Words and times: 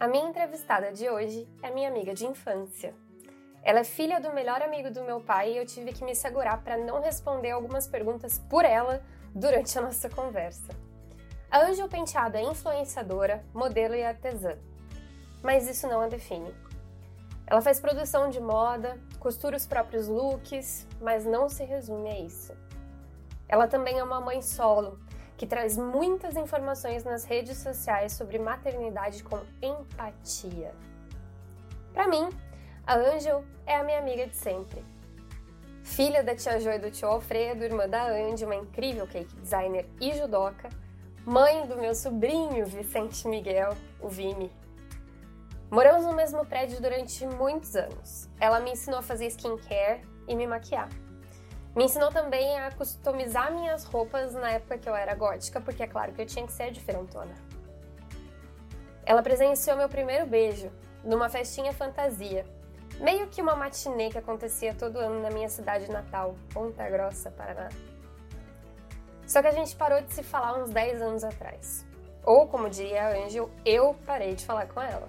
A 0.00 0.08
minha 0.08 0.26
entrevistada 0.26 0.90
de 0.94 1.10
hoje 1.10 1.46
é 1.62 1.70
minha 1.70 1.90
amiga 1.90 2.14
de 2.14 2.24
infância. 2.24 2.94
Ela 3.62 3.80
é 3.80 3.84
filha 3.84 4.18
do 4.18 4.32
melhor 4.32 4.62
amigo 4.62 4.90
do 4.90 5.02
meu 5.02 5.20
pai 5.20 5.52
e 5.52 5.58
eu 5.58 5.66
tive 5.66 5.92
que 5.92 6.02
me 6.02 6.14
segurar 6.14 6.64
para 6.64 6.78
não 6.78 7.02
responder 7.02 7.50
algumas 7.50 7.86
perguntas 7.86 8.38
por 8.48 8.64
ela 8.64 9.04
durante 9.34 9.78
a 9.78 9.82
nossa 9.82 10.08
conversa. 10.08 10.72
A 11.50 11.66
Ângel 11.66 11.86
Penteado 11.86 12.38
é 12.38 12.42
influenciadora, 12.42 13.44
modelo 13.52 13.94
e 13.94 14.02
artesã. 14.02 14.56
Mas 15.42 15.68
isso 15.68 15.86
não 15.86 16.00
a 16.00 16.08
define. 16.08 16.50
Ela 17.46 17.60
faz 17.60 17.78
produção 17.78 18.30
de 18.30 18.40
moda, 18.40 18.98
costura 19.18 19.54
os 19.54 19.66
próprios 19.66 20.08
looks, 20.08 20.86
mas 20.98 21.26
não 21.26 21.46
se 21.46 21.62
resume 21.62 22.08
a 22.08 22.20
isso. 22.20 22.56
Ela 23.46 23.68
também 23.68 23.98
é 23.98 24.02
uma 24.02 24.18
mãe 24.18 24.40
solo, 24.40 24.98
que 25.40 25.46
traz 25.46 25.74
muitas 25.74 26.36
informações 26.36 27.02
nas 27.02 27.24
redes 27.24 27.56
sociais 27.56 28.12
sobre 28.12 28.38
maternidade 28.38 29.24
com 29.24 29.40
empatia. 29.62 30.74
Para 31.94 32.06
mim, 32.06 32.28
a 32.86 32.94
Angel 32.94 33.42
é 33.64 33.74
a 33.74 33.82
minha 33.82 34.00
amiga 34.00 34.26
de 34.26 34.36
sempre. 34.36 34.84
Filha 35.82 36.22
da 36.22 36.36
tia 36.36 36.60
Jo 36.60 36.68
e 36.68 36.78
do 36.78 36.90
tio 36.90 37.08
Alfredo, 37.08 37.64
irmã 37.64 37.88
da 37.88 38.04
Andy, 38.04 38.44
uma 38.44 38.54
incrível 38.54 39.06
cake 39.06 39.34
designer 39.36 39.88
e 39.98 40.12
judoca, 40.12 40.68
mãe 41.24 41.66
do 41.66 41.78
meu 41.78 41.94
sobrinho 41.94 42.66
Vicente 42.66 43.26
Miguel, 43.26 43.74
o 43.98 44.10
Vime. 44.10 44.52
Moramos 45.70 46.04
no 46.04 46.12
mesmo 46.12 46.44
prédio 46.44 46.82
durante 46.82 47.26
muitos 47.26 47.74
anos. 47.76 48.28
Ela 48.38 48.60
me 48.60 48.72
ensinou 48.72 48.98
a 48.98 49.02
fazer 49.02 49.28
skincare 49.28 50.02
e 50.28 50.36
me 50.36 50.46
maquiar. 50.46 50.90
Me 51.74 51.84
ensinou 51.84 52.10
também 52.10 52.58
a 52.58 52.72
customizar 52.72 53.52
minhas 53.52 53.84
roupas 53.84 54.34
na 54.34 54.50
época 54.50 54.76
que 54.76 54.88
eu 54.88 54.94
era 54.94 55.14
gótica, 55.14 55.60
porque 55.60 55.84
é 55.84 55.86
claro 55.86 56.12
que 56.12 56.22
eu 56.22 56.26
tinha 56.26 56.44
que 56.44 56.52
ser 56.52 56.72
diferentona. 56.72 57.32
Ela 59.06 59.22
presenciou 59.22 59.76
meu 59.76 59.88
primeiro 59.88 60.26
beijo 60.26 60.70
numa 61.04 61.28
festinha 61.28 61.72
fantasia, 61.72 62.44
meio 62.98 63.28
que 63.28 63.40
uma 63.40 63.54
matinê 63.54 64.10
que 64.10 64.18
acontecia 64.18 64.74
todo 64.74 64.98
ano 64.98 65.22
na 65.22 65.30
minha 65.30 65.48
cidade 65.48 65.90
natal, 65.90 66.34
Ponta 66.52 66.88
Grossa, 66.88 67.30
Paraná. 67.30 67.68
Só 69.26 69.40
que 69.40 69.48
a 69.48 69.52
gente 69.52 69.76
parou 69.76 70.02
de 70.02 70.12
se 70.12 70.24
falar 70.24 70.60
uns 70.60 70.70
10 70.70 71.00
anos 71.02 71.24
atrás. 71.24 71.86
Ou, 72.24 72.48
como 72.48 72.68
diria 72.68 73.06
a 73.06 73.10
Angel, 73.10 73.48
eu 73.64 73.94
parei 74.04 74.34
de 74.34 74.44
falar 74.44 74.66
com 74.66 74.80
ela. 74.82 75.08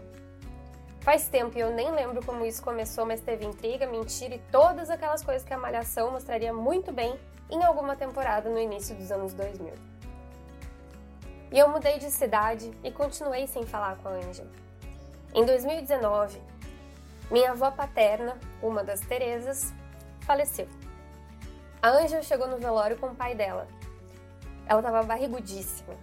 Faz 1.01 1.27
tempo 1.27 1.57
e 1.57 1.61
eu 1.61 1.71
nem 1.71 1.91
lembro 1.91 2.23
como 2.23 2.45
isso 2.45 2.61
começou, 2.61 3.07
mas 3.07 3.21
teve 3.21 3.43
intriga, 3.43 3.87
mentira 3.87 4.35
e 4.35 4.39
todas 4.51 4.89
aquelas 4.91 5.23
coisas 5.23 5.43
que 5.43 5.51
a 5.51 5.57
Malhação 5.57 6.11
mostraria 6.11 6.53
muito 6.53 6.91
bem 6.91 7.19
em 7.49 7.63
alguma 7.63 7.95
temporada 7.95 8.47
no 8.49 8.59
início 8.59 8.95
dos 8.95 9.11
anos 9.11 9.33
2000. 9.33 9.73
E 11.51 11.57
eu 11.57 11.67
mudei 11.69 11.97
de 11.97 12.11
cidade 12.11 12.71
e 12.83 12.91
continuei 12.91 13.47
sem 13.47 13.65
falar 13.65 13.97
com 13.97 14.09
a 14.09 14.11
Angel. 14.11 14.45
Em 15.33 15.43
2019, 15.43 16.39
minha 17.31 17.51
avó 17.51 17.71
paterna, 17.71 18.37
uma 18.61 18.83
das 18.83 18.99
Terezas, 18.99 19.73
faleceu. 20.21 20.67
A 21.81 21.89
Angel 21.89 22.21
chegou 22.21 22.47
no 22.47 22.57
velório 22.57 22.97
com 22.97 23.07
o 23.07 23.15
pai 23.15 23.33
dela. 23.33 23.67
Ela 24.67 24.79
estava 24.79 25.01
barrigudíssima. 25.01 25.95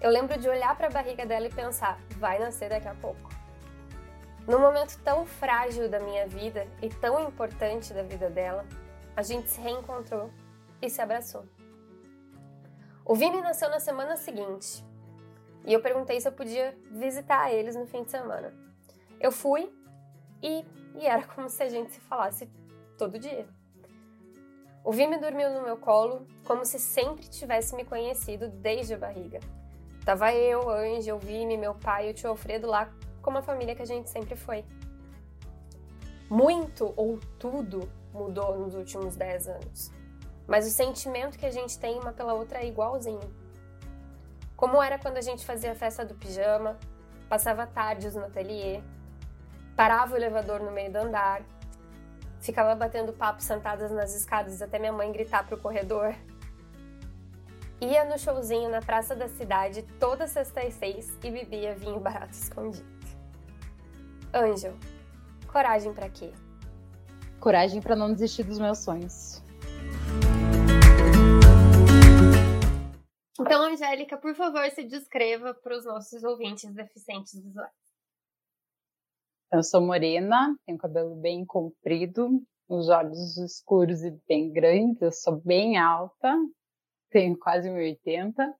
Eu 0.00 0.10
lembro 0.10 0.36
de 0.38 0.48
olhar 0.48 0.76
para 0.76 0.88
a 0.88 0.90
barriga 0.90 1.24
dela 1.24 1.46
e 1.46 1.54
pensar: 1.54 2.00
vai 2.16 2.38
nascer 2.40 2.68
daqui 2.68 2.88
a 2.88 2.94
pouco. 2.94 3.39
Num 4.50 4.58
momento 4.58 4.98
tão 5.04 5.24
frágil 5.24 5.88
da 5.88 6.00
minha 6.00 6.26
vida 6.26 6.66
e 6.82 6.88
tão 6.88 7.22
importante 7.22 7.94
da 7.94 8.02
vida 8.02 8.28
dela, 8.28 8.66
a 9.14 9.22
gente 9.22 9.48
se 9.48 9.60
reencontrou 9.60 10.28
e 10.82 10.90
se 10.90 11.00
abraçou. 11.00 11.44
O 13.04 13.14
Vini 13.14 13.40
nasceu 13.40 13.70
na 13.70 13.78
semana 13.78 14.16
seguinte 14.16 14.84
e 15.64 15.72
eu 15.72 15.80
perguntei 15.80 16.20
se 16.20 16.26
eu 16.26 16.32
podia 16.32 16.76
visitar 16.90 17.52
eles 17.52 17.76
no 17.76 17.86
fim 17.86 18.02
de 18.02 18.10
semana. 18.10 18.52
Eu 19.20 19.30
fui 19.30 19.72
e, 20.42 20.64
e 20.96 21.06
era 21.06 21.22
como 21.22 21.48
se 21.48 21.62
a 21.62 21.68
gente 21.68 21.92
se 21.92 22.00
falasse 22.00 22.50
todo 22.98 23.20
dia. 23.20 23.46
O 24.82 24.90
Vini 24.90 25.16
dormiu 25.18 25.48
no 25.50 25.62
meu 25.62 25.76
colo 25.76 26.26
como 26.44 26.64
se 26.64 26.80
sempre 26.80 27.28
tivesse 27.28 27.76
me 27.76 27.84
conhecido 27.84 28.48
desde 28.48 28.94
a 28.94 28.98
barriga. 28.98 29.38
Tava 30.04 30.34
eu, 30.34 30.62
o 30.66 31.18
Vini, 31.20 31.56
meu 31.56 31.76
pai 31.76 32.08
e 32.08 32.10
o 32.10 32.14
tio 32.14 32.30
Alfredo 32.30 32.66
lá 32.66 32.92
como 33.22 33.38
a 33.38 33.42
família 33.42 33.74
que 33.74 33.82
a 33.82 33.86
gente 33.86 34.08
sempre 34.08 34.36
foi. 34.36 34.64
Muito 36.28 36.92
ou 36.96 37.18
tudo 37.38 37.90
mudou 38.12 38.58
nos 38.58 38.74
últimos 38.74 39.16
10 39.16 39.48
anos, 39.48 39.92
mas 40.46 40.66
o 40.66 40.70
sentimento 40.70 41.38
que 41.38 41.46
a 41.46 41.50
gente 41.50 41.78
tem 41.78 41.98
uma 41.98 42.12
pela 42.12 42.34
outra 42.34 42.60
é 42.60 42.66
igualzinho. 42.66 43.34
Como 44.56 44.82
era 44.82 44.98
quando 44.98 45.16
a 45.16 45.22
gente 45.22 45.44
fazia 45.46 45.72
a 45.72 45.74
festa 45.74 46.04
do 46.04 46.14
pijama, 46.14 46.78
passava 47.28 47.66
tardes 47.66 48.14
no 48.14 48.24
ateliê, 48.24 48.82
parava 49.74 50.14
o 50.14 50.16
elevador 50.16 50.60
no 50.60 50.70
meio 50.70 50.92
do 50.92 50.98
andar, 50.98 51.42
ficava 52.40 52.74
batendo 52.74 53.12
papo 53.12 53.42
sentadas 53.42 53.90
nas 53.90 54.14
escadas 54.14 54.60
até 54.60 54.78
minha 54.78 54.92
mãe 54.92 55.10
gritar 55.12 55.46
pro 55.46 55.58
corredor. 55.58 56.14
Ia 57.80 58.04
no 58.04 58.18
showzinho 58.18 58.68
na 58.68 58.82
praça 58.82 59.16
da 59.16 59.28
cidade 59.28 59.82
toda 59.98 60.26
sexta 60.26 60.62
e 60.62 60.70
seis 60.70 61.16
e 61.24 61.30
bebia 61.30 61.74
vinho 61.74 61.98
barato 61.98 62.32
escondido. 62.32 62.99
Angel, 64.32 64.76
coragem 65.50 65.92
para 65.92 66.08
quê? 66.08 66.32
Coragem 67.40 67.82
para 67.82 67.96
não 67.96 68.12
desistir 68.12 68.44
dos 68.44 68.60
meus 68.60 68.78
sonhos. 68.78 69.42
Então, 73.40 73.62
Angélica, 73.62 74.16
por 74.16 74.32
favor, 74.36 74.64
se 74.70 74.84
descreva 74.84 75.52
para 75.52 75.76
os 75.76 75.84
nossos 75.84 76.22
ouvintes 76.22 76.72
deficientes 76.72 77.42
visuais. 77.42 77.72
Eu 79.52 79.64
sou 79.64 79.80
morena, 79.80 80.56
tenho 80.64 80.78
cabelo 80.78 81.16
bem 81.16 81.44
comprido, 81.44 82.40
os 82.68 82.88
olhos 82.88 83.36
escuros 83.36 84.04
e 84.04 84.12
bem 84.28 84.52
grandes, 84.52 85.02
eu 85.02 85.10
sou 85.10 85.40
bem 85.40 85.76
alta, 85.76 86.32
tenho 87.10 87.36
quase 87.36 87.68
1,80 87.68 88.54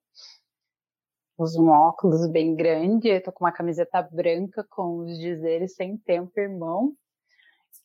uso 1.43 1.63
um 1.63 1.71
óculos 1.71 2.31
bem 2.31 2.55
grande, 2.55 3.09
eu 3.09 3.23
tô 3.23 3.33
com 3.33 3.45
uma 3.45 3.53
camiseta 3.53 4.03
branca 4.03 4.63
com 4.69 4.99
os 4.99 5.19
dizeres 5.19 5.75
sem 5.75 5.97
tempo, 5.97 6.39
irmão. 6.39 6.93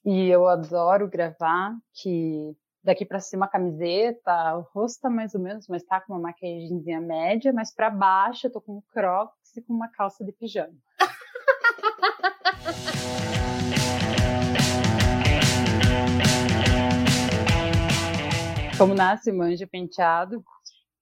E 0.03 0.27
eu 0.27 0.45
adoro 0.45 1.09
gravar, 1.09 1.73
que 1.93 2.53
daqui 2.83 3.05
para 3.05 3.21
cima 3.21 3.45
a 3.45 3.49
camiseta, 3.49 4.57
o 4.57 4.61
rosto 4.73 4.99
tá 5.01 5.09
mais 5.09 5.33
ou 5.33 5.41
menos, 5.41 5.67
mas 5.69 5.83
tá 5.83 6.01
com 6.01 6.13
uma 6.13 6.19
maquiagemzinha 6.19 6.99
média, 6.99 7.53
mas 7.53 7.73
para 7.73 7.89
baixo 7.89 8.47
eu 8.47 8.51
tô 8.51 8.59
com 8.59 8.77
um 8.77 8.83
crocs 8.91 9.55
e 9.55 9.61
com 9.61 9.73
uma 9.73 9.87
calça 9.87 10.25
de 10.25 10.33
pijama. 10.33 10.75
Como 18.77 18.93
nasce 18.93 19.31
manja 19.31 19.65
penteado? 19.65 20.43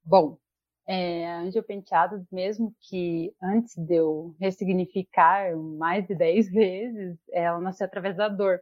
Bom, 0.06 0.38
é, 0.86 1.26
Angel 1.36 1.64
Penteado, 1.64 2.26
mesmo 2.32 2.76
que 2.82 3.34
antes 3.42 3.76
de 3.78 3.96
eu 3.96 4.36
ressignificar 4.40 5.56
mais 5.56 6.06
de 6.08 6.16
10 6.16 6.50
vezes, 6.52 7.18
ela 7.32 7.60
nasceu 7.60 7.86
através 7.86 8.16
da 8.18 8.28
dor. 8.28 8.60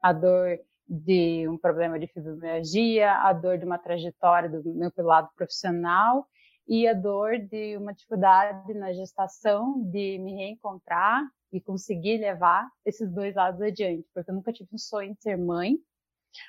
A 0.00 0.12
dor 0.12 0.58
de 0.88 1.48
um 1.48 1.56
problema 1.56 1.98
de 1.98 2.06
fibromialgia, 2.08 3.12
a 3.12 3.32
dor 3.32 3.58
de 3.58 3.64
uma 3.64 3.78
trajetória 3.78 4.48
do 4.48 4.62
meu 4.74 4.90
lado 4.98 5.30
profissional 5.36 6.26
e 6.66 6.86
a 6.86 6.94
dor 6.94 7.38
de 7.38 7.76
uma 7.76 7.92
dificuldade 7.94 8.74
na 8.74 8.92
gestação 8.92 9.82
de 9.90 10.18
me 10.18 10.34
reencontrar 10.34 11.22
e 11.52 11.60
conseguir 11.60 12.18
levar 12.18 12.68
esses 12.84 13.12
dois 13.12 13.34
lados 13.34 13.60
adiante, 13.60 14.06
porque 14.14 14.30
eu 14.30 14.34
nunca 14.34 14.52
tive 14.52 14.68
um 14.72 14.78
sonho 14.78 15.14
de 15.14 15.20
ser 15.20 15.36
mãe, 15.36 15.76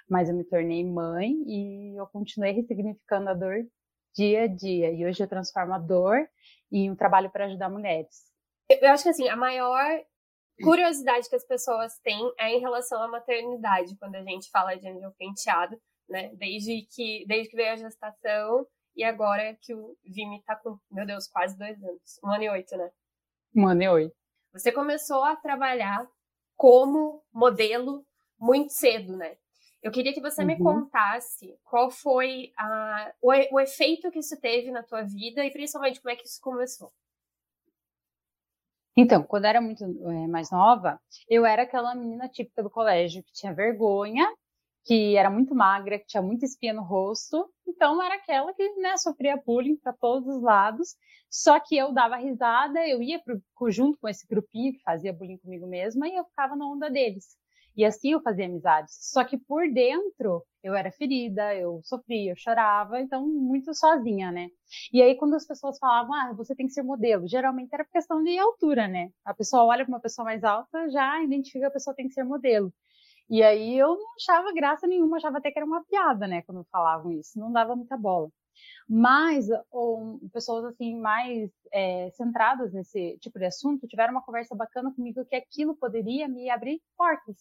mas 0.09 0.29
eu 0.29 0.35
me 0.35 0.43
tornei 0.43 0.85
mãe 0.85 1.33
e 1.45 1.95
eu 1.97 2.07
continuei 2.07 2.53
ressignificando 2.53 3.29
a 3.29 3.33
dor 3.33 3.65
dia 4.15 4.43
a 4.43 4.47
dia. 4.47 4.91
E 4.91 5.05
hoje 5.05 5.23
eu 5.23 5.27
transformo 5.27 5.73
a 5.73 5.79
dor 5.79 6.27
em 6.71 6.89
um 6.89 6.95
trabalho 6.95 7.29
para 7.29 7.45
ajudar 7.45 7.69
mulheres. 7.69 8.31
Eu 8.69 8.89
acho 8.89 9.03
que 9.03 9.09
assim, 9.09 9.29
a 9.29 9.35
maior 9.35 10.01
curiosidade 10.61 11.29
que 11.29 11.35
as 11.35 11.45
pessoas 11.45 11.97
têm 11.99 12.33
é 12.39 12.55
em 12.55 12.59
relação 12.59 13.01
à 13.01 13.07
maternidade, 13.07 13.95
quando 13.97 14.15
a 14.15 14.23
gente 14.23 14.49
fala 14.49 14.75
de 14.75 14.87
angel 14.87 15.11
penteado, 15.17 15.79
né? 16.07 16.31
Desde 16.35 16.85
que, 16.93 17.25
desde 17.27 17.49
que 17.49 17.55
veio 17.55 17.73
a 17.73 17.77
gestação 17.77 18.67
e 18.95 19.03
agora 19.03 19.57
que 19.61 19.73
o 19.73 19.97
Vime 20.03 20.41
tá 20.43 20.55
com, 20.55 20.77
meu 20.91 21.05
Deus, 21.05 21.27
quase 21.27 21.57
dois 21.57 21.81
anos. 21.83 22.19
Um 22.23 22.31
ano 22.31 22.43
e 22.43 22.49
oito, 22.49 22.77
né? 22.77 22.91
Um 23.55 23.67
ano 23.67 23.83
e 23.83 23.89
oito. 23.89 24.15
Você 24.53 24.71
começou 24.71 25.23
a 25.23 25.35
trabalhar 25.35 26.07
como 26.55 27.23
modelo 27.33 28.05
muito 28.39 28.71
cedo, 28.71 29.17
né? 29.17 29.37
Eu 29.83 29.91
queria 29.91 30.13
que 30.13 30.21
você 30.21 30.41
uhum. 30.41 30.47
me 30.47 30.57
contasse 30.57 31.55
qual 31.63 31.91
foi 31.91 32.51
a, 32.57 33.13
o, 33.21 33.31
o 33.55 33.59
efeito 33.59 34.09
que 34.09 34.19
isso 34.19 34.39
teve 34.39 34.71
na 34.71 34.81
tua 34.81 35.03
vida 35.03 35.45
e 35.45 35.51
principalmente 35.51 36.01
como 36.01 36.11
é 36.11 36.15
que 36.15 36.25
isso 36.25 36.39
começou. 36.41 36.91
Então, 38.95 39.23
quando 39.23 39.45
eu 39.45 39.49
era 39.49 39.61
muito 39.61 39.83
é, 39.83 40.27
mais 40.27 40.49
nova, 40.51 40.99
eu 41.27 41.45
era 41.45 41.63
aquela 41.63 41.93
menina 41.93 42.29
típica 42.29 42.63
do 42.63 42.69
colégio 42.69 43.23
que 43.23 43.33
tinha 43.33 43.53
vergonha 43.53 44.27
que 44.85 45.15
era 45.15 45.29
muito 45.29 45.55
magra, 45.55 45.97
que 45.97 46.05
tinha 46.05 46.21
muita 46.21 46.45
espinha 46.45 46.73
no 46.73 46.83
rosto. 46.83 47.49
Então 47.67 48.01
era 48.01 48.15
aquela 48.15 48.53
que 48.53 48.69
né, 48.75 48.97
sofria 48.97 49.41
bullying 49.45 49.77
para 49.77 49.93
todos 49.93 50.27
os 50.27 50.41
lados. 50.41 50.95
Só 51.29 51.59
que 51.59 51.75
eu 51.75 51.91
dava 51.93 52.17
risada, 52.17 52.87
eu 52.87 53.01
ia 53.01 53.19
pro, 53.23 53.41
junto 53.71 53.97
com 53.99 54.07
esse 54.07 54.27
grupinho 54.27 54.73
que 54.73 54.83
fazia 54.83 55.13
bullying 55.13 55.37
comigo 55.37 55.65
mesma 55.67 56.07
e 56.07 56.15
eu 56.15 56.25
ficava 56.25 56.55
na 56.55 56.65
onda 56.65 56.89
deles. 56.89 57.37
E 57.75 57.83
assim 57.85 58.11
eu 58.11 58.21
fazia 58.21 58.45
amizades. 58.45 58.95
Só 59.11 59.23
que 59.23 59.37
por 59.37 59.67
dentro 59.71 60.43
eu 60.63 60.75
era 60.75 60.91
ferida, 60.91 61.53
eu 61.55 61.81
sofria, 61.83 62.31
eu 62.31 62.35
chorava, 62.37 62.99
então 63.01 63.27
muito 63.27 63.73
sozinha, 63.73 64.31
né? 64.31 64.47
E 64.91 65.01
aí 65.01 65.15
quando 65.15 65.35
as 65.35 65.45
pessoas 65.45 65.77
falavam, 65.79 66.13
ah, 66.13 66.33
você 66.33 66.55
tem 66.55 66.67
que 66.67 66.73
ser 66.73 66.83
modelo, 66.83 67.27
geralmente 67.27 67.73
era 67.73 67.85
questão 67.85 68.23
de 68.23 68.37
altura, 68.37 68.87
né? 68.87 69.09
A 69.25 69.33
pessoa 69.33 69.65
olha 69.65 69.83
para 69.85 69.93
uma 69.93 69.99
pessoa 69.99 70.25
mais 70.25 70.43
alta, 70.43 70.89
já 70.89 71.21
identifica 71.23 71.61
que 71.61 71.65
a 71.65 71.71
pessoa 71.71 71.95
tem 71.95 72.07
que 72.07 72.13
ser 72.13 72.23
modelo. 72.23 72.71
E 73.29 73.41
aí 73.43 73.77
eu 73.77 73.97
não 73.97 74.13
achava 74.15 74.53
graça 74.53 74.87
nenhuma, 74.87 75.17
achava 75.17 75.37
até 75.39 75.51
que 75.51 75.57
era 75.59 75.65
uma 75.65 75.83
piada, 75.85 76.27
né, 76.27 76.41
quando 76.43 76.65
falavam 76.71 77.11
isso, 77.11 77.39
não 77.39 77.51
dava 77.51 77.75
muita 77.75 77.97
bola. 77.97 78.29
Mas 78.87 79.47
ou, 79.71 80.19
pessoas 80.31 80.65
assim 80.65 80.99
mais 80.99 81.49
é, 81.73 82.09
centradas 82.11 82.73
nesse 82.73 83.17
tipo 83.19 83.39
de 83.39 83.45
assunto 83.45 83.87
tiveram 83.87 84.13
uma 84.13 84.23
conversa 84.23 84.55
bacana 84.55 84.93
comigo 84.93 85.25
que 85.25 85.35
aquilo 85.35 85.75
poderia 85.75 86.27
me 86.27 86.49
abrir 86.49 86.81
portas. 86.97 87.37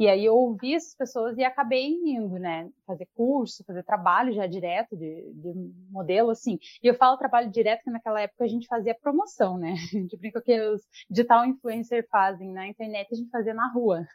E 0.00 0.08
aí 0.08 0.24
eu 0.24 0.34
ouvi 0.34 0.74
essas 0.74 0.94
pessoas 0.94 1.36
e 1.36 1.44
acabei 1.44 1.86
indo, 1.86 2.38
né, 2.38 2.70
fazer 2.86 3.06
curso, 3.14 3.62
fazer 3.66 3.82
trabalho 3.84 4.32
já 4.32 4.46
direto 4.46 4.96
de, 4.96 5.30
de 5.34 5.52
modelo, 5.90 6.30
assim. 6.30 6.58
E 6.82 6.86
eu 6.86 6.94
falo 6.94 7.18
trabalho 7.18 7.50
direto 7.50 7.82
que 7.84 7.90
naquela 7.90 8.22
época 8.22 8.44
a 8.44 8.48
gente 8.48 8.66
fazia 8.66 8.94
promoção, 8.94 9.58
né? 9.58 9.74
A 9.94 9.98
gente 9.98 10.16
brinca 10.16 10.40
que 10.40 10.58
os 10.58 10.80
digital 11.10 11.44
influencer 11.44 12.08
fazem 12.10 12.50
na 12.50 12.66
internet, 12.66 13.12
a 13.12 13.14
gente 13.14 13.28
fazia 13.28 13.52
na 13.52 13.70
rua. 13.70 14.06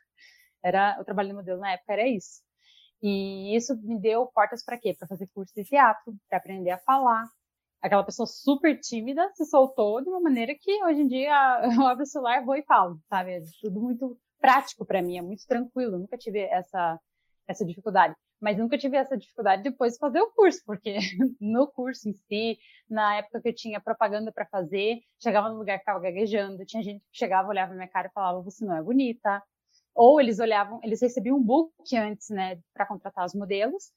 Era 0.63 0.97
o 0.99 1.05
trabalho 1.05 1.29
de 1.29 1.35
modelo 1.35 1.59
na 1.59 1.73
época 1.73 1.93
era 1.93 2.07
isso. 2.07 2.41
E 3.03 3.55
isso 3.55 3.75
me 3.83 3.99
deu 3.99 4.25
portas 4.27 4.65
para 4.65 4.79
quê? 4.79 4.95
Para 4.97 5.07
fazer 5.07 5.27
curso 5.35 5.53
de 5.55 5.63
teatro, 5.65 6.15
para 6.27 6.39
aprender 6.39 6.71
a 6.71 6.79
falar. 6.79 7.25
Aquela 7.79 8.03
pessoa 8.03 8.25
super 8.25 8.79
tímida 8.79 9.29
se 9.35 9.45
soltou 9.45 10.01
de 10.01 10.09
uma 10.09 10.19
maneira 10.19 10.55
que 10.59 10.83
hoje 10.85 11.01
em 11.01 11.07
dia 11.07 11.61
eu 11.77 11.85
abro 11.87 12.03
o 12.03 12.07
celular, 12.07 12.43
vou 12.43 12.55
e 12.55 12.63
falo, 12.63 12.99
sabe? 13.07 13.33
É 13.33 13.41
tudo 13.61 13.79
muito 13.79 14.17
prático 14.39 14.85
para 14.85 15.01
mim, 15.01 15.17
é 15.17 15.21
muito 15.21 15.45
tranquilo. 15.47 15.97
nunca 15.99 16.17
tive 16.17 16.39
essa 16.41 16.99
essa 17.47 17.63
dificuldade, 17.65 18.15
mas 18.41 18.57
nunca 18.57 18.77
tive 18.77 18.97
essa 18.97 19.15
dificuldade 19.15 19.61
depois 19.63 19.93
de 19.93 19.99
fazer 19.99 20.19
o 20.19 20.31
curso, 20.31 20.61
porque 20.65 20.97
no 21.39 21.67
curso 21.67 22.09
em 22.09 22.13
si, 22.13 22.57
na 22.89 23.17
época 23.17 23.41
que 23.41 23.49
eu 23.49 23.55
tinha 23.55 23.79
propaganda 23.79 24.31
para 24.31 24.47
fazer, 24.47 24.99
chegava 25.21 25.49
no 25.49 25.57
lugar 25.59 25.77
que 25.77 25.81
estava 25.83 25.99
gaguejando, 25.99 26.65
tinha 26.65 26.81
gente 26.83 27.01
que 27.01 27.17
chegava, 27.17 27.49
olhava 27.49 27.73
minha 27.73 27.87
cara 27.87 28.07
e 28.07 28.11
falava: 28.11 28.41
"Você 28.41 28.65
não 28.65 28.75
é 28.75 28.81
bonita", 28.81 29.43
ou 29.93 30.19
eles 30.19 30.39
olhavam, 30.39 30.79
eles 30.83 31.01
recebiam 31.01 31.37
um 31.37 31.43
book 31.43 31.71
antes, 31.97 32.29
né, 32.29 32.59
para 32.73 32.85
contratar 32.85 33.25
os 33.25 33.33
modelos. 33.33 33.91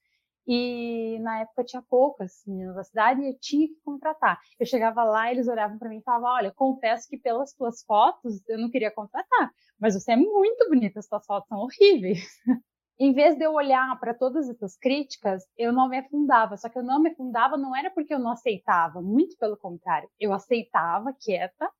E 0.50 1.18
na 1.20 1.40
época 1.40 1.62
tinha 1.62 1.82
poucas 1.82 2.42
meninas 2.46 2.74
da 2.74 2.82
cidade 2.82 3.20
e 3.20 3.28
eu 3.28 3.38
tinha 3.38 3.68
que 3.68 3.78
contratar. 3.84 4.40
Eu 4.58 4.64
chegava 4.64 5.04
lá, 5.04 5.30
eles 5.30 5.46
olhavam 5.46 5.78
para 5.78 5.90
mim 5.90 5.98
e 5.98 6.02
falavam: 6.02 6.30
Olha, 6.30 6.52
confesso 6.54 7.06
que 7.06 7.18
pelas 7.18 7.52
tuas 7.52 7.82
fotos 7.84 8.42
eu 8.48 8.58
não 8.58 8.70
queria 8.70 8.90
contratar, 8.90 9.50
mas 9.78 9.92
você 9.92 10.12
é 10.12 10.16
muito 10.16 10.66
bonita, 10.70 11.00
as 11.00 11.06
tuas 11.06 11.26
fotos 11.26 11.48
são 11.48 11.58
horríveis. 11.58 12.26
em 12.98 13.12
vez 13.12 13.36
de 13.36 13.44
eu 13.44 13.52
olhar 13.52 14.00
para 14.00 14.14
todas 14.14 14.48
essas 14.48 14.74
críticas, 14.78 15.44
eu 15.56 15.70
não 15.70 15.86
me 15.86 15.98
afundava. 15.98 16.56
Só 16.56 16.70
que 16.70 16.78
eu 16.78 16.82
não 16.82 16.98
me 16.98 17.10
afundava 17.10 17.58
não 17.58 17.76
era 17.76 17.90
porque 17.90 18.14
eu 18.14 18.18
não 18.18 18.30
aceitava, 18.30 19.02
muito 19.02 19.36
pelo 19.36 19.56
contrário. 19.56 20.08
Eu 20.18 20.32
aceitava 20.32 21.12
quieta, 21.12 21.70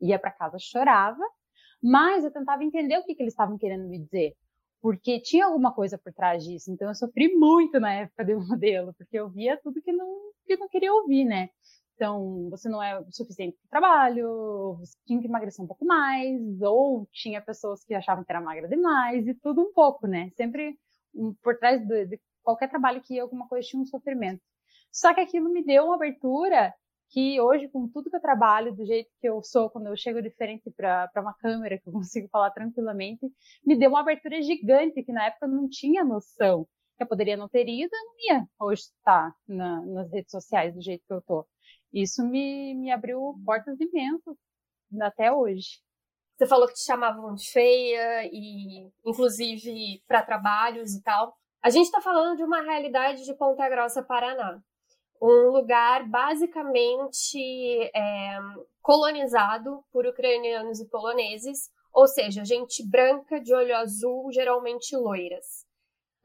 ia 0.00 0.18
para 0.18 0.32
casa, 0.32 0.56
chorava 0.58 1.22
mas 1.86 2.24
eu 2.24 2.32
tentava 2.32 2.64
entender 2.64 2.96
o 2.96 3.04
que, 3.04 3.14
que 3.14 3.22
eles 3.22 3.34
estavam 3.34 3.58
querendo 3.58 3.86
me 3.86 3.98
dizer, 3.98 4.34
porque 4.84 5.18
tinha 5.18 5.46
alguma 5.46 5.72
coisa 5.72 5.96
por 5.96 6.12
trás 6.12 6.44
disso. 6.44 6.70
Então 6.70 6.88
eu 6.88 6.94
sofri 6.94 7.34
muito 7.34 7.80
na 7.80 7.90
época 7.90 8.22
de 8.22 8.34
modelo, 8.36 8.92
porque 8.92 9.18
eu 9.18 9.30
via 9.30 9.58
tudo 9.62 9.80
que 9.80 9.90
não, 9.90 10.30
que 10.46 10.58
não 10.58 10.68
queria 10.68 10.92
ouvir, 10.92 11.24
né? 11.24 11.48
Então, 11.94 12.50
você 12.50 12.68
não 12.68 12.82
é 12.82 13.00
o 13.00 13.10
suficiente 13.10 13.56
para 13.56 13.66
o 13.66 13.70
trabalho, 13.80 14.76
você 14.78 14.94
tinha 15.06 15.18
que 15.22 15.26
emagrecer 15.26 15.64
um 15.64 15.66
pouco 15.66 15.86
mais, 15.86 16.60
ou 16.60 17.08
tinha 17.10 17.40
pessoas 17.40 17.82
que 17.82 17.94
achavam 17.94 18.24
que 18.24 18.30
era 18.30 18.42
magra 18.42 18.68
demais, 18.68 19.26
e 19.26 19.32
tudo 19.32 19.62
um 19.62 19.72
pouco, 19.72 20.06
né? 20.06 20.28
Sempre 20.36 20.76
por 21.42 21.56
trás 21.56 21.80
de, 21.86 22.04
de 22.04 22.20
qualquer 22.42 22.68
trabalho 22.68 23.00
que 23.00 23.18
alguma 23.18 23.48
coisa 23.48 23.66
tinha 23.66 23.80
um 23.80 23.86
sofrimento. 23.86 24.42
Só 24.92 25.14
que 25.14 25.20
aquilo 25.20 25.48
me 25.48 25.64
deu 25.64 25.86
uma 25.86 25.94
abertura 25.94 26.74
que 27.14 27.40
hoje, 27.40 27.68
com 27.68 27.86
tudo 27.86 28.10
que 28.10 28.16
eu 28.16 28.20
trabalho, 28.20 28.74
do 28.74 28.84
jeito 28.84 29.08
que 29.20 29.28
eu 29.28 29.40
sou, 29.40 29.70
quando 29.70 29.86
eu 29.86 29.96
chego 29.96 30.20
diferente 30.20 30.68
para 30.76 31.08
uma 31.18 31.32
câmera, 31.34 31.78
que 31.78 31.88
eu 31.88 31.92
consigo 32.02 32.28
falar 32.28 32.50
tranquilamente, 32.50 33.24
me 33.64 33.78
deu 33.78 33.90
uma 33.90 34.00
abertura 34.00 34.42
gigante, 34.42 35.00
que 35.04 35.12
na 35.12 35.26
época 35.26 35.46
eu 35.46 35.50
não 35.50 35.68
tinha 35.68 36.04
noção. 36.04 36.66
Eu 36.98 37.06
poderia 37.06 37.36
não 37.36 37.48
ter 37.48 37.68
ido, 37.68 37.88
eu 37.94 38.04
não 38.04 38.14
ia 38.18 38.48
hoje 38.58 38.82
estar 38.82 39.32
na, 39.46 39.80
nas 39.86 40.10
redes 40.10 40.32
sociais 40.32 40.74
do 40.74 40.82
jeito 40.82 41.04
que 41.06 41.14
eu 41.14 41.22
tô. 41.22 41.46
Isso 41.92 42.24
me, 42.26 42.74
me 42.74 42.90
abriu 42.90 43.20
portas 43.44 43.78
imensas 43.80 44.36
até 45.00 45.32
hoje. 45.32 45.80
Você 46.36 46.46
falou 46.48 46.66
que 46.66 46.74
te 46.74 46.84
chamavam 46.84 47.32
de 47.34 47.48
feia 47.48 48.24
e, 48.24 48.90
inclusive, 49.06 50.02
para 50.08 50.24
trabalhos 50.24 50.94
e 50.94 51.02
tal. 51.02 51.32
A 51.62 51.70
gente 51.70 51.84
está 51.84 52.00
falando 52.00 52.36
de 52.36 52.42
uma 52.42 52.60
realidade 52.60 53.24
de 53.24 53.34
Ponta 53.36 53.68
Grossa, 53.68 54.02
Paraná 54.02 54.60
um 55.26 55.50
lugar 55.50 56.06
basicamente 56.06 57.38
é, 57.94 58.38
colonizado 58.82 59.82
por 59.90 60.06
ucranianos 60.06 60.80
e 60.80 60.88
poloneses, 60.88 61.70
ou 61.92 62.06
seja, 62.06 62.44
gente 62.44 62.86
branca 62.86 63.40
de 63.40 63.54
olho 63.54 63.74
azul, 63.74 64.30
geralmente 64.30 64.94
loiras. 64.94 65.64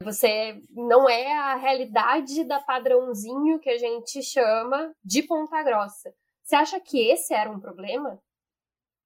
Você 0.02 0.62
não 0.70 1.08
é 1.08 1.32
a 1.32 1.54
realidade 1.56 2.44
da 2.44 2.60
padrãozinho 2.60 3.58
que 3.58 3.70
a 3.70 3.78
gente 3.78 4.22
chama 4.22 4.94
de 5.02 5.22
Ponta 5.22 5.62
Grossa. 5.62 6.12
Você 6.42 6.56
acha 6.56 6.80
que 6.80 7.10
esse 7.10 7.32
era 7.32 7.50
um 7.50 7.60
problema? 7.60 8.20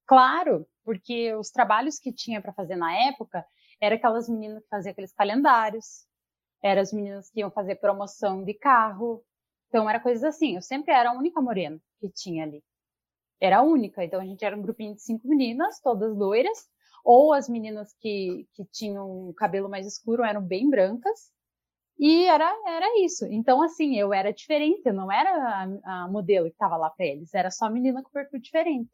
Claro, 0.06 0.66
porque 0.84 1.34
os 1.34 1.50
trabalhos 1.50 1.98
que 1.98 2.12
tinha 2.12 2.40
para 2.40 2.52
fazer 2.52 2.76
na 2.76 2.92
época 3.08 3.44
eram 3.80 3.96
aquelas 3.96 4.28
meninas 4.28 4.62
que 4.62 4.68
faziam 4.68 4.92
aqueles 4.92 5.12
calendários, 5.12 6.06
eram 6.62 6.82
as 6.82 6.92
meninas 6.92 7.30
que 7.30 7.40
iam 7.40 7.50
fazer 7.50 7.76
promoção 7.76 8.42
de 8.44 8.54
carro, 8.54 9.24
então, 9.74 9.90
era 9.90 9.98
coisas 9.98 10.22
assim. 10.22 10.54
Eu 10.54 10.62
sempre 10.62 10.94
era 10.94 11.10
a 11.10 11.12
única 11.12 11.40
morena 11.40 11.80
que 11.98 12.08
tinha 12.08 12.44
ali. 12.44 12.62
Era 13.40 13.58
a 13.58 13.62
única. 13.62 14.04
Então, 14.04 14.20
a 14.20 14.24
gente 14.24 14.44
era 14.44 14.56
um 14.56 14.62
grupinho 14.62 14.94
de 14.94 15.02
cinco 15.02 15.26
meninas, 15.26 15.80
todas 15.80 16.16
loiras. 16.16 16.68
Ou 17.04 17.32
as 17.32 17.48
meninas 17.48 17.92
que, 18.00 18.46
que 18.54 18.64
tinham 18.66 19.34
cabelo 19.36 19.68
mais 19.68 19.84
escuro 19.84 20.22
eram 20.22 20.40
bem 20.40 20.70
brancas. 20.70 21.32
E 21.98 22.24
era, 22.26 22.48
era 22.68 23.04
isso. 23.04 23.26
Então, 23.26 23.60
assim, 23.64 23.96
eu 23.98 24.14
era 24.14 24.32
diferente. 24.32 24.82
Eu 24.86 24.94
não 24.94 25.10
era 25.10 25.30
a, 25.84 26.04
a 26.04 26.08
modelo 26.08 26.46
que 26.46 26.52
estava 26.52 26.76
lá 26.76 26.88
para 26.88 27.06
eles. 27.06 27.34
Era 27.34 27.50
só 27.50 27.68
menina 27.68 28.00
com 28.00 28.10
perfil 28.10 28.40
diferente. 28.40 28.92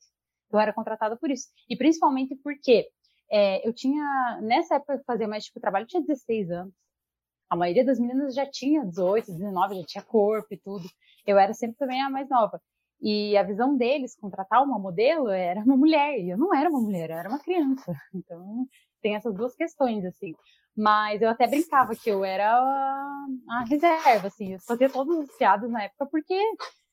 Eu 0.51 0.59
era 0.59 0.73
contratada 0.73 1.15
por 1.15 1.31
isso. 1.31 1.49
E 1.69 1.77
principalmente 1.77 2.35
porque 2.37 2.89
é, 3.31 3.69
eu 3.69 3.75
tinha, 3.75 4.41
nessa 4.41 4.77
época 4.77 4.95
que 4.95 5.01
eu 5.01 5.05
fazia 5.05 5.29
mais 5.29 5.45
tipo 5.45 5.61
trabalho, 5.61 5.83
eu 5.85 5.89
tinha 5.89 6.03
16 6.03 6.51
anos. 6.51 6.75
A 7.51 7.57
maioria 7.57 7.85
das 7.85 7.99
meninas 7.99 8.35
já 8.35 8.47
tinha 8.47 8.87
18, 8.87 9.33
19, 9.33 9.81
já 9.81 9.85
tinha 9.85 10.05
corpo 10.05 10.47
e 10.53 10.57
tudo. 10.57 10.89
Eu 11.27 11.39
era 11.39 11.53
sempre 11.53 11.77
também 11.77 12.01
a 12.01 12.09
mais 12.09 12.29
nova. 12.29 12.61
E 13.03 13.37
a 13.37 13.43
visão 13.43 13.77
deles, 13.77 14.15
contratar 14.15 14.63
uma 14.63 14.79
modelo, 14.79 15.29
era 15.29 15.61
uma 15.61 15.77
mulher. 15.77 16.19
E 16.21 16.31
eu 16.31 16.39
não 16.39 16.55
era 16.55 16.71
uma 16.71 16.81
mulher, 16.81 17.11
eu 17.11 17.17
era 17.17 17.29
uma 17.29 17.41
criança. 17.41 17.93
Então, 18.15 18.67
tem 19.03 19.17
essas 19.17 19.35
duas 19.35 19.55
questões, 19.57 20.05
assim. 20.05 20.35
Mas 20.77 21.21
eu 21.21 21.29
até 21.29 21.47
brincava 21.47 21.97
que 21.97 22.11
eu 22.11 22.25
era 22.25 22.49
a, 22.57 23.65
reserva, 23.69 24.29
assim. 24.29 24.53
Eu 24.53 24.61
fazia 24.61 24.89
todos 24.89 25.17
os 25.19 25.37
piadas 25.37 25.71
na 25.71 25.85
época 25.85 26.07
porque 26.07 26.39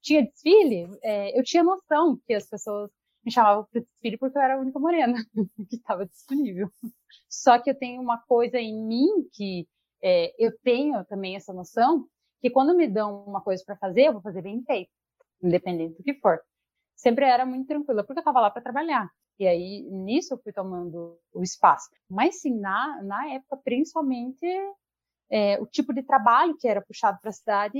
tinha 0.01 0.23
desfile. 0.23 0.87
É, 1.03 1.37
eu 1.37 1.43
tinha 1.43 1.63
noção 1.63 2.19
que 2.25 2.33
as 2.33 2.47
pessoas 2.49 2.89
me 3.23 3.31
chamavam 3.31 3.67
para 3.71 3.81
desfile 3.81 4.17
porque 4.17 4.37
eu 4.37 4.41
era 4.41 4.55
a 4.55 4.59
única 4.59 4.79
morena 4.79 5.17
que 5.69 5.75
estava 5.75 6.05
disponível. 6.05 6.69
Só 7.29 7.59
que 7.59 7.69
eu 7.69 7.77
tenho 7.77 8.01
uma 8.01 8.17
coisa 8.17 8.57
em 8.57 8.81
mim 8.85 9.07
que 9.33 9.67
é, 10.01 10.33
eu 10.37 10.51
tenho 10.59 11.03
também 11.05 11.35
essa 11.35 11.53
noção 11.53 12.07
que 12.41 12.49
quando 12.49 12.75
me 12.75 12.87
dão 12.87 13.23
uma 13.25 13.41
coisa 13.41 13.63
para 13.65 13.75
fazer, 13.77 14.07
eu 14.07 14.13
vou 14.13 14.21
fazer 14.21 14.41
bem 14.41 14.63
feito, 14.63 14.91
independente 15.41 15.97
do 15.97 16.03
que 16.03 16.13
for. 16.15 16.39
Sempre 16.95 17.25
era 17.25 17.45
muito 17.45 17.67
tranquila, 17.67 18.03
porque 18.03 18.19
eu 18.19 18.21
estava 18.21 18.41
lá 18.41 18.49
para 18.49 18.61
trabalhar. 18.61 19.09
E 19.39 19.47
aí, 19.47 19.83
nisso, 19.83 20.33
eu 20.33 20.39
fui 20.39 20.51
tomando 20.51 21.19
o 21.33 21.43
espaço. 21.43 21.89
Mas, 22.09 22.41
sim, 22.41 22.59
na, 22.59 23.01
na 23.03 23.27
época, 23.33 23.57
principalmente, 23.57 24.45
é, 25.29 25.59
o 25.59 25.65
tipo 25.65 25.93
de 25.93 26.01
trabalho 26.01 26.57
que 26.57 26.67
era 26.67 26.81
puxado 26.81 27.19
para 27.21 27.29
a 27.29 27.33
cidade, 27.33 27.79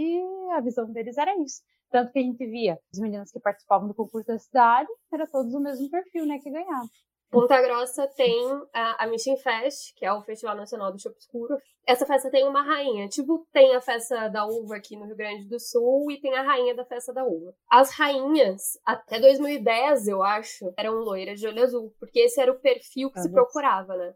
a 0.52 0.62
visão 0.62 0.92
deles 0.92 1.18
era 1.18 1.36
isso. 1.42 1.62
Tanto 1.90 2.12
que 2.12 2.20
a 2.20 2.22
gente 2.22 2.46
via 2.46 2.78
as 2.92 3.00
meninas 3.00 3.32
que 3.32 3.40
participavam 3.40 3.88
do 3.88 3.94
concurso 3.94 4.28
da 4.28 4.38
cidade, 4.38 4.90
era 5.12 5.26
todos 5.26 5.54
o 5.54 5.60
mesmo 5.60 5.90
perfil, 5.90 6.26
né, 6.26 6.38
que 6.40 6.52
ganhavam. 6.52 6.90
Ponta 7.30 7.62
Grossa 7.62 8.08
tem 8.08 8.46
a, 8.74 9.04
a 9.04 9.08
Mission 9.08 9.36
Fest, 9.38 9.94
que 9.96 10.06
é 10.06 10.14
o 10.14 10.22
Festival 10.22 10.56
Nacional 10.56 10.92
do 10.92 11.00
Chopp 11.00 11.18
Escuro. 11.18 11.58
Essa 11.86 12.06
festa 12.06 12.32
tem 12.32 12.48
uma 12.48 12.64
rainha. 12.64 13.08
Tipo, 13.08 13.46
tem 13.52 13.76
a 13.76 13.82
festa 13.82 14.30
da 14.30 14.46
uva 14.46 14.76
aqui 14.78 14.96
no 14.96 15.06
Rio 15.06 15.16
Grande 15.16 15.48
do 15.48 15.60
Sul 15.60 16.12
e 16.12 16.20
tem 16.20 16.34
a 16.36 16.42
rainha 16.42 16.74
da 16.76 16.86
festa 16.86 17.14
da 17.14 17.26
uva. 17.26 17.54
As 17.70 17.92
rainhas, 17.92 18.80
até 18.86 19.20
2010, 19.20 20.08
eu 20.08 20.24
acho, 20.24 20.74
eram 20.78 20.94
loiras 20.96 21.40
de 21.40 21.48
olho 21.48 21.64
azul, 21.64 21.94
porque 22.00 22.20
esse 22.20 22.40
era 22.40 22.52
o 22.52 22.60
perfil 22.60 23.12
que 23.12 23.20
ah, 23.20 23.22
se 23.22 23.32
procurava, 23.32 23.96
né? 23.96 24.14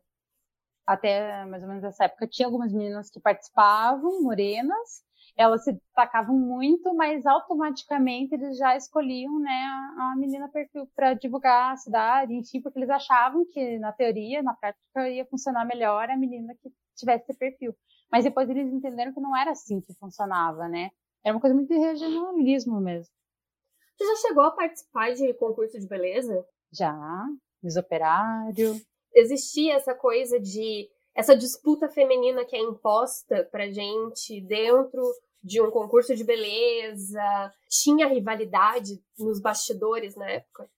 até 0.86 1.46
mais 1.46 1.64
ou 1.64 1.70
menos 1.70 1.84
essa 1.84 2.06
época, 2.06 2.28
tinha 2.28 2.48
algumas 2.48 2.72
meninas 2.72 3.10
que 3.10 3.20
participavam, 3.20 4.22
morenas, 4.22 5.04
elas 5.36 5.64
se 5.64 5.74
destacavam 5.74 6.36
muito, 6.36 6.94
mas 6.94 7.26
automaticamente 7.26 8.34
eles 8.34 8.58
já 8.58 8.76
escolhiam 8.76 9.40
né, 9.40 9.66
a, 9.98 10.16
menina 10.18 10.50
perfil 10.50 10.88
para 10.96 11.14
divulgar 11.14 11.74
a 11.74 11.78
cidade, 11.78 12.34
enfim, 12.34 12.62
porque 12.62 12.80
eles 12.80 12.90
achavam 12.90 13.46
que 13.46 13.80
na 13.80 13.92
teoria, 13.92 14.44
na 14.44 14.54
prática, 14.54 15.10
ia 15.10 15.26
funcionar 15.26 15.66
melhor 15.66 16.10
a 16.10 16.18
menina 16.18 16.54
que 16.62 16.72
tivesse 16.96 17.26
esse 17.30 17.40
perfil. 17.40 17.74
Mas 18.12 18.24
depois 18.24 18.50
eles 18.50 18.72
entenderam 18.72 19.14
que 19.14 19.22
não 19.22 19.36
era 19.36 19.52
assim 19.52 19.80
que 19.82 19.94
funcionava, 19.94 20.68
né? 20.68 20.90
Era 21.24 21.36
uma 21.36 21.42
coisa 21.42 21.56
muito 21.56 21.70
de 21.70 21.80
regionalismo 21.80 22.82
mesmo. 22.82 23.14
Você 23.96 24.06
já 24.06 24.28
chegou 24.28 24.44
a 24.44 24.52
participar 24.52 25.14
de 25.14 25.34
concurso 25.36 25.80
de 25.80 25.88
beleza? 25.88 26.46
Já, 26.74 27.26
Miss 27.62 27.78
Operário. 27.78 28.76
Existia 29.14 29.76
essa 29.76 29.94
coisa 29.94 30.40
de 30.40 30.90
essa 31.16 31.36
disputa 31.36 31.90
feminina 31.90 32.46
que 32.46 32.56
é 32.56 32.60
imposta 32.60 33.48
pra 33.52 33.70
gente 33.70 34.42
dentro 34.42 35.02
de 35.44 35.62
um 35.62 35.72
concurso 35.72 36.16
de 36.16 36.24
beleza, 36.24 37.52
tinha 37.68 38.08
rivalidade 38.08 39.02
nos 39.18 39.42
bastidores 39.42 40.16
na 40.16 40.30
época? 40.30 40.70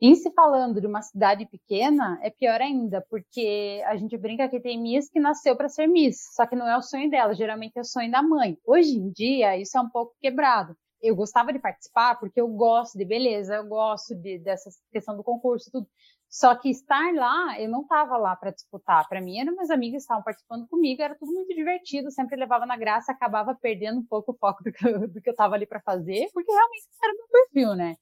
Em 0.00 0.14
se 0.14 0.30
falando 0.30 0.80
de 0.80 0.86
uma 0.86 1.02
cidade 1.02 1.44
pequena, 1.44 2.20
é 2.22 2.30
pior 2.30 2.60
ainda, 2.60 3.04
porque 3.10 3.82
a 3.84 3.96
gente 3.96 4.16
brinca 4.16 4.48
que 4.48 4.60
tem 4.60 4.80
Miss 4.80 5.10
que 5.10 5.18
nasceu 5.18 5.56
para 5.56 5.68
ser 5.68 5.88
Miss, 5.88 6.34
só 6.36 6.46
que 6.46 6.54
não 6.54 6.68
é 6.68 6.76
o 6.76 6.82
sonho 6.82 7.10
dela, 7.10 7.34
geralmente 7.34 7.76
é 7.76 7.80
o 7.80 7.84
sonho 7.84 8.08
da 8.08 8.22
mãe. 8.22 8.56
Hoje 8.64 8.96
em 8.96 9.10
dia, 9.10 9.56
isso 9.56 9.76
é 9.76 9.80
um 9.80 9.90
pouco 9.90 10.14
quebrado. 10.20 10.76
Eu 11.02 11.16
gostava 11.16 11.52
de 11.52 11.58
participar 11.58 12.14
porque 12.20 12.40
eu 12.40 12.46
gosto 12.46 12.96
de 12.96 13.04
beleza, 13.04 13.56
eu 13.56 13.66
gosto 13.66 14.14
de, 14.14 14.38
dessa 14.38 14.70
questão 14.92 15.16
do 15.16 15.24
concurso, 15.24 15.68
tudo. 15.72 15.88
Só 16.28 16.54
que 16.54 16.68
estar 16.68 17.14
lá, 17.14 17.58
eu 17.58 17.70
não 17.70 17.82
estava 17.82 18.18
lá 18.18 18.36
para 18.36 18.50
disputar. 18.50 19.08
Para 19.08 19.20
mim, 19.20 19.38
eram 19.38 19.56
meus 19.56 19.70
amigos 19.70 20.02
estavam 20.02 20.22
participando 20.22 20.68
comigo, 20.68 21.00
era 21.00 21.14
tudo 21.14 21.32
muito 21.32 21.54
divertido, 21.54 22.10
sempre 22.10 22.36
levava 22.36 22.66
na 22.66 22.76
graça, 22.76 23.12
acabava 23.12 23.54
perdendo 23.54 24.00
um 24.00 24.06
pouco 24.06 24.32
o 24.32 24.36
foco 24.36 24.62
do 24.62 24.70
que 24.70 24.86
eu, 24.86 25.08
do 25.08 25.20
que 25.22 25.28
eu 25.30 25.32
estava 25.32 25.54
ali 25.54 25.66
para 25.66 25.80
fazer, 25.80 26.28
porque 26.34 26.52
realmente 26.52 26.86
era 27.02 27.14
meu 27.14 27.28
perfil, 27.28 27.74
né? 27.74 27.96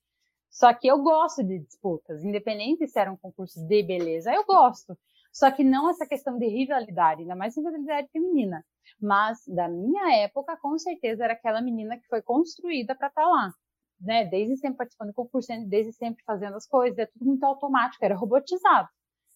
Só 0.50 0.72
que 0.74 0.88
eu 0.88 1.02
gosto 1.02 1.44
de 1.44 1.58
disputas, 1.60 2.24
independente 2.24 2.88
se 2.88 2.98
era 2.98 3.12
um 3.12 3.16
concurso 3.16 3.64
de 3.66 3.82
beleza, 3.82 4.32
eu 4.32 4.44
gosto. 4.44 4.98
Só 5.32 5.50
que 5.50 5.62
não 5.62 5.90
essa 5.90 6.06
questão 6.06 6.38
de 6.38 6.46
rivalidade, 6.46 7.20
ainda 7.20 7.36
mais 7.36 7.56
rivalidade 7.56 8.08
feminina. 8.10 8.64
Mas 9.00 9.46
da 9.46 9.68
minha 9.68 10.16
época, 10.22 10.56
com 10.56 10.78
certeza 10.78 11.24
era 11.24 11.34
aquela 11.34 11.60
menina 11.60 11.98
que 11.98 12.08
foi 12.08 12.22
construída 12.22 12.94
para 12.94 13.08
estar 13.08 13.22
tá 13.22 13.28
lá. 13.28 13.52
Né? 14.00 14.24
Desde 14.26 14.56
sempre 14.56 14.78
participando 14.78 15.08
do 15.08 15.14
concurso, 15.14 15.48
desde 15.66 15.92
sempre 15.92 16.22
fazendo 16.24 16.56
as 16.56 16.66
coisas, 16.66 16.98
é 16.98 17.06
tudo 17.06 17.24
muito 17.24 17.44
automático, 17.44 18.04
era 18.04 18.14
robotizado. 18.14 18.88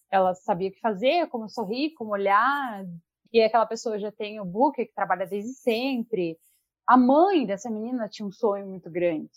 Ela 0.09 0.33
sabia 0.35 0.69
o 0.69 0.71
que 0.71 0.79
fazer, 0.79 1.27
como 1.27 1.49
sorrir, 1.49 1.93
como 1.93 2.11
olhar, 2.11 2.85
e 3.31 3.41
aquela 3.41 3.65
pessoa 3.65 3.97
já 3.97 4.11
tem 4.11 4.39
o 4.39 4.45
book 4.45 4.75
que 4.85 4.93
trabalha 4.93 5.25
desde 5.25 5.53
sempre. 5.53 6.37
A 6.85 6.97
mãe 6.97 7.45
dessa 7.45 7.69
menina 7.69 8.09
tinha 8.09 8.27
um 8.27 8.31
sonho 8.31 8.67
muito 8.67 8.91
grande. 8.91 9.31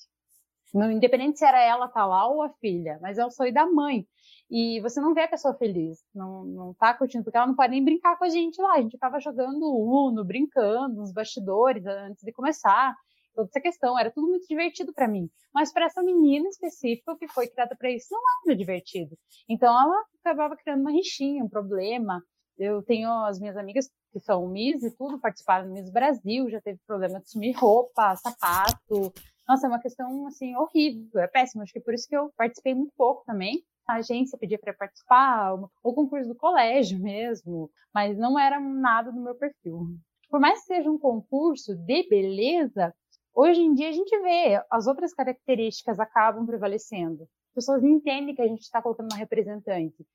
Independente 0.74 1.38
se 1.38 1.44
era 1.44 1.62
ela 1.62 1.86
tá 1.86 2.04
lá 2.04 2.26
ou 2.26 2.42
a 2.42 2.48
filha, 2.54 2.98
mas 3.00 3.16
é 3.16 3.24
o 3.24 3.30
sonho 3.30 3.54
da 3.54 3.64
mãe. 3.64 4.04
E 4.50 4.80
você 4.80 5.00
não 5.00 5.14
vê 5.14 5.22
a 5.22 5.28
pessoa 5.28 5.54
feliz, 5.54 6.00
não, 6.12 6.44
não 6.44 6.74
tá 6.74 6.92
curtindo, 6.92 7.22
porque 7.22 7.36
ela 7.36 7.46
não 7.46 7.54
pode 7.54 7.70
nem 7.70 7.84
brincar 7.84 8.18
com 8.18 8.24
a 8.24 8.28
gente 8.28 8.60
lá. 8.60 8.74
A 8.74 8.82
gente 8.82 8.92
ficava 8.92 9.20
jogando 9.20 9.72
Uno, 9.72 10.24
brincando 10.24 10.96
nos 10.96 11.12
bastidores 11.12 11.86
antes 11.86 12.24
de 12.24 12.32
começar. 12.32 12.96
Toda 13.34 13.48
essa 13.48 13.60
questão 13.60 13.98
era 13.98 14.10
tudo 14.10 14.28
muito 14.28 14.46
divertido 14.46 14.92
para 14.92 15.08
mim. 15.08 15.28
Mas 15.52 15.72
para 15.72 15.86
essa 15.86 16.02
menina 16.02 16.48
específica 16.48 17.16
que 17.16 17.28
foi 17.28 17.48
criada 17.48 17.76
para 17.76 17.90
isso, 17.90 18.08
não 18.10 18.20
era 18.46 18.56
divertido. 18.56 19.16
Então 19.48 19.68
ela 19.68 20.04
acabava 20.20 20.56
criando 20.56 20.80
uma 20.80 20.92
rixinha, 20.92 21.44
um 21.44 21.48
problema. 21.48 22.22
Eu 22.56 22.82
tenho 22.82 23.10
as 23.24 23.40
minhas 23.40 23.56
amigas 23.56 23.90
que 24.12 24.20
são 24.20 24.48
Miss 24.48 24.82
e 24.82 24.96
tudo, 24.96 25.18
participaram 25.18 25.66
do 25.66 25.72
Miss 25.72 25.90
Brasil, 25.90 26.48
já 26.48 26.60
teve 26.60 26.78
problema 26.86 27.20
de 27.20 27.28
sumir 27.28 27.56
roupa, 27.56 28.14
sapato, 28.14 29.12
nossa, 29.46 29.66
é 29.66 29.68
uma 29.68 29.80
questão, 29.80 30.26
assim, 30.26 30.56
horrível, 30.56 31.20
é 31.20 31.26
péssimo. 31.26 31.62
Acho 31.62 31.72
que 31.72 31.78
é 31.78 31.82
por 31.82 31.92
isso 31.92 32.08
que 32.08 32.16
eu 32.16 32.32
participei 32.36 32.74
muito 32.74 32.92
pouco 32.96 33.24
também. 33.26 33.62
A 33.86 33.96
agência 33.96 34.38
pedia 34.38 34.58
para 34.58 34.72
participar, 34.72 35.54
ou 35.82 35.94
concurso 35.94 36.28
do 36.28 36.34
colégio 36.34 36.98
mesmo, 36.98 37.70
mas 37.92 38.16
não 38.16 38.38
era 38.38 38.58
nada 38.58 39.12
do 39.12 39.20
meu 39.20 39.34
perfil. 39.34 39.98
Por 40.30 40.40
mais 40.40 40.60
que 40.60 40.74
seja 40.74 40.90
um 40.90 40.98
concurso 40.98 41.76
de 41.76 42.08
beleza, 42.08 42.94
hoje 43.34 43.60
em 43.60 43.74
dia 43.74 43.88
a 43.88 43.92
gente 43.92 44.18
vê 44.20 44.62
as 44.70 44.86
outras 44.86 45.12
características 45.12 45.98
acabam 45.98 46.46
prevalecendo. 46.46 47.22
As 47.22 47.54
pessoas 47.54 47.84
entendem 47.84 48.34
que 48.34 48.42
a 48.42 48.46
gente 48.46 48.62
está 48.62 48.80
colocando 48.80 49.12
uma 49.12 49.18
representante. 49.18 50.06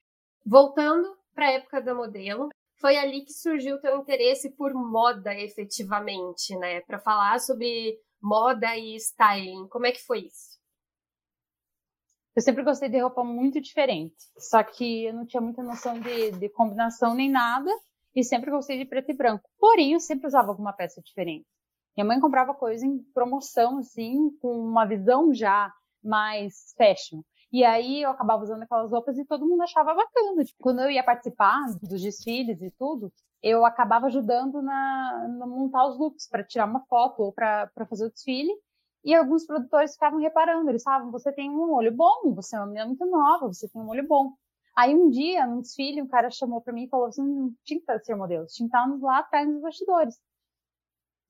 Voltando 0.46 1.08
para 1.34 1.48
a 1.48 1.52
época 1.52 1.82
da 1.82 1.94
modelo, 1.94 2.50
foi 2.80 2.98
ali 2.98 3.24
que 3.24 3.34
surgiu 3.34 3.76
o 3.76 3.82
teu 3.82 3.98
interesse 3.98 4.56
por 4.56 4.74
moda 4.74 5.34
efetivamente, 5.34 6.56
né? 6.58 6.82
Para 6.82 7.00
falar 7.00 7.40
sobre 7.40 8.00
moda 8.22 8.76
e 8.78 8.96
styling. 8.96 9.68
Como 9.68 9.86
é 9.86 9.92
que 9.92 10.06
foi 10.06 10.26
isso? 10.26 10.60
Eu 12.36 12.42
sempre 12.42 12.64
gostei 12.64 12.88
de 12.88 13.00
roupa 13.00 13.24
muito 13.24 13.60
diferente, 13.60 14.16
só 14.38 14.64
que 14.64 15.06
eu 15.06 15.14
não 15.14 15.26
tinha 15.26 15.42
muita 15.42 15.62
noção 15.62 16.00
de, 16.00 16.32
de 16.32 16.48
combinação 16.50 17.14
nem 17.14 17.30
nada, 17.30 17.70
e 18.16 18.24
sempre 18.24 18.50
gostei 18.50 18.78
de 18.78 18.86
preto 18.86 19.12
e 19.12 19.14
branco. 19.14 19.50
Porém, 19.58 19.94
eu 19.94 20.00
sempre 20.00 20.28
usava 20.28 20.50
alguma 20.50 20.72
peça 20.72 21.02
diferente. 21.02 21.46
Minha 22.00 22.08
mãe 22.08 22.20
comprava 22.22 22.54
coisa 22.54 22.86
em 22.86 22.98
promoção, 23.14 23.80
assim, 23.80 24.30
com 24.42 24.58
uma 24.58 24.86
visão 24.86 25.34
já 25.34 25.70
mais 26.02 26.74
fashion. 26.78 27.22
E 27.52 27.62
aí 27.62 28.04
eu 28.04 28.12
acabava 28.12 28.42
usando 28.42 28.64
aquelas 28.64 28.90
roupas 28.90 29.18
e 29.18 29.26
todo 29.26 29.46
mundo 29.46 29.62
achava 29.64 29.94
bacana. 29.94 30.46
Tipo, 30.46 30.64
quando 30.64 30.80
eu 30.80 30.90
ia 30.90 31.04
participar 31.04 31.60
dos 31.84 32.02
desfiles 32.02 32.62
e 32.62 32.72
tudo, 32.72 33.12
eu 33.44 33.66
acabava 33.66 34.06
ajudando 34.06 34.62
na, 34.62 35.28
na 35.40 35.46
montar 35.46 35.88
os 35.88 36.00
looks 36.00 36.26
para 36.30 36.42
tirar 36.42 36.68
uma 36.70 36.86
foto 36.86 37.22
ou 37.22 37.34
para 37.34 37.70
fazer 37.90 38.06
o 38.06 38.12
desfile. 38.12 38.54
E 39.04 39.14
alguns 39.14 39.46
produtores 39.46 39.92
ficavam 39.92 40.22
reparando, 40.22 40.70
eles 40.70 40.84
falavam, 40.84 41.12
você 41.12 41.34
tem 41.34 41.50
um 41.50 41.74
olho 41.74 41.94
bom, 41.94 42.34
você 42.34 42.56
é 42.56 42.60
uma 42.60 42.68
menina 42.68 42.86
muito 42.86 43.06
nova, 43.06 43.48
você 43.48 43.68
tem 43.68 43.82
um 43.82 43.90
olho 43.90 44.08
bom. 44.08 44.32
Aí 44.74 44.96
um 44.96 45.10
dia, 45.10 45.46
num 45.46 45.60
desfile, 45.60 46.02
um 46.02 46.08
cara 46.08 46.32
chamou 46.32 46.62
para 46.62 46.72
mim 46.72 46.86
e 46.86 46.90
falou 46.90 47.08
assim, 47.08 47.54
tinha 47.66 47.82
que 47.82 48.00
ser 48.06 48.16
modelo, 48.16 48.46
tinha 48.46 48.70
que 48.70 48.78
estar 48.78 48.88
lá 49.02 49.20
atrás 49.20 49.50
nos 49.50 49.62
bastidores. 49.62 50.16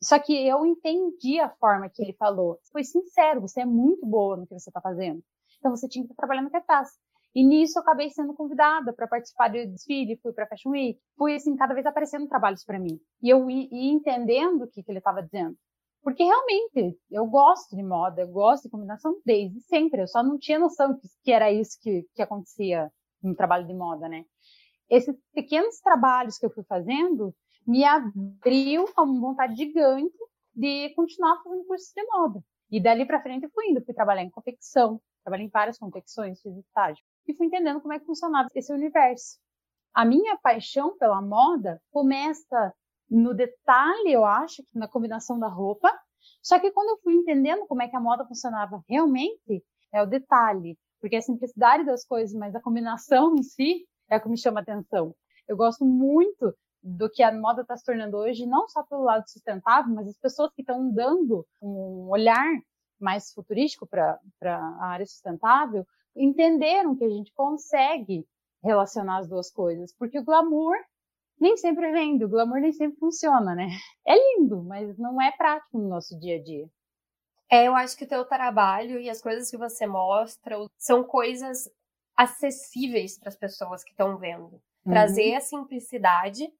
Só 0.01 0.17
que 0.17 0.33
eu 0.47 0.65
entendi 0.65 1.39
a 1.39 1.49
forma 1.49 1.89
que 1.89 2.01
ele 2.01 2.13
falou. 2.13 2.57
Foi 2.71 2.83
sincero, 2.83 3.41
você 3.41 3.61
é 3.61 3.65
muito 3.65 4.05
boa 4.05 4.37
no 4.37 4.47
que 4.47 4.53
você 4.57 4.69
está 4.69 4.79
fazendo. 4.79 5.21
Então 5.57 5.75
você 5.75 5.87
tinha 5.87 6.05
que 6.05 6.11
estar 6.11 6.21
trabalhando 6.21 6.49
cartaz. 6.49 6.89
E 7.35 7.45
nisso 7.45 7.77
eu 7.77 7.83
acabei 7.83 8.09
sendo 8.09 8.33
convidada 8.33 8.93
para 8.93 9.07
participar 9.07 9.49
do 9.49 9.67
desfile, 9.67 10.17
fui 10.21 10.33
para 10.33 10.47
Fashion 10.47 10.71
Week, 10.71 10.99
fui 11.15 11.35
assim 11.35 11.55
cada 11.55 11.73
vez 11.73 11.85
aparecendo 11.85 12.27
trabalhos 12.27 12.63
para 12.63 12.79
mim. 12.79 12.99
E 13.21 13.29
eu 13.29 13.49
ia, 13.49 13.67
entendendo 13.71 14.63
o 14.63 14.67
que, 14.67 14.81
que 14.81 14.91
ele 14.91 14.97
estava 14.97 15.21
dizendo. 15.21 15.55
Porque 16.01 16.23
realmente 16.23 16.97
eu 17.11 17.25
gosto 17.27 17.75
de 17.75 17.83
moda, 17.83 18.21
eu 18.21 18.29
gosto 18.29 18.63
de 18.63 18.69
combinação 18.69 19.19
desde 19.25 19.59
sempre. 19.61 20.01
Eu 20.01 20.07
só 20.07 20.23
não 20.23 20.39
tinha 20.39 20.57
noção 20.57 20.97
que, 20.97 21.07
que 21.23 21.31
era 21.31 21.51
isso 21.51 21.77
que, 21.81 22.05
que 22.15 22.21
acontecia 22.21 22.89
no 23.21 23.35
trabalho 23.35 23.67
de 23.67 23.73
moda, 23.73 24.07
né? 24.07 24.23
Esses 24.89 25.15
pequenos 25.33 25.79
trabalhos 25.81 26.37
que 26.37 26.45
eu 26.45 26.49
fui 26.49 26.63
fazendo 26.63 27.35
me 27.69 27.85
abriu 27.85 28.85
uma 28.97 29.19
vontade 29.19 29.55
gigante 29.55 30.17
de 30.55 30.91
continuar 30.95 31.39
fazendo 31.43 31.63
cursos 31.65 31.91
de 31.95 32.03
moda. 32.07 32.43
E 32.71 32.81
dali 32.81 33.05
para 33.05 33.21
frente 33.21 33.43
eu 33.43 33.51
fui 33.53 33.67
indo, 33.67 33.85
fui 33.85 33.93
trabalhar 33.93 34.23
em 34.23 34.29
confecção, 34.31 34.99
trabalhei 35.23 35.45
em 35.45 35.51
várias 35.51 35.77
confecções, 35.77 36.41
fiz 36.41 36.57
estágio. 36.57 37.03
E 37.27 37.35
fui 37.35 37.45
entendendo 37.45 37.79
como 37.79 37.93
é 37.93 37.99
que 37.99 38.07
funcionava 38.07 38.49
esse 38.55 38.73
universo. 38.73 39.37
A 39.93 40.03
minha 40.03 40.35
paixão 40.39 40.97
pela 40.97 41.21
moda 41.21 41.79
começa 41.91 42.73
no 43.07 43.35
detalhe, 43.35 44.13
eu 44.13 44.25
acho, 44.25 44.63
na 44.73 44.87
combinação 44.87 45.39
da 45.39 45.47
roupa. 45.47 45.95
Só 46.41 46.59
que 46.59 46.71
quando 46.71 46.89
eu 46.89 46.99
fui 47.03 47.13
entendendo 47.13 47.67
como 47.67 47.83
é 47.83 47.87
que 47.87 47.95
a 47.95 48.01
moda 48.01 48.25
funcionava 48.25 48.83
realmente, 48.89 49.63
é 49.93 50.01
o 50.01 50.07
detalhe. 50.07 50.75
Porque 50.99 51.17
a 51.17 51.21
simplicidade 51.21 51.85
das 51.85 52.03
coisas, 52.03 52.35
mas 52.35 52.55
a 52.55 52.61
combinação 52.61 53.35
em 53.35 53.43
si 53.43 53.87
é 54.09 54.17
o 54.17 54.21
que 54.21 54.27
me 54.27 54.39
chama 54.39 54.59
a 54.59 54.63
atenção. 54.63 55.13
Eu 55.47 55.55
gosto 55.55 55.85
muito 55.85 56.51
do 56.81 57.09
que 57.09 57.21
a 57.21 57.31
moda 57.31 57.61
está 57.61 57.75
se 57.75 57.83
tornando 57.83 58.17
hoje, 58.17 58.45
não 58.45 58.67
só 58.67 58.83
pelo 58.83 59.03
lado 59.03 59.29
sustentável, 59.29 59.93
mas 59.93 60.07
as 60.07 60.17
pessoas 60.17 60.51
que 60.53 60.61
estão 60.61 60.91
dando 60.91 61.45
um 61.61 62.07
olhar 62.09 62.47
mais 62.99 63.31
futurístico 63.31 63.87
para 63.87 64.19
a 64.43 64.85
área 64.85 65.05
sustentável, 65.05 65.85
entenderam 66.15 66.95
que 66.95 67.03
a 67.03 67.09
gente 67.09 67.33
consegue 67.33 68.25
relacionar 68.63 69.19
as 69.19 69.27
duas 69.27 69.49
coisas, 69.49 69.93
porque 69.93 70.19
o 70.19 70.23
glamour 70.23 70.75
nem 71.39 71.55
sempre 71.55 71.91
vende, 71.91 72.25
o 72.25 72.29
glamour 72.29 72.59
nem 72.59 72.73
sempre 72.73 72.99
funciona, 72.99 73.55
né? 73.55 73.69
É 74.05 74.15
lindo, 74.15 74.61
mas 74.63 74.97
não 74.97 75.21
é 75.21 75.31
prático 75.31 75.77
no 75.77 75.87
nosso 75.87 76.19
dia 76.19 76.35
a 76.35 76.43
dia. 76.43 76.69
É, 77.49 77.67
eu 77.67 77.75
acho 77.75 77.97
que 77.97 78.03
o 78.03 78.07
teu 78.07 78.25
trabalho 78.25 78.99
e 78.99 79.09
as 79.09 79.21
coisas 79.21 79.49
que 79.49 79.57
você 79.57 79.87
mostra 79.87 80.57
são 80.77 81.03
coisas 81.03 81.69
acessíveis 82.15 83.17
para 83.17 83.29
as 83.29 83.35
pessoas 83.35 83.83
que 83.83 83.91
estão 83.91 84.17
vendo. 84.17 84.61
Uhum. 84.85 84.91
Trazer 84.91 85.35
a 85.35 85.41
simplicidade, 85.41 86.53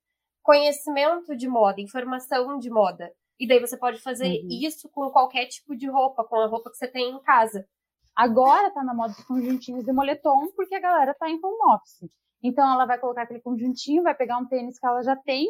conhecimento 0.50 1.36
de 1.36 1.48
moda, 1.48 1.80
informação 1.80 2.58
de 2.58 2.72
moda, 2.72 3.14
e 3.40 3.48
daí 3.48 3.60
você 3.60 3.78
pode 3.78 4.02
fazer 4.02 4.26
uhum. 4.26 4.48
isso 4.50 4.90
com 4.90 5.08
qualquer 5.12 5.46
tipo 5.46 5.76
de 5.76 5.88
roupa, 5.88 6.24
com 6.24 6.38
a 6.38 6.48
roupa 6.48 6.72
que 6.72 6.78
você 6.78 6.88
tem 6.88 7.12
em 7.12 7.22
casa. 7.22 7.68
Agora 8.16 8.72
tá 8.72 8.84
na 8.84 8.92
moda 8.92 9.14
dos 9.14 9.24
conjuntinhos 9.26 9.86
de 9.86 9.94
moletom, 9.94 10.52
porque 10.56 10.74
a 10.74 10.80
galera 10.80 11.14
tá 11.14 11.30
em 11.30 11.36
home 11.36 11.76
office. 11.76 12.10
Então 12.42 12.68
ela 12.68 12.88
vai 12.88 12.98
colocar 12.98 13.22
aquele 13.22 13.42
conjuntinho, 13.42 14.02
vai 14.02 14.16
pegar 14.16 14.40
um 14.40 14.48
tênis 14.48 14.80
que 14.80 14.88
ela 14.88 15.04
já 15.04 15.16
tem, 15.16 15.46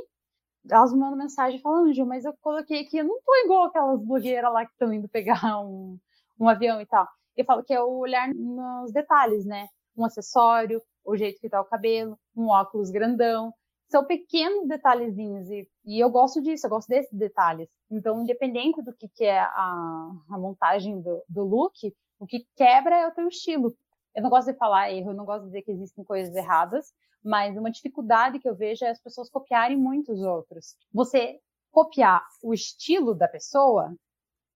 elas 0.70 0.92
me 0.92 1.00
mandam 1.00 1.18
mensagem 1.18 1.62
falando, 1.62 1.94
Ju, 1.94 2.06
mas 2.06 2.26
eu 2.26 2.34
coloquei 2.42 2.82
aqui, 2.82 2.98
eu 2.98 3.06
não 3.06 3.22
tô 3.26 3.34
igual 3.46 3.68
aquelas 3.68 4.06
blogueiras 4.06 4.52
lá 4.52 4.66
que 4.66 4.74
estão 4.74 4.92
indo 4.92 5.08
pegar 5.08 5.40
um, 5.64 5.98
um 6.38 6.50
avião 6.50 6.82
e 6.82 6.86
tal. 6.86 7.08
Eu 7.38 7.46
falo 7.46 7.64
que 7.64 7.74
é 7.74 7.82
o 7.82 8.00
olhar 8.00 8.28
nos 8.36 8.92
detalhes, 8.92 9.46
né? 9.46 9.70
Um 9.96 10.04
acessório, 10.04 10.82
o 11.06 11.16
jeito 11.16 11.40
que 11.40 11.48
tá 11.48 11.62
o 11.62 11.66
cabelo, 11.66 12.20
um 12.36 12.50
óculos 12.50 12.92
grandão. 12.92 13.54
São 13.90 14.06
pequenos 14.06 14.68
detalhezinhos 14.68 15.50
e, 15.50 15.68
e 15.86 16.00
eu 16.00 16.10
gosto 16.10 16.42
disso, 16.42 16.66
eu 16.66 16.70
gosto 16.70 16.88
desses 16.88 17.12
detalhes. 17.12 17.68
Então, 17.90 18.22
independente 18.22 18.82
do 18.84 18.94
que, 18.94 19.08
que 19.10 19.26
é 19.26 19.40
a, 19.40 20.12
a 20.30 20.38
montagem 20.38 21.02
do, 21.02 21.24
do 21.28 21.44
look, 21.44 21.94
o 22.20 22.28
que 22.28 22.46
quebra 22.56 22.96
é 22.96 23.08
o 23.08 23.12
teu 23.12 23.28
estilo. 23.28 23.76
Eu 24.16 24.24
não 24.24 24.30
gosto 24.30 24.52
de 24.52 24.58
falar 24.58 24.92
erro, 24.92 25.12
eu 25.12 25.16
não 25.16 25.26
gosto 25.26 25.42
de 25.42 25.48
dizer 25.48 25.62
que 25.64 25.72
existem 25.72 26.04
coisas 26.04 26.36
erradas, 26.36 26.94
mas 27.24 27.58
uma 27.58 27.72
dificuldade 27.72 28.40
que 28.40 28.48
eu 28.48 28.56
vejo 28.56 28.86
é 28.86 28.90
as 28.90 29.02
pessoas 29.02 29.30
copiarem 29.30 29.78
muitos 29.78 30.22
outros. 30.22 30.76
Você 30.94 31.40
copiar 31.72 32.24
o 32.44 32.54
estilo 32.54 33.16
da 33.16 33.28
pessoa 33.28 33.96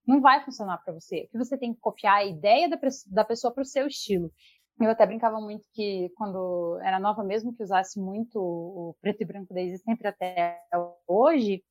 não 0.05 0.21
vai 0.21 0.43
funcionar 0.43 0.77
para 0.83 0.93
você. 0.93 1.27
Que 1.31 1.37
você 1.37 1.57
tem 1.57 1.73
que 1.73 1.79
copiar 1.79 2.17
a 2.17 2.25
ideia 2.25 2.69
da, 2.69 2.77
da 3.07 3.25
pessoa 3.25 3.53
para 3.53 3.63
o 3.63 3.65
seu 3.65 3.87
estilo. 3.87 4.31
Eu 4.79 4.89
até 4.89 5.05
brincava 5.05 5.39
muito 5.39 5.67
que 5.71 6.09
quando 6.15 6.79
era 6.81 6.99
nova, 6.99 7.23
mesmo 7.23 7.53
que 7.53 7.63
usasse 7.63 7.99
muito 7.99 8.39
o 8.39 8.95
preto 9.01 9.21
e 9.21 9.25
branco 9.25 9.53
desde 9.53 9.77
sempre 9.77 10.07
até 10.07 10.59
hoje, 11.07 11.63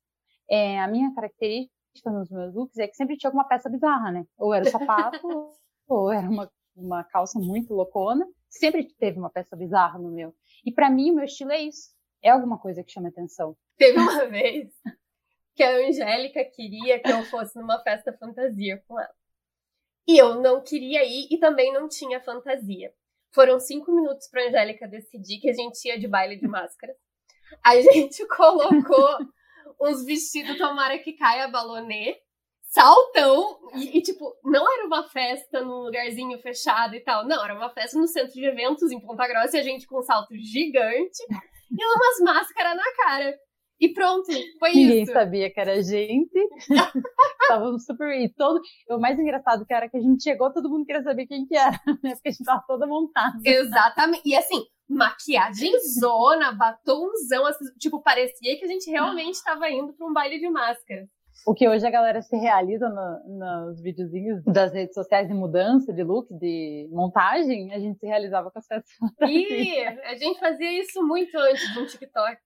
é, 0.49 0.79
a 0.79 0.87
minha 0.87 1.13
característica 1.13 1.69
nos 2.05 2.29
meus 2.29 2.53
looks 2.53 2.77
é 2.77 2.87
que 2.87 2.95
sempre 2.95 3.17
tinha 3.17 3.29
alguma 3.29 3.47
peça 3.47 3.69
bizarra, 3.69 4.11
né? 4.11 4.25
Ou 4.37 4.53
era 4.53 4.65
o 4.65 4.69
sapato, 4.69 5.27
ou 5.87 6.11
era 6.11 6.27
uma, 6.27 6.49
uma 6.75 7.03
calça 7.03 7.39
muito 7.39 7.73
loucona. 7.73 8.25
Sempre 8.49 8.87
teve 8.99 9.19
uma 9.19 9.29
peça 9.29 9.55
bizarra 9.55 9.99
no 9.99 10.11
meu. 10.11 10.33
E 10.65 10.71
para 10.71 10.89
mim, 10.89 11.11
o 11.11 11.15
meu 11.15 11.25
estilo 11.25 11.51
é 11.51 11.61
isso. 11.61 11.89
É 12.21 12.29
alguma 12.29 12.57
coisa 12.57 12.83
que 12.83 12.91
chama 12.91 13.09
atenção. 13.09 13.55
Teve 13.77 13.99
uma 13.99 14.25
vez 14.27 14.71
que 15.55 15.63
a 15.63 15.87
Angélica 15.87 16.43
queria 16.45 16.99
que 16.99 17.11
eu 17.11 17.23
fosse 17.25 17.59
numa 17.59 17.79
festa 17.83 18.13
fantasia 18.13 18.81
com 18.87 18.99
ela. 18.99 19.13
E 20.07 20.17
eu 20.17 20.35
não 20.41 20.61
queria 20.61 21.03
ir 21.03 21.27
e 21.31 21.37
também 21.37 21.71
não 21.71 21.87
tinha 21.87 22.21
fantasia. 22.21 22.91
Foram 23.33 23.59
cinco 23.59 23.91
minutos 23.91 24.27
pra 24.29 24.47
Angélica 24.47 24.87
decidir 24.87 25.39
que 25.39 25.49
a 25.49 25.53
gente 25.53 25.87
ia 25.87 25.99
de 25.99 26.07
baile 26.07 26.35
de 26.35 26.47
máscara. 26.47 26.93
A 27.63 27.79
gente 27.79 28.25
colocou 28.27 29.17
uns 29.81 30.05
vestidos 30.05 30.57
tomara 30.57 30.99
que 30.99 31.13
caia 31.13 31.47
balonê, 31.47 32.17
saltão, 32.61 33.59
e, 33.75 33.97
e, 33.97 34.01
tipo, 34.01 34.35
não 34.43 34.71
era 34.71 34.85
uma 34.85 35.03
festa 35.09 35.61
num 35.61 35.83
lugarzinho 35.83 36.39
fechado 36.39 36.95
e 36.95 36.99
tal. 36.99 37.25
Não, 37.25 37.43
era 37.43 37.55
uma 37.55 37.69
festa 37.69 37.97
no 37.97 38.07
centro 38.07 38.33
de 38.33 38.45
eventos 38.45 38.91
em 38.91 38.99
Ponta 38.99 39.27
Grossa 39.27 39.57
e 39.57 39.59
a 39.59 39.63
gente 39.63 39.87
com 39.87 39.99
um 39.99 40.03
salto 40.03 40.35
gigante 40.35 41.23
e 41.71 41.85
umas 41.85 42.35
máscaras 42.35 42.75
na 42.75 42.95
cara. 42.95 43.39
E 43.79 43.93
pronto, 43.93 44.25
foi 44.59 44.69
Ninguém 44.69 44.83
isso. 44.83 44.89
Ninguém 44.89 45.05
sabia 45.05 45.51
que 45.51 45.59
era 45.59 45.81
gente. 45.81 46.39
Estávamos 47.41 47.85
super. 47.85 48.09
E 48.19 48.33
todo... 48.33 48.61
O 48.89 48.99
mais 48.99 49.19
engraçado 49.19 49.65
que 49.65 49.73
era 49.73 49.89
que 49.89 49.97
a 49.97 50.01
gente 50.01 50.23
chegou, 50.23 50.53
todo 50.53 50.69
mundo 50.69 50.85
queria 50.85 51.03
saber 51.03 51.25
quem 51.27 51.45
que 51.45 51.55
era, 51.55 51.79
né? 52.03 52.13
Porque 52.13 52.29
a 52.29 52.31
gente 52.31 52.45
tava 52.45 52.63
toda 52.67 52.87
montada. 52.87 53.37
Exatamente. 53.43 54.21
E 54.25 54.35
assim, 54.35 54.63
maquiagem 54.87 55.71
zona, 55.99 56.51
batomzão, 56.53 57.45
assim, 57.45 57.65
tipo, 57.79 58.01
parecia 58.01 58.57
que 58.57 58.65
a 58.65 58.67
gente 58.67 58.89
realmente 58.89 59.35
estava 59.35 59.69
indo 59.69 59.93
para 59.93 60.07
um 60.07 60.13
baile 60.13 60.39
de 60.39 60.49
máscara. 60.49 61.07
O 61.45 61.53
que 61.53 61.67
hoje 61.67 61.85
a 61.85 61.89
galera 61.89 62.21
se 62.21 62.37
realiza 62.37 62.87
no, 62.87 63.37
nos 63.37 63.81
videozinhos 63.81 64.41
das 64.45 64.71
redes 64.71 64.93
sociais 64.93 65.27
de 65.27 65.33
mudança 65.33 65.91
de 65.91 66.03
look, 66.03 66.27
de 66.37 66.87
montagem, 66.91 67.73
a 67.73 67.79
gente 67.79 67.99
se 67.99 68.05
realizava 68.05 68.49
com 68.49 68.59
as 68.59 68.65
festas. 68.65 68.93
E 69.27 69.83
a 69.83 70.15
gente 70.15 70.39
fazia 70.39 70.79
isso 70.79 71.05
muito 71.05 71.37
antes 71.37 71.73
do 71.73 71.85
TikTok. 71.85 72.37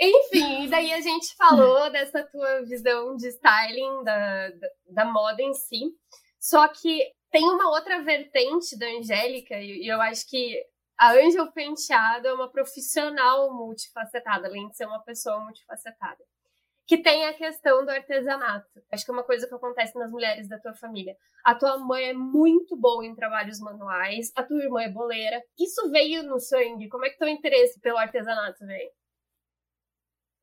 Enfim, 0.00 0.68
daí 0.68 0.92
a 0.92 1.00
gente 1.00 1.34
falou 1.36 1.90
dessa 1.90 2.24
tua 2.24 2.62
visão 2.64 3.16
de 3.16 3.28
styling, 3.28 4.02
da, 4.02 4.50
da, 4.50 4.68
da, 4.90 5.04
moda 5.04 5.40
em 5.40 5.54
si. 5.54 5.92
Só 6.40 6.66
que 6.68 7.12
tem 7.30 7.44
uma 7.48 7.70
outra 7.70 8.02
vertente 8.02 8.76
da 8.78 8.86
Angélica, 8.86 9.56
e 9.56 9.86
eu 9.86 10.00
acho 10.00 10.28
que 10.28 10.60
a 10.98 11.12
Angel 11.12 11.50
Penteado 11.52 12.28
é 12.28 12.34
uma 12.34 12.50
profissional 12.50 13.52
multifacetada, 13.54 14.48
além 14.48 14.68
de 14.68 14.76
ser 14.76 14.86
uma 14.86 15.02
pessoa 15.02 15.40
multifacetada 15.40 16.24
que 16.86 16.98
tem 16.98 17.24
a 17.24 17.34
questão 17.34 17.84
do 17.84 17.90
artesanato. 17.90 18.82
Acho 18.92 19.04
que 19.04 19.10
é 19.10 19.14
uma 19.14 19.24
coisa 19.24 19.48
que 19.48 19.54
acontece 19.54 19.98
nas 19.98 20.10
mulheres 20.10 20.48
da 20.48 20.58
tua 20.58 20.74
família. 20.74 21.16
A 21.44 21.54
tua 21.54 21.78
mãe 21.78 22.10
é 22.10 22.12
muito 22.12 22.76
boa 22.76 23.04
em 23.04 23.14
trabalhos 23.14 23.58
manuais, 23.58 24.30
a 24.36 24.42
tua 24.42 24.62
irmã 24.62 24.82
é 24.82 24.90
boleira. 24.90 25.42
Isso 25.58 25.90
veio 25.90 26.22
no 26.22 26.38
sangue? 26.38 26.88
Como 26.88 27.04
é 27.04 27.10
que 27.10 27.18
teu 27.18 27.28
interesse 27.28 27.80
pelo 27.80 27.98
artesanato 27.98 28.66
veio? 28.66 28.90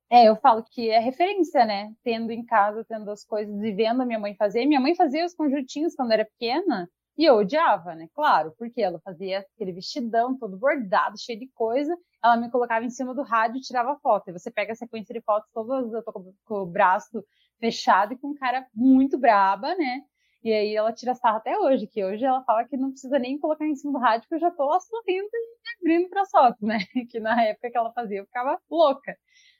É, 0.09 0.27
eu 0.27 0.35
falo 0.35 0.65
que 0.69 0.89
é 0.89 0.99
referência, 0.99 1.65
né? 1.65 1.93
Tendo 2.03 2.31
em 2.31 2.43
casa, 2.45 2.83
tendo 2.83 3.09
as 3.09 3.23
coisas 3.23 3.55
e 3.61 3.71
vendo 3.71 4.01
a 4.01 4.05
minha 4.05 4.19
mãe 4.19 4.35
fazer. 4.35 4.65
Minha 4.65 4.81
mãe 4.81 4.93
fazia 4.93 5.25
os 5.25 5.33
conjuntinhos 5.33 5.95
quando 5.95 6.11
era 6.11 6.25
pequena 6.25 6.89
e 7.17 7.25
eu 7.25 7.35
odiava, 7.35 7.93
né? 7.93 8.07
Claro, 8.13 8.53
porque 8.57 8.81
ela 8.81 8.99
fazia 8.99 9.39
aquele 9.39 9.73
vestidão 9.73 10.37
todo 10.37 10.57
bordado, 10.57 11.19
cheio 11.19 11.39
de 11.39 11.47
coisa, 11.49 11.95
ela 12.23 12.37
me 12.37 12.49
colocava 12.49 12.85
em 12.85 12.89
cima 12.89 13.13
do 13.13 13.21
rádio 13.21 13.57
e 13.57 13.61
tirava 13.61 13.99
foto. 13.99 14.29
E 14.29 14.33
você 14.33 14.49
pega 14.49 14.73
a 14.73 14.75
sequência 14.75 15.13
de 15.13 15.21
fotos 15.21 15.49
todas, 15.53 15.91
eu 15.91 16.03
tô 16.03 16.11
com, 16.13 16.33
o 16.49 16.65
braço 16.65 17.23
fechado 17.59 18.13
e 18.13 18.17
com 18.17 18.29
um 18.29 18.35
cara 18.35 18.65
muito 18.73 19.17
braba, 19.17 19.75
né? 19.75 20.01
E 20.43 20.51
aí 20.51 20.75
ela 20.75 20.91
tira 20.91 21.13
sarra 21.13 21.37
até 21.37 21.57
hoje, 21.59 21.85
que 21.85 22.03
hoje 22.03 22.25
ela 22.25 22.43
fala 22.43 22.65
que 22.65 22.75
não 22.75 22.89
precisa 22.89 23.19
nem 23.19 23.37
colocar 23.37 23.67
em 23.67 23.75
cima 23.75 23.93
do 23.93 23.99
rádio, 23.99 24.21
porque 24.21 24.35
eu 24.35 24.49
já 24.49 24.51
tô 24.51 24.65
lá 24.65 24.79
sorrindo 24.79 25.29
e 25.31 25.79
abrindo 25.79 26.09
para 26.09 26.25
fotos, 26.25 26.61
né? 26.61 26.79
Que 27.11 27.19
na 27.19 27.43
época 27.43 27.69
que 27.69 27.77
ela 27.77 27.91
fazia 27.93 28.19
eu 28.19 28.25
ficava 28.25 28.59
louca. 28.69 29.15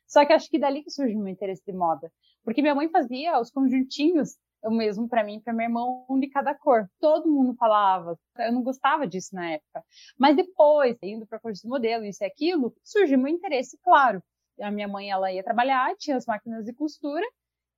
Só 0.08 0.26
que 0.26 0.34
acho 0.34 0.50
que 0.50 0.60
dali 0.60 0.84
que 0.84 0.90
surge 0.90 1.16
o 1.16 1.20
meu 1.20 1.32
interesse 1.32 1.64
de 1.66 1.74
moda. 1.74 2.12
Porque 2.44 2.62
minha 2.62 2.76
mãe 2.76 2.90
fazia 2.90 3.40
os 3.40 3.52
conjuntinhos 3.52 4.38
o 4.64 4.72
mesmo 4.72 5.08
para 5.08 5.24
mim, 5.24 5.40
para 5.40 5.54
meu 5.54 5.66
irmão, 5.66 6.06
um 6.10 6.20
de 6.20 6.28
cada 6.30 6.54
cor. 6.54 6.88
Todo 7.00 7.30
mundo 7.30 7.56
falava. 7.56 8.18
Eu 8.38 8.52
não 8.52 8.64
gostava 8.64 9.08
disso 9.08 9.36
na 9.36 9.52
época. 9.54 9.84
Mas 10.18 10.36
depois, 10.36 10.98
indo 11.02 11.26
para 11.26 11.40
curso 11.40 11.62
de 11.64 11.68
modelo, 11.68 12.06
isso 12.06 12.24
e 12.24 12.28
aquilo, 12.28 12.74
surgiu 12.84 13.18
meu 13.18 13.34
interesse, 13.34 13.78
claro. 13.84 14.22
A 14.62 14.72
minha 14.72 14.88
mãe, 14.88 15.10
ela 15.10 15.32
ia 15.32 15.44
trabalhar, 15.44 15.96
tinha 15.98 16.18
as 16.18 16.26
máquinas 16.26 16.66
de 16.66 16.74
costura, 16.74 17.26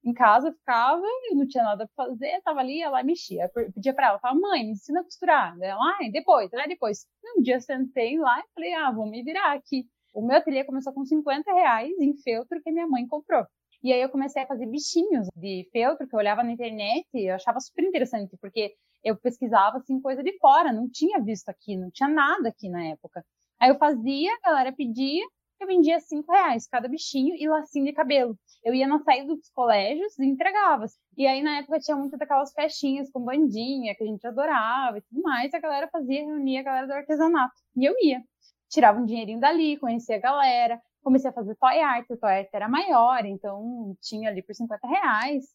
em 0.05 0.13
casa 0.13 0.51
ficava, 0.51 1.01
eu 1.29 1.35
não 1.35 1.47
tinha 1.47 1.63
nada 1.63 1.89
para 1.95 2.07
fazer, 2.07 2.41
tava 2.41 2.59
ali, 2.59 2.81
ela 2.81 3.01
mexia. 3.03 3.49
Eu 3.55 3.71
pedia 3.71 3.93
para 3.93 4.07
ela, 4.07 4.19
falava, 4.19 4.39
mãe, 4.39 4.63
me 4.65 4.71
ensina 4.71 4.99
a 4.99 5.03
costurar. 5.03 5.55
Ela, 5.61 5.81
ah, 5.81 6.09
depois, 6.11 6.51
né, 6.51 6.67
depois. 6.67 7.05
Um 7.37 7.41
dia 7.41 7.59
sentei 7.61 8.17
lá 8.17 8.39
e 8.39 8.43
falei, 8.53 8.73
ah, 8.73 8.91
vou 8.91 9.09
me 9.09 9.23
virar 9.23 9.53
aqui. 9.53 9.87
O 10.13 10.21
meu 10.21 10.37
ateliê 10.37 10.63
começou 10.63 10.93
com 10.93 11.05
50 11.05 11.51
reais 11.53 11.91
em 11.99 12.15
feltro 12.17 12.61
que 12.61 12.71
minha 12.71 12.87
mãe 12.87 13.07
comprou. 13.07 13.45
E 13.83 13.91
aí 13.91 14.01
eu 14.01 14.09
comecei 14.09 14.41
a 14.41 14.47
fazer 14.47 14.65
bichinhos 14.65 15.27
de 15.35 15.67
feltro 15.73 16.07
que 16.07 16.15
eu 16.15 16.19
olhava 16.19 16.41
na 16.41 16.51
internet 16.51 17.05
e 17.13 17.29
eu 17.29 17.35
achava 17.35 17.59
super 17.59 17.83
interessante, 17.83 18.37
porque 18.39 18.73
eu 19.03 19.17
pesquisava 19.17 19.77
assim 19.77 19.99
coisa 19.99 20.23
de 20.23 20.37
fora, 20.39 20.71
não 20.71 20.89
tinha 20.89 21.19
visto 21.19 21.49
aqui, 21.49 21.75
não 21.75 21.91
tinha 21.91 22.07
nada 22.07 22.47
aqui 22.49 22.69
na 22.69 22.85
época. 22.85 23.25
Aí 23.59 23.69
eu 23.69 23.77
fazia, 23.77 24.31
a 24.41 24.49
galera 24.49 24.71
pedia, 24.71 25.23
eu 25.59 25.67
vendia 25.67 25.99
cinco 25.99 26.31
reais 26.31 26.67
cada 26.67 26.87
bichinho 26.87 27.35
e 27.35 27.47
lacinho 27.47 27.85
de 27.85 27.93
cabelo. 27.93 28.37
Eu 28.63 28.73
ia 28.73 28.87
na 28.87 28.99
saída 28.99 29.35
dos 29.35 29.49
colégios 29.49 30.17
e 30.17 30.25
entregava. 30.25 30.85
E 31.17 31.27
aí 31.27 31.41
na 31.41 31.57
época 31.59 31.79
tinha 31.79 31.97
muito 31.97 32.17
daquelas 32.17 32.53
festinhas 32.53 33.09
com 33.11 33.19
bandinha 33.19 33.95
que 33.95 34.03
a 34.03 34.07
gente 34.07 34.25
adorava 34.25 34.97
e 34.97 35.01
tudo 35.01 35.21
mais. 35.21 35.53
A 35.53 35.59
galera 35.59 35.89
fazia, 35.91 36.25
reunia 36.25 36.61
a 36.61 36.63
galera 36.63 36.87
do 36.87 36.93
artesanato. 36.93 37.53
E 37.75 37.83
eu 37.85 37.93
ia. 38.01 38.21
Tirava 38.69 38.99
um 38.99 39.05
dinheirinho 39.05 39.39
dali, 39.39 39.77
conhecia 39.77 40.15
a 40.15 40.19
galera, 40.19 40.81
comecei 41.03 41.29
a 41.29 41.33
fazer 41.33 41.55
toy 41.55 41.79
art, 41.79 42.09
o 42.09 42.17
toy 42.17 42.31
art 42.39 42.49
era 42.53 42.67
maior, 42.69 43.25
então 43.25 43.95
tinha 44.01 44.29
ali 44.29 44.41
por 44.41 44.55
50 44.55 44.87
reais. 44.87 45.45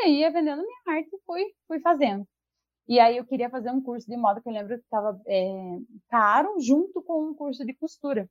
E 0.00 0.04
aí 0.04 0.20
ia 0.20 0.30
vendendo 0.32 0.62
minha 0.62 0.98
arte 0.98 1.08
e 1.14 1.18
fui, 1.24 1.44
fui 1.68 1.80
fazendo. 1.80 2.26
E 2.88 3.00
aí 3.00 3.16
eu 3.16 3.26
queria 3.26 3.50
fazer 3.50 3.70
um 3.70 3.82
curso 3.82 4.06
de 4.08 4.16
moda 4.16 4.40
que 4.40 4.48
eu 4.48 4.52
lembro 4.52 4.76
que 4.78 4.84
estava 4.84 5.20
é, 5.26 5.78
caro, 6.08 6.54
junto 6.60 7.02
com 7.02 7.30
um 7.30 7.34
curso 7.34 7.64
de 7.64 7.74
costura. 7.74 8.28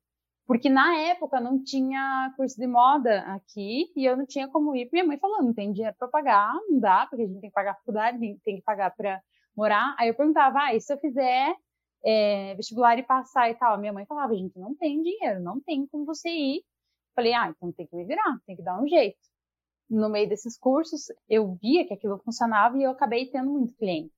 Porque 0.48 0.70
na 0.70 0.96
época 0.98 1.40
não 1.40 1.62
tinha 1.64 2.32
curso 2.38 2.56
de 2.56 2.68
moda 2.68 3.22
aqui 3.22 3.92
e 3.96 4.06
eu 4.06 4.16
não 4.16 4.26
tinha 4.26 4.48
como 4.48 4.76
ir. 4.76 4.88
Minha 4.92 5.06
mãe 5.06 5.18
falou: 5.18 5.42
não 5.44 5.54
tem 5.54 5.72
dinheiro 5.72 5.96
para 5.98 6.08
pagar, 6.08 6.54
não 6.70 6.80
dá, 6.80 7.08
porque 7.08 7.24
a 7.24 7.28
gente 7.28 7.42
tem 7.42 7.50
que 7.50 7.54
pagar 7.54 7.72
a 7.72 7.76
faculdade, 7.76 8.20
tem 8.44 8.58
que 8.58 8.62
pagar 8.62 8.92
para 8.96 9.22
morar. 9.58 9.96
Aí 9.98 10.08
eu 10.08 10.14
perguntava: 10.16 10.60
ah, 10.60 10.76
e 10.76 10.80
se 10.80 10.94
eu 10.94 11.00
fizer 11.00 11.56
é, 12.06 12.54
vestibular 12.56 12.98
e 13.00 13.04
passar 13.04 13.50
e 13.50 13.56
tal. 13.56 13.80
Minha 13.80 13.92
mãe 13.92 14.06
falava, 14.06 14.36
gente, 14.36 14.58
não 14.60 14.76
tem 14.76 15.02
dinheiro, 15.02 15.42
não 15.42 15.60
tem 15.60 15.88
como 15.88 16.06
você 16.06 16.30
ir. 16.30 16.64
Falei, 17.16 17.34
ah, 17.34 17.50
então 17.50 17.72
tem 17.72 17.88
que 17.88 17.96
me 17.96 18.06
virar, 18.06 18.40
tem 18.46 18.56
que 18.56 18.62
dar 18.62 18.80
um 18.80 18.88
jeito. 18.88 19.18
No 19.90 20.10
meio 20.10 20.28
desses 20.30 20.58
cursos, 20.58 21.06
eu 21.30 21.56
via 21.62 21.88
que 21.88 21.94
aquilo 21.94 22.20
funcionava 22.20 22.78
e 22.78 22.84
eu 22.84 22.92
acabei 22.92 23.30
tendo 23.30 23.50
muito 23.50 23.76
cliente. 23.76 24.14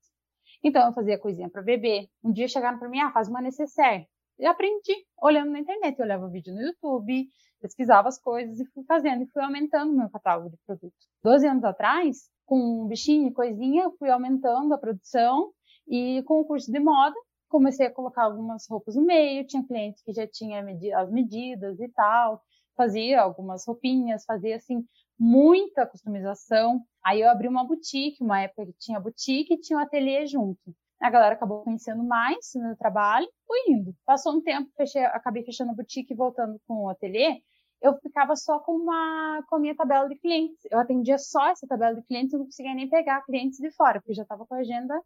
Então, 0.62 0.86
eu 0.86 0.92
fazia 0.92 1.18
coisinha 1.18 1.48
para 1.48 1.62
bebê. 1.62 2.08
Um 2.24 2.32
dia 2.32 2.48
chegaram 2.48 2.78
para 2.78 2.88
mim, 2.88 3.00
ah, 3.00 3.12
faz 3.12 3.28
uma 3.28 3.40
necessaire. 3.40 4.06
E 4.38 4.46
aprendi 4.46 5.06
olhando 5.22 5.50
na 5.50 5.60
internet. 5.60 5.98
Eu 5.98 6.04
olhava 6.04 6.28
vídeo 6.28 6.52
no 6.54 6.60
YouTube, 6.60 7.28
pesquisava 7.60 8.08
as 8.08 8.18
coisas 8.20 8.58
e 8.58 8.66
fui 8.72 8.84
fazendo 8.84 9.22
e 9.22 9.26
fui 9.28 9.42
aumentando 9.42 9.94
meu 9.94 10.10
catálogo 10.10 10.50
de 10.50 10.56
produtos. 10.66 11.08
Doze 11.22 11.46
anos 11.46 11.64
atrás, 11.64 12.28
com 12.44 12.84
um 12.84 12.88
bichinho 12.88 13.28
e 13.28 13.32
coisinha, 13.32 13.84
eu 13.84 13.92
fui 13.98 14.10
aumentando 14.10 14.72
a 14.74 14.78
produção 14.78 15.52
e 15.86 16.22
com 16.24 16.40
o 16.40 16.44
curso 16.44 16.70
de 16.70 16.80
moda, 16.80 17.14
comecei 17.48 17.86
a 17.86 17.92
colocar 17.92 18.24
algumas 18.24 18.66
roupas 18.68 18.94
no 18.94 19.02
meio, 19.02 19.46
tinha 19.46 19.66
clientes 19.66 20.02
que 20.02 20.12
já 20.12 20.26
tinha 20.26 20.64
as 20.96 21.10
medidas 21.10 21.80
e 21.80 21.88
tal, 21.88 22.42
fazia 22.76 23.20
algumas 23.20 23.66
roupinhas, 23.66 24.24
fazia 24.24 24.56
assim 24.56 24.84
muita 25.18 25.86
customização. 25.86 26.80
Aí 27.04 27.20
eu 27.20 27.30
abri 27.30 27.48
uma 27.48 27.66
boutique, 27.66 28.22
uma 28.22 28.40
época 28.40 28.66
que 28.66 28.74
tinha 28.78 29.00
boutique 29.00 29.54
e 29.54 29.60
tinha 29.60 29.78
um 29.78 29.82
ateliê 29.82 30.26
junto. 30.26 30.74
A 31.00 31.10
galera 31.10 31.34
acabou 31.34 31.62
conhecendo 31.62 32.02
mais 32.04 32.54
o 32.54 32.60
meu 32.60 32.76
trabalho, 32.76 33.28
fui 33.46 33.58
indo. 33.68 33.94
Passou 34.04 34.34
um 34.36 34.42
tempo, 34.42 34.70
fechei, 34.76 35.04
acabei 35.04 35.44
fechando 35.44 35.72
a 35.72 35.74
boutique 35.74 36.12
e 36.12 36.16
voltando 36.16 36.60
com 36.66 36.84
o 36.84 36.88
ateliê. 36.88 37.40
Eu 37.80 37.96
ficava 38.00 38.34
só 38.34 38.58
com 38.58 38.72
uma 38.72 39.42
com 39.48 39.56
a 39.56 39.60
minha 39.60 39.76
tabela 39.76 40.08
de 40.08 40.16
clientes. 40.16 40.58
Eu 40.70 40.78
atendia 40.78 41.18
só 41.18 41.48
essa 41.50 41.66
tabela 41.66 41.94
de 41.94 42.02
clientes, 42.02 42.32
eu 42.32 42.40
não 42.40 42.46
conseguia 42.46 42.74
nem 42.74 42.88
pegar 42.88 43.22
clientes 43.24 43.58
de 43.58 43.70
fora, 43.72 44.00
porque 44.00 44.14
já 44.14 44.22
estava 44.22 44.44
com 44.46 44.54
a 44.54 44.58
agenda 44.58 45.00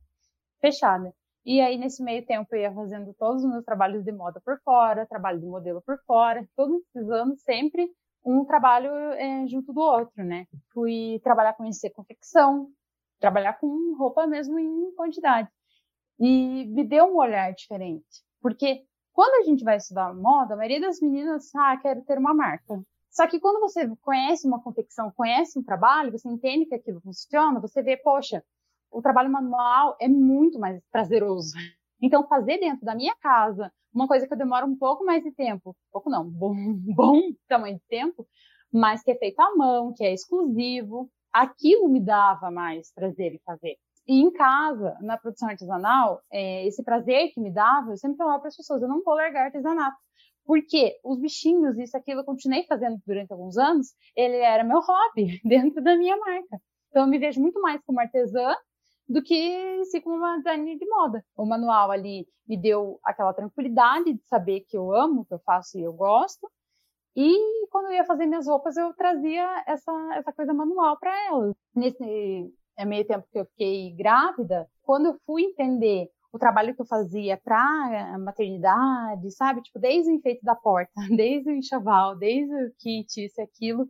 fechada. 0.61 1.13
E 1.45 1.61
aí, 1.61 1.77
nesse 1.77 2.03
meio 2.03 2.25
tempo, 2.25 2.55
eu 2.55 2.61
ia 2.61 2.73
fazendo 2.73 3.13
todos 3.15 3.43
os 3.43 3.51
meus 3.51 3.65
trabalhos 3.65 4.05
de 4.05 4.13
moda 4.13 4.41
por 4.45 4.61
fora, 4.63 5.07
trabalho 5.07 5.41
de 5.41 5.47
modelo 5.47 5.83
por 5.83 5.99
fora, 6.07 6.47
todos 6.57 6.81
esses 6.95 7.11
anos 7.11 7.43
sempre 7.43 7.91
um 8.25 8.45
trabalho 8.45 8.91
é, 9.15 9.47
junto 9.49 9.73
do 9.73 9.81
outro, 9.81 10.23
né? 10.25 10.47
Fui 10.73 11.21
trabalhar 11.25 11.55
com 11.55 11.65
IC 11.65 11.91
confecção, 11.91 12.69
trabalhar 13.19 13.55
com 13.59 13.97
roupa 13.97 14.27
mesmo 14.27 14.59
em 14.59 14.95
quantidade. 14.95 15.49
E 16.21 16.67
me 16.67 16.85
deu 16.85 17.07
um 17.07 17.17
olhar 17.17 17.53
diferente. 17.53 18.23
Porque 18.41 18.85
quando 19.13 19.43
a 19.43 19.45
gente 19.45 19.65
vai 19.65 19.77
estudar 19.77 20.15
moda, 20.15 20.55
a 20.55 20.57
maioria 20.57 20.81
das 20.81 21.01
meninas, 21.01 21.53
ah, 21.55 21.77
quero 21.77 22.03
ter 22.03 22.19
uma 22.19 22.33
marca. 22.33 22.81
Só 23.11 23.27
que 23.27 23.41
quando 23.41 23.61
você 23.61 23.87
conhece 24.01 24.47
uma 24.47 24.63
confecção, 24.63 25.13
conhece 25.15 25.59
um 25.59 25.63
trabalho, 25.63 26.13
você 26.13 26.29
entende 26.29 26.67
que 26.67 26.75
aquilo 26.75 27.01
funciona, 27.01 27.61
você 27.61 27.83
vê, 27.83 27.97
poxa, 27.97 28.43
o 28.93 29.03
trabalho 29.03 29.31
manual 29.31 29.97
é 30.01 30.09
muito 30.09 30.59
mais 30.59 30.81
prazeroso. 30.91 31.55
Então, 32.01 32.27
fazer 32.27 32.59
dentro 32.59 32.85
da 32.85 32.95
minha 32.95 33.15
casa, 33.17 33.73
uma 33.95 34.07
coisa 34.07 34.27
que 34.27 34.33
eu 34.33 34.39
demoro 34.39 34.67
um 34.67 34.77
pouco 34.77 35.05
mais 35.05 35.23
de 35.23 35.33
tempo, 35.33 35.77
pouco 35.91 36.11
não, 36.11 36.29
bom, 36.29 36.55
bom 36.95 37.21
tamanho 37.49 37.77
de 37.77 37.85
tempo, 37.89 38.27
mas 38.73 39.03
que 39.03 39.11
é 39.11 39.15
feito 39.17 39.41
à 39.41 39.55
mão, 39.55 39.93
que 39.95 40.05
é 40.05 40.13
exclusivo, 40.13 41.11
aquilo 41.33 41.89
me 41.89 42.01
dava 42.01 42.51
mais 42.51 42.93
prazer 42.93 43.35
em 43.35 43.41
fazer. 43.45 43.77
E 44.07 44.21
em 44.21 44.33
casa, 44.33 44.97
na 45.01 45.17
produção 45.17 45.49
artesanal, 45.49 46.21
é, 46.31 46.67
esse 46.67 46.83
prazer 46.83 47.31
que 47.33 47.41
me 47.41 47.53
dava, 47.53 47.93
eu 47.93 47.97
sempre 47.97 48.17
falava 48.17 48.41
para 48.41 48.49
as 48.49 48.57
pessoas, 48.57 48.83
eu 48.83 48.89
não 48.89 49.03
vou 49.03 49.15
largar 49.15 49.45
artesanato. 49.45 49.97
Porque 50.45 50.99
os 51.05 51.21
bichinhos, 51.21 51.79
isso, 51.79 51.97
aquilo, 51.97 52.21
eu 52.21 52.25
continuei 52.25 52.65
fazendo 52.65 53.01
durante 53.07 53.33
alguns 53.33 53.57
anos, 53.57 53.95
ele 54.17 54.39
era 54.39 54.65
meu 54.65 54.81
hobby 54.81 55.41
dentro 55.45 55.81
da 55.83 55.97
minha 55.97 56.17
marca. 56.17 56.61
Então, 56.91 57.05
eu 57.05 57.09
me 57.09 57.19
vejo 57.19 57.41
muito 57.41 57.61
mais 57.61 57.81
como 57.87 58.01
artesã 58.01 58.55
do 59.13 59.23
que 59.23 59.85
se 59.85 60.01
como 60.01 60.17
uma 60.17 60.39
designer 60.39 60.79
de 60.79 60.89
moda. 60.89 61.25
O 61.37 61.45
manual 61.45 61.91
ali 61.91 62.27
me 62.49 62.57
deu 62.57 62.99
aquela 63.05 63.35
tranquilidade 63.35 64.15
de 64.15 64.23
saber 64.25 64.61
que 64.61 64.77
eu 64.77 64.93
amo 64.95 65.27
que 65.27 65.35
eu 65.35 65.39
faço 65.41 65.79
e 65.79 65.83
eu 65.83 65.93
gosto. 65.93 66.51
E 67.15 67.67
quando 67.71 67.87
eu 67.87 67.93
ia 67.93 68.05
fazer 68.07 68.25
minhas 68.25 68.47
roupas, 68.47 68.75
eu 68.77 68.93
trazia 68.95 69.65
essa, 69.67 69.93
essa 70.15 70.33
coisa 70.33 70.55
manual 70.55 70.99
para 70.99 71.15
elas. 71.27 71.55
Nesse 71.75 72.51
meio 72.87 73.07
tempo 73.07 73.27
que 73.31 73.39
eu 73.39 73.45
fiquei 73.45 73.95
grávida, 73.95 74.67
quando 74.83 75.07
eu 75.07 75.17
fui 75.27 75.43
entender 75.43 76.09
o 76.33 76.39
trabalho 76.39 76.75
que 76.75 76.81
eu 76.81 76.87
fazia 76.87 77.37
para 77.37 78.15
a 78.15 78.19
maternidade, 78.19 79.31
sabe? 79.33 79.61
Tipo, 79.61 79.79
desde 79.79 80.11
o 80.11 80.15
enfeite 80.15 80.43
da 80.43 80.55
porta, 80.55 80.91
desde 81.15 81.51
o 81.51 81.55
enxoval, 81.55 82.17
desde 82.17 82.55
o 82.55 82.73
kit, 82.79 83.23
isso 83.23 83.39
e 83.39 83.43
aquilo, 83.43 83.87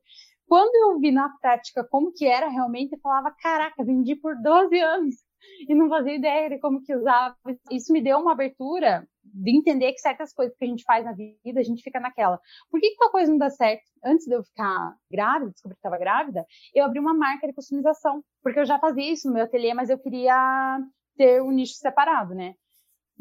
quando 0.52 0.74
eu 0.74 1.00
vi 1.00 1.10
na 1.10 1.30
prática 1.40 1.82
como 1.82 2.12
que 2.12 2.26
era 2.26 2.46
realmente, 2.46 2.92
eu 2.92 2.98
falava, 2.98 3.34
caraca, 3.40 3.82
vendi 3.82 4.14
por 4.14 4.36
12 4.36 4.78
anos 4.80 5.14
e 5.66 5.74
não 5.74 5.88
fazia 5.88 6.14
ideia 6.14 6.50
de 6.50 6.58
como 6.58 6.82
que 6.82 6.94
usava. 6.94 7.34
Isso 7.70 7.90
me 7.90 8.02
deu 8.02 8.18
uma 8.18 8.32
abertura 8.32 9.08
de 9.24 9.56
entender 9.56 9.90
que 9.94 9.98
certas 9.98 10.34
coisas 10.34 10.54
que 10.54 10.66
a 10.66 10.68
gente 10.68 10.84
faz 10.84 11.06
na 11.06 11.12
vida, 11.14 11.58
a 11.58 11.62
gente 11.62 11.82
fica 11.82 11.98
naquela. 11.98 12.38
Por 12.70 12.78
que, 12.80 12.90
que 12.90 13.02
uma 13.02 13.10
coisa 13.10 13.30
não 13.30 13.38
dá 13.38 13.48
certo? 13.48 13.82
Antes 14.04 14.26
de 14.26 14.34
eu 14.34 14.44
ficar 14.44 14.94
grávida, 15.10 15.52
descobri 15.52 15.74
que 15.74 15.78
estava 15.78 15.96
grávida, 15.96 16.44
eu 16.74 16.84
abri 16.84 17.00
uma 17.00 17.14
marca 17.14 17.46
de 17.46 17.54
customização, 17.54 18.22
porque 18.42 18.60
eu 18.60 18.66
já 18.66 18.78
fazia 18.78 19.10
isso 19.10 19.28
no 19.28 19.32
meu 19.32 19.44
ateliê, 19.44 19.72
mas 19.72 19.88
eu 19.88 19.98
queria 19.98 20.78
ter 21.16 21.40
um 21.40 21.50
nicho 21.50 21.76
separado, 21.76 22.34
né? 22.34 22.52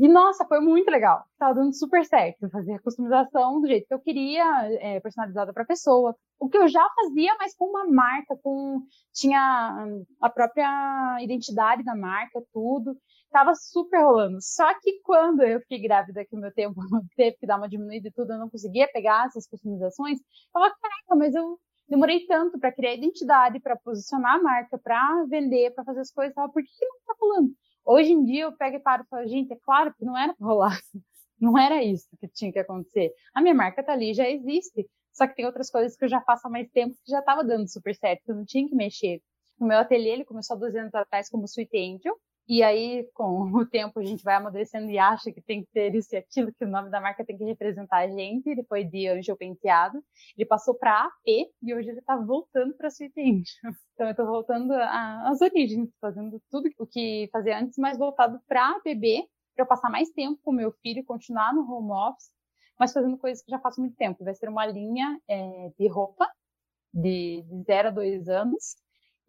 E 0.02 0.08
nossa, 0.08 0.44
foi 0.48 0.60
muito 0.60 0.90
legal. 0.90 1.24
Tava 1.38 1.54
dando 1.54 1.78
super 1.78 2.04
certo. 2.04 2.50
fazer 2.50 2.74
a 2.74 2.82
customização 2.82 3.62
do 3.62 3.68
jeito 3.68 3.86
que 3.88 3.94
eu 3.94 4.00
queria, 4.00 4.44
é, 4.80 5.00
personalizada 5.00 5.54
para 5.54 5.62
a 5.62 5.66
pessoa. 5.68 6.16
O 6.40 6.50
que 6.50 6.58
eu 6.58 6.68
já 6.68 6.84
fazia, 6.96 7.36
mas 7.38 7.56
com 7.56 7.66
uma 7.66 7.86
marca, 7.86 8.36
com 8.42 8.82
tinha 9.14 9.86
a 10.20 10.28
própria 10.28 11.18
identidade 11.22 11.84
da 11.84 11.96
marca, 11.96 12.42
tudo. 12.52 12.98
Tava 13.32 13.54
super 13.54 14.02
rolando. 14.02 14.38
Só 14.42 14.74
que 14.80 15.02
quando 15.04 15.44
eu 15.44 15.60
fiquei 15.62 15.80
grávida, 15.84 16.26
que 16.26 16.36
o 16.36 16.40
meu 16.40 16.52
tempo 16.52 16.82
teve 17.16 17.38
que 17.38 17.46
dar 17.46 17.58
uma 17.58 17.70
diminuída 17.70 18.08
e 18.08 18.12
tudo, 18.12 18.34
eu 18.34 18.40
não 18.40 18.50
conseguia 18.50 18.90
pegar 18.92 19.28
essas 19.28 19.48
customizações. 19.48 20.18
Eu 20.20 20.52
falava, 20.52 20.76
caraca, 20.82 21.16
mas 21.16 21.36
eu 21.36 21.60
demorei 21.88 22.26
tanto 22.26 22.58
para 22.60 22.74
criar 22.74 22.96
identidade, 22.96 23.60
para 23.60 23.78
posicionar 23.78 24.38
a 24.38 24.42
marca, 24.42 24.80
para 24.80 25.26
vender, 25.30 25.76
para 25.76 25.84
fazer 25.84 26.00
as 26.00 26.12
coisas, 26.12 26.34
tava, 26.34 26.52
por 26.52 26.64
que, 26.64 26.70
que 26.70 26.86
não 26.88 26.98
tá 27.06 27.14
rolando? 27.22 27.52
Hoje 27.86 28.12
em 28.12 28.24
dia 28.24 28.44
eu 28.44 28.56
pego 28.56 28.78
e 28.78 28.80
paro 28.80 29.04
e 29.04 29.08
falo, 29.08 29.28
gente, 29.28 29.54
é 29.54 29.58
claro 29.63 29.94
que 29.94 30.06
não 30.06 30.17
era 30.17 30.36
rolar. 30.39 30.80
Não 31.39 31.58
era 31.58 31.84
isso 31.84 32.08
que 32.20 32.28
tinha 32.28 32.52
que 32.52 32.60
acontecer. 32.60 33.12
A 33.34 33.41
minha 33.41 33.56
marca 33.56 33.84
tá 33.84 33.94
ali, 33.94 34.13
já 34.13 34.30
existe. 34.30 34.88
Só 35.12 35.26
que 35.26 35.34
tem 35.36 35.44
outras 35.44 35.72
coisas 35.72 35.98
que 35.98 36.06
eu 36.06 36.10
já 36.10 36.22
faço 36.22 36.48
há 36.48 36.52
mais 36.52 36.70
tempo 36.70 36.96
que 37.04 37.12
já 37.12 37.17
estava 37.17 37.44
dando 37.44 37.67
super 37.67 37.96
certo, 37.96 38.24
que 38.24 38.32
eu 38.32 38.36
não 38.36 38.46
tinha 38.46 38.67
que 38.70 38.76
mexer. 38.76 39.20
O 39.60 39.65
meu 39.65 39.80
ateliê, 39.80 40.12
ele 40.13 40.24
começou 40.24 40.56
há 40.56 40.60
200 40.60 40.82
anos 40.82 40.94
atrás 40.94 41.30
como 41.30 41.46
Sweet 41.46 41.76
Angel. 41.76 42.15
E 42.54 42.62
aí, 42.64 43.10
com 43.14 43.44
o 43.56 43.66
tempo, 43.66 43.98
a 43.98 44.04
gente 44.04 44.26
vai 44.26 44.36
amadurecendo 44.36 44.92
e 44.92 45.00
acha 45.00 45.32
que 45.32 45.42
tem 45.42 45.64
que 45.64 45.72
ter 45.72 45.96
isso 45.96 46.14
e 46.14 46.18
aquilo, 46.18 46.52
que 46.52 46.66
o 46.66 46.68
nome 46.68 46.90
da 46.90 47.00
marca 47.00 47.24
tem 47.24 47.38
que 47.38 47.46
representar 47.46 48.00
a 48.00 48.10
gente. 48.10 48.50
Ele 48.50 48.62
foi 48.64 48.84
de 48.84 49.08
Angel 49.08 49.38
Penteado. 49.38 50.04
Ele 50.38 50.46
passou 50.46 50.76
para 50.76 51.06
AP 51.06 51.26
e 51.26 51.74
hoje 51.74 51.88
ele 51.92 52.00
está 52.00 52.18
voltando 52.18 52.74
para 52.76 52.90
Sweet 52.90 53.18
Angel. 53.22 53.74
Então, 53.94 54.06
eu 54.08 54.12
estou 54.12 54.26
voltando 54.26 54.74
às 54.74 55.40
origens, 55.40 55.90
fazendo 56.02 56.42
tudo 56.52 56.70
o 56.78 56.86
que 56.86 57.30
fazia 57.32 57.58
antes, 57.58 57.78
mas 57.78 57.98
voltado 57.98 58.38
para 58.46 58.82
bebê, 58.84 59.26
para 59.56 59.64
eu 59.64 59.68
passar 59.68 59.90
mais 59.90 60.10
tempo 60.10 60.38
com 60.44 60.52
meu 60.52 60.74
filho, 60.82 61.06
continuar 61.06 61.54
no 61.54 61.62
home 61.62 61.94
office, 61.94 62.34
mas 62.78 62.92
fazendo 62.92 63.18
coisas 63.18 63.42
que 63.42 63.50
já 63.50 63.60
faço 63.60 63.80
muito 63.80 63.96
tempo. 63.96 64.26
Vai 64.26 64.36
ser 64.36 64.50
uma 64.50 64.66
linha 64.66 65.18
é, 65.26 65.72
de 65.80 65.88
roupa 65.88 66.30
de, 66.94 67.46
0 67.66 67.88
a 67.88 67.92
2 67.92 68.28
anos 68.28 68.76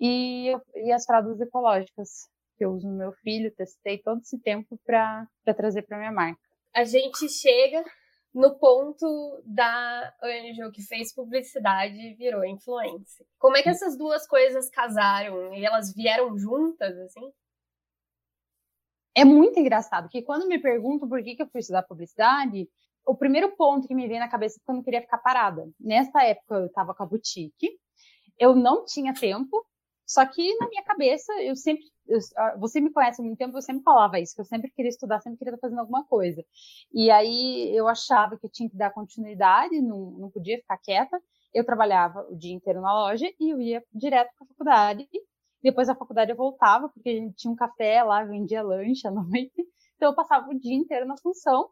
e, 0.00 0.52
e 0.74 0.90
as 0.90 1.04
fraldas 1.04 1.40
ecológicas 1.40 2.32
que 2.62 2.64
eu 2.64 2.70
uso 2.70 2.86
no 2.86 2.96
meu 2.96 3.12
filho, 3.12 3.52
testei 3.56 3.98
todo 3.98 4.20
esse 4.20 4.38
tempo 4.38 4.78
para 4.86 5.26
trazer 5.56 5.82
para 5.82 5.98
minha 5.98 6.12
marca. 6.12 6.40
A 6.72 6.84
gente 6.84 7.28
chega 7.28 7.84
no 8.32 8.56
ponto 8.56 9.42
da 9.44 10.14
Anjo 10.22 10.70
que 10.70 10.80
fez 10.82 11.12
publicidade 11.12 11.94
e 11.98 12.14
virou 12.14 12.44
influencer. 12.44 13.26
Como 13.36 13.56
é 13.56 13.62
que 13.62 13.68
essas 13.68 13.98
duas 13.98 14.26
coisas 14.28 14.70
casaram 14.70 15.52
e 15.54 15.64
elas 15.64 15.92
vieram 15.92 16.38
juntas 16.38 16.96
assim? 16.98 17.32
É 19.14 19.24
muito 19.24 19.58
engraçado 19.58 20.08
que 20.08 20.22
quando 20.22 20.46
me 20.46 20.60
perguntam 20.60 21.08
por 21.08 21.22
que, 21.22 21.34
que 21.34 21.42
eu 21.42 21.48
fui 21.48 21.60
estudar 21.60 21.82
publicidade, 21.82 22.68
o 23.04 23.16
primeiro 23.16 23.54
ponto 23.56 23.88
que 23.88 23.94
me 23.94 24.06
vem 24.06 24.20
na 24.20 24.28
cabeça 24.28 24.56
é 24.56 24.64
que 24.64 24.70
eu 24.70 24.76
não 24.76 24.82
queria 24.84 25.02
ficar 25.02 25.18
parada. 25.18 25.68
Nessa 25.80 26.22
época 26.22 26.54
eu 26.54 26.66
estava 26.66 26.94
com 26.94 27.02
a 27.02 27.06
boutique, 27.06 27.76
eu 28.38 28.54
não 28.54 28.84
tinha 28.84 29.12
tempo, 29.12 29.66
só 30.06 30.26
que 30.26 30.56
na 30.58 30.68
minha 30.68 30.82
cabeça 30.84 31.32
eu 31.42 31.56
sempre 31.56 31.84
eu, 32.06 32.18
você 32.58 32.80
me 32.80 32.90
conhece 32.90 33.20
há 33.20 33.24
muito 33.24 33.38
tempo, 33.38 33.56
eu 33.56 33.62
sempre 33.62 33.82
falava 33.82 34.18
isso, 34.18 34.34
que 34.34 34.40
eu 34.40 34.44
sempre 34.44 34.70
queria 34.70 34.88
estudar, 34.88 35.20
sempre 35.20 35.38
queria 35.38 35.54
estar 35.54 35.66
fazendo 35.66 35.80
alguma 35.80 36.04
coisa. 36.04 36.44
E 36.92 37.10
aí 37.10 37.74
eu 37.74 37.88
achava 37.88 38.36
que 38.36 38.48
tinha 38.48 38.68
que 38.68 38.76
dar 38.76 38.92
continuidade, 38.92 39.80
não, 39.80 40.10
não 40.12 40.30
podia 40.30 40.58
ficar 40.58 40.78
quieta. 40.78 41.18
Eu 41.54 41.64
trabalhava 41.64 42.26
o 42.30 42.36
dia 42.36 42.54
inteiro 42.54 42.80
na 42.80 42.92
loja 42.92 43.26
e 43.38 43.50
eu 43.50 43.60
ia 43.60 43.82
direto 43.92 44.30
para 44.36 44.44
a 44.44 44.48
faculdade. 44.48 45.08
Depois 45.62 45.86
da 45.86 45.94
faculdade 45.94 46.30
eu 46.32 46.36
voltava, 46.36 46.88
porque 46.88 47.08
a 47.08 47.12
gente 47.12 47.36
tinha 47.36 47.52
um 47.52 47.56
café 47.56 48.02
lá, 48.02 48.24
vendia 48.24 48.62
lanche 48.62 49.06
à 49.06 49.10
noite. 49.12 49.52
Então 49.96 50.10
eu 50.10 50.14
passava 50.14 50.48
o 50.48 50.58
dia 50.58 50.74
inteiro 50.74 51.06
na 51.06 51.16
função 51.18 51.70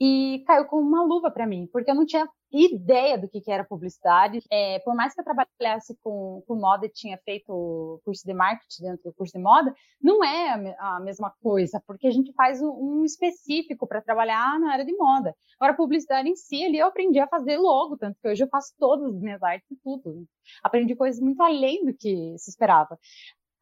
e 0.00 0.42
caiu 0.46 0.66
como 0.66 0.86
uma 0.86 1.02
luva 1.02 1.30
para 1.30 1.46
mim, 1.46 1.68
porque 1.72 1.90
eu 1.90 1.94
não 1.94 2.04
tinha 2.04 2.28
ideia 2.52 3.18
do 3.18 3.28
que, 3.28 3.40
que 3.40 3.50
era 3.50 3.64
publicidade. 3.64 4.40
É, 4.50 4.78
por 4.80 4.94
mais 4.94 5.14
que 5.14 5.20
eu 5.20 5.24
trabalhasse 5.24 5.96
com, 6.02 6.42
com 6.46 6.54
moda 6.54 6.86
e 6.86 6.90
tinha 6.90 7.18
feito 7.18 8.00
curso 8.04 8.24
de 8.24 8.34
marketing 8.34 8.82
dentro 8.82 9.02
do 9.04 9.14
curso 9.14 9.32
de 9.36 9.42
moda, 9.42 9.74
não 10.00 10.22
é 10.22 10.74
a, 10.78 11.00
mesma 11.00 11.32
coisa, 11.42 11.82
porque 11.86 12.06
a 12.06 12.10
gente 12.10 12.32
faz 12.32 12.60
um, 12.62 12.68
um 12.68 13.04
específico 13.04 13.86
para 13.86 14.02
trabalhar 14.02 14.58
na 14.60 14.72
área 14.72 14.84
de 14.84 14.96
moda. 14.96 15.34
Agora, 15.58 15.76
publicidade 15.76 16.28
em 16.28 16.36
si, 16.36 16.64
ali 16.64 16.78
eu 16.78 16.86
aprendi 16.86 17.18
a 17.18 17.28
fazer 17.28 17.58
logo, 17.58 17.96
tanto 17.96 18.18
que 18.20 18.28
hoje 18.28 18.44
eu 18.44 18.48
faço 18.48 18.74
todas 18.78 19.14
as 19.14 19.20
minhas 19.20 19.42
artes 19.42 19.70
e 19.70 19.76
tudo. 19.76 20.26
Aprendi 20.62 20.94
coisas 20.94 21.20
muito 21.20 21.42
além 21.42 21.84
do 21.84 21.94
que 21.94 22.36
se 22.38 22.50
esperava. 22.50 22.98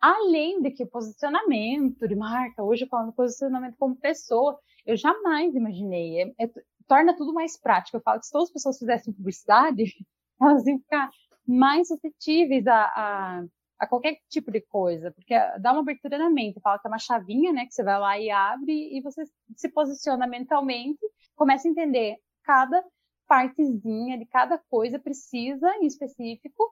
Além 0.04 0.60
de 0.60 0.70
que 0.70 0.84
posicionamento 0.84 2.06
de 2.06 2.14
marca, 2.14 2.62
hoje 2.62 2.86
falando 2.86 3.14
posicionamento 3.14 3.74
como 3.78 3.96
pessoa, 3.96 4.60
eu 4.84 4.98
jamais 4.98 5.54
imaginei. 5.54 6.20
É, 6.20 6.44
é, 6.44 6.50
torna 6.86 7.16
tudo 7.16 7.32
mais 7.32 7.58
prático. 7.58 7.96
Eu 7.96 8.02
falo 8.02 8.20
que 8.20 8.26
se 8.26 8.32
todas 8.32 8.48
as 8.48 8.52
pessoas 8.52 8.78
fizessem 8.78 9.14
publicidade, 9.14 9.84
elas 10.38 10.66
iam 10.66 10.78
ficar 10.78 11.08
mais 11.46 11.88
suscetíveis 11.88 12.66
a, 12.66 12.82
a, 12.84 13.44
a 13.78 13.86
qualquer 13.86 14.18
tipo 14.28 14.52
de 14.52 14.60
coisa, 14.60 15.10
porque 15.10 15.34
dá 15.58 15.72
uma 15.72 15.80
abertura 15.80 16.18
na 16.18 16.28
mente, 16.28 16.60
fala 16.60 16.78
que 16.78 16.86
é 16.86 16.90
uma 16.90 16.98
chavinha, 16.98 17.50
né, 17.50 17.64
que 17.64 17.72
você 17.72 17.82
vai 17.82 17.98
lá 17.98 18.18
e 18.18 18.30
abre 18.30 18.98
e 18.98 19.00
você 19.00 19.24
se 19.56 19.70
posiciona 19.70 20.26
mentalmente, 20.26 21.00
começa 21.34 21.66
a 21.66 21.70
entender 21.70 22.18
cada 22.42 22.84
partezinha 23.26 24.18
de 24.18 24.26
cada 24.26 24.58
coisa 24.68 24.98
precisa 24.98 25.66
em 25.76 25.86
específico 25.86 26.70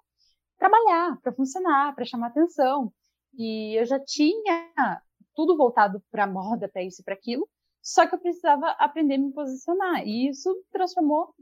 trabalhar 0.59 1.19
para 1.23 1.33
funcionar, 1.33 1.95
para 1.95 2.05
chamar 2.05 2.27
atenção. 2.27 2.93
E 3.35 3.79
eu 3.79 3.85
já 3.87 3.99
tinha 3.99 5.01
tudo 5.35 5.57
voltado 5.57 6.03
para 6.11 6.27
moda, 6.27 6.69
para 6.69 6.83
isso 6.83 7.01
e 7.01 7.05
para 7.05 7.15
aquilo, 7.15 7.49
só 7.83 8.07
que 8.07 8.15
eu 8.15 8.21
precisava 8.21 8.71
aprender 8.79 9.15
a 9.15 9.19
me 9.19 9.33
posicionar. 9.33 10.07
E 10.07 10.29
isso 10.29 10.55
transformou 10.71 11.35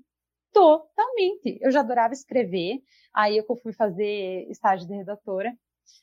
totalmente. 0.52 1.58
Eu 1.60 1.70
já 1.70 1.80
adorava 1.80 2.14
escrever, 2.14 2.82
aí 3.12 3.36
eu 3.36 3.44
fui 3.62 3.72
fazer 3.72 4.46
estágio 4.50 4.86
de 4.86 4.94
redatora, 4.94 5.52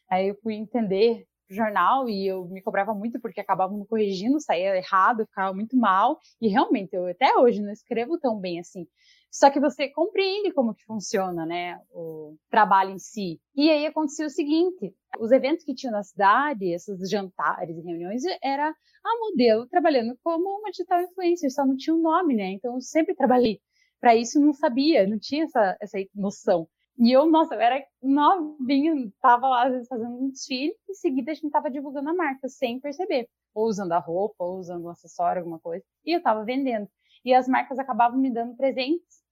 aí 0.09 0.27
eu 0.29 0.35
fui 0.41 0.55
entender 0.55 1.25
jornal 1.49 2.09
e 2.09 2.27
eu 2.27 2.45
me 2.45 2.61
cobrava 2.61 2.93
muito 2.93 3.19
porque 3.19 3.39
acabavam 3.39 3.85
corrigindo, 3.85 4.39
saía 4.39 4.75
errado, 4.75 5.25
ficava 5.25 5.53
muito 5.53 5.77
mal. 5.77 6.19
E 6.41 6.47
realmente, 6.47 6.93
eu 6.93 7.07
até 7.07 7.35
hoje 7.37 7.61
não 7.61 7.71
escrevo 7.71 8.19
tão 8.19 8.39
bem 8.39 8.59
assim. 8.59 8.87
Só 9.31 9.51
que 9.51 9.59
você 9.59 9.89
compreende 9.89 10.51
como 10.51 10.73
que 10.73 10.83
funciona, 10.85 11.45
né, 11.45 11.79
o 11.91 12.35
trabalho 12.49 12.91
em 12.91 12.99
si. 12.99 13.39
E 13.55 13.69
aí 13.69 13.85
acontecia 13.85 14.25
o 14.25 14.29
seguinte, 14.29 14.93
os 15.19 15.31
eventos 15.31 15.63
que 15.63 15.75
tinham 15.75 15.91
na 15.91 16.01
cidade, 16.01 16.73
esses 16.73 17.09
jantares 17.09 17.77
e 17.77 17.81
reuniões, 17.81 18.23
era 18.41 18.69
a 18.69 19.19
modelo 19.19 19.67
trabalhando 19.67 20.17
como 20.23 20.59
uma 20.59 20.71
digital 20.71 21.01
influencer, 21.01 21.51
só 21.51 21.65
não 21.65 21.75
tinha 21.75 21.95
um 21.95 22.01
nome, 22.01 22.35
né? 22.35 22.51
Então 22.51 22.75
eu 22.75 22.81
sempre 22.81 23.13
trabalhei 23.15 23.59
para 23.99 24.15
isso, 24.15 24.39
não 24.39 24.53
sabia, 24.53 25.07
não 25.07 25.19
tinha 25.19 25.43
essa, 25.43 25.77
essa 25.81 25.97
noção. 26.15 26.67
E 26.99 27.11
eu, 27.11 27.27
nossa, 27.29 27.53
eu 27.53 27.61
era 27.61 27.85
novinha, 28.01 29.11
tava 29.21 29.47
lá 29.47 29.67
às 29.67 29.71
vezes 29.71 29.87
fazendo 29.87 30.15
um 30.17 30.29
desfile, 30.29 30.73
em 30.89 30.93
seguida 30.95 31.31
a 31.31 31.35
gente 31.35 31.51
tava 31.51 31.69
divulgando 31.69 32.09
a 32.09 32.13
marca, 32.13 32.49
sem 32.49 32.79
perceber. 32.79 33.29
Ou 33.53 33.67
usando 33.67 33.91
a 33.91 33.99
roupa, 33.99 34.43
ou 34.43 34.57
usando 34.57 34.85
um 34.85 34.89
acessório, 34.89 35.41
alguma 35.41 35.59
coisa. 35.59 35.85
E 36.03 36.15
eu 36.15 36.21
tava 36.21 36.43
vendendo. 36.43 36.89
E 37.23 37.33
as 37.33 37.47
marcas 37.47 37.77
acabavam 37.77 38.19
me 38.19 38.31
dando 38.31 38.55
presentes. 38.55 39.23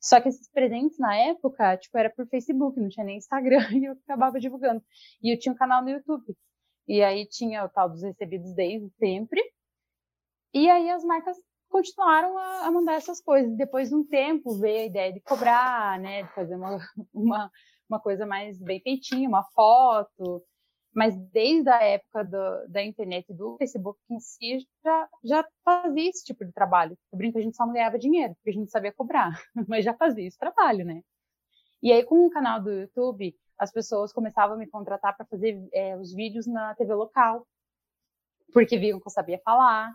Só 0.00 0.20
que 0.20 0.28
esses 0.28 0.50
presentes 0.50 0.98
na 0.98 1.16
época, 1.16 1.76
tipo, 1.78 1.96
era 1.96 2.10
por 2.10 2.26
Facebook, 2.28 2.78
não 2.78 2.88
tinha 2.88 3.04
nem 3.04 3.16
Instagram, 3.16 3.58
e 3.72 3.86
eu 3.86 3.92
acabava 3.92 4.38
divulgando. 4.38 4.82
E 5.22 5.34
eu 5.34 5.38
tinha 5.38 5.52
um 5.52 5.56
canal 5.56 5.82
no 5.82 5.90
YouTube. 5.90 6.36
E 6.86 7.02
aí 7.02 7.26
tinha 7.26 7.64
o 7.64 7.68
tal 7.68 7.88
dos 7.88 8.02
recebidos 8.02 8.54
desde 8.54 8.90
sempre. 8.98 9.42
E 10.54 10.68
aí 10.68 10.90
as 10.90 11.04
marcas 11.04 11.36
continuaram 11.68 12.36
a, 12.38 12.66
a, 12.66 12.70
mandar 12.70 12.94
essas 12.94 13.20
coisas. 13.20 13.56
Depois 13.56 13.88
de 13.88 13.94
um 13.94 14.04
tempo 14.04 14.58
veio 14.58 14.80
a 14.80 14.86
ideia 14.86 15.12
de 15.12 15.20
cobrar, 15.20 15.98
né, 15.98 16.22
de 16.22 16.34
fazer 16.34 16.56
uma, 16.56 16.78
uma, 17.12 17.50
uma 17.88 18.00
coisa 18.00 18.26
mais 18.26 18.58
bem 18.58 18.80
feitinha, 18.80 19.28
uma 19.28 19.44
foto. 19.52 20.42
Mas 20.94 21.16
desde 21.30 21.68
a 21.68 21.82
época 21.82 22.24
do, 22.24 22.68
da 22.68 22.82
internet 22.82 23.32
do 23.32 23.56
Facebook 23.58 24.00
em 24.10 24.18
si, 24.18 24.66
já, 24.84 25.08
já 25.22 25.48
fazia 25.64 26.10
esse 26.10 26.24
tipo 26.24 26.44
de 26.44 26.52
trabalho. 26.52 26.98
Eu 27.12 27.18
brinco, 27.18 27.38
a 27.38 27.42
gente 27.42 27.56
só 27.56 27.66
não 27.66 27.72
ganhava 27.72 27.98
dinheiro, 27.98 28.34
porque 28.34 28.50
a 28.50 28.52
gente 28.52 28.70
sabia 28.70 28.92
cobrar, 28.92 29.30
mas 29.68 29.84
já 29.84 29.94
fazia 29.94 30.26
esse 30.26 30.38
trabalho, 30.38 30.84
né? 30.84 31.02
E 31.82 31.92
aí, 31.92 32.02
com 32.04 32.26
o 32.26 32.30
canal 32.30 32.60
do 32.60 32.72
YouTube, 32.72 33.36
as 33.56 33.70
pessoas 33.70 34.12
começavam 34.12 34.56
a 34.56 34.58
me 34.58 34.66
contratar 34.66 35.16
para 35.16 35.26
fazer 35.26 35.68
é, 35.72 35.96
os 35.96 36.12
vídeos 36.12 36.46
na 36.46 36.74
TV 36.74 36.94
local, 36.94 37.46
porque 38.52 38.78
viam 38.78 38.98
que 38.98 39.06
eu 39.06 39.12
sabia 39.12 39.40
falar, 39.44 39.92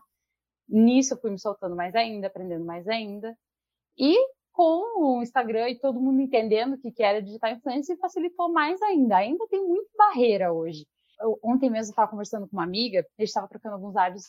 Nisso 0.67 1.13
eu 1.13 1.17
fui 1.19 1.31
me 1.31 1.39
soltando 1.39 1.75
mais 1.75 1.93
ainda, 1.95 2.27
aprendendo 2.27 2.65
mais 2.65 2.87
ainda. 2.87 3.37
E 3.97 4.15
com 4.51 5.17
o 5.17 5.21
Instagram 5.21 5.69
e 5.69 5.79
todo 5.79 5.99
mundo 5.99 6.21
entendendo 6.21 6.75
o 6.75 6.77
que 6.77 7.03
era 7.03 7.21
digital 7.21 7.51
influencer, 7.51 7.97
facilitou 7.97 8.51
mais 8.51 8.81
ainda. 8.81 9.17
Ainda 9.17 9.47
tem 9.47 9.65
muita 9.65 9.89
barreira 9.97 10.53
hoje. 10.53 10.85
Eu, 11.19 11.39
ontem 11.43 11.69
mesmo 11.69 11.91
estava 11.91 12.09
conversando 12.09 12.47
com 12.47 12.55
uma 12.55 12.63
amiga, 12.63 12.99
a 12.99 13.21
gente 13.21 13.29
estava 13.29 13.47
trocando 13.47 13.75
alguns 13.75 13.95
áudios 13.95 14.25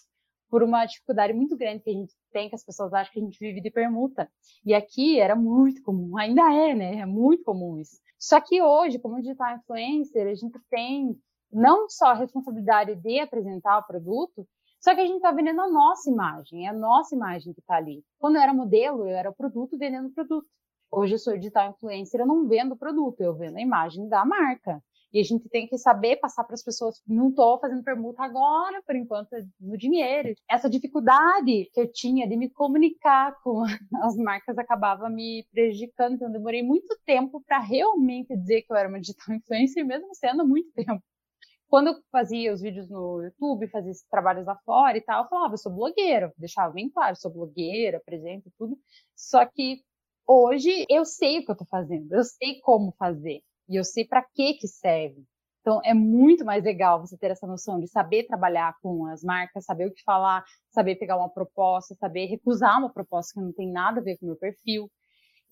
por 0.48 0.62
uma 0.62 0.86
dificuldade 0.86 1.32
muito 1.32 1.56
grande 1.56 1.82
que 1.82 1.90
a 1.90 1.92
gente 1.92 2.14
tem, 2.32 2.48
que 2.48 2.54
as 2.54 2.64
pessoas 2.64 2.92
acham 2.92 3.12
que 3.12 3.18
a 3.18 3.22
gente 3.22 3.38
vive 3.38 3.60
de 3.60 3.70
permuta. 3.70 4.30
E 4.64 4.72
aqui 4.72 5.18
era 5.18 5.34
muito 5.34 5.82
comum, 5.82 6.16
ainda 6.16 6.42
é, 6.52 6.74
né? 6.74 6.96
É 7.00 7.06
muito 7.06 7.42
comum 7.44 7.78
isso. 7.78 7.98
Só 8.18 8.40
que 8.40 8.62
hoje, 8.62 8.98
como 8.98 9.20
digital 9.20 9.56
influencer, 9.56 10.26
a 10.26 10.34
gente 10.34 10.58
tem 10.70 11.18
não 11.52 11.88
só 11.88 12.06
a 12.06 12.14
responsabilidade 12.14 12.94
de 12.94 13.20
apresentar 13.20 13.78
o 13.78 13.86
produto, 13.86 14.46
só 14.84 14.94
que 14.94 15.00
a 15.00 15.06
gente 15.06 15.16
está 15.16 15.32
vendendo 15.32 15.62
a 15.62 15.70
nossa 15.70 16.10
imagem, 16.10 16.66
é 16.66 16.68
a 16.68 16.72
nossa 16.74 17.14
imagem 17.14 17.54
que 17.54 17.60
está 17.60 17.76
ali. 17.76 18.04
Quando 18.18 18.36
eu 18.36 18.42
era 18.42 18.52
modelo, 18.52 19.08
eu 19.08 19.16
era 19.16 19.32
produto 19.32 19.78
vendendo 19.78 20.10
produto. 20.10 20.46
Hoje 20.92 21.14
eu 21.14 21.18
sou 21.18 21.38
digital 21.38 21.70
influencer, 21.70 22.20
eu 22.20 22.26
não 22.26 22.46
vendo 22.46 22.76
produto, 22.76 23.18
eu 23.22 23.34
vendo 23.34 23.56
a 23.56 23.62
imagem 23.62 24.06
da 24.10 24.26
marca. 24.26 24.82
E 25.10 25.20
a 25.20 25.22
gente 25.22 25.48
tem 25.48 25.66
que 25.66 25.78
saber 25.78 26.16
passar 26.16 26.44
para 26.44 26.52
as 26.52 26.62
pessoas. 26.62 27.00
Não 27.08 27.30
estou 27.30 27.58
fazendo 27.58 27.82
permuta 27.82 28.22
agora, 28.22 28.82
por 28.86 28.94
enquanto, 28.94 29.30
no 29.58 29.78
dinheiro. 29.78 30.34
Essa 30.50 30.68
dificuldade 30.68 31.70
que 31.72 31.80
eu 31.80 31.90
tinha 31.90 32.28
de 32.28 32.36
me 32.36 32.50
comunicar 32.50 33.34
com 33.42 33.62
as 34.02 34.16
marcas 34.18 34.58
acabava 34.58 35.08
me 35.08 35.46
prejudicando. 35.50 36.16
Então, 36.16 36.30
demorei 36.30 36.62
muito 36.62 36.94
tempo 37.06 37.42
para 37.46 37.58
realmente 37.58 38.36
dizer 38.36 38.60
que 38.60 38.70
eu 38.70 38.76
era 38.76 38.90
uma 38.90 39.00
digital 39.00 39.34
influencer, 39.34 39.82
mesmo 39.82 40.14
sendo 40.14 40.46
muito 40.46 40.70
tempo 40.72 41.02
quando 41.74 41.88
eu 41.88 41.96
fazia 42.12 42.52
os 42.52 42.60
vídeos 42.60 42.88
no 42.88 43.20
YouTube, 43.20 43.66
fazia 43.66 43.90
esses 43.90 44.06
trabalhos 44.08 44.46
lá 44.46 44.56
fora 44.64 44.96
e 44.96 45.00
tal, 45.00 45.24
eu 45.24 45.28
falava, 45.28 45.54
eu 45.54 45.58
sou 45.58 45.72
blogueira, 45.72 46.32
deixava 46.38 46.72
bem 46.72 46.88
claro, 46.88 47.16
sou 47.16 47.32
blogueira, 47.32 47.96
apresento 47.96 48.48
tudo. 48.56 48.78
Só 49.12 49.44
que 49.44 49.82
hoje 50.24 50.86
eu 50.88 51.04
sei 51.04 51.40
o 51.40 51.44
que 51.44 51.50
eu 51.50 51.56
tô 51.56 51.64
fazendo, 51.64 52.12
eu 52.12 52.22
sei 52.22 52.60
como 52.60 52.94
fazer 52.96 53.40
e 53.68 53.74
eu 53.74 53.82
sei 53.82 54.04
para 54.04 54.22
que 54.22 54.54
que 54.54 54.68
serve. 54.68 55.24
Então 55.62 55.80
é 55.84 55.92
muito 55.92 56.44
mais 56.44 56.62
legal 56.62 57.00
você 57.00 57.18
ter 57.18 57.32
essa 57.32 57.44
noção 57.44 57.80
de 57.80 57.88
saber 57.88 58.22
trabalhar 58.22 58.76
com 58.80 59.06
as 59.06 59.24
marcas, 59.24 59.64
saber 59.64 59.88
o 59.88 59.92
que 59.92 60.04
falar, 60.04 60.44
saber 60.70 60.94
pegar 60.94 61.16
uma 61.16 61.28
proposta, 61.28 61.96
saber 61.96 62.26
recusar 62.26 62.78
uma 62.78 62.92
proposta 62.92 63.32
que 63.34 63.44
não 63.44 63.52
tem 63.52 63.68
nada 63.72 63.98
a 63.98 64.04
ver 64.04 64.16
com 64.18 64.26
o 64.26 64.28
meu 64.28 64.36
perfil. 64.36 64.88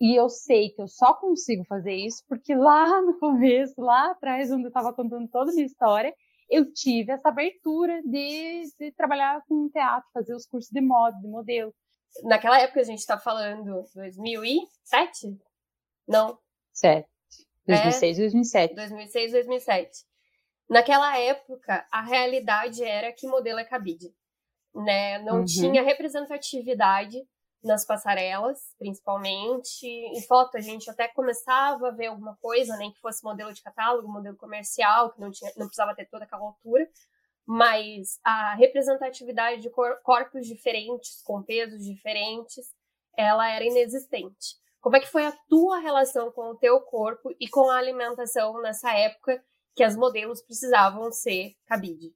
E 0.03 0.17
eu 0.17 0.29
sei 0.29 0.71
que 0.71 0.83
eu 0.83 0.89
só 0.89 1.15
consigo 1.15 1.65
fazer 1.65 1.95
isso 1.95 2.25
porque 2.29 2.57
lá 2.57 2.85
no 3.03 3.21
começo, 3.21 3.81
lá 3.81 4.11
atrás, 4.11 4.51
onde 4.51 4.65
eu 4.65 4.69
estava 4.69 4.93
contando 4.93 5.29
toda 5.29 5.53
a 5.53 5.55
minha 5.55 5.65
história, 5.65 6.13
eu 6.51 6.73
tive 6.73 7.13
essa 7.13 7.29
abertura 7.29 8.03
de, 8.03 8.63
de 8.81 8.91
trabalhar 8.97 9.41
com 9.47 9.71
teatro, 9.71 10.11
fazer 10.13 10.35
os 10.35 10.45
cursos 10.45 10.73
de 10.73 10.81
moda, 10.81 11.17
de 11.21 11.29
modelo. 11.29 11.73
Naquela 12.25 12.61
época 12.61 12.81
a 12.81 12.85
gente 12.85 12.99
está 12.99 13.17
falando 13.17 13.85
2007? 13.95 15.39
Não. 16.09 16.37
7. 16.73 17.09
2006, 17.69 18.19
é, 18.19 18.23
2007. 18.23 18.75
2006, 18.75 19.33
2007. 19.33 19.91
Naquela 20.69 21.17
época, 21.17 21.87
a 21.93 22.03
realidade 22.03 22.83
era 22.83 23.13
que 23.13 23.29
modelo 23.29 23.61
é 23.61 23.65
cabide. 23.65 24.13
Né? 24.75 25.21
Não 25.21 25.39
uhum. 25.39 25.45
tinha 25.45 25.81
representatividade 25.81 27.19
nas 27.63 27.85
passarelas, 27.85 28.75
principalmente. 28.79 29.87
Em 29.87 30.21
foto 30.23 30.57
a 30.57 30.61
gente 30.61 30.91
até 30.91 31.09
começava 31.09 31.89
a 31.89 31.93
ver 31.93 32.07
alguma 32.07 32.37
coisa, 32.37 32.77
nem 32.77 32.89
né, 32.89 32.95
que 32.95 33.01
fosse 33.01 33.23
modelo 33.25 33.53
de 33.53 33.63
catálogo, 33.63 34.09
modelo 34.09 34.37
comercial, 34.37 35.13
que 35.13 35.21
não, 35.21 35.31
tinha, 35.31 35.53
não 35.57 35.67
precisava 35.67 35.95
ter 35.95 36.07
toda 36.07 36.25
aquela 36.25 36.43
altura, 36.43 36.89
mas 37.47 38.19
a 38.25 38.55
representatividade 38.55 39.63
de 39.63 39.71
cor, 39.71 40.01
corpos 40.03 40.47
diferentes, 40.47 41.23
com 41.23 41.43
pesos 41.43 41.85
diferentes, 41.85 42.73
ela 43.17 43.49
era 43.49 43.65
inexistente. 43.65 44.57
Como 44.81 44.97
é 44.97 45.01
que 45.01 45.11
foi 45.11 45.25
a 45.25 45.33
tua 45.49 45.79
relação 45.79 46.33
com 46.33 46.51
o 46.51 46.57
teu 46.57 46.81
corpo 46.81 47.31
e 47.39 47.49
com 47.49 47.71
a 47.71 47.79
alimentação 47.79 48.61
nessa 48.61 48.93
época 48.93 49.43
que 49.77 49.85
as 49.85 49.97
modelos 49.97 50.43
precisavam 50.43 51.13
ser 51.13 51.55
cabide? 51.67 52.13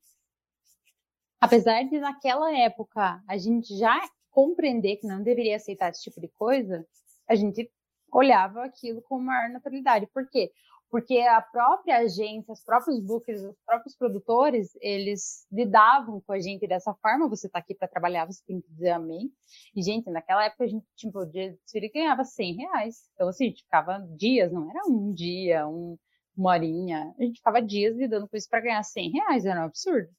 Apesar 1.41 1.85
de 1.85 2.01
naquela 2.01 2.53
época 2.59 3.23
a 3.29 3.39
gente 3.39 3.77
já 3.79 4.01
compreender 4.37 4.97
que 4.97 5.07
não 5.07 5.23
deveria 5.23 5.57
aceitar 5.57 5.89
esse 5.89 6.03
tipo 6.03 6.21
de 6.21 6.29
coisa, 6.29 6.87
a 7.27 7.35
gente 7.35 7.73
olhava 8.13 8.65
aquilo 8.65 9.01
com 9.01 9.19
maior 9.19 9.49
naturalidade. 9.49 10.07
Por 10.13 10.29
quê? 10.29 10.53
Porque 10.91 11.19
a 11.21 11.41
própria 11.41 12.01
agência, 12.01 12.53
os 12.53 12.63
próprios 12.63 13.01
bookers, 13.01 13.41
os 13.41 13.57
próprios 13.65 13.97
produtores, 13.97 14.77
eles 14.83 15.47
lidavam 15.51 16.21
com 16.21 16.35
a 16.35 16.39
gente 16.39 16.67
dessa 16.67 16.93
forma. 17.01 17.31
Você 17.31 17.47
está 17.47 17.61
aqui 17.61 17.75
para 17.75 17.89
trabalhar, 17.89 18.27
você 18.27 18.43
tem 18.47 18.61
que 18.61 18.69
dizer 18.69 18.91
amém. 18.91 19.33
E, 19.75 19.83
gente, 19.83 20.11
naquela 20.11 20.45
época 20.45 20.65
a 20.65 20.69
gente, 20.69 20.85
tipo, 20.95 21.19
o 21.19 21.27
dia 21.27 21.57
de 21.73 21.89
ganhava 21.89 22.23
100 22.23 22.57
reais. 22.57 23.09
Então, 23.15 23.29
assim, 23.29 23.47
a 23.47 23.49
gente 23.49 23.63
ficava 23.63 24.07
dias, 24.19 24.53
não 24.53 24.69
era 24.69 24.87
um 24.87 25.15
dia, 25.15 25.67
um, 25.67 25.97
uma 26.37 26.51
horinha. 26.51 27.15
A 27.19 27.23
gente 27.23 27.39
ficava 27.39 27.63
dias 27.63 27.97
lidando 27.97 28.29
com 28.29 28.37
isso 28.37 28.51
para 28.51 28.61
ganhar 28.61 28.83
100 28.83 29.13
reais, 29.13 29.47
era 29.47 29.63
um 29.63 29.65
absurdo. 29.65 30.11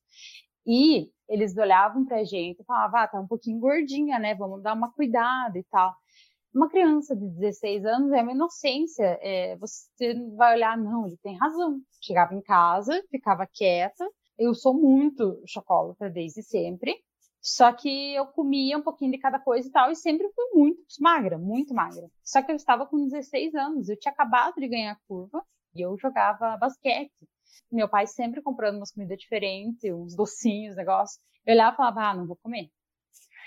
E 0.66 1.12
eles 1.30 1.56
olhavam 1.58 2.06
pra 2.06 2.24
gente 2.24 2.62
e 2.62 2.66
falavam, 2.66 3.00
ah, 3.00 3.08
tá 3.08 3.20
um 3.20 3.28
pouquinho 3.28 3.60
gordinha, 3.60 4.20
né? 4.20 4.36
Vamos 4.36 4.62
dar 4.62 4.74
uma 4.74 4.92
cuidada 4.92 5.58
e 5.58 5.64
tal. 5.66 5.96
Uma 6.54 6.70
criança 6.70 7.16
de 7.16 7.28
16 7.28 7.86
anos 7.86 8.12
é 8.12 8.22
uma 8.22 8.32
inocência. 8.32 9.20
É, 9.22 9.56
você 9.58 10.14
vai 10.36 10.56
olhar, 10.56 10.78
não, 10.78 11.06
ele 11.08 11.18
tem 11.22 11.38
razão. 11.38 11.80
Chegava 12.02 12.34
em 12.34 12.42
casa, 12.42 13.04
ficava 13.12 13.46
quieta. 13.46 14.08
Eu 14.38 14.54
sou 14.54 14.74
muito 14.74 15.42
chocolate 15.46 16.10
desde 16.10 16.42
sempre. 16.44 16.96
Só 17.42 17.72
que 17.72 18.16
eu 18.16 18.26
comia 18.28 18.78
um 18.78 18.82
pouquinho 18.82 19.12
de 19.12 19.20
cada 19.20 19.40
coisa 19.40 19.68
e 19.68 19.72
tal, 19.72 19.92
e 19.92 19.96
sempre 19.96 20.28
fui 20.34 20.46
muito 20.54 20.82
magra, 21.00 21.38
muito 21.38 21.74
magra. 21.74 22.10
Só 22.24 22.42
que 22.42 22.52
eu 22.52 22.56
estava 22.56 22.86
com 22.86 23.08
16 23.08 23.56
anos, 23.56 23.88
eu 23.88 23.98
tinha 23.98 24.12
acabado 24.12 24.56
de 24.56 24.68
ganhar 24.68 25.00
curva 25.08 25.42
e 25.74 25.82
eu 25.82 25.98
jogava 25.98 26.58
basquete. 26.58 27.12
Meu 27.72 27.90
pai 27.90 28.08
sempre 28.08 28.42
comprando 28.42 28.78
umas 28.78 28.92
comidas 28.92 29.18
diferentes, 29.18 29.94
uns 29.94 30.16
docinhos, 30.16 30.76
negócio. 30.76 31.22
Eu 31.46 31.54
olhava 31.54 31.74
e 31.74 31.78
falava, 31.78 32.02
ah, 32.02 32.14
não 32.16 32.28
vou 32.28 32.38
comer. 32.38 32.70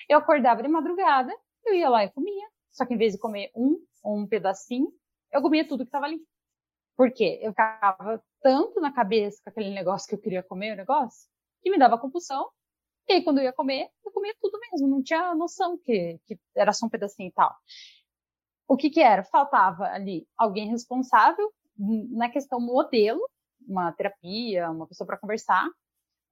Eu 0.08 0.18
acordava 0.18 0.62
de 0.62 0.68
madrugada, 0.68 1.32
eu 1.64 1.74
ia 1.74 1.88
lá 1.88 2.04
e 2.04 2.10
comia. 2.10 2.48
Só 2.70 2.86
que 2.86 2.94
em 2.94 2.98
vez 2.98 3.12
de 3.12 3.18
comer 3.18 3.50
um 3.54 3.78
ou 4.02 4.18
um 4.18 4.26
pedacinho, 4.26 4.92
eu 5.32 5.42
comia 5.42 5.66
tudo 5.66 5.84
que 5.84 5.88
estava 5.88 6.06
ali. 6.06 6.20
Por 6.96 7.10
quê? 7.12 7.38
Eu 7.42 7.52
ficava 7.52 8.22
tanto 8.42 8.80
na 8.80 8.92
cabeça 8.92 9.40
com 9.42 9.50
aquele 9.50 9.70
negócio 9.70 10.08
que 10.08 10.14
eu 10.14 10.20
queria 10.20 10.42
comer, 10.42 10.72
o 10.72 10.76
negócio, 10.76 11.28
que 11.62 11.70
me 11.70 11.78
dava 11.78 11.98
compulsão. 11.98 12.50
E 13.08 13.14
aí, 13.14 13.24
quando 13.24 13.38
eu 13.38 13.44
ia 13.44 13.52
comer, 13.52 13.88
eu 14.04 14.12
comia 14.12 14.34
tudo 14.40 14.58
mesmo. 14.70 14.88
Não 14.88 15.02
tinha 15.02 15.34
noção 15.34 15.78
que, 15.78 16.20
que 16.26 16.38
era 16.54 16.72
só 16.72 16.86
um 16.86 16.90
pedacinho 16.90 17.28
e 17.28 17.32
tal. 17.32 17.54
O 18.68 18.76
que 18.76 18.90
que 18.90 19.00
era? 19.00 19.24
Faltava 19.24 19.84
ali 19.84 20.26
alguém 20.36 20.68
responsável 20.68 21.52
na 22.10 22.28
questão 22.28 22.60
modelo, 22.60 23.20
uma 23.70 23.92
terapia, 23.92 24.70
uma 24.70 24.86
pessoa 24.86 25.06
para 25.06 25.16
conversar, 25.16 25.66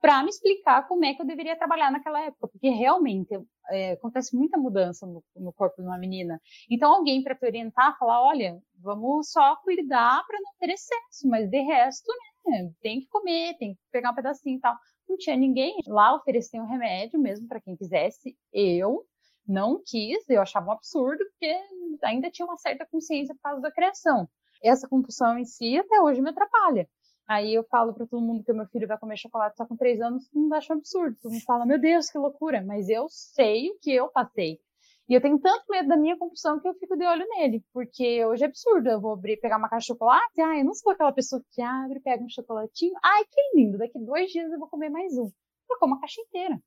para 0.01 0.23
me 0.23 0.31
explicar 0.31 0.87
como 0.87 1.05
é 1.05 1.15
que 1.15 1.23
eu 1.23 1.27
deveria 1.27 1.57
trabalhar 1.57 1.91
naquela 1.91 2.21
época, 2.21 2.49
porque 2.49 2.69
realmente 2.69 3.35
é, 3.71 3.93
acontece 3.93 4.37
muita 4.37 4.57
mudança 4.57 5.07
no, 5.07 5.23
no, 5.37 5.53
corpo 5.53 5.83
de 5.83 5.89
uma 5.89 5.99
menina. 5.99 6.41
Então, 6.71 6.95
alguém 6.95 7.23
para 7.23 7.35
te 7.35 7.45
orientar, 7.45 7.99
falar: 7.99 8.23
olha, 8.23 8.61
vamos 8.81 9.31
só 9.31 9.57
cuidar 9.57 10.25
para 10.27 10.39
não 10.41 10.53
ter 10.59 10.71
excesso, 10.71 11.29
mas 11.29 11.49
de 11.51 11.61
resto, 11.61 12.11
né, 12.47 12.71
tem 12.81 13.01
que 13.01 13.09
comer, 13.09 13.57
tem 13.59 13.75
que 13.75 13.81
pegar 13.91 14.13
um 14.13 14.15
pedacinho 14.15 14.59
e 14.59 14.61
tal. 14.61 14.77
Não 15.09 15.17
tinha 15.17 15.37
ninguém 15.37 15.79
lá 15.87 16.15
oferecendo 16.15 16.65
um 16.65 16.69
remédio 16.69 17.19
mesmo 17.19 17.49
para 17.49 17.61
quem 17.61 17.77
quisesse. 17.77 18.37
Eu 18.53 19.05
não 19.47 19.83
quis, 19.85 20.29
eu 20.29 20.43
achava 20.43 20.69
um 20.69 20.73
absurdo, 20.73 21.25
porque 21.31 21.57
ainda 22.05 22.31
tinha 22.31 22.47
uma 22.47 22.59
certa 22.59 22.87
consciência 22.87 23.35
por 23.35 23.41
causa 23.41 23.63
da 23.63 23.73
criação. 23.73 24.29
Essa 24.63 24.89
compulsão 24.89 25.39
em 25.39 25.45
si 25.45 25.79
até 25.79 26.01
hoje 26.01 26.21
me 26.21 26.31
atrapalha. 26.31 26.89
Aí 27.29 27.53
eu 27.53 27.63
falo 27.65 27.93
para 27.93 28.07
todo 28.07 28.25
mundo 28.25 28.43
que 28.43 28.51
o 28.51 28.55
meu 28.55 28.67
filho 28.69 28.89
vai 28.89 28.99
comer 28.99 29.19
chocolate 29.19 29.55
só 29.55 29.67
com 29.67 29.77
três 29.77 30.01
anos, 30.01 30.27
todo 30.29 30.41
mundo 30.41 30.55
acha 30.55 30.73
um 30.73 30.79
absurdo. 30.79 31.15
Todo 31.21 31.33
mundo 31.33 31.45
fala, 31.45 31.67
meu 31.67 31.79
Deus, 31.79 32.11
que 32.11 32.17
loucura. 32.17 32.63
Mas 32.65 32.89
eu 32.89 33.07
sei 33.11 33.71
o 33.71 33.79
que 33.79 33.93
eu 33.93 34.09
passei. 34.09 34.59
E 35.07 35.15
eu 35.15 35.21
tenho 35.21 35.39
tanto 35.39 35.65
medo 35.69 35.89
da 35.89 35.97
minha 35.97 36.17
compulsão 36.17 36.59
que 36.59 36.67
eu 36.67 36.75
fico 36.75 36.97
de 36.97 37.05
olho 37.05 37.27
nele. 37.29 37.63
Porque 37.73 38.25
hoje 38.25 38.45
é 38.45 38.47
absurdo. 38.47 38.89
Eu 38.89 39.01
vou 39.01 39.13
abrir, 39.13 39.37
pegar 39.39 39.59
uma 39.59 39.69
caixa 39.69 39.85
de 39.85 39.87
chocolate. 39.89 40.41
Ai, 40.41 40.61
eu 40.61 40.65
não 40.65 40.75
sou 40.75 40.91
aquela 40.93 41.13
pessoa 41.13 41.43
que 41.53 41.61
abre, 41.61 42.01
pega 42.01 42.25
um 42.25 42.29
chocolatinho. 42.31 42.95
Ai, 43.05 43.25
que 43.25 43.41
lindo. 43.55 43.77
Daqui 43.77 43.99
dois 43.99 44.31
dias 44.31 44.51
eu 44.51 44.59
vou 44.59 44.69
comer 44.69 44.89
mais 44.89 45.13
um. 45.19 45.31
Eu 45.71 45.79
como 45.79 45.97
a 45.97 46.01
caixa 46.01 46.21
inteira. 46.23 46.59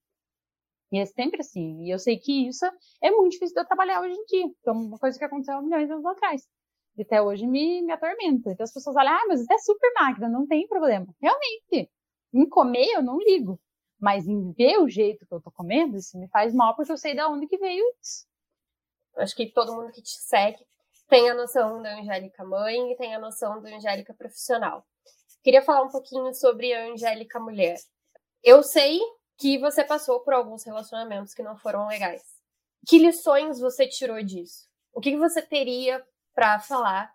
E 0.91 0.99
é 0.99 1.05
sempre 1.05 1.41
assim. 1.41 1.85
E 1.85 1.89
eu 1.89 1.97
sei 1.97 2.19
que 2.19 2.47
isso 2.47 2.65
é 3.01 3.09
muito 3.09 3.31
difícil 3.31 3.55
de 3.55 3.61
eu 3.61 3.65
trabalhar 3.65 4.01
hoje 4.01 4.15
em 4.15 4.25
dia. 4.25 4.45
Então, 4.59 4.75
uma 4.75 4.99
coisa 4.99 5.17
que 5.17 5.25
aconteceu 5.25 5.55
há 5.55 5.61
milhões 5.61 5.87
de 5.87 5.93
anos 5.93 6.05
atrás 6.05 6.47
e 6.97 7.01
até 7.03 7.21
hoje 7.21 7.47
me, 7.47 7.81
me 7.81 7.91
atormenta. 7.91 8.51
Então 8.51 8.63
as 8.63 8.73
pessoas 8.73 8.93
falam, 8.93 9.13
ah, 9.13 9.25
mas 9.27 9.41
isso 9.41 9.53
é 9.53 9.57
super 9.59 9.91
máquina, 9.93 10.29
não 10.29 10.45
tem 10.45 10.67
problema. 10.67 11.07
Realmente, 11.21 11.89
em 12.33 12.47
comer 12.47 12.87
eu 12.93 13.01
não 13.01 13.17
ligo. 13.17 13.59
Mas 13.99 14.27
em 14.27 14.51
ver 14.53 14.77
o 14.79 14.89
jeito 14.89 15.25
que 15.27 15.33
eu 15.33 15.41
tô 15.41 15.51
comendo, 15.51 15.95
isso 15.95 16.17
me 16.17 16.27
faz 16.29 16.53
mal 16.53 16.75
porque 16.75 16.91
eu 16.91 16.97
sei 16.97 17.13
de 17.13 17.21
onde 17.21 17.47
que 17.47 17.57
veio 17.57 17.83
isso. 18.01 18.25
Acho 19.17 19.35
que 19.35 19.51
todo 19.51 19.75
mundo 19.75 19.91
que 19.91 20.01
te 20.01 20.17
segue 20.17 20.65
tem 21.07 21.29
a 21.29 21.33
noção 21.33 21.81
da 21.81 21.99
Angélica 21.99 22.43
mãe 22.43 22.91
e 22.91 22.95
tem 22.95 23.13
a 23.13 23.19
noção 23.19 23.61
da 23.61 23.69
Angélica 23.75 24.13
profissional. 24.13 24.85
Queria 25.43 25.61
falar 25.61 25.83
um 25.83 25.89
pouquinho 25.89 26.33
sobre 26.33 26.73
a 26.73 26.85
Angélica 26.85 27.39
mulher. 27.39 27.77
Eu 28.43 28.63
sei 28.63 28.99
que 29.37 29.57
você 29.57 29.83
passou 29.83 30.19
por 30.21 30.33
alguns 30.33 30.63
relacionamentos 30.63 31.33
que 31.33 31.43
não 31.43 31.57
foram 31.57 31.87
legais. 31.87 32.23
Que 32.87 32.97
lições 32.97 33.59
você 33.59 33.87
tirou 33.87 34.23
disso? 34.23 34.67
O 34.93 35.01
que 35.01 35.15
você 35.17 35.41
teria 35.41 36.03
para 36.41 36.59
falar 36.59 37.13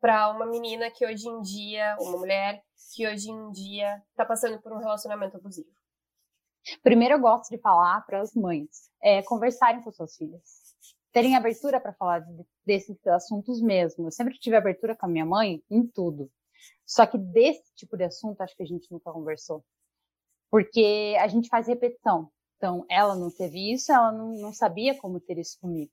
para 0.00 0.30
uma 0.30 0.46
menina 0.46 0.88
que 0.88 1.04
hoje 1.04 1.28
em 1.28 1.42
dia, 1.42 1.96
uma 1.98 2.16
mulher 2.16 2.62
que 2.94 3.04
hoje 3.04 3.28
em 3.28 3.50
dia 3.50 4.00
está 4.10 4.24
passando 4.24 4.62
por 4.62 4.72
um 4.72 4.78
relacionamento 4.78 5.36
abusivo? 5.36 5.68
Primeiro, 6.80 7.16
eu 7.16 7.20
gosto 7.20 7.50
de 7.50 7.58
falar 7.58 8.06
para 8.06 8.20
as 8.20 8.32
mães 8.36 8.88
é, 9.02 9.20
conversarem 9.24 9.82
com 9.82 9.90
suas 9.90 10.14
filhas, 10.16 10.76
terem 11.10 11.34
abertura 11.34 11.80
para 11.80 11.92
falar 11.92 12.20
de, 12.20 12.46
desses 12.64 13.04
assuntos 13.08 13.60
mesmo. 13.60 14.06
Eu 14.06 14.12
sempre 14.12 14.38
tive 14.38 14.54
abertura 14.54 14.94
com 14.94 15.06
a 15.06 15.08
minha 15.08 15.26
mãe 15.26 15.60
em 15.68 15.84
tudo. 15.84 16.30
Só 16.86 17.04
que 17.04 17.18
desse 17.18 17.74
tipo 17.74 17.96
de 17.96 18.04
assunto, 18.04 18.42
acho 18.42 18.54
que 18.54 18.62
a 18.62 18.66
gente 18.66 18.86
nunca 18.92 19.10
conversou. 19.10 19.64
Porque 20.48 21.16
a 21.18 21.26
gente 21.26 21.48
faz 21.48 21.66
repetição. 21.66 22.30
Então, 22.58 22.86
ela 22.88 23.16
não 23.16 23.28
teve 23.28 23.72
isso, 23.72 23.90
ela 23.90 24.12
não, 24.12 24.36
não 24.36 24.52
sabia 24.52 24.96
como 24.96 25.18
ter 25.18 25.36
isso 25.36 25.58
comigo. 25.60 25.90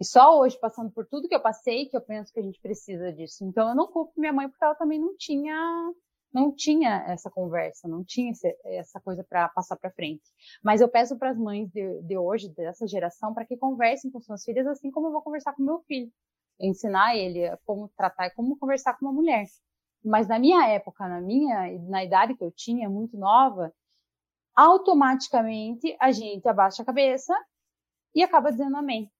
E 0.00 0.04
só 0.04 0.38
hoje, 0.40 0.58
passando 0.58 0.90
por 0.90 1.06
tudo 1.06 1.28
que 1.28 1.34
eu 1.34 1.42
passei, 1.42 1.84
que 1.86 1.94
eu 1.94 2.00
penso 2.00 2.32
que 2.32 2.40
a 2.40 2.42
gente 2.42 2.58
precisa 2.58 3.12
disso. 3.12 3.44
Então, 3.44 3.68
eu 3.68 3.74
não 3.74 3.86
culpo 3.86 4.18
minha 4.18 4.32
mãe 4.32 4.48
porque 4.48 4.64
ela 4.64 4.74
também 4.74 4.98
não 4.98 5.14
tinha, 5.14 5.92
não 6.32 6.50
tinha 6.50 7.04
essa 7.06 7.30
conversa, 7.30 7.86
não 7.86 8.02
tinha 8.02 8.32
essa 8.64 8.98
coisa 8.98 9.22
para 9.22 9.50
passar 9.50 9.76
para 9.76 9.90
frente. 9.90 10.22
Mas 10.64 10.80
eu 10.80 10.88
peço 10.88 11.18
para 11.18 11.30
as 11.30 11.36
mães 11.36 11.70
de, 11.70 12.00
de, 12.02 12.16
hoje, 12.16 12.48
dessa 12.48 12.86
geração, 12.86 13.34
para 13.34 13.44
que 13.44 13.58
conversem 13.58 14.10
com 14.10 14.22
suas 14.22 14.42
filhas 14.42 14.66
assim 14.66 14.90
como 14.90 15.08
eu 15.08 15.12
vou 15.12 15.20
conversar 15.20 15.52
com 15.52 15.62
meu 15.62 15.80
filho. 15.80 16.10
Ensinar 16.58 17.14
ele 17.14 17.54
como 17.66 17.90
tratar 17.94 18.28
e 18.28 18.30
como 18.30 18.58
conversar 18.58 18.98
com 18.98 19.04
uma 19.04 19.12
mulher. 19.12 19.44
Mas 20.02 20.26
na 20.26 20.38
minha 20.38 20.66
época, 20.66 21.06
na 21.06 21.20
minha, 21.20 21.78
na 21.90 22.02
idade 22.02 22.34
que 22.34 22.42
eu 22.42 22.50
tinha, 22.50 22.88
muito 22.88 23.18
nova, 23.18 23.70
automaticamente 24.56 25.94
a 26.00 26.10
gente 26.10 26.48
abaixa 26.48 26.82
a 26.82 26.86
cabeça 26.86 27.34
e 28.14 28.22
acaba 28.22 28.50
dizendo 28.50 28.78
amém. 28.78 29.10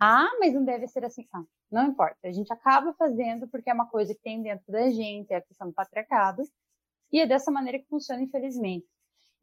Ah, 0.00 0.30
mas 0.40 0.52
não 0.54 0.64
deve 0.64 0.86
ser 0.88 1.04
assim. 1.04 1.26
Ah, 1.32 1.44
não 1.70 1.88
importa. 1.88 2.18
A 2.24 2.32
gente 2.32 2.52
acaba 2.52 2.92
fazendo 2.94 3.48
porque 3.48 3.70
é 3.70 3.74
uma 3.74 3.88
coisa 3.88 4.14
que 4.14 4.20
tem 4.20 4.42
dentro 4.42 4.64
da 4.70 4.90
gente, 4.90 5.32
é 5.32 5.36
a 5.36 5.42
questão 5.42 5.68
do 5.68 5.74
patriarcado. 5.74 6.42
E 7.12 7.20
é 7.20 7.26
dessa 7.26 7.50
maneira 7.50 7.78
que 7.78 7.88
funciona, 7.88 8.22
infelizmente. 8.22 8.86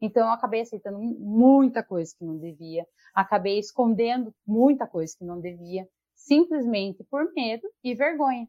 Então, 0.01 0.27
eu 0.27 0.33
acabei 0.33 0.61
aceitando 0.61 0.97
muita 0.99 1.83
coisa 1.83 2.13
que 2.17 2.25
não 2.25 2.37
devia, 2.37 2.87
acabei 3.13 3.59
escondendo 3.59 4.33
muita 4.45 4.87
coisa 4.87 5.15
que 5.15 5.23
não 5.23 5.39
devia, 5.39 5.87
simplesmente 6.15 7.03
por 7.03 7.31
medo 7.33 7.67
e 7.83 7.93
vergonha. 7.93 8.47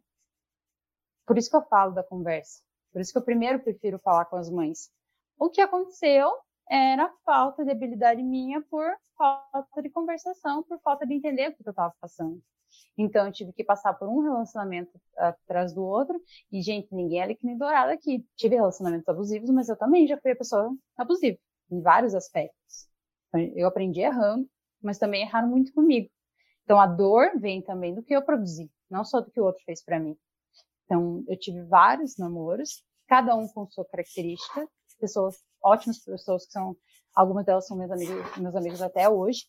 Por 1.26 1.36
isso 1.36 1.50
que 1.50 1.56
eu 1.56 1.62
falo 1.62 1.92
da 1.92 2.02
conversa. 2.02 2.62
Por 2.90 3.00
isso 3.00 3.12
que 3.12 3.18
eu 3.18 3.24
primeiro 3.24 3.60
prefiro 3.60 3.98
falar 3.98 4.24
com 4.24 4.36
as 4.36 4.50
mães. 4.50 4.90
O 5.38 5.50
que 5.50 5.60
aconteceu 5.60 6.30
era 6.68 7.12
falta 7.24 7.64
de 7.64 7.70
habilidade 7.70 8.22
minha 8.22 8.62
por 8.62 8.96
falta 9.16 9.82
de 9.82 9.90
conversação, 9.90 10.62
por 10.62 10.80
falta 10.80 11.06
de 11.06 11.14
entender 11.14 11.48
o 11.48 11.54
que 11.54 11.66
eu 11.66 11.70
estava 11.70 11.94
passando. 12.00 12.42
Então, 12.96 13.26
eu 13.26 13.32
tive 13.32 13.52
que 13.52 13.64
passar 13.64 13.94
por 13.94 14.08
um 14.08 14.20
relacionamento 14.20 14.90
atrás 15.16 15.74
do 15.74 15.82
outro. 15.82 16.20
E, 16.50 16.62
gente, 16.62 16.88
ninguém 16.94 17.20
é 17.20 17.36
nem 17.42 17.56
dourado 17.56 17.92
aqui. 17.92 18.26
Tive 18.36 18.56
relacionamentos 18.56 19.08
abusivos, 19.08 19.50
mas 19.50 19.68
eu 19.68 19.76
também 19.76 20.06
já 20.06 20.18
fui 20.20 20.32
a 20.32 20.36
pessoa 20.36 20.74
abusiva, 20.96 21.38
em 21.70 21.80
vários 21.80 22.14
aspectos. 22.14 22.88
Eu 23.54 23.66
aprendi 23.66 24.00
errando, 24.00 24.48
mas 24.82 24.98
também 24.98 25.22
erraram 25.22 25.48
muito 25.48 25.72
comigo. 25.72 26.10
Então, 26.64 26.80
a 26.80 26.86
dor 26.86 27.38
vem 27.38 27.62
também 27.62 27.94
do 27.94 28.02
que 28.02 28.14
eu 28.14 28.22
produzi, 28.22 28.70
não 28.90 29.04
só 29.04 29.20
do 29.20 29.30
que 29.30 29.40
o 29.40 29.44
outro 29.44 29.62
fez 29.64 29.82
para 29.82 29.98
mim. 29.98 30.16
Então, 30.84 31.24
eu 31.28 31.38
tive 31.38 31.62
vários 31.62 32.16
namoros, 32.16 32.84
cada 33.08 33.34
um 33.34 33.48
com 33.48 33.66
sua 33.68 33.84
característica, 33.86 34.68
pessoas 35.00 35.42
ótimas 35.62 35.98
pessoas 35.98 36.46
que 36.46 36.52
são, 36.52 36.76
algumas 37.14 37.44
delas 37.44 37.66
são 37.66 37.76
meus 37.76 37.90
amigos, 37.90 38.36
meus 38.38 38.54
amigos 38.54 38.82
até 38.82 39.08
hoje. 39.08 39.46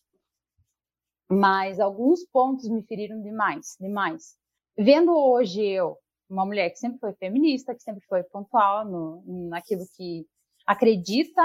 Mas 1.28 1.80
alguns 1.80 2.24
pontos 2.26 2.68
me 2.68 2.82
feriram 2.82 3.20
demais, 3.22 3.76
demais. 3.80 4.36
Vendo 4.76 5.16
hoje 5.16 5.62
eu, 5.62 5.96
uma 6.28 6.44
mulher 6.44 6.70
que 6.70 6.78
sempre 6.78 6.98
foi 6.98 7.12
feminista, 7.14 7.74
que 7.74 7.82
sempre 7.82 8.04
foi 8.06 8.22
pontual 8.24 8.84
no, 8.84 9.22
naquilo 9.48 9.84
que 9.96 10.26
acredita, 10.66 11.42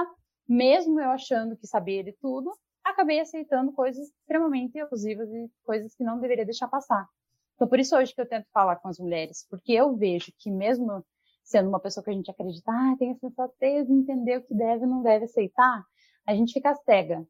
mesmo 0.48 1.00
eu 1.00 1.10
achando 1.12 1.56
que 1.56 1.68
sabia 1.68 2.04
de 2.04 2.14
tudo, 2.14 2.52
acabei 2.84 3.20
aceitando 3.20 3.72
coisas 3.72 4.08
extremamente 4.08 4.80
abusivas 4.80 5.30
e 5.30 5.50
coisas 5.64 5.94
que 5.96 6.04
não 6.04 6.20
deveria 6.20 6.46
deixar 6.46 6.68
passar. 6.68 7.08
Então, 7.56 7.68
por 7.68 7.80
isso 7.80 7.96
hoje 7.96 8.14
que 8.14 8.22
eu 8.22 8.28
tento 8.28 8.48
falar 8.54 8.78
com 8.78 8.88
as 8.88 8.98
mulheres, 8.98 9.46
porque 9.50 9.74
eu 9.74 9.96
vejo 9.96 10.32
que 10.40 10.50
mesmo 10.50 11.06
sendo 11.50 11.68
uma 11.68 11.80
pessoa 11.80 12.04
que 12.04 12.12
a 12.12 12.14
gente 12.14 12.30
acredita, 12.30 12.72
ah, 12.72 12.96
tem 13.00 13.12
a 13.12 13.16
sensatez 13.16 13.88
de 13.88 13.94
entender 13.94 14.38
o 14.38 14.44
que 14.46 14.54
deve 14.54 14.86
e 14.86 14.88
não 14.88 15.02
deve 15.02 15.26
aceitar, 15.26 15.84
a 16.26 16.36
gente 16.36 16.54
fica 16.54 16.76
cega. 16.76 17.28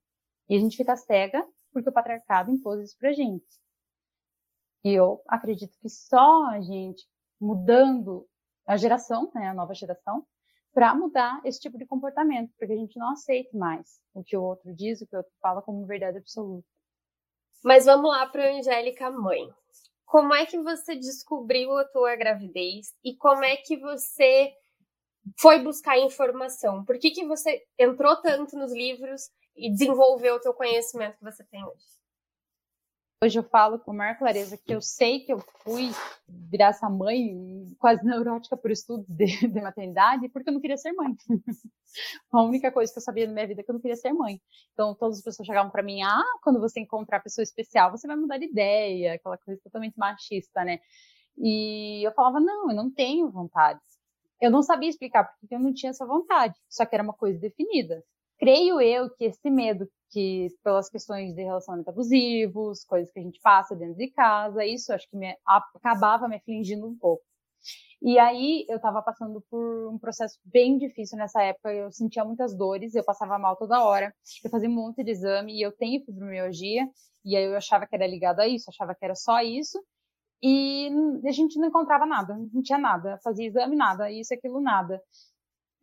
E 0.49 0.58
a 0.58 0.60
gente 0.60 0.75
fica 0.75 0.95
cega 0.97 1.45
porque 1.71 1.89
o 1.89 1.93
patriarcado 1.93 2.51
impôs 2.51 2.82
isso 2.82 2.97
pra 2.99 3.13
gente. 3.13 3.47
E 4.84 4.91
eu 4.91 5.21
acredito 5.25 5.77
que 5.79 5.88
só 5.88 6.47
a 6.47 6.60
gente 6.60 7.08
mudando 7.39 8.27
a 8.67 8.75
geração, 8.75 9.31
né, 9.33 9.48
a 9.48 9.54
nova 9.54 9.73
geração, 9.73 10.25
para 10.73 10.93
mudar 10.93 11.39
esse 11.46 11.60
tipo 11.60 11.77
de 11.77 11.85
comportamento, 11.85 12.52
porque 12.58 12.73
a 12.73 12.77
gente 12.77 13.00
não 13.00 13.12
aceita 13.12 13.58
mais 13.58 14.02
o 14.13 14.21
que 14.21 14.35
o 14.35 14.43
outro 14.43 14.75
diz, 14.75 15.02
o 15.02 15.08
que 15.08 15.15
o 15.15 15.19
outro 15.19 15.31
fala 15.41 15.62
como 15.62 15.85
verdade 15.85 16.17
absoluta. 16.17 16.67
Mas 17.63 17.85
vamos 17.85 18.12
lá 18.12 18.25
para 18.27 18.52
Angélica 18.52 19.10
mãe 19.10 19.50
como 20.10 20.33
é 20.33 20.43
que 20.43 20.57
você 20.57 20.95
descobriu 20.95 21.77
a 21.77 21.85
tua 21.85 22.15
gravidez 22.15 22.95
e 23.05 23.15
como 23.15 23.45
é 23.45 23.55
que 23.55 23.77
você 23.77 24.51
foi 25.39 25.60
buscar 25.60 25.99
informação? 25.99 26.83
Por 26.83 26.97
que, 26.97 27.12
que 27.12 27.27
você 27.27 27.63
entrou 27.77 28.19
tanto 28.19 28.57
nos 28.57 28.73
livros 28.73 29.29
e 29.55 29.69
desenvolveu 29.69 30.37
o 30.37 30.39
teu 30.39 30.51
conhecimento 30.51 31.19
que 31.19 31.23
você 31.23 31.43
tem 31.43 31.63
hoje? 31.63 31.98
Hoje 33.21 33.37
eu 33.37 33.43
falo 33.43 33.77
com 33.79 33.91
maior 33.91 34.17
clareza 34.17 34.57
que 34.57 34.73
eu 34.73 34.81
sei 34.81 35.19
que 35.19 35.33
eu 35.33 35.39
fui 35.61 35.91
virar 36.25 36.67
essa 36.67 36.89
mãe 36.89 37.67
quase 37.77 38.01
neurótica 38.01 38.55
por 38.55 38.71
estudo 38.71 39.05
de, 39.09 39.25
de 39.45 39.61
maternidade 39.61 40.29
porque 40.29 40.49
eu 40.49 40.53
não 40.53 40.61
queria 40.61 40.77
ser 40.77 40.93
mãe. 40.93 41.13
a 42.31 42.41
única 42.43 42.71
coisa 42.71 42.93
que 42.93 42.97
eu 42.97 43.03
sabia 43.03 43.27
na 43.27 43.33
minha 43.33 43.45
vida 43.45 43.59
é 43.59 43.63
que 43.65 43.69
eu 43.69 43.73
não 43.73 43.81
queria 43.81 43.97
ser 43.97 44.13
mãe. 44.13 44.39
Então 44.71 44.95
todas 44.95 45.17
as 45.17 45.23
pessoas 45.25 45.45
chegavam 45.45 45.69
para 45.69 45.83
mim, 45.83 46.01
ah, 46.01 46.23
quando 46.41 46.61
você 46.61 46.79
encontrar 46.79 47.17
a 47.17 47.21
pessoa 47.21 47.43
especial, 47.43 47.91
você 47.91 48.07
vai 48.07 48.15
mudar 48.15 48.37
de 48.37 48.45
ideia, 48.45 49.15
aquela 49.15 49.37
coisa 49.37 49.59
totalmente 49.61 49.97
machista, 49.97 50.63
né? 50.63 50.79
E 51.37 52.01
eu 52.07 52.13
falava, 52.13 52.39
não, 52.39 52.69
eu 52.69 52.75
não 52.75 52.89
tenho 52.89 53.29
vontade. 53.29 53.81
Eu 54.41 54.49
não 54.49 54.63
sabia 54.63 54.87
explicar 54.87 55.25
porque 55.41 55.55
eu 55.55 55.59
não 55.59 55.73
tinha 55.73 55.89
essa 55.89 56.05
vontade, 56.05 56.55
só 56.69 56.85
que 56.85 56.95
era 56.95 57.03
uma 57.03 57.13
coisa 57.13 57.37
definida. 57.37 58.01
Creio 58.40 58.79
eu 58.81 59.10
que 59.15 59.25
esse 59.25 59.50
medo 59.50 59.87
que 60.12 60.48
pelas 60.63 60.90
questões 60.90 61.35
de 61.35 61.44
relacionamentos 61.44 61.94
abusivos, 61.94 62.83
coisas 62.85 63.12
que 63.12 63.19
a 63.19 63.23
gente 63.23 63.40
passa 63.42 63.75
dentro 63.75 63.96
de 63.96 64.10
casa, 64.12 64.65
isso 64.65 64.92
acho 64.94 65.08
que 65.10 65.17
me, 65.17 65.35
acabava 65.46 66.27
me 66.27 66.37
afligindo 66.37 66.87
um 66.87 66.98
pouco. 66.98 67.23
E 68.02 68.17
aí 68.17 68.65
eu 68.69 68.77
estava 68.77 69.02
passando 69.02 69.44
por 69.50 69.94
um 69.94 70.00
processo 70.00 70.40
bem 70.46 70.77
difícil 70.77 71.17
nessa 71.17 71.44
época, 71.44 71.73
eu 71.73 71.92
sentia 71.92 72.23
muitas 72.23 72.56
dores, 72.56 72.96
eu 72.96 73.04
passava 73.04 73.37
mal 73.37 73.58
toda 73.58 73.83
hora, 73.83 74.13
eu 74.44 74.50
fazia 74.50 74.69
um 74.69 74.73
monte 74.73 75.04
de 75.04 75.12
exame 75.12 75.58
e 75.58 75.62
eu 75.62 75.71
tenho 75.73 76.04
fibromialgia, 76.06 76.87
e 77.25 77.35
aí 77.35 77.44
eu 77.44 77.58
achava 77.58 77.85
que 77.85 77.96
era 77.96 78.08
ligado 78.08 78.40
a 78.40 78.48
isso, 78.48 78.69
achava 78.69 78.96
que 78.96 79.04
era 79.04 79.15
só 79.15 79.42
isso, 79.42 79.77
e 80.42 80.90
a 81.25 81.31
gente 81.31 81.60
não 81.60 81.67
encontrava 81.67 82.06
nada, 82.06 82.37
não 82.54 82.62
tinha 82.62 82.77
nada, 82.77 83.19
fazia 83.21 83.48
exame 83.48 83.75
nada, 83.75 84.10
isso, 84.10 84.33
aquilo, 84.33 84.62
nada. 84.62 85.02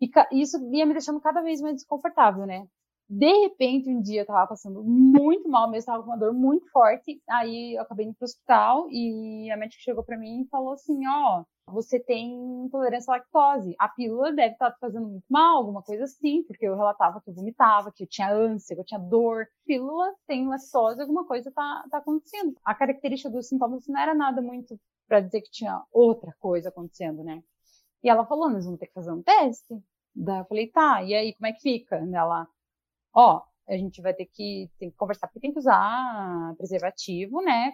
E 0.01 0.11
isso 0.33 0.59
ia 0.75 0.87
me 0.87 0.93
deixando 0.93 1.21
cada 1.21 1.43
vez 1.43 1.61
mais 1.61 1.77
desconfortável, 1.77 2.47
né? 2.47 2.67
De 3.09 3.33
repente, 3.43 3.89
um 3.89 4.03
dia 4.03 4.23
eu 4.23 4.27
tava 4.27 4.49
passando 4.49 4.83
muito 4.83 5.49
mal 5.49 5.71
mesmo, 5.71 5.87
tava 5.87 6.03
com 6.03 6.11
uma 6.11 6.19
dor 6.19 6.35
muito 6.35 6.69
forte. 6.73 7.23
Aí 7.31 7.77
eu 7.77 7.83
acabei 7.83 8.07
indo 8.07 8.17
pro 8.17 8.25
hospital 8.25 8.89
e 8.91 9.49
a 9.51 9.57
médica 9.57 9.81
chegou 9.83 10.03
para 10.03 10.19
mim 10.19 10.43
e 10.43 10.49
falou 10.49 10.73
assim: 10.73 11.07
Ó, 11.07 11.45
você 11.69 12.01
tem 12.01 12.65
intolerância 12.65 13.13
à 13.13 13.17
lactose. 13.17 13.77
A 13.79 13.89
pílula 13.89 14.33
deve 14.33 14.55
estar 14.55 14.73
tá 14.73 14.77
fazendo 14.81 15.07
muito 15.09 15.25
mal, 15.31 15.59
alguma 15.59 15.83
coisa 15.83 16.03
assim, 16.05 16.43
porque 16.45 16.67
eu 16.67 16.75
relatava 16.77 17.21
que 17.23 17.31
eu 17.31 17.35
vomitava, 17.35 17.93
que 17.95 18.03
eu 18.03 18.09
tinha 18.09 18.33
ânsia, 18.33 18.75
que 18.75 18.81
eu 18.81 18.85
tinha 18.87 19.01
dor. 19.01 19.47
Pílula 19.65 20.13
tem 20.27 20.49
lactose, 20.49 21.01
alguma 21.01 21.25
coisa 21.25 21.53
tá, 21.53 21.85
tá 21.89 21.99
acontecendo. 21.99 22.55
A 22.65 22.75
característica 22.75 23.31
dos 23.31 23.49
sintomas 23.49 23.87
não 23.87 24.01
era 24.01 24.15
nada 24.15 24.43
muito 24.43 24.77
para 25.09 25.21
dizer 25.21 25.43
que 25.43 25.51
tinha 25.51 25.81
outra 25.93 26.35
coisa 26.41 26.71
acontecendo, 26.71 27.23
né? 27.23 27.41
E 28.03 28.09
ela 28.09 28.27
falou: 28.27 28.51
Nós 28.51 28.65
vamos 28.65 28.81
ter 28.81 28.87
que 28.87 28.95
fazer 28.95 29.13
um 29.13 29.23
teste. 29.23 29.83
Daí 30.15 30.41
eu 30.41 30.45
falei: 30.47 30.71
Tá, 30.71 31.03
e 31.03 31.15
aí 31.15 31.35
como 31.35 31.47
é 31.47 31.53
que 31.53 31.61
fica? 31.61 31.97
Ela 31.97 32.49
ó, 33.17 33.43
a 33.69 33.77
gente 33.77 34.01
vai 34.03 34.15
ter 34.15 34.27
que, 34.27 34.71
tem 34.79 34.91
que 34.91 34.97
conversar 34.97 35.27
porque 35.27 35.41
tem 35.41 35.53
que 35.53 35.59
usar 35.59 36.55
preservativo, 36.57 37.43
né? 37.43 37.73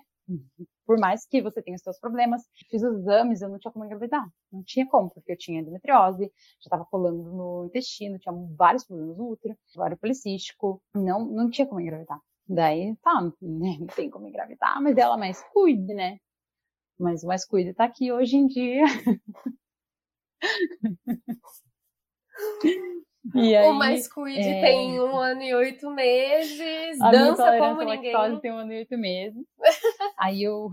Por 0.87 0.99
mais 0.99 1.27
que 1.27 1.43
você 1.43 1.61
tenha 1.61 1.75
os 1.75 1.83
seus 1.83 1.99
problemas, 1.99 2.43
fiz 2.71 2.83
os 2.83 3.01
exames, 3.01 3.43
eu 3.43 3.49
não 3.49 3.59
tinha 3.59 3.73
como 3.73 3.85
engravidar. 3.85 4.25
Não 4.53 4.63
tinha 4.63 4.87
como, 4.89 5.11
porque 5.11 5.33
eu 5.33 5.37
tinha 5.37 5.61
endometriose, 5.61 6.25
já 6.25 6.67
estava 6.67 6.85
colando 6.85 7.23
no 7.23 7.67
intestino, 7.67 8.19
tinha 8.19 8.35
vários 8.57 8.85
problemas 8.85 9.17
no 9.19 9.31
útero, 9.31 9.57
vários 9.75 9.99
policístico, 10.01 10.81
não, 10.95 11.25
não 11.27 11.51
tinha 11.51 11.67
como 11.67 11.81
engravidar. 11.81 12.21
Daí, 12.49 12.97
tá, 13.03 13.21
né, 13.41 13.77
não 13.81 13.87
tem 13.89 14.11
como 14.11 14.29
engravidar, 14.29 14.81
mas 14.81 14.97
ela 14.97 15.17
mais 15.17 15.43
cuide, 15.53 15.93
né? 15.95 16.19
Mas 16.99 17.25
o 17.25 17.27
mais 17.27 17.45
cuide 17.45 17.75
tá 17.75 17.85
aqui 17.85 18.13
hoje 18.13 18.37
em 18.37 18.47
dia. 18.47 18.85
E 23.35 23.55
aí, 23.57 23.71
o 23.71 23.75
Mais 23.75 24.09
Cuide 24.09 24.41
é... 24.41 24.61
tem 24.61 25.01
um 25.01 25.17
ano 25.17 25.43
e 25.43 25.55
oito 25.55 25.91
meses, 25.91 27.01
a 27.01 27.11
dança 27.11 27.59
como 27.59 27.83
ninguém. 27.83 28.41
tem 28.41 28.53
um 28.53 28.57
ano 28.57 28.73
e 28.73 28.79
oito 28.79 28.99
meses. 28.99 29.45
aí 30.19 30.43
eu, 30.43 30.71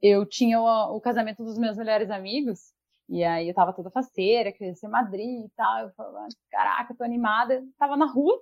eu 0.00 0.24
tinha 0.26 0.60
o, 0.60 0.96
o, 0.96 1.00
casamento 1.00 1.42
dos 1.42 1.58
meus 1.58 1.76
melhores 1.76 2.10
amigos, 2.10 2.72
e 3.08 3.24
aí 3.24 3.48
eu 3.48 3.54
tava 3.54 3.72
toda 3.72 3.90
faceira, 3.90 4.52
queria 4.52 4.74
ser 4.74 4.88
madrinha 4.88 5.46
e 5.46 5.50
tal. 5.56 5.80
Eu 5.80 5.90
falava, 5.94 6.28
caraca, 6.50 6.94
tô 6.94 7.04
animada. 7.04 7.62
Tava 7.78 7.96
na 7.96 8.06
rua, 8.06 8.38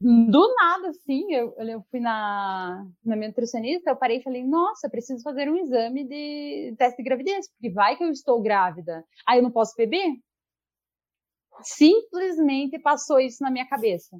do 0.00 0.54
nada, 0.54 0.88
assim, 0.88 1.32
eu, 1.32 1.54
eu 1.58 1.82
fui 1.90 2.00
na, 2.00 2.86
na 3.04 3.16
minha 3.16 3.28
nutricionista, 3.28 3.90
eu 3.90 3.96
parei 3.96 4.18
e 4.18 4.22
falei, 4.22 4.44
nossa, 4.44 4.88
preciso 4.88 5.22
fazer 5.22 5.50
um 5.50 5.56
exame 5.56 6.04
de 6.04 6.74
teste 6.78 6.98
de 6.98 7.08
gravidez, 7.08 7.50
porque 7.50 7.70
vai 7.72 7.96
que 7.96 8.04
eu 8.04 8.10
estou 8.10 8.40
grávida. 8.40 9.04
Aí 9.26 9.38
eu 9.38 9.42
não 9.42 9.50
posso 9.50 9.74
beber? 9.76 10.18
simplesmente 11.62 12.78
passou 12.78 13.20
isso 13.20 13.42
na 13.42 13.50
minha 13.50 13.68
cabeça. 13.68 14.18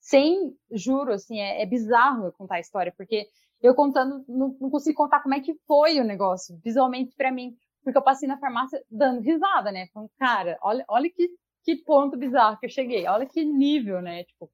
Sem, 0.00 0.56
juro, 0.70 1.12
assim, 1.12 1.40
é, 1.40 1.62
é 1.62 1.66
bizarro 1.66 2.26
eu 2.26 2.32
contar 2.32 2.56
a 2.56 2.60
história, 2.60 2.92
porque 2.96 3.28
eu 3.60 3.74
contando, 3.74 4.24
não, 4.28 4.56
não, 4.60 4.70
consigo 4.70 4.96
contar 4.96 5.22
como 5.22 5.34
é 5.34 5.40
que 5.40 5.54
foi 5.66 5.98
o 6.00 6.04
negócio, 6.04 6.58
visualmente 6.62 7.14
para 7.16 7.32
mim, 7.32 7.56
porque 7.82 7.98
eu 7.98 8.02
passei 8.02 8.28
na 8.28 8.38
farmácia 8.38 8.80
dando 8.90 9.20
risada, 9.20 9.72
né? 9.72 9.88
Falando, 9.92 10.10
cara, 10.18 10.58
olha, 10.62 10.84
olha 10.88 11.10
que, 11.10 11.28
que 11.64 11.76
ponto 11.84 12.16
bizarro 12.16 12.58
que 12.58 12.66
eu 12.66 12.70
cheguei, 12.70 13.06
olha 13.06 13.26
que 13.26 13.44
nível, 13.44 14.00
né? 14.00 14.24
Tipo, 14.24 14.50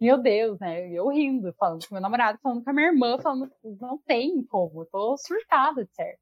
meu 0.00 0.18
Deus, 0.20 0.58
né? 0.60 0.90
Eu 0.90 1.08
rindo, 1.08 1.52
falando 1.58 1.86
com 1.86 1.94
meu 1.94 2.02
namorado, 2.02 2.38
falando 2.42 2.62
com 2.62 2.70
a 2.70 2.72
minha 2.72 2.88
irmã, 2.88 3.18
falando, 3.18 3.50
não 3.80 3.98
tem 3.98 4.42
como, 4.44 4.82
eu 4.82 4.86
tô 4.86 5.16
surtada, 5.18 5.86
certo? 5.92 6.20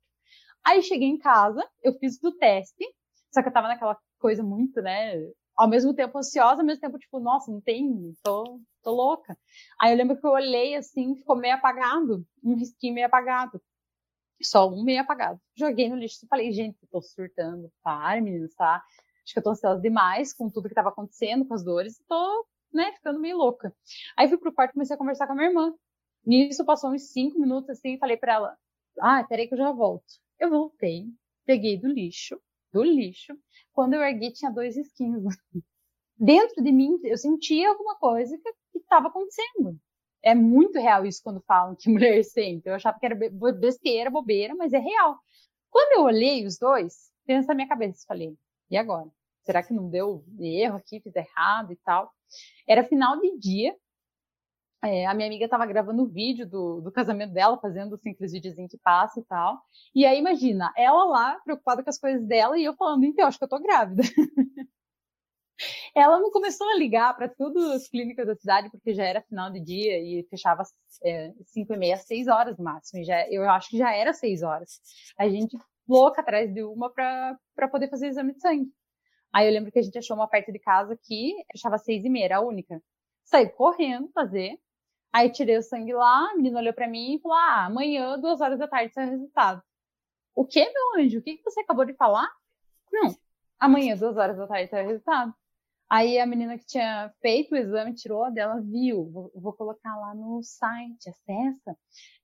Aí 0.65 0.83
cheguei 0.83 1.09
em 1.09 1.19
casa, 1.19 1.63
eu 1.83 1.93
fiz 1.95 2.23
o 2.23 2.33
teste, 2.33 2.85
só 3.33 3.43
que 3.43 3.49
eu 3.49 3.53
tava 3.53 3.69
naquela 3.69 3.97
coisa 4.19 4.43
muito, 4.43 4.81
né? 4.83 5.15
Ao 5.57 5.69
mesmo 5.69 5.95
tempo 5.95 6.19
ansiosa, 6.19 6.61
ao 6.61 6.67
mesmo 6.67 6.81
tempo, 6.81 6.99
tipo, 6.99 7.21
nossa, 7.21 7.51
não 7.51 7.61
tem, 7.61 8.15
tô, 8.23 8.61
tô 8.83 8.91
louca. 8.93 9.39
Aí 9.81 9.93
eu 9.93 9.97
lembro 9.97 10.19
que 10.19 10.27
eu 10.27 10.33
olhei 10.33 10.75
assim, 10.75 11.15
ficou 11.17 11.37
meio 11.37 11.55
apagado, 11.55 12.27
um 12.43 12.57
risquinho 12.57 12.95
meio 12.95 13.07
apagado. 13.07 13.61
Só 14.43 14.69
um 14.69 14.83
meio 14.85 15.01
apagado. 15.01 15.41
Joguei 15.57 15.89
no 15.89 15.97
lixo 15.97 16.25
e 16.25 16.29
falei, 16.29 16.53
gente, 16.53 16.77
eu 16.83 16.89
tô 16.91 17.01
surtando. 17.01 17.71
Para, 17.83 18.21
meninas, 18.21 18.55
tá? 18.55 18.83
Acho 19.25 19.33
que 19.33 19.39
eu 19.39 19.43
tô 19.43 19.51
ansiosa 19.51 19.81
demais 19.81 20.35
com 20.35 20.51
tudo 20.51 20.69
que 20.69 20.75
tava 20.75 20.91
acontecendo, 20.91 21.47
com 21.47 21.55
as 21.55 21.65
dores, 21.65 22.03
tô, 22.07 22.47
né, 22.77 22.93
ficando 22.93 23.19
meio 23.21 23.37
louca. 23.37 23.75
Aí 24.17 24.29
fui 24.29 24.39
pro 24.39 24.53
quarto 24.53 24.71
e 24.71 24.75
comecei 24.75 24.95
a 24.95 24.99
conversar 24.99 25.27
com 25.27 25.33
a 25.33 25.37
minha 25.37 25.49
irmã. 25.49 25.75
Nisso 26.25 26.65
passou 26.65 26.91
uns 26.91 27.11
cinco 27.13 27.39
minutos 27.39 27.71
assim 27.71 27.95
e 27.95 27.99
falei 27.99 28.17
para 28.17 28.35
ela: 28.35 28.57
Ah, 29.01 29.25
peraí 29.25 29.49
que 29.49 29.55
eu 29.55 29.59
já 29.59 29.73
volto. 29.73 30.05
Eu 30.39 30.51
voltei, 30.51 31.07
peguei 31.45 31.79
do 31.79 31.89
lixo, 31.89 32.41
do 32.73 32.83
lixo. 32.83 33.37
Quando 33.73 33.95
eu 33.95 34.03
ergui, 34.03 34.33
tinha 34.33 34.51
dois 34.51 34.77
esquinhos. 34.77 35.23
Dentro 36.19 36.63
de 36.63 36.73
mim, 36.73 36.99
eu 37.05 37.17
sentia 37.17 37.69
alguma 37.71 37.97
coisa 37.97 38.37
que 38.39 38.79
estava 38.79 39.09
acontecendo. 39.09 39.79
É 40.23 40.35
muito 40.35 40.79
real 40.79 41.07
isso 41.07 41.23
quando 41.23 41.43
falam 41.43 41.77
que 41.77 41.89
mulher 41.91 42.23
sente. 42.25 42.69
Eu 42.69 42.75
achava 42.75 42.99
que 42.99 43.07
era 43.07 43.15
besteira, 43.55 44.11
bobeira, 44.11 44.55
mas 44.55 44.73
é 44.73 44.79
real. 44.79 45.19
Quando 45.71 45.99
eu 45.99 46.05
olhei 46.05 46.45
os 46.47 46.59
dois, 46.59 47.11
pensa 47.27 47.49
na 47.49 47.55
minha 47.55 47.69
cabeça, 47.69 48.05
falei, 48.09 48.37
e 48.71 48.77
agora? 48.77 49.11
Será 49.47 49.63
que 49.63 49.73
não 49.73 49.89
deu 49.89 50.25
erro 50.39 50.77
aqui, 50.77 51.01
fiz 51.01 51.15
errado 51.17 51.73
e 51.73 51.77
tal? 51.77 52.13
Era 52.69 52.85
final 52.85 53.19
de 53.21 53.39
dia, 53.39 53.75
é, 54.85 55.07
a 55.07 55.15
minha 55.15 55.27
amiga 55.27 55.45
estava 55.45 55.67
gravando 55.67 56.03
o 56.03 56.07
vídeo 56.07 56.49
do, 56.49 56.81
do 56.81 56.93
casamento 56.93 57.33
dela, 57.33 57.59
fazendo 57.59 57.95
assim, 57.95 58.11
aqueles 58.11 58.33
videozinhos 58.33 58.71
que 58.71 58.79
passa 58.79 59.21
e 59.21 59.25
tal. 59.25 59.59
E 59.95 60.05
aí, 60.05 60.19
imagina, 60.19 60.73
ela 60.77 61.05
lá, 61.05 61.41
preocupada 61.45 61.83
com 61.83 61.91
as 61.91 61.99
coisas 61.99 62.27
dela, 62.27 62.59
e 62.59 62.65
eu 62.65 62.75
falando, 62.75 63.05
então, 63.05 63.27
acho 63.27 63.39
que 63.39 63.45
eu 63.45 63.49
tô 63.49 63.59
grávida. 63.59 64.03
ela 65.95 66.21
não 66.21 66.31
começou 66.31 66.69
a 66.69 66.77
ligar 66.77 67.17
para 67.17 67.29
todas 67.29 67.65
as 67.71 67.89
clínicas 67.89 68.27
da 68.27 68.37
cidade, 68.37 68.71
porque 68.71 68.95
já 68.95 69.05
era 69.05 69.23
final 69.23 69.51
de 69.51 69.61
dia 69.61 69.99
e 69.99 70.27
fechava 70.29 70.63
é, 71.03 71.33
5 71.47 71.73
e 71.73 71.77
meia, 71.77 71.97
6 71.97 72.29
horas 72.29 72.59
máximo. 72.59 73.03
Já, 73.05 73.29
eu 73.31 73.49
acho 73.49 73.71
que 73.71 73.79
já 73.79 73.95
era 73.95 74.13
6 74.13 74.43
horas. 74.43 74.81
A 75.19 75.29
gente 75.29 75.57
louca 75.89 76.21
atrás 76.21 76.53
de 76.53 76.63
uma 76.63 76.91
para 76.93 77.69
poder 77.71 77.89
fazer 77.89 78.09
exame 78.09 78.35
de 78.35 78.41
sangue. 78.41 78.71
Aí 79.37 79.47
eu 79.47 79.53
lembro 79.53 79.71
que 79.71 79.79
a 79.79 79.83
gente 79.83 79.99
achou 79.99 80.17
uma 80.17 80.27
perto 80.27 80.51
de 80.51 80.59
casa 80.59 80.97
que 80.97 81.35
fechava 81.53 81.77
6 81.77 82.07
e 82.07 82.09
meia, 82.09 82.25
era 82.25 82.37
a 82.39 82.41
única. 82.41 82.83
Saí 83.23 83.49
correndo 83.51 84.09
fazer, 84.15 84.59
Aí 85.13 85.31
tirei 85.31 85.57
o 85.57 85.63
sangue 85.63 85.95
lá, 85.95 86.31
a 86.31 86.35
menina 86.37 86.59
olhou 86.59 86.75
para 86.75 86.87
mim 86.87 87.15
e 87.15 87.21
falou: 87.21 87.39
Ah, 87.39 87.65
amanhã, 87.65 88.19
duas 88.19 88.41
horas 88.41 88.59
da 88.59 88.69
tarde, 88.69 88.93
sai 88.93 89.07
o 89.07 89.11
resultado. 89.11 89.63
O 90.35 90.45
que, 90.45 90.63
meu 90.63 91.03
anjo? 91.03 91.19
O 91.19 91.23
que, 91.23 91.41
você 91.43 91.61
acabou 91.61 91.87
de 91.87 91.95
falar? 91.95 92.31
Não, 92.93 93.15
amanhã, 93.59 93.97
duas 93.97 94.19
horas 94.19 94.37
da 94.37 94.47
tarde, 94.47 94.71
sai 94.71 94.85
o 94.85 94.89
resultado. 94.89 95.35
Aí 95.89 96.19
a 96.19 96.27
menina 96.27 96.59
que 96.59 96.67
tinha 96.67 97.11
feito 97.23 97.55
o 97.55 97.57
exame 97.57 97.95
tirou 97.95 98.31
dela, 98.31 98.61
viu. 98.61 99.11
Vou, 99.11 99.33
vou 99.35 99.53
colocar 99.55 99.97
lá 99.97 100.15
no 100.15 100.43
site, 100.43 101.09
acessa. 101.09 101.79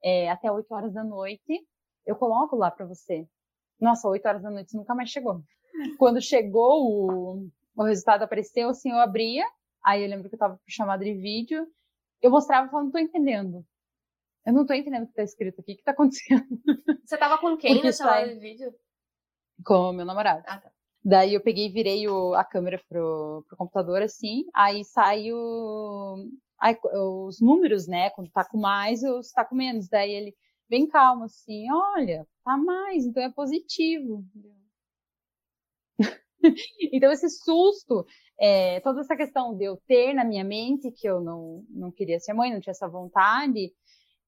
É, 0.05 0.31
até 0.31 0.53
8 0.53 0.71
horas 0.75 0.93
da 0.93 1.05
noite, 1.05 1.67
eu 2.05 2.17
coloco 2.17 2.57
lá 2.57 2.71
para 2.71 2.85
você. 2.85 3.27
Nossa, 3.81 4.09
8 4.09 4.27
horas 4.27 4.43
da 4.43 4.51
noite 4.51 4.77
nunca 4.77 4.95
mais 4.95 5.09
chegou. 5.09 5.43
Quando 5.99 6.21
chegou 6.21 6.87
o, 6.87 7.49
o 7.77 7.83
resultado 7.85 8.23
apareceu, 8.23 8.69
assim, 8.69 8.91
eu 8.91 8.99
abria. 8.99 9.45
Aí 9.85 10.03
eu 10.03 10.09
lembro 10.09 10.29
que 10.29 10.35
eu 10.35 10.39
tava 10.39 10.61
chamada 10.67 11.05
de 11.05 11.15
vídeo 11.15 11.67
eu 12.23 12.31
mostrava 12.31 12.67
e 12.67 12.71
falava, 12.71 12.85
não 12.85 12.93
tô 12.93 12.99
entendendo. 12.99 13.67
Eu 14.47 14.53
não 14.53 14.65
tô 14.65 14.73
entendendo 14.73 15.05
o 15.05 15.07
que 15.09 15.15
tá 15.15 15.23
escrito 15.23 15.61
aqui, 15.61 15.73
o 15.73 15.77
que 15.77 15.83
tá 15.83 15.91
acontecendo? 15.91 16.47
Você 17.05 17.19
tava 17.19 17.39
com 17.39 17.57
quem 17.57 17.75
Porque 17.75 17.89
na 17.89 17.93
chamada 17.93 18.29
de 18.29 18.41
vídeo? 18.41 18.73
Com 19.65 19.91
o 19.91 19.93
meu 19.93 20.05
namorado. 20.05 20.43
Ah, 20.47 20.59
tá. 20.59 20.71
Daí 21.05 21.35
eu 21.35 21.41
peguei 21.41 21.67
e 21.67 21.73
virei 21.73 22.09
o, 22.09 22.33
a 22.35 22.45
câmera 22.45 22.81
pro, 22.89 23.45
pro 23.49 23.57
computador, 23.57 24.03
assim, 24.03 24.45
aí 24.55 24.85
saiu 24.85 25.37
os 27.27 27.41
números, 27.41 27.89
né? 27.89 28.11
Quando 28.11 28.31
tá 28.31 28.45
com 28.45 28.57
mais 28.57 29.03
ou 29.03 29.19
está 29.19 29.45
com 29.45 29.57
menos. 29.57 29.89
Daí 29.89 30.13
ele, 30.13 30.37
bem 30.69 30.87
calmo, 30.87 31.25
assim, 31.25 31.67
olha, 31.73 32.25
tá 32.45 32.57
mais, 32.57 33.05
então 33.05 33.23
é 33.23 33.31
positivo. 33.31 34.25
então, 36.93 37.13
esse 37.13 37.29
susto, 37.29 38.05
é, 38.41 38.81
toda 38.81 39.01
essa 39.01 39.17
questão 39.17 39.57
de 39.57 39.65
eu 39.65 39.77
ter 39.87 40.15
na 40.15 40.25
minha 40.25 40.45
mente 40.45 40.91
que 40.91 41.09
eu 41.09 41.21
não, 41.21 41.65
não 41.71 41.91
queria 41.91 42.19
ser 42.21 42.33
mãe, 42.33 42.53
não 42.53 42.61
tinha 42.61 42.73
essa 42.73 42.89
vontade, 42.89 43.73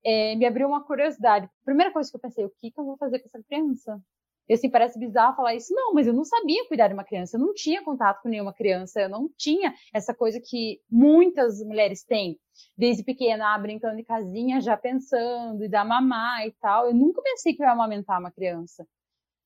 é, 0.04 0.36
me 0.36 0.46
abriu 0.46 0.68
uma 0.68 0.84
curiosidade. 0.84 1.48
Primeira 1.64 1.92
coisa 1.92 2.10
que 2.10 2.16
eu 2.16 2.20
pensei, 2.20 2.44
o 2.44 2.52
que, 2.60 2.70
que 2.70 2.80
eu 2.80 2.84
vou 2.84 2.96
fazer 2.96 3.18
com 3.20 3.26
essa 3.26 3.42
criança? 3.46 4.00
E 4.48 4.54
assim, 4.54 4.68
parece 4.68 4.98
bizarro 4.98 5.34
falar 5.36 5.54
isso. 5.54 5.74
Não, 5.74 5.94
mas 5.94 6.06
eu 6.06 6.12
não 6.12 6.24
sabia 6.24 6.66
cuidar 6.68 6.88
de 6.88 6.94
uma 6.94 7.04
criança. 7.04 7.36
Eu 7.36 7.40
não 7.40 7.54
tinha 7.54 7.82
contato 7.82 8.20
com 8.22 8.28
nenhuma 8.28 8.52
criança. 8.52 9.00
Eu 9.00 9.08
não 9.08 9.28
tinha 9.38 9.74
essa 9.92 10.14
coisa 10.14 10.38
que 10.38 10.80
muitas 10.90 11.60
mulheres 11.64 12.04
têm. 12.04 12.38
Desde 12.76 13.02
pequena, 13.02 13.54
ah, 13.54 13.58
brincando 13.58 13.96
de 13.96 14.04
casinha, 14.04 14.60
já 14.60 14.76
pensando, 14.76 15.64
e 15.64 15.68
dar 15.68 15.84
mamar 15.84 16.46
e 16.46 16.52
tal. 16.60 16.86
Eu 16.88 16.94
nunca 16.94 17.22
pensei 17.22 17.54
que 17.54 17.62
eu 17.62 17.66
ia 17.66 17.72
amamentar 17.72 18.20
uma 18.20 18.30
criança. 18.30 18.86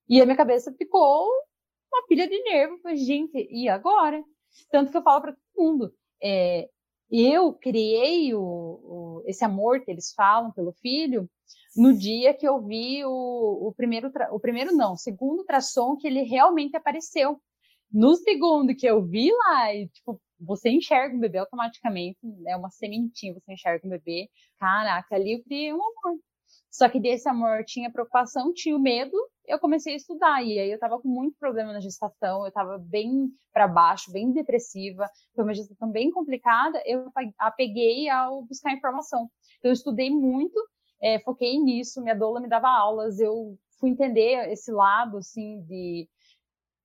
E 0.09 0.21
a 0.21 0.25
minha 0.25 0.37
cabeça 0.37 0.73
ficou 0.77 1.29
uma 1.93 2.07
pilha 2.07 2.29
de 2.29 2.43
nervo. 2.43 2.79
Falei, 2.83 2.97
gente, 2.99 3.49
e 3.51 3.69
agora? 3.69 4.23
Tanto 4.71 4.91
que 4.91 4.97
eu 4.97 5.03
falo 5.03 5.23
para 5.23 5.33
todo 5.33 5.43
mundo. 5.57 5.95
É, 6.23 6.69
eu 7.11 7.55
criei 7.55 8.35
o, 8.35 8.41
o, 8.41 9.23
esse 9.27 9.45
amor 9.45 9.81
que 9.81 9.91
eles 9.91 10.13
falam 10.15 10.53
pelo 10.53 10.73
filho 10.73 11.29
no 11.77 11.97
dia 11.97 12.35
que 12.35 12.47
eu 12.47 12.61
vi 12.61 13.05
o, 13.05 13.69
o 13.69 13.75
primeiro, 13.75 14.11
o 14.33 14.41
primeiro 14.41 14.75
não, 14.75 14.95
o 14.95 14.99
segundo 14.99 15.41
ultrassom 15.41 15.97
que 15.97 16.07
ele 16.07 16.23
realmente 16.23 16.77
apareceu. 16.77 17.41
No 17.91 18.17
segundo 18.17 18.75
que 18.75 18.87
eu 18.87 19.03
vi 19.03 19.31
lá, 19.33 19.75
e, 19.75 19.89
tipo, 19.89 20.21
você 20.39 20.69
enxerga 20.71 21.17
o 21.17 21.21
bebê 21.21 21.39
automaticamente, 21.39 22.19
é 22.47 22.57
uma 22.57 22.71
sementinha, 22.71 23.33
você 23.33 23.53
enxerga 23.53 23.87
o 23.87 23.91
bebê. 23.91 24.29
Caraca, 24.59 25.15
ali 25.15 25.35
eu 25.35 25.43
criei 25.43 25.73
um 25.73 25.77
amor. 25.77 26.19
Só 26.71 26.89
que 26.89 27.01
desse 27.01 27.29
amor 27.29 27.65
tinha 27.65 27.91
preocupação, 27.91 28.53
tinha 28.53 28.77
o 28.77 28.81
medo, 28.81 29.17
eu 29.47 29.59
comecei 29.59 29.95
a 29.95 29.97
estudar. 29.97 30.43
E 30.45 30.59
aí 30.59 30.71
eu 30.71 30.79
tava 30.79 31.01
com 31.01 31.09
muito 31.09 31.37
problema 31.39 31.73
na 31.73 31.81
gestação, 31.81 32.45
eu 32.45 32.53
tava 32.53 32.79
bem 32.79 33.31
para 33.53 33.67
baixo, 33.67 34.13
bem 34.13 34.33
depressiva, 34.33 35.09
foi 35.35 35.45
uma 35.45 35.55
gestação 35.55 35.91
bem 35.91 36.11
complicada. 36.11 36.81
Eu 36.85 37.11
apeguei 37.39 38.09
ao 38.09 38.43
buscar 38.43 38.73
informação. 38.73 39.31
Então 39.59 39.71
eu 39.71 39.73
estudei 39.73 40.11
muito, 40.11 40.59
é, 41.01 41.19
foquei 41.21 41.59
nisso, 41.59 42.03
minha 42.03 42.15
doula 42.15 42.41
me 42.41 42.49
dava 42.49 42.69
aulas, 42.69 43.19
eu 43.19 43.59
fui 43.81 43.91
entender 43.91 44.51
esse 44.51 44.71
lado, 44.71 45.17
assim, 45.19 45.63
de 45.63 46.09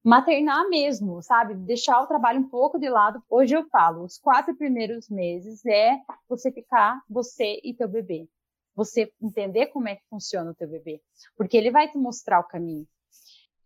maternar 0.03 0.69
mesmo, 0.69 1.21
sabe? 1.21 1.55
Deixar 1.55 2.01
o 2.01 2.07
trabalho 2.07 2.39
um 2.39 2.49
pouco 2.49 2.79
de 2.79 2.89
lado. 2.89 3.21
Hoje 3.29 3.55
eu 3.55 3.67
falo, 3.69 4.03
os 4.03 4.17
quatro 4.17 4.55
primeiros 4.55 5.09
meses 5.09 5.65
é 5.65 5.99
você 6.27 6.51
ficar 6.51 7.01
você 7.09 7.59
e 7.63 7.73
teu 7.73 7.87
bebê 7.87 8.27
você 8.75 9.11
entender 9.21 9.67
como 9.67 9.87
é 9.87 9.95
que 9.95 10.07
funciona 10.09 10.51
o 10.51 10.55
teu 10.55 10.67
bebê, 10.67 11.01
porque 11.37 11.57
ele 11.57 11.71
vai 11.71 11.89
te 11.89 11.97
mostrar 11.97 12.39
o 12.39 12.47
caminho. 12.47 12.87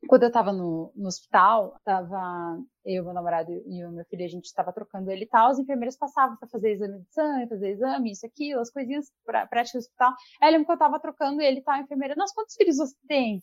Quando 0.08 0.24
eu 0.24 0.28
estava 0.28 0.54
no, 0.54 0.92
no, 0.96 1.08
hospital, 1.08 1.76
tava 1.84 2.62
eu, 2.86 3.04
meu 3.04 3.14
namorado 3.14 3.52
e 3.52 3.84
o 3.84 3.92
meu 3.92 4.06
filho, 4.06 4.24
a 4.24 4.28
gente 4.28 4.46
estava 4.46 4.72
trocando 4.72 5.10
ele 5.10 5.24
e 5.24 5.28
tal, 5.28 5.52
os 5.52 5.60
enfermeiros 5.60 5.98
passavam 5.98 6.38
para 6.38 6.48
fazer 6.48 6.74
exame 6.74 7.00
de 7.00 7.12
sangue, 7.12 7.50
fazer 7.50 7.70
exame, 7.72 8.12
isso, 8.12 8.26
aquilo, 8.26 8.62
as 8.62 8.70
coisinhas 8.70 9.12
práticas 9.26 9.74
do 9.74 9.80
hospital. 9.80 10.14
Aí 10.42 10.50
eu 10.50 10.52
lembro 10.52 10.66
que 10.66 10.72
eu 10.72 10.76
estava 10.76 11.00
trocando 11.00 11.42
ele 11.42 11.60
e 11.60 11.64
tal, 11.64 11.76
a 11.76 11.82
enfermeira, 11.82 12.16
nossa, 12.16 12.34
quantos 12.34 12.56
filhos 12.56 12.78
você 12.78 12.96
tem? 13.08 13.42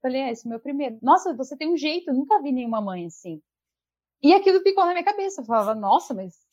Falei, 0.00 0.20
é, 0.22 0.30
esse 0.30 0.46
é 0.46 0.50
meu 0.50 0.60
primeiro. 0.60 0.98
Nossa, 1.02 1.34
você 1.34 1.56
tem 1.56 1.72
um 1.72 1.76
jeito, 1.76 2.08
eu 2.08 2.14
nunca 2.14 2.40
vi 2.40 2.52
nenhuma 2.52 2.80
mãe 2.80 3.06
assim. 3.06 3.42
E 4.22 4.32
aquilo 4.32 4.60
ficou 4.60 4.86
na 4.86 4.92
minha 4.92 5.04
cabeça. 5.04 5.40
Eu 5.40 5.44
falava, 5.44 5.74
nossa, 5.74 6.14
mas 6.14 6.45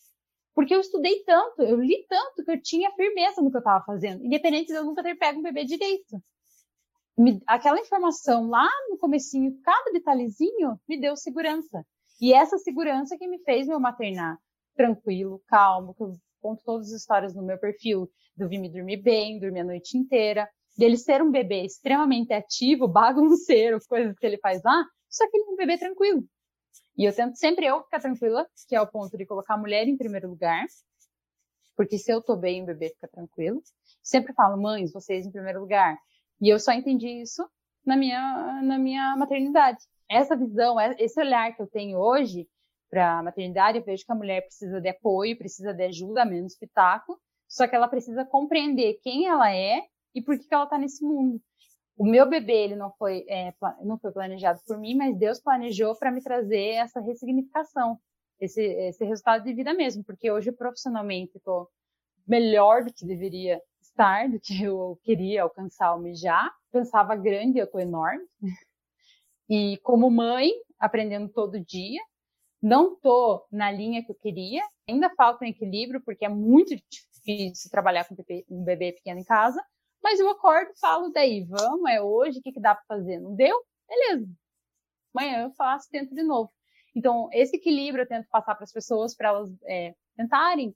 porque 0.54 0.74
eu 0.74 0.80
estudei 0.80 1.24
tanto, 1.24 1.62
eu 1.62 1.80
li 1.80 2.06
tanto 2.08 2.44
que 2.44 2.52
eu 2.52 2.62
tinha 2.62 2.92
firmeza 2.92 3.42
no 3.42 3.50
que 3.50 3.58
eu 3.58 3.60
estava 3.60 3.84
fazendo, 3.84 4.24
independente 4.24 4.68
de 4.68 4.74
eu 4.74 4.86
nunca 4.86 5.04
ter 5.04 5.16
pego 5.16 5.40
um 5.40 5.44
bebê 5.44 5.66
direito. 5.66 6.22
Me, 7.18 7.42
aquela 7.48 7.80
informação 7.80 8.50
lá 8.50 8.70
no 8.90 8.98
comecinho, 8.98 9.60
cada 9.64 9.92
detalhezinho, 9.92 10.80
me 10.88 11.00
deu 11.00 11.16
segurança. 11.16 11.86
E 12.20 12.34
essa 12.34 12.58
segurança 12.58 13.18
que 13.18 13.28
me 13.28 13.40
fez 13.40 13.68
meu 13.68 13.80
maternar 13.80 14.38
tranquilo, 14.76 15.42
calmo, 15.48 15.94
que 15.94 16.04
eu 16.04 16.14
conto 16.42 16.64
todas 16.64 16.88
as 16.88 17.02
histórias 17.02 17.36
no 17.36 17.44
meu 17.44 17.60
perfil, 17.60 18.10
do 18.36 18.48
vir 18.48 18.60
me 18.60 18.70
dormir 18.70 18.98
bem, 18.98 19.40
dormir 19.40 19.62
a 19.62 19.66
noite 19.66 19.98
inteira, 19.98 20.50
dele 20.78 20.98
ser 20.98 21.22
um 21.22 21.32
bebê 21.32 21.64
extremamente 21.64 22.34
ativo, 22.34 22.88
bagunceiro, 22.90 23.80
coisas 23.88 24.18
que 24.18 24.26
ele 24.26 24.38
faz 24.38 24.62
lá, 24.64 24.84
só 25.10 25.30
que 25.30 25.38
ele 25.38 25.46
é 25.46 25.50
um 25.50 25.56
bebê 25.56 25.78
tranquilo. 25.78 26.24
E 26.98 27.06
eu 27.06 27.16
tento 27.16 27.36
sempre 27.38 27.66
eu 27.66 27.82
ficar 27.84 28.00
tranquila, 28.00 28.48
que 28.68 28.76
é 28.76 28.82
o 28.82 28.88
ponto 28.88 29.18
de 29.18 29.26
colocar 29.26 29.56
a 29.56 29.58
mulher 29.58 29.88
em 29.88 29.98
primeiro 29.98 30.30
lugar, 30.30 30.66
porque 31.76 31.98
se 31.98 32.12
eu 32.12 32.22
tô 32.22 32.36
bem, 32.36 32.62
o 32.62 32.66
bebê 32.66 32.90
fica 32.90 33.08
tranquilo. 33.08 33.62
Sempre 34.02 34.34
falo, 34.34 34.62
mães, 34.62 34.92
vocês 34.92 35.26
em 35.26 35.32
primeiro 35.32 35.60
lugar. 35.60 35.98
E 36.40 36.50
eu 36.50 36.60
só 36.60 36.72
entendi 36.72 37.08
isso 37.22 37.48
na 37.86 37.96
minha, 37.96 38.62
na 38.62 38.78
minha 38.78 39.16
maternidade. 39.16 39.80
Essa 40.10 40.36
visão, 40.36 40.80
é, 40.80 40.96
esse 41.00 41.20
olhar 41.20 41.56
que 41.56 41.62
eu 41.62 41.68
tenho 41.68 41.98
hoje 41.98 42.48
para 42.90 43.20
a 43.20 43.24
maternidade, 43.24 43.78
eu 43.78 43.84
vejo 43.84 44.06
que 44.06 44.12
a 44.12 44.16
mulher 44.16 44.42
precisa 44.42 44.80
de 44.80 44.90
apoio, 44.90 45.38
precisa 45.38 45.74
de 45.74 45.84
ajuda, 45.84 46.26
menos 46.26 46.54
espetáculo, 46.54 47.20
só 47.48 47.68
que 47.68 47.76
ela 47.76 47.88
precisa 47.88 48.24
compreender 48.24 49.00
quem 49.02 49.28
ela 49.28 49.52
é 49.52 49.82
e 50.14 50.22
por 50.22 50.38
que, 50.38 50.48
que 50.48 50.54
ela 50.54 50.66
está 50.66 50.78
nesse 50.78 51.04
mundo. 51.04 51.42
O 51.96 52.06
meu 52.06 52.28
bebê 52.28 52.64
ele 52.64 52.76
não 52.76 52.92
foi 52.92 53.26
é, 53.28 53.54
não 53.84 53.98
foi 54.00 54.12
planejado 54.12 54.60
por 54.66 54.78
mim, 54.80 54.96
mas 54.96 55.18
Deus 55.18 55.40
planejou 55.40 55.96
para 55.96 56.12
me 56.12 56.22
trazer 56.22 56.72
essa 56.72 57.00
ressignificação, 57.00 58.00
esse, 58.40 58.62
esse 58.62 59.06
resultado 59.06 59.44
de 59.44 59.54
vida 59.54 59.74
mesmo, 59.74 60.04
porque 60.04 60.32
hoje 60.32 60.52
profissionalmente 60.52 61.38
estou 61.38 61.70
melhor 62.28 62.84
do 62.84 62.94
que 62.94 63.06
deveria 63.06 63.62
estar, 63.82 64.30
do 64.30 64.40
que 64.40 64.64
eu 64.64 65.00
queria 65.04 65.44
alcançar, 65.44 65.88
almejar. 65.88 66.52
Pensava 66.72 67.16
grande, 67.16 67.60
eu 67.60 67.66
estou 67.66 67.80
enorme. 67.80 68.26
E 69.50 69.78
como 69.84 70.10
mãe, 70.10 70.50
aprendendo 70.80 71.30
todo 71.30 71.64
dia, 71.64 72.02
não 72.62 72.94
estou 72.94 73.46
na 73.52 73.70
linha 73.70 74.04
que 74.04 74.12
eu 74.12 74.16
queria, 74.16 74.64
ainda 74.88 75.14
falta 75.16 75.44
um 75.44 75.48
equilíbrio, 75.48 76.02
porque 76.02 76.26
é 76.26 76.30
muito 76.30 76.76
difícil 76.90 77.70
trabalhar 77.70 78.06
com 78.06 78.16
um 78.50 78.64
bebê 78.64 78.94
pequeno 78.94 79.20
em 79.20 79.24
casa, 79.24 79.62
mas 80.04 80.20
eu 80.20 80.30
acordo 80.30 80.72
falo, 80.80 81.10
daí, 81.10 81.46
vamos, 81.46 81.90
é 81.90 82.02
hoje, 82.02 82.40
o 82.40 82.42
que, 82.42 82.52
que 82.52 82.60
dá 82.60 82.76
para 82.76 82.84
fazer? 82.86 83.20
Não 83.20 83.36
deu? 83.36 83.58
Beleza. 83.88 84.28
Amanhã 85.16 85.44
eu 85.44 85.52
faço, 85.52 85.90
tento 85.90 86.14
de 86.14 86.24
novo. 86.24 86.52
Então, 86.96 87.30
esse 87.32 87.56
equilíbrio 87.56 88.04
eu 88.04 88.08
tento 88.08 88.28
passar 88.30 88.56
para 88.56 88.64
as 88.64 88.72
pessoas, 88.72 89.16
para 89.16 89.30
elas 89.30 89.50
é, 89.66 89.96
tentarem 90.16 90.76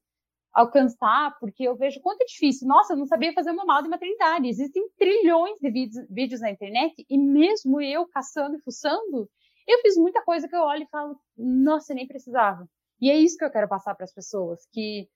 alcançar, 0.54 1.38
porque 1.40 1.64
eu 1.64 1.76
vejo 1.76 2.02
quanto 2.02 2.22
é 2.22 2.26
difícil. 2.26 2.68
Nossa, 2.68 2.94
eu 2.94 2.98
não 2.98 3.06
sabia 3.06 3.34
fazer 3.34 3.52
uma 3.52 3.66
mal 3.66 3.84
de 3.84 3.90
maternidade. 3.90 4.48
Existem 4.48 4.90
trilhões 4.98 5.60
de 5.60 5.70
vídeos, 5.70 6.08
vídeos 6.10 6.42
na 6.42 6.50
internet, 6.50 7.06
e 7.08 7.18
mesmo 7.18 7.80
eu 7.82 8.08
caçando 8.08 8.56
e 8.56 8.62
fuçando, 8.62 9.30
eu 9.68 9.80
fiz 9.82 9.98
muita 9.98 10.24
coisa 10.24 10.48
que 10.48 10.56
eu 10.56 10.62
olho 10.62 10.84
e 10.84 10.90
falo, 10.90 11.20
nossa, 11.38 11.94
nem 11.94 12.08
precisava. 12.08 12.68
E 13.00 13.12
é 13.12 13.16
isso 13.16 13.38
que 13.38 13.46
eu 13.46 13.52
quero 13.52 13.68
passar 13.68 13.94
para 13.94 14.06
as 14.06 14.14
pessoas, 14.14 14.66
que 14.72 15.08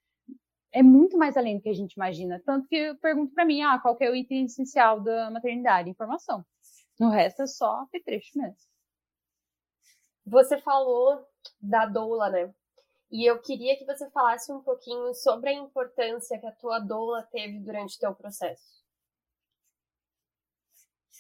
é 0.72 0.82
muito 0.82 1.18
mais 1.18 1.36
além 1.38 1.58
do 1.58 1.64
que 1.64 1.70
a 1.70 1.74
gente 1.74 1.94
imagina. 1.94 2.42
Tanto 2.46 2.68
que 2.68 2.76
eu 2.76 2.98
pergunto 2.98 3.34
para 3.34 3.46
mim, 3.46 3.62
ah, 3.62 3.80
qual 3.80 3.98
é 4.00 4.10
o 4.10 4.16
item 4.16 4.46
essencial 4.46 5.02
da 5.02 5.30
maternidade? 5.30 5.90
Informação. 5.90 6.46
No 7.00 7.10
resto 7.10 7.42
é 7.42 7.48
só 7.48 7.86
trecho 8.06 8.38
mesmo. 8.38 8.56
Você 10.26 10.58
falou 10.60 11.26
da 11.60 11.86
doula, 11.86 12.30
né? 12.30 12.54
E 13.12 13.30
eu 13.30 13.42
queria 13.42 13.78
que 13.78 13.86
você 13.86 14.10
falasse 14.12 14.52
um 14.52 14.62
pouquinho 14.62 15.14
sobre 15.14 15.50
a 15.50 15.54
importância 15.54 16.40
que 16.40 16.46
a 16.46 16.52
tua 16.52 16.80
doula 16.80 17.28
teve 17.32 17.60
durante 17.60 17.98
o 17.98 18.00
teu 18.00 18.16
processo. 18.16 18.82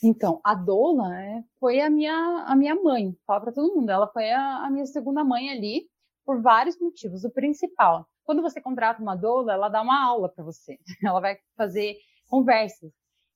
Então, 0.03 0.39
a 0.43 0.55
doula 0.55 1.09
né, 1.09 1.43
foi 1.59 1.79
a 1.79 1.89
minha, 1.89 2.45
a 2.47 2.55
minha 2.55 2.73
mãe, 2.75 3.15
fala 3.27 3.41
para 3.41 3.51
todo 3.51 3.75
mundo. 3.75 3.89
Ela 3.89 4.07
foi 4.07 4.31
a, 4.31 4.65
a 4.65 4.69
minha 4.69 4.85
segunda 4.85 5.23
mãe 5.23 5.49
ali, 5.49 5.87
por 6.25 6.41
vários 6.41 6.79
motivos. 6.79 7.23
O 7.23 7.29
principal, 7.29 8.07
quando 8.23 8.41
você 8.41 8.61
contrata 8.61 9.01
uma 9.01 9.15
doula, 9.15 9.53
ela 9.53 9.69
dá 9.69 9.81
uma 9.81 10.03
aula 10.03 10.29
para 10.29 10.43
você. 10.43 10.77
Ela 11.05 11.19
vai 11.19 11.37
fazer 11.55 11.97
conversas. 12.27 12.91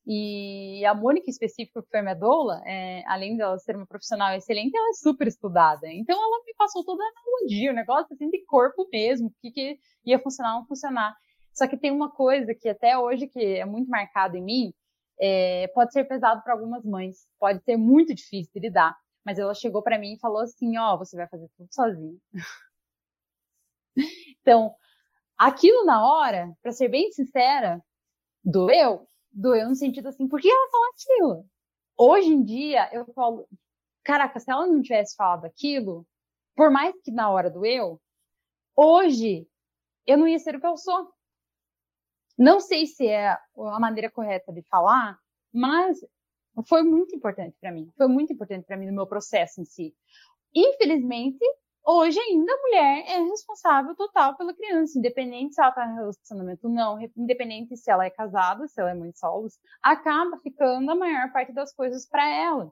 E 0.07 0.86
a 0.86 0.93
Mônica, 0.93 1.29
específica, 1.29 1.81
que 1.81 1.89
foi 1.89 2.01
minha 2.01 2.13
doula, 2.13 2.61
é, 2.65 3.03
além 3.07 3.36
dela 3.36 3.57
ser 3.57 3.75
uma 3.75 3.88
profissional 3.88 4.33
excelente, 4.36 4.77
ela 4.77 4.89
é 4.89 4.93
super 4.93 5.27
estudada. 5.27 5.88
Então, 5.91 6.15
ela 6.15 6.43
me 6.45 6.53
passou 6.55 6.86
toda 6.86 7.03
a 7.03 7.07
analogia, 7.07 7.71
o 7.71 7.75
negócio 7.75 8.13
assim 8.13 8.29
de 8.29 8.45
corpo 8.45 8.88
mesmo, 8.93 9.27
o 9.27 9.33
que, 9.41 9.51
que 9.51 9.79
ia 10.05 10.19
funcionar 10.19 10.53
ou 10.53 10.59
não 10.59 10.67
funcionar. 10.67 11.15
Só 11.51 11.67
que 11.67 11.75
tem 11.75 11.89
uma 11.89 12.11
coisa 12.11 12.53
que 12.53 12.69
até 12.69 12.97
hoje 12.97 13.27
que 13.27 13.39
é 13.39 13.65
muito 13.65 13.89
marcada 13.89 14.38
em 14.38 14.43
mim, 14.43 14.73
é, 15.19 15.67
pode 15.69 15.91
ser 15.93 16.03
pesado 16.05 16.43
para 16.43 16.53
algumas 16.53 16.83
mães, 16.86 17.27
pode 17.39 17.63
ser 17.63 17.77
muito 17.77 18.13
difícil 18.13 18.51
de 18.53 18.59
lidar. 18.59 18.95
Mas 19.25 19.39
ela 19.39 19.53
chegou 19.55 19.81
para 19.81 19.97
mim 19.97 20.13
e 20.13 20.19
falou 20.19 20.41
assim: 20.41 20.77
ó, 20.77 20.93
oh, 20.93 20.97
você 20.99 21.17
vai 21.17 21.27
fazer 21.27 21.49
tudo 21.57 21.67
sozinho. 21.71 22.19
Então, 24.46 24.76
aquilo 25.36 25.84
na 25.86 26.08
hora, 26.08 26.56
para 26.62 26.72
ser 26.72 26.88
bem 26.88 27.12
sincera, 27.12 27.84
doeu. 28.43 29.10
Doeu 29.32 29.68
no 29.68 29.76
sentido 29.76 30.08
assim, 30.10 30.28
por 30.28 30.39
que 30.39 30.48
ela 30.48 30.70
falou 30.70 30.88
aquilo? 30.89 31.50
Hoje 31.98 32.30
em 32.30 32.43
dia, 32.43 32.88
eu 32.93 33.12
falo, 33.14 33.50
caraca, 34.04 34.39
se 34.39 34.52
ela 34.52 34.68
não 34.68 34.84
tivesse 34.84 35.16
falado 35.16 35.46
aquilo, 35.46 36.06
por 36.56 36.70
mais 36.70 36.93
que 37.02 37.10
na 37.10 37.28
hora 37.32 37.50
doeu, 37.50 38.00
hoje 38.76 39.48
eu 40.06 40.16
não 40.16 40.28
ia 40.28 40.38
ser 40.38 40.56
o 40.56 40.62
que 40.62 40.68
eu 40.68 40.78
sou. 40.78 41.12
Não 42.38 42.60
sei 42.60 42.86
se 42.86 43.08
é 43.08 43.30
a 43.30 43.80
maneira 43.80 44.12
correta 44.12 44.54
de 44.54 44.62
falar, 44.62 45.18
mas 45.52 45.98
foi 46.68 46.84
muito 46.84 47.16
importante 47.16 47.58
para 47.60 47.72
mim. 47.72 47.91
Foi 47.98 48.08
muito 48.08 48.32
importante 48.32 48.64
para 48.68 48.78
mim 48.78 48.86
no 48.86 48.93
meu 48.93 49.08
processo 49.08 49.60
em 49.60 49.66
si. 49.66 49.96
Infelizmente, 50.54 51.43
hoje 51.86 52.19
ainda 52.19 52.51
a 52.51 52.61
mulher 52.61 53.05
é 53.07 53.19
responsável 53.23 53.95
total 53.95 54.36
pela 54.36 54.53
criança, 54.53 54.97
independente 54.97 55.53
se 55.53 55.61
ela 55.61 55.69
está 55.69 55.86
em 55.86 55.95
relacionamento 55.95 56.67
ou 56.67 56.73
não, 56.73 56.99
independente 57.15 57.77
se 57.77 57.91
ela 57.91 58.05
é 58.05 58.09
casada, 58.09 58.67
se 58.67 58.79
ela 58.81 58.91
é 58.91 58.95
mãe 58.95 59.11
solos, 59.13 59.59
acaba 59.81 60.39
ficando 60.39 60.89
a 60.91 60.95
maior 60.95 61.31
parte 61.31 61.53
das 61.53 61.73
coisas 61.73 62.07
para 62.07 62.27
ela. 62.27 62.71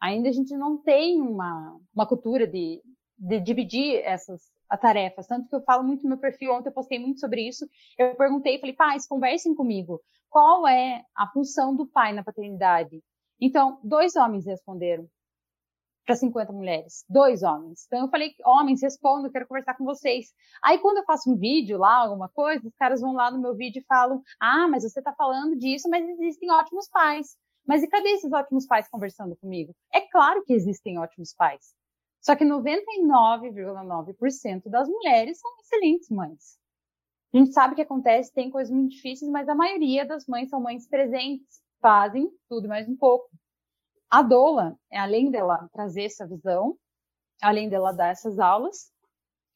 Ainda 0.00 0.28
a 0.28 0.32
gente 0.32 0.56
não 0.56 0.78
tem 0.78 1.20
uma, 1.20 1.78
uma 1.94 2.06
cultura 2.06 2.46
de, 2.46 2.80
de 3.18 3.40
dividir 3.40 4.00
essas 4.04 4.42
tarefas, 4.80 5.26
tanto 5.26 5.48
que 5.48 5.54
eu 5.54 5.62
falo 5.62 5.82
muito 5.82 6.02
no 6.02 6.10
meu 6.10 6.18
perfil, 6.18 6.52
ontem 6.52 6.68
eu 6.68 6.74
postei 6.74 6.98
muito 6.98 7.20
sobre 7.20 7.48
isso, 7.48 7.66
eu 7.98 8.14
perguntei, 8.14 8.58
falei, 8.58 8.74
pais, 8.74 9.06
conversem 9.06 9.54
comigo, 9.54 10.00
qual 10.28 10.66
é 10.68 11.04
a 11.16 11.26
função 11.28 11.74
do 11.74 11.86
pai 11.86 12.12
na 12.12 12.22
paternidade? 12.22 13.02
Então, 13.40 13.80
dois 13.82 14.14
homens 14.16 14.44
responderam, 14.46 15.08
para 16.08 16.16
50 16.16 16.52
mulheres, 16.54 17.04
dois 17.06 17.42
homens. 17.42 17.84
Então 17.86 18.06
eu 18.06 18.08
falei, 18.08 18.34
homens, 18.42 18.80
respondam, 18.80 19.30
quero 19.30 19.46
conversar 19.46 19.74
com 19.74 19.84
vocês. 19.84 20.32
Aí 20.64 20.78
quando 20.78 20.96
eu 20.96 21.04
faço 21.04 21.30
um 21.30 21.36
vídeo 21.36 21.76
lá, 21.76 21.96
alguma 21.96 22.30
coisa, 22.30 22.66
os 22.66 22.74
caras 22.76 23.02
vão 23.02 23.12
lá 23.12 23.30
no 23.30 23.38
meu 23.38 23.54
vídeo 23.54 23.80
e 23.80 23.84
falam, 23.84 24.22
ah, 24.40 24.66
mas 24.68 24.84
você 24.84 25.00
está 25.00 25.12
falando 25.12 25.54
disso, 25.58 25.86
mas 25.90 26.08
existem 26.08 26.50
ótimos 26.50 26.88
pais. 26.88 27.36
Mas 27.66 27.82
e 27.82 27.88
cadê 27.88 28.08
esses 28.08 28.32
ótimos 28.32 28.66
pais 28.66 28.88
conversando 28.88 29.36
comigo? 29.36 29.74
É 29.92 30.00
claro 30.00 30.42
que 30.46 30.54
existem 30.54 30.98
ótimos 30.98 31.34
pais. 31.34 31.74
Só 32.22 32.34
que 32.34 32.42
99,9% 32.42 34.70
das 34.70 34.88
mulheres 34.88 35.38
são 35.38 35.50
excelentes 35.60 36.08
mães. 36.08 36.58
A 37.34 37.36
gente 37.36 37.52
sabe 37.52 37.74
que 37.74 37.82
acontece, 37.82 38.32
tem 38.32 38.50
coisas 38.50 38.74
muito 38.74 38.92
difíceis, 38.92 39.30
mas 39.30 39.46
a 39.46 39.54
maioria 39.54 40.06
das 40.06 40.26
mães 40.26 40.48
são 40.48 40.58
mães 40.58 40.88
presentes, 40.88 41.60
fazem 41.82 42.30
tudo 42.48 42.66
mais 42.66 42.88
um 42.88 42.96
pouco. 42.96 43.28
A 44.10 44.22
doula, 44.22 44.74
além 44.92 45.30
dela 45.30 45.68
trazer 45.72 46.04
essa 46.04 46.26
visão, 46.26 46.76
além 47.42 47.68
dela 47.68 47.92
dar 47.92 48.08
essas 48.08 48.38
aulas, 48.38 48.90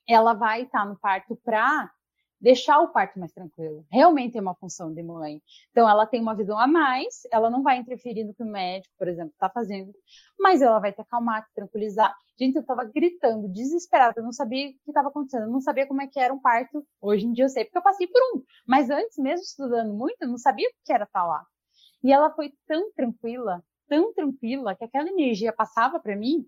ela 0.06 0.34
vai 0.34 0.62
estar 0.62 0.84
no 0.84 0.98
parto 0.98 1.36
para 1.36 1.90
deixar 2.38 2.80
o 2.80 2.88
parto 2.88 3.18
mais 3.18 3.32
tranquilo. 3.32 3.86
Realmente 3.90 4.36
é 4.36 4.40
uma 4.42 4.54
função 4.54 4.92
de 4.92 5.02
mãe. 5.02 5.40
Então, 5.70 5.88
ela 5.88 6.04
tem 6.04 6.20
uma 6.20 6.34
visão 6.34 6.58
a 6.58 6.66
mais, 6.66 7.22
ela 7.30 7.48
não 7.48 7.62
vai 7.62 7.78
interferir 7.78 8.24
no 8.24 8.34
que 8.34 8.42
o 8.42 8.46
médico, 8.46 8.92
por 8.98 9.06
exemplo, 9.08 9.32
está 9.32 9.48
fazendo, 9.48 9.92
mas 10.38 10.60
ela 10.60 10.80
vai 10.80 10.92
te 10.92 11.00
acalmar, 11.00 11.46
te 11.46 11.54
tranquilizar. 11.54 12.12
Gente, 12.38 12.56
eu 12.56 12.62
estava 12.62 12.84
gritando, 12.84 13.48
desesperada, 13.48 14.14
eu 14.18 14.24
não 14.24 14.32
sabia 14.32 14.68
o 14.68 14.72
que 14.72 14.78
estava 14.88 15.08
acontecendo, 15.08 15.44
eu 15.44 15.50
não 15.50 15.60
sabia 15.60 15.86
como 15.86 16.02
é 16.02 16.08
que 16.08 16.18
era 16.18 16.34
um 16.34 16.40
parto. 16.40 16.84
Hoje 17.00 17.26
em 17.26 17.32
dia 17.32 17.44
eu 17.44 17.48
sei, 17.48 17.64
porque 17.64 17.78
eu 17.78 17.82
passei 17.82 18.08
por 18.08 18.20
um. 18.34 18.42
Mas 18.66 18.90
antes, 18.90 19.16
mesmo 19.18 19.44
estudando 19.44 19.94
muito, 19.94 20.16
eu 20.20 20.28
não 20.28 20.38
sabia 20.38 20.68
o 20.68 20.72
que 20.84 20.92
era 20.92 21.04
estar 21.04 21.20
tá 21.20 21.26
lá. 21.26 21.46
E 22.02 22.12
ela 22.12 22.30
foi 22.34 22.52
tão 22.66 22.90
tranquila, 22.92 23.62
tão 23.92 24.10
tranquila 24.14 24.74
que 24.74 24.84
aquela 24.84 25.10
energia 25.10 25.52
passava 25.52 26.00
para 26.00 26.16
mim, 26.16 26.46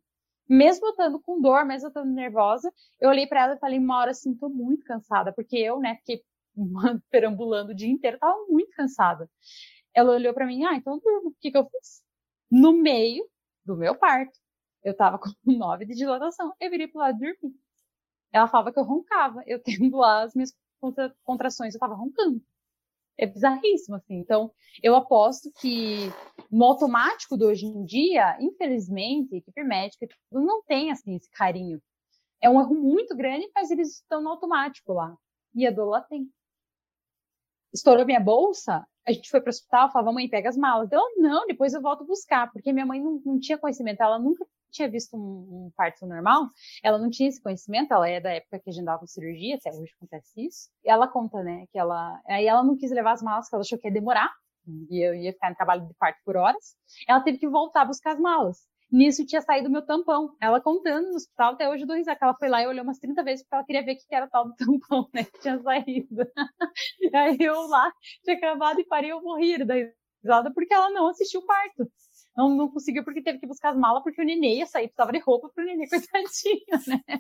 mesmo 0.49 0.87
eu 0.87 0.91
estando 0.93 1.21
com 1.21 1.43
dor, 1.43 1.67
mesmo 1.67 1.87
eu 1.87 1.89
estando 1.89 2.11
nervosa, 2.11 2.73
eu 2.99 3.11
olhei 3.11 3.27
para 3.27 3.43
ela 3.43 3.55
e 3.55 3.59
falei, 3.59 3.79
uma 3.79 3.99
hora 3.99 4.13
assim, 4.13 4.35
tô 4.35 4.49
muito 4.49 4.83
cansada, 4.87 5.31
porque 5.31 5.59
eu, 5.59 5.79
né, 5.79 5.97
fiquei 5.97 6.23
perambulando 7.11 7.73
o 7.73 7.75
dia 7.75 7.91
inteiro, 7.91 8.19
tava 8.19 8.47
muito 8.49 8.71
cansada. 8.75 9.29
Ela 9.93 10.15
olhou 10.15 10.33
para 10.33 10.47
mim, 10.47 10.65
ah, 10.65 10.75
então 10.75 10.99
durmo. 10.99 11.29
O 11.29 11.35
que 11.39 11.51
que 11.51 11.59
eu 11.59 11.67
fiz? 11.67 12.03
No 12.51 12.73
meio 12.73 13.29
do 13.63 13.77
meu 13.77 13.95
parto, 13.95 14.39
eu 14.83 14.97
tava 14.97 15.19
com 15.21 15.31
nove 15.45 15.85
de 15.85 15.95
dilatação, 15.95 16.51
eu 16.59 16.71
virei 16.71 16.89
pro 16.89 17.01
lado 17.01 17.17
e 17.17 17.21
dormi. 17.21 17.55
Ela 18.33 18.49
falava 18.49 18.73
que 18.73 18.79
eu 18.79 18.85
roncava, 18.85 19.43
eu 19.47 19.63
tendo 19.63 19.99
lá 19.99 20.23
as 20.25 20.35
minhas 20.35 20.55
contrações, 21.25 21.75
eu 21.75 21.81
tava 21.81 21.95
roncando 21.95 22.43
é 23.19 23.27
bizarríssimo, 23.27 23.97
assim. 23.97 24.17
Então, 24.17 24.53
eu 24.83 24.95
aposto 24.95 25.51
que 25.61 26.11
no 26.51 26.65
automático 26.65 27.37
de 27.37 27.45
hoje 27.45 27.67
em 27.67 27.85
dia, 27.85 28.37
infelizmente, 28.41 29.37
equipe 29.37 29.63
médica 29.63 30.07
não 30.31 30.63
tem, 30.65 30.91
assim, 30.91 31.15
esse 31.15 31.31
carinho. 31.31 31.81
É 32.41 32.51
um 32.51 32.61
erro 32.61 32.75
muito 32.75 33.17
grande, 33.17 33.51
mas 33.55 33.71
eles 33.71 33.97
estão 33.97 34.23
no 34.23 34.31
automático 34.31 34.93
lá. 34.93 35.17
E 35.55 35.67
a 35.67 35.71
Dola 35.71 36.03
tem. 36.03 36.29
Estourou 37.73 38.05
minha 38.05 38.21
bolsa, 38.21 38.87
a 39.07 39.13
gente 39.13 39.31
foi 39.31 39.41
para 39.41 39.49
o 39.49 39.51
hospital, 39.51 39.91
falava, 39.91 40.13
mãe, 40.13 40.29
pega 40.29 40.49
as 40.49 40.57
malas. 40.57 40.91
Ela, 40.91 41.03
não, 41.17 41.47
depois 41.47 41.75
eu 41.75 41.83
volto 41.83 42.05
buscar, 42.05 42.51
porque 42.53 42.73
minha 42.73 42.87
mãe 42.87 43.01
não, 43.01 43.21
não 43.25 43.39
tinha 43.39 43.59
conhecimento, 43.59 44.03
ela 44.03 44.19
nunca 44.19 44.47
tinha 44.75 44.91
visto 44.91 45.17
um, 45.17 45.21
um, 45.21 45.73
parto 45.77 46.07
normal, 46.07 46.49
ela 46.83 46.99
não 46.99 47.09
tinha 47.09 47.29
esse 47.29 47.41
conhecimento, 47.41 47.95
ela 47.95 48.09
é 48.09 48.21
da 48.21 48.33
época 48.33 48.59
que 48.59 48.71
agendava 48.71 49.07
cirurgia, 49.07 49.57
até 49.57 49.71
hoje 49.71 49.93
acontece 49.97 50.47
isso. 50.47 50.69
E 50.85 50.91
ela 50.91 51.09
conta, 51.09 51.43
né, 51.43 51.67
que 51.71 51.79
ela, 51.79 52.21
aí 52.29 52.47
ela 52.47 52.63
não 52.63 52.77
quis 52.77 52.91
levar 52.91 53.13
as 53.13 53.23
malas, 53.23 53.47
porque 53.47 53.57
ela 53.57 53.63
achou 53.63 53.79
que 53.79 53.89
ia 53.89 53.93
demorar, 53.93 54.31
e 54.91 55.07
eu 55.07 55.15
ia 55.15 55.33
ficar 55.33 55.51
em 55.51 55.55
trabalho 55.55 55.87
de 55.87 55.95
parto 55.95 56.19
por 56.25 56.37
horas. 56.37 56.75
Ela 57.09 57.21
teve 57.21 57.39
que 57.39 57.49
voltar 57.49 57.83
a 57.83 57.87
buscar 57.87 58.13
as 58.13 58.21
malas. 58.21 58.59
Nisso 58.91 59.27
tinha 59.27 59.43
saído 59.43 59.71
meu 59.71 59.85
tampão. 59.85 60.35
Ela 60.41 60.61
contando 60.61 61.09
no 61.09 61.17
hospital, 61.17 61.55
até 61.55 61.69
hoje 61.69 61.83
eu 61.83 61.87
dou 61.87 61.97
risada, 61.97 62.19
ela 62.21 62.35
foi 62.35 62.49
lá 62.49 62.63
e 62.63 62.67
olhou 62.67 62.85
umas 62.85 62.99
30 62.99 63.23
vezes 63.23 63.45
porque 63.45 63.55
ela 63.55 63.65
queria 63.65 63.85
ver 63.85 63.95
o 63.95 63.97
que 63.97 64.15
era 64.15 64.29
tal 64.29 64.47
do 64.47 64.55
tampão, 64.57 65.09
né, 65.13 65.25
que 65.25 65.41
tinha 65.41 65.59
saído. 65.61 66.27
aí 67.15 67.37
eu 67.41 67.67
lá, 67.67 67.93
tinha 68.23 68.37
acabado 68.37 68.81
e 68.81 68.87
parei, 68.87 69.13
eu 69.13 69.23
morri 69.23 69.65
da 69.65 69.75
risada 70.23 70.53
porque 70.55 70.73
ela 70.73 70.91
não 70.91 71.09
assistiu 71.09 71.41
o 71.41 71.47
parto 71.47 71.91
não, 72.37 72.49
não 72.49 72.69
conseguiu 72.69 73.05
porque 73.05 73.23
teve 73.23 73.39
que 73.39 73.47
buscar 73.47 73.71
as 73.71 73.77
malas, 73.77 74.03
porque 74.03 74.21
o 74.21 74.25
nenê 74.25 74.57
ia 74.57 74.67
sair, 74.67 74.89
precisava 74.89 75.13
de 75.13 75.19
roupa 75.21 75.49
pro 75.55 75.65
nenê, 75.65 75.87
coitadinho, 75.89 76.65
né? 76.87 77.19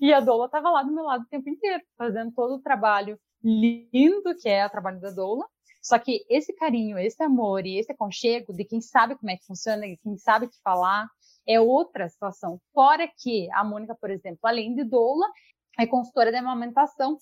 E 0.00 0.12
a 0.12 0.20
Doula 0.20 0.48
tava 0.48 0.70
lá 0.70 0.82
do 0.82 0.92
meu 0.92 1.04
lado 1.04 1.22
o 1.22 1.28
tempo 1.28 1.48
inteiro, 1.48 1.82
fazendo 1.96 2.32
todo 2.32 2.54
o 2.54 2.62
trabalho 2.62 3.18
lindo 3.42 4.34
que 4.40 4.48
é 4.48 4.66
o 4.66 4.70
trabalho 4.70 5.00
da 5.00 5.10
Doula. 5.10 5.46
Só 5.82 5.98
que 5.98 6.24
esse 6.28 6.54
carinho, 6.54 6.96
esse 6.96 7.20
amor 7.22 7.66
e 7.66 7.78
esse 7.78 7.90
aconchego 7.90 8.52
de 8.52 8.64
quem 8.64 8.80
sabe 8.80 9.16
como 9.16 9.30
é 9.30 9.36
que 9.36 9.46
funciona, 9.46 9.82
de 9.82 9.96
quem 9.96 10.16
sabe 10.16 10.46
o 10.46 10.48
que 10.48 10.60
falar, 10.62 11.08
é 11.46 11.60
outra 11.60 12.08
situação. 12.08 12.60
Fora 12.72 13.08
que 13.18 13.50
a 13.52 13.64
Mônica, 13.64 13.96
por 14.00 14.10
exemplo, 14.10 14.38
além 14.44 14.76
de 14.76 14.84
doula, 14.84 15.26
é 15.76 15.86
consultora 15.86 16.30
de 16.30 16.36
amamentação. 16.36 17.18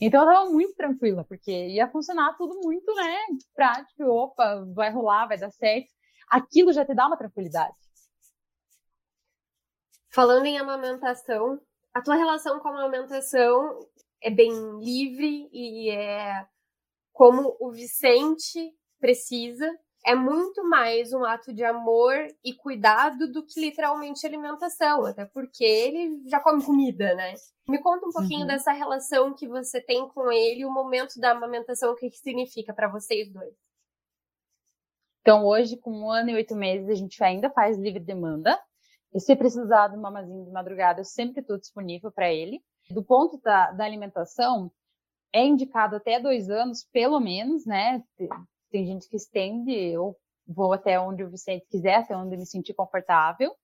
Então 0.00 0.22
eu 0.22 0.26
tava 0.26 0.50
muito 0.50 0.74
tranquila, 0.74 1.24
porque 1.24 1.50
ia 1.50 1.88
funcionar 1.88 2.36
tudo 2.36 2.60
muito, 2.62 2.94
né, 2.94 3.16
prático, 3.54 4.04
opa, 4.04 4.64
vai 4.74 4.90
rolar, 4.90 5.26
vai 5.26 5.38
dar 5.38 5.50
certo. 5.50 5.88
Aquilo 6.28 6.72
já 6.72 6.84
te 6.84 6.94
dá 6.94 7.06
uma 7.06 7.16
tranquilidade. 7.16 7.74
Falando 10.10 10.46
em 10.46 10.58
amamentação, 10.58 11.60
a 11.94 12.02
tua 12.02 12.16
relação 12.16 12.60
com 12.60 12.68
a 12.68 12.72
amamentação 12.72 13.78
é 14.22 14.30
bem 14.30 14.50
livre 14.80 15.48
e 15.52 15.90
é 15.90 16.46
como 17.12 17.56
o 17.60 17.70
Vicente 17.70 18.74
precisa 19.00 19.70
é 20.08 20.14
muito 20.14 20.66
mais 20.66 21.12
um 21.12 21.22
ato 21.22 21.52
de 21.52 21.62
amor 21.62 22.14
e 22.42 22.54
cuidado 22.54 23.30
do 23.30 23.44
que 23.44 23.60
literalmente 23.60 24.26
alimentação, 24.26 25.04
até 25.04 25.26
porque 25.26 25.62
ele 25.62 26.22
já 26.26 26.40
come 26.40 26.64
comida, 26.64 27.14
né? 27.14 27.34
Me 27.68 27.78
conta 27.78 28.06
um 28.06 28.10
pouquinho 28.10 28.40
uhum. 28.40 28.46
dessa 28.46 28.72
relação 28.72 29.34
que 29.34 29.46
você 29.46 29.82
tem 29.82 30.08
com 30.08 30.32
ele, 30.32 30.64
o 30.64 30.72
momento 30.72 31.20
da 31.20 31.32
amamentação, 31.32 31.92
o 31.92 31.94
que, 31.94 32.08
que 32.08 32.16
significa 32.16 32.72
para 32.72 32.88
vocês 32.88 33.30
dois. 33.30 33.54
Então, 35.20 35.44
hoje, 35.44 35.76
com 35.76 35.90
um 35.90 36.10
ano 36.10 36.30
e 36.30 36.36
oito 36.36 36.56
meses, 36.56 36.88
a 36.88 36.94
gente 36.94 37.22
ainda 37.22 37.50
faz 37.50 37.76
livre 37.76 38.00
demanda. 38.00 38.58
E 39.12 39.20
se 39.20 39.36
precisar 39.36 39.88
de 39.88 39.98
um 39.98 40.00
mamazinho 40.00 40.46
de 40.46 40.50
madrugada, 40.50 41.00
eu 41.00 41.04
sempre 41.04 41.42
estou 41.42 41.58
disponível 41.58 42.10
para 42.10 42.32
ele. 42.32 42.62
Do 42.88 43.04
ponto 43.04 43.38
da, 43.42 43.72
da 43.72 43.84
alimentação, 43.84 44.72
é 45.34 45.44
indicado 45.44 45.96
até 45.96 46.18
dois 46.18 46.48
anos, 46.48 46.88
pelo 46.90 47.20
menos, 47.20 47.66
né? 47.66 48.02
Tem 48.70 48.86
gente 48.86 49.08
que 49.08 49.16
estende, 49.16 49.72
eu 49.72 50.16
vou 50.46 50.72
até 50.72 50.98
onde 50.98 51.22
o 51.22 51.30
Vicente 51.30 51.66
quiser, 51.70 51.96
até 51.96 52.16
onde 52.16 52.36
me 52.36 52.46
sentir 52.46 52.74
confortável. 52.74 53.54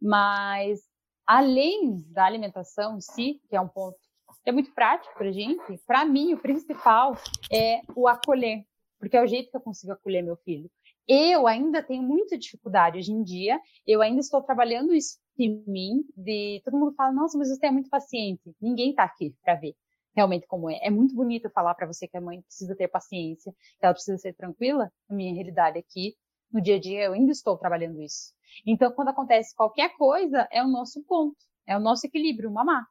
Mas, 0.00 0.80
além 1.26 2.04
da 2.10 2.24
alimentação 2.24 2.96
em 2.96 3.00
si, 3.00 3.40
que 3.48 3.56
é 3.56 3.60
um 3.60 3.68
ponto 3.68 3.98
que 4.42 4.50
é 4.50 4.52
muito 4.52 4.74
prático 4.74 5.14
para 5.16 5.32
gente, 5.32 5.80
para 5.86 6.04
mim, 6.04 6.34
o 6.34 6.38
principal 6.38 7.16
é 7.50 7.80
o 7.96 8.06
acolher, 8.06 8.62
porque 8.98 9.16
é 9.16 9.22
o 9.22 9.26
jeito 9.26 9.50
que 9.50 9.56
eu 9.56 9.60
consigo 9.60 9.92
acolher 9.92 10.22
meu 10.22 10.36
filho. 10.36 10.70
Eu 11.08 11.46
ainda 11.46 11.82
tenho 11.82 12.02
muita 12.02 12.36
dificuldade 12.36 12.98
hoje 12.98 13.10
em 13.10 13.22
dia, 13.22 13.58
eu 13.86 14.02
ainda 14.02 14.20
estou 14.20 14.42
trabalhando 14.42 14.94
isso 14.94 15.18
em 15.38 15.64
mim, 15.66 16.04
de 16.14 16.60
todo 16.62 16.76
mundo 16.76 16.94
fala, 16.94 17.12
nossa, 17.12 17.38
mas 17.38 17.48
você 17.48 17.66
é 17.66 17.70
muito 17.70 17.88
paciente. 17.88 18.54
Ninguém 18.60 18.90
está 18.90 19.04
aqui 19.04 19.34
para 19.42 19.54
ver 19.54 19.74
realmente 20.14 20.46
como 20.46 20.70
é. 20.70 20.78
É 20.82 20.90
muito 20.90 21.14
bonito 21.14 21.50
falar 21.50 21.74
para 21.74 21.86
você 21.86 22.06
que 22.06 22.16
a 22.16 22.20
mãe 22.20 22.40
precisa 22.42 22.74
ter 22.76 22.88
paciência, 22.88 23.52
que 23.52 23.84
ela 23.84 23.94
precisa 23.94 24.16
ser 24.18 24.34
tranquila. 24.34 24.90
A 25.08 25.14
minha 25.14 25.34
realidade 25.34 25.78
aqui, 25.78 26.16
no 26.52 26.60
dia 26.60 26.76
a 26.76 26.80
dia, 26.80 27.04
eu 27.04 27.12
ainda 27.12 27.32
estou 27.32 27.58
trabalhando 27.58 28.00
isso. 28.00 28.32
Então, 28.64 28.92
quando 28.92 29.08
acontece 29.08 29.54
qualquer 29.54 29.96
coisa, 29.96 30.46
é 30.50 30.62
o 30.62 30.68
nosso 30.68 31.02
ponto, 31.04 31.36
é 31.66 31.76
o 31.76 31.80
nosso 31.80 32.06
equilíbrio, 32.06 32.50
mamar. 32.50 32.86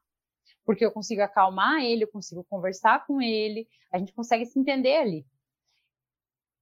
Porque 0.64 0.84
eu 0.84 0.92
consigo 0.92 1.22
acalmar 1.22 1.82
ele, 1.82 2.04
eu 2.04 2.10
consigo 2.10 2.44
conversar 2.44 3.06
com 3.06 3.20
ele, 3.20 3.66
a 3.92 3.98
gente 3.98 4.12
consegue 4.12 4.44
se 4.46 4.58
entender 4.58 4.96
ali. 4.96 5.26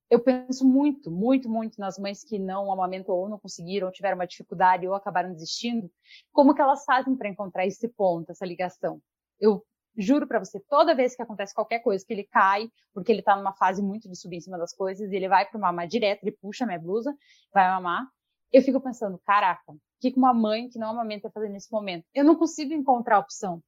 Eu 0.09 0.21
penso 0.21 0.69
muito, 0.69 1.11
muito, 1.11 1.49
muito 1.49 1.81
nas 1.81 1.99
mães 1.99 2.23
que 2.23 2.39
não 2.39 2.71
amamentam 2.71 3.15
ou 3.15 3.29
não 3.29 3.39
conseguiram, 3.39 3.87
ou 3.87 3.93
tiveram 3.93 4.17
uma 4.17 4.27
dificuldade 4.27 4.87
ou 4.87 4.95
acabaram 4.95 5.33
desistindo, 5.33 5.91
como 6.31 6.55
que 6.55 6.61
elas 6.61 6.85
fazem 6.85 7.17
para 7.17 7.31
encontrar 7.31 7.67
esse 7.67 7.89
ponto, 7.89 8.31
essa 8.31 8.45
ligação. 8.45 9.01
Eu 9.41 9.65
Juro 9.97 10.27
para 10.27 10.39
você, 10.39 10.59
toda 10.69 10.95
vez 10.95 11.15
que 11.15 11.23
acontece 11.23 11.55
qualquer 11.55 11.81
coisa, 11.81 12.05
que 12.05 12.13
ele 12.13 12.25
cai, 12.25 12.71
porque 12.95 13.13
ele 13.13 13.23
tá 13.23 13.37
numa 13.37 13.53
fase 13.53 13.83
muito 13.83 14.09
de 14.09 14.17
subir 14.17 14.37
em 14.37 14.41
cima 14.41 14.57
das 14.57 14.75
coisas, 14.75 15.13
ele 15.13 15.29
vai 15.29 15.47
pro 15.49 15.61
mamar 15.61 15.87
direto, 15.87 16.23
ele 16.23 16.37
puxa 16.41 16.65
minha 16.65 16.79
blusa, 16.79 17.15
vai 17.53 17.69
mamar. 17.69 18.07
Eu 18.51 18.63
fico 18.63 18.81
pensando, 18.81 19.21
caraca, 19.25 19.73
o 19.73 19.79
que 20.01 20.13
uma 20.17 20.33
mãe 20.33 20.69
que 20.69 20.79
não 20.79 20.91
amamenta 20.91 21.29
vai 21.29 21.33
fazer 21.33 21.49
nesse 21.49 21.71
momento? 21.71 22.07
Eu 22.15 22.25
não 22.25 22.37
consigo 22.37 22.73
encontrar 22.73 23.19
opção. 23.19 23.63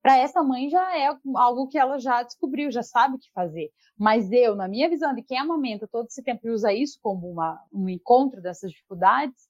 Para 0.00 0.16
essa 0.16 0.42
mãe 0.42 0.70
já 0.70 0.96
é 0.96 1.08
algo 1.34 1.68
que 1.68 1.76
ela 1.76 1.98
já 1.98 2.22
descobriu, 2.22 2.70
já 2.70 2.82
sabe 2.82 3.16
o 3.16 3.18
que 3.18 3.30
fazer. 3.32 3.70
Mas 3.96 4.30
eu, 4.30 4.54
na 4.54 4.68
minha 4.68 4.88
visão 4.88 5.12
de 5.12 5.22
quem 5.22 5.38
amamenta 5.38 5.88
todo 5.88 6.06
esse 6.06 6.22
tempo 6.22 6.46
e 6.46 6.50
usa 6.50 6.72
isso 6.72 6.98
como 7.02 7.28
uma, 7.28 7.60
um 7.72 7.88
encontro 7.88 8.40
dessas 8.40 8.70
dificuldades, 8.70 9.48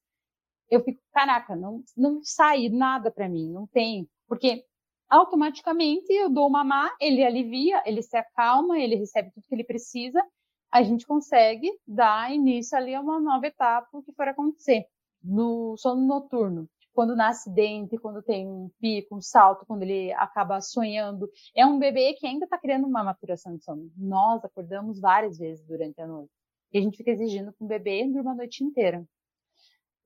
eu 0.71 0.83
fico, 0.83 1.01
caraca, 1.13 1.55
não, 1.55 1.83
não 1.97 2.21
sai 2.23 2.69
nada 2.69 3.11
para 3.11 3.29
mim, 3.29 3.51
não 3.51 3.67
tem. 3.67 4.09
Porque 4.27 4.65
automaticamente 5.09 6.13
eu 6.13 6.31
dou 6.31 6.49
uma 6.49 6.65
má, 6.65 6.95
ele 7.01 7.25
alivia, 7.25 7.83
ele 7.87 8.03
se 8.03 8.17
acalma, 8.17 8.79
ele 8.79 8.97
recebe 8.97 9.31
tudo 9.33 9.47
que 9.49 9.55
ele 9.55 9.65
precisa, 9.65 10.23
a 10.71 10.83
gente 10.83 11.07
consegue 11.07 11.71
dar 11.87 12.33
início 12.33 12.77
ali 12.77 12.95
a 12.95 13.01
uma 13.01 13.19
nova 13.19 13.47
etapa, 13.47 13.89
o 13.93 14.03
que 14.03 14.13
for 14.13 14.29
acontecer. 14.29 14.85
No 15.23 15.77
sono 15.77 16.07
noturno, 16.07 16.69
quando 16.93 17.17
nasce 17.17 17.49
dente, 17.53 17.97
quando 17.97 18.23
tem 18.23 18.47
um 18.47 18.71
pico, 18.81 19.17
um 19.17 19.21
salto, 19.21 19.65
quando 19.67 19.83
ele 19.83 20.13
acaba 20.13 20.61
sonhando, 20.61 21.29
é 21.55 21.65
um 21.65 21.79
bebê 21.79 22.15
que 22.15 22.27
ainda 22.27 22.45
está 22.45 22.59
criando 22.59 22.87
uma 22.87 23.05
maturação 23.05 23.57
de 23.57 23.65
sono. 23.65 23.91
Nós 23.97 24.45
acordamos 24.45 25.01
várias 25.01 25.39
vezes 25.39 25.65
durante 25.65 26.01
a 26.01 26.07
noite. 26.07 26.33
E 26.73 26.79
a 26.79 26.81
gente 26.81 26.97
fica 26.97 27.11
exigindo 27.11 27.53
que 27.53 27.65
um 27.65 27.67
bebê 27.67 28.07
durma 28.07 28.33
a 28.33 28.35
noite 28.35 28.63
inteira. 28.63 29.07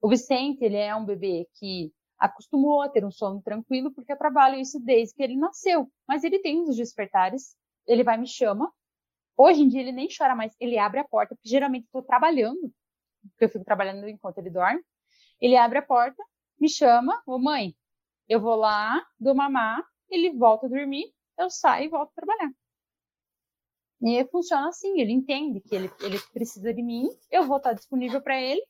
O 0.01 0.07
Vicente, 0.07 0.63
ele 0.63 0.77
é 0.77 0.95
um 0.95 1.05
bebê 1.05 1.47
que 1.55 1.91
acostumou 2.23 2.81
a 2.81 2.87
ter 2.87 3.03
um 3.03 3.11
sono 3.11 3.41
tranquilo, 3.41 3.91
porque 3.91 4.13
eu 4.13 4.17
trabalho 4.17 4.57
isso 4.57 4.79
desde 4.79 5.13
que 5.13 5.21
ele 5.21 5.35
nasceu. 5.35 5.91
Mas 6.07 6.23
ele 6.23 6.39
tem 6.39 6.61
uns 6.61 6.77
despertares, 6.77 7.53
ele 7.85 8.01
vai 8.01 8.17
me 8.17 8.25
chama. 8.25 8.71
Hoje 9.35 9.61
em 9.61 9.67
dia 9.67 9.81
ele 9.81 9.91
nem 9.91 10.07
chora 10.07 10.33
mais, 10.33 10.55
ele 10.57 10.77
abre 10.77 11.01
a 11.01 11.03
porta, 11.03 11.35
porque 11.35 11.49
geralmente 11.49 11.83
estou 11.83 12.01
trabalhando, 12.01 12.71
porque 13.31 13.43
eu 13.43 13.49
fico 13.49 13.65
trabalhando 13.65 14.07
enquanto 14.07 14.37
ele 14.37 14.49
dorme. 14.49 14.81
Ele 15.41 15.57
abre 15.57 15.79
a 15.79 15.81
porta, 15.81 16.23
me 16.57 16.69
chama, 16.69 17.21
ô 17.27 17.37
mãe, 17.37 17.75
eu 18.29 18.39
vou 18.39 18.55
lá, 18.55 19.05
dou 19.19 19.35
mamar, 19.35 19.83
ele 20.09 20.31
volta 20.31 20.67
a 20.67 20.69
dormir, 20.69 21.13
eu 21.37 21.49
saio 21.49 21.87
e 21.87 21.89
volto 21.89 22.11
a 22.11 22.21
trabalhar. 22.21 22.53
E 24.01 24.23
funciona 24.27 24.69
assim, 24.69 25.01
ele 25.01 25.11
entende 25.11 25.59
que 25.59 25.75
ele, 25.75 25.91
ele 25.99 26.19
precisa 26.31 26.73
de 26.73 26.81
mim, 26.81 27.09
eu 27.29 27.45
vou 27.45 27.57
estar 27.57 27.73
disponível 27.73 28.21
para 28.21 28.39
ele, 28.39 28.63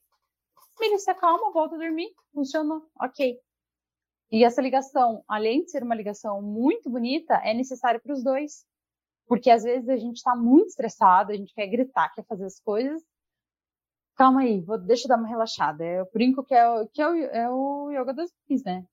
ele 0.80 1.00
se 1.00 1.10
acalma, 1.10 1.52
volta 1.52 1.76
a 1.76 1.78
dormir, 1.78 2.10
funcionou, 2.34 2.90
ok. 3.00 3.40
E 4.32 4.44
essa 4.44 4.62
ligação, 4.62 5.24
além 5.28 5.64
de 5.64 5.72
ser 5.72 5.84
uma 5.84 5.94
ligação 5.94 6.42
muito 6.42 6.90
bonita, 6.90 7.36
é 7.44 7.54
necessária 7.54 8.00
para 8.00 8.14
os 8.14 8.24
dois. 8.24 8.66
Porque 9.28 9.50
às 9.50 9.64
vezes 9.64 9.88
a 9.88 9.96
gente 9.96 10.18
está 10.18 10.36
muito 10.36 10.70
estressado, 10.70 11.32
a 11.32 11.36
gente 11.36 11.54
quer 11.54 11.68
gritar, 11.68 12.14
quer 12.14 12.26
fazer 12.26 12.46
as 12.46 12.60
coisas. 12.60 13.02
Calma 14.16 14.42
aí, 14.42 14.62
vou, 14.62 14.78
deixa 14.78 15.06
eu 15.06 15.10
dar 15.10 15.18
uma 15.18 15.28
relaxada. 15.28 15.84
Eu 15.86 16.10
brinco 16.12 16.44
que 16.44 16.54
é, 16.54 16.68
o, 16.68 16.88
que 16.88 17.02
é, 17.02 17.08
o, 17.08 17.16
é 17.16 17.50
o 17.50 17.92
yoga 17.92 18.14
das 18.14 18.32
mães, 18.50 18.64
né? 18.64 18.86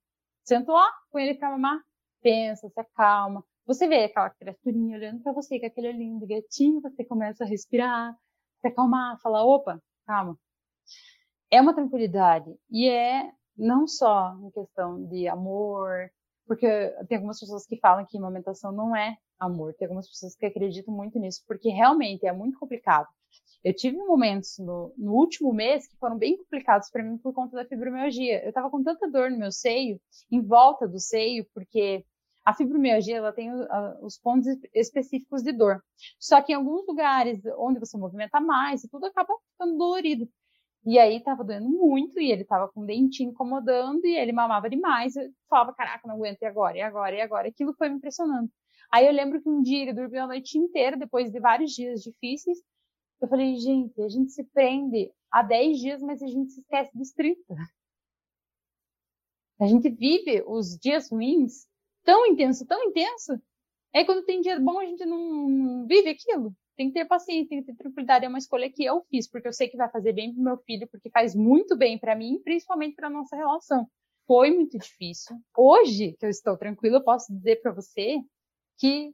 Sento 0.44 0.72
lá, 0.72 0.90
põe 1.10 1.24
ele 1.24 1.34
pra 1.34 1.50
mamar, 1.50 1.80
pensa, 2.22 2.68
se 2.68 2.80
acalma. 2.80 3.44
Você 3.66 3.86
vê 3.86 4.04
aquela 4.04 4.30
criaturinha 4.30 4.96
olhando 4.96 5.22
para 5.22 5.32
você 5.32 5.60
com 5.60 5.66
aquele 5.66 5.88
olhinho 5.88 6.18
de 6.18 6.26
gatinho, 6.26 6.80
você 6.80 7.04
começa 7.04 7.44
a 7.44 7.46
respirar, 7.46 8.14
se 8.60 8.68
acalmar, 8.68 9.18
falar, 9.20 9.44
opa, 9.44 9.80
calma, 10.06 10.38
é 11.50 11.60
uma 11.60 11.74
tranquilidade 11.74 12.54
e 12.70 12.88
é 12.88 13.30
não 13.56 13.86
só 13.86 14.36
em 14.42 14.50
questão 14.50 15.04
de 15.06 15.28
amor, 15.28 16.10
porque 16.46 16.66
tem 17.08 17.16
algumas 17.16 17.38
pessoas 17.38 17.66
que 17.66 17.76
falam 17.78 18.06
que 18.08 18.18
amamentação 18.18 18.72
não 18.72 18.96
é 18.96 19.16
amor, 19.38 19.74
tem 19.74 19.86
algumas 19.86 20.08
pessoas 20.08 20.34
que 20.34 20.46
acreditam 20.46 20.94
muito 20.94 21.18
nisso, 21.18 21.42
porque 21.46 21.68
realmente 21.70 22.26
é 22.26 22.32
muito 22.32 22.58
complicado. 22.58 23.08
Eu 23.62 23.74
tive 23.74 23.96
momentos 23.98 24.58
no, 24.58 24.92
no 24.96 25.12
último 25.12 25.52
mês 25.52 25.86
que 25.86 25.96
foram 25.96 26.16
bem 26.16 26.36
complicados 26.36 26.88
para 26.90 27.02
mim 27.02 27.18
por 27.18 27.32
conta 27.34 27.56
da 27.56 27.64
fibromialgia. 27.64 28.42
Eu 28.42 28.48
estava 28.48 28.70
com 28.70 28.82
tanta 28.82 29.08
dor 29.10 29.30
no 29.30 29.38
meu 29.38 29.52
seio, 29.52 30.00
em 30.30 30.40
volta 30.40 30.88
do 30.88 30.98
seio, 30.98 31.46
porque 31.54 32.04
a 32.44 32.54
fibromialgia 32.54 33.18
ela 33.18 33.32
tem 33.32 33.50
os 34.02 34.18
pontos 34.18 34.46
específicos 34.74 35.42
de 35.42 35.52
dor. 35.52 35.82
Só 36.18 36.40
que 36.40 36.52
em 36.52 36.56
alguns 36.56 36.86
lugares 36.86 37.38
onde 37.58 37.78
você 37.78 37.98
movimenta 37.98 38.40
mais, 38.40 38.82
tudo 38.90 39.06
acaba 39.06 39.34
ficando 39.52 39.76
dolorido. 39.76 40.28
E 40.86 40.98
aí 40.98 41.22
tava 41.22 41.44
doendo 41.44 41.68
muito, 41.68 42.18
e 42.18 42.30
ele 42.32 42.44
tava 42.44 42.68
com 42.68 42.80
o 42.80 42.86
dentinho 42.86 43.30
incomodando, 43.30 44.04
e 44.06 44.16
ele 44.16 44.32
mamava 44.32 44.68
demais. 44.70 45.14
Eu 45.14 45.30
falava, 45.48 45.74
caraca, 45.74 46.08
não 46.08 46.14
aguento, 46.14 46.40
e 46.40 46.46
agora, 46.46 46.76
e 46.78 46.80
agora, 46.80 47.14
e 47.14 47.20
agora? 47.20 47.48
Aquilo 47.48 47.74
foi 47.74 47.88
me 47.90 47.96
impressionando. 47.96 48.50
Aí 48.92 49.06
eu 49.06 49.12
lembro 49.12 49.40
que 49.42 49.48
um 49.48 49.62
dia 49.62 49.82
ele 49.82 49.92
dormiu 49.92 50.22
a 50.22 50.26
noite 50.26 50.58
inteira, 50.58 50.96
depois 50.96 51.30
de 51.30 51.38
vários 51.38 51.72
dias 51.72 52.00
difíceis. 52.00 52.58
Eu 53.20 53.28
falei, 53.28 53.54
gente, 53.56 54.00
a 54.02 54.08
gente 54.08 54.32
se 54.32 54.42
prende 54.44 55.12
a 55.30 55.42
10 55.42 55.78
dias, 55.78 56.02
mas 56.02 56.22
a 56.22 56.26
gente 56.26 56.50
se 56.52 56.60
esquece 56.60 56.90
dos 56.96 57.12
30. 57.12 57.54
A 59.60 59.66
gente 59.66 59.90
vive 59.90 60.42
os 60.46 60.78
dias 60.78 61.10
ruins 61.10 61.66
tão 62.02 62.26
intenso, 62.26 62.66
tão 62.66 62.82
intenso. 62.84 63.38
Aí 63.94 64.06
quando 64.06 64.24
tem 64.24 64.40
dia 64.40 64.58
bom, 64.58 64.78
a 64.80 64.86
gente 64.86 65.04
não 65.04 65.86
vive 65.86 66.08
aquilo 66.08 66.54
tem 66.80 66.88
que 66.88 66.94
ter 66.94 67.04
paciência, 67.04 67.46
tem 67.46 67.60
que 67.60 67.66
ter 67.66 67.76
tranquilidade. 67.76 68.24
É 68.24 68.28
uma 68.28 68.38
escolha 68.38 68.72
que 68.72 68.82
eu 68.82 69.02
fiz, 69.10 69.28
porque 69.28 69.46
eu 69.46 69.52
sei 69.52 69.68
que 69.68 69.76
vai 69.76 69.90
fazer 69.90 70.14
bem 70.14 70.32
pro 70.32 70.42
meu 70.42 70.56
filho, 70.56 70.88
porque 70.90 71.10
faz 71.10 71.34
muito 71.34 71.76
bem 71.76 71.98
para 71.98 72.16
mim, 72.16 72.40
principalmente 72.42 72.96
para 72.96 73.10
nossa 73.10 73.36
relação. 73.36 73.86
Foi 74.26 74.50
muito 74.50 74.78
difícil. 74.78 75.36
Hoje, 75.54 76.16
que 76.18 76.24
eu 76.24 76.30
estou 76.30 76.56
tranquila, 76.56 76.96
eu 76.96 77.04
posso 77.04 77.30
dizer 77.34 77.60
para 77.60 77.70
você 77.70 78.16
que 78.78 79.12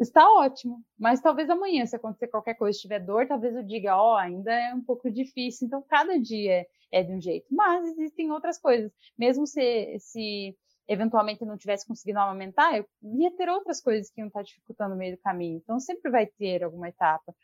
está 0.00 0.26
ótimo. 0.32 0.82
Mas 0.98 1.20
talvez 1.20 1.50
amanhã, 1.50 1.84
se 1.84 1.94
acontecer 1.94 2.28
qualquer 2.28 2.54
coisa, 2.54 2.78
tiver 2.78 3.00
dor, 3.00 3.28
talvez 3.28 3.54
eu 3.54 3.62
diga, 3.62 3.94
ó, 3.98 4.14
oh, 4.14 4.16
ainda 4.16 4.54
é 4.54 4.72
um 4.72 4.80
pouco 4.82 5.10
difícil. 5.10 5.66
Então, 5.66 5.84
cada 5.86 6.18
dia 6.18 6.64
é 6.90 7.02
de 7.02 7.12
um 7.12 7.20
jeito. 7.20 7.46
Mas 7.50 7.86
existem 7.86 8.30
outras 8.32 8.58
coisas. 8.58 8.90
Mesmo 9.18 9.46
se, 9.46 9.98
se 9.98 10.56
eventualmente 10.88 11.44
não 11.44 11.56
tivesse 11.56 11.86
conseguido 11.86 12.18
amamentar, 12.18 12.76
eu 12.76 12.86
ia 13.18 13.30
ter 13.36 13.48
outras 13.48 13.80
coisas 13.80 14.10
que 14.10 14.20
iam 14.20 14.28
estar 14.28 14.42
dificultando 14.42 14.90
no 14.90 14.96
meio 14.96 15.16
do 15.16 15.22
caminho. 15.22 15.60
Então, 15.62 15.80
sempre 15.80 16.10
vai 16.10 16.26
ter 16.26 16.62
alguma 16.62 16.88
etapa. 16.88 17.34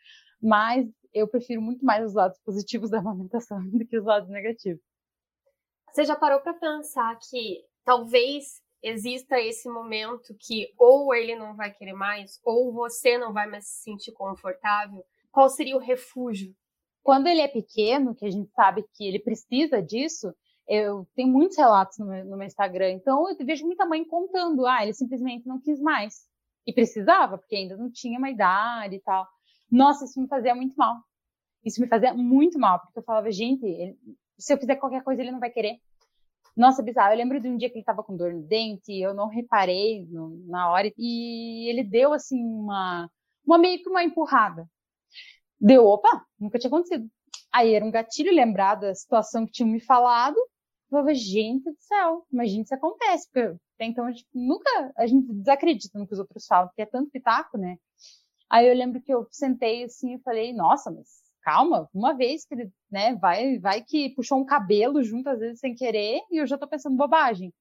Mas 0.41 0.87
eu 1.13 1.27
prefiro 1.27 1.61
muito 1.61 1.83
mais 1.85 2.05
os 2.05 2.13
lados 2.13 2.39
positivos 2.39 2.89
da 2.89 2.99
amamentação 2.99 3.59
do 3.69 3.85
que 3.85 3.97
os 3.97 4.05
lados 4.05 4.29
negativos. 4.29 4.81
Você 5.91 6.05
já 6.05 6.15
parou 6.15 6.39
para 6.39 6.53
pensar 6.53 7.17
que 7.29 7.63
talvez 7.83 8.61
exista 8.81 9.39
esse 9.39 9.69
momento 9.69 10.35
que 10.39 10.73
ou 10.77 11.13
ele 11.13 11.35
não 11.35 11.55
vai 11.55 11.71
querer 11.71 11.93
mais, 11.93 12.39
ou 12.43 12.71
você 12.71 13.17
não 13.17 13.33
vai 13.33 13.47
mais 13.47 13.67
se 13.67 13.83
sentir 13.83 14.11
confortável? 14.13 15.03
Qual 15.31 15.49
seria 15.49 15.75
o 15.75 15.79
refúgio? 15.79 16.55
Quando 17.03 17.27
ele 17.27 17.41
é 17.41 17.47
pequeno, 17.47 18.15
que 18.15 18.25
a 18.25 18.29
gente 18.29 18.51
sabe 18.51 18.85
que 18.93 19.07
ele 19.07 19.19
precisa 19.19 19.81
disso, 19.81 20.33
eu 20.71 21.05
tenho 21.15 21.27
muitos 21.27 21.57
relatos 21.57 21.97
no 21.97 22.05
meu, 22.05 22.23
no 22.23 22.37
meu, 22.37 22.47
Instagram, 22.47 22.91
então 22.91 23.29
eu 23.29 23.45
vejo 23.45 23.65
muita 23.65 23.85
mãe 23.85 24.05
contando, 24.05 24.65
ah, 24.65 24.81
ele 24.81 24.93
simplesmente 24.93 25.45
não 25.45 25.59
quis 25.59 25.81
mais. 25.81 26.21
E 26.65 26.71
precisava, 26.71 27.37
porque 27.37 27.57
ainda 27.57 27.75
não 27.75 27.91
tinha 27.91 28.17
uma 28.17 28.29
idade 28.29 28.95
e 28.95 29.01
tal. 29.01 29.27
Nossa, 29.69 30.05
isso 30.05 30.21
me 30.21 30.29
fazia 30.29 30.55
muito 30.55 30.73
mal. 30.77 30.95
Isso 31.65 31.81
me 31.81 31.87
fazia 31.87 32.13
muito 32.13 32.57
mal, 32.57 32.79
porque 32.79 32.99
eu 32.99 33.03
falava, 33.03 33.29
gente, 33.31 33.65
ele, 33.65 33.97
se 34.39 34.53
eu 34.53 34.57
fizer 34.57 34.77
qualquer 34.77 35.03
coisa, 35.03 35.21
ele 35.21 35.31
não 35.31 35.41
vai 35.41 35.49
querer. 35.49 35.77
Nossa, 36.55 36.81
bizarro. 36.81 37.11
Eu 37.11 37.17
lembro 37.17 37.41
de 37.41 37.49
um 37.49 37.57
dia 37.57 37.69
que 37.69 37.77
ele 37.77 37.85
tava 37.85 38.01
com 38.01 38.15
dor 38.15 38.33
no 38.33 38.43
dente, 38.43 38.93
eu 38.97 39.13
não 39.13 39.27
reparei 39.27 40.05
no, 40.07 40.37
na 40.47 40.71
hora, 40.71 40.89
e 40.97 41.69
ele 41.69 41.83
deu, 41.83 42.13
assim, 42.13 42.41
uma, 42.41 43.09
uma 43.45 43.57
meio 43.57 43.81
que 43.83 43.89
uma 43.89 44.05
empurrada. 44.05 44.65
Deu, 45.59 45.85
opa, 45.85 46.25
nunca 46.39 46.57
tinha 46.57 46.69
acontecido. 46.69 47.09
Aí 47.53 47.73
era 47.73 47.83
um 47.83 47.91
gatilho 47.91 48.33
lembrar 48.33 48.75
da 48.75 48.95
situação 48.95 49.45
que 49.45 49.51
tinham 49.51 49.69
me 49.69 49.81
falado, 49.81 50.37
falava, 50.91 51.13
gente 51.15 51.63
do 51.63 51.77
céu, 51.79 52.25
imagina 52.31 52.65
se 52.65 52.75
acontece, 52.75 53.27
porque 53.31 53.57
então 53.79 54.05
a 54.05 54.11
gente 54.11 54.27
nunca, 54.33 54.69
a 54.97 55.07
gente 55.07 55.33
desacredita 55.33 55.97
no 55.97 56.05
que 56.05 56.13
os 56.13 56.19
outros 56.19 56.45
falam, 56.45 56.67
porque 56.67 56.83
é 56.83 56.85
tanto 56.85 57.09
pitaco, 57.09 57.57
né? 57.57 57.77
Aí 58.49 58.67
eu 58.67 58.75
lembro 58.75 59.01
que 59.01 59.13
eu 59.13 59.27
sentei 59.31 59.85
assim 59.85 60.15
e 60.15 60.21
falei, 60.21 60.53
nossa, 60.53 60.91
mas 60.91 61.07
calma, 61.41 61.89
uma 61.93 62.13
vez 62.13 62.45
que 62.45 62.53
ele, 62.53 62.71
né, 62.91 63.15
vai, 63.15 63.57
vai 63.59 63.83
que 63.83 64.13
puxou 64.15 64.39
um 64.39 64.45
cabelo 64.45 65.01
junto 65.03 65.29
às 65.29 65.39
vezes 65.39 65.59
sem 65.59 65.73
querer 65.73 66.21
e 66.29 66.37
eu 66.41 66.45
já 66.45 66.57
tô 66.57 66.67
pensando 66.67 66.95
bobagem. 66.97 67.53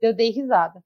Eu 0.00 0.14
dei 0.14 0.30
risada. 0.30 0.82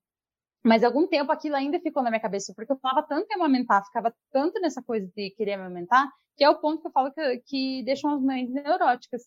Mas 0.65 0.85
algum 0.85 1.07
tempo 1.07 1.33
aquilo 1.33 1.57
ainda 1.57 1.81
ficou 1.81 2.03
na 2.03 2.11
minha 2.11 2.21
cabeça, 2.21 2.53
porque 2.55 2.73
eu 2.73 2.79
falava 2.79 3.07
tanto 3.07 3.31
em 3.31 3.35
amamentar, 3.35 3.85
ficava 3.87 4.15
tanto 4.33 4.61
nessa 4.61 4.83
coisa 4.83 5.11
de 5.15 5.31
querer 5.31 5.55
amamentar, 5.55 6.09
que 6.37 6.45
é 6.45 6.51
o 6.51 6.59
ponto 6.61 6.81
que 6.83 6.89
eu 6.89 6.93
falo 6.93 7.13
que, 7.13 7.39
que 7.47 7.83
deixam 7.85 8.11
as 8.15 8.23
mães 8.23 8.51
neuróticas. 8.51 9.23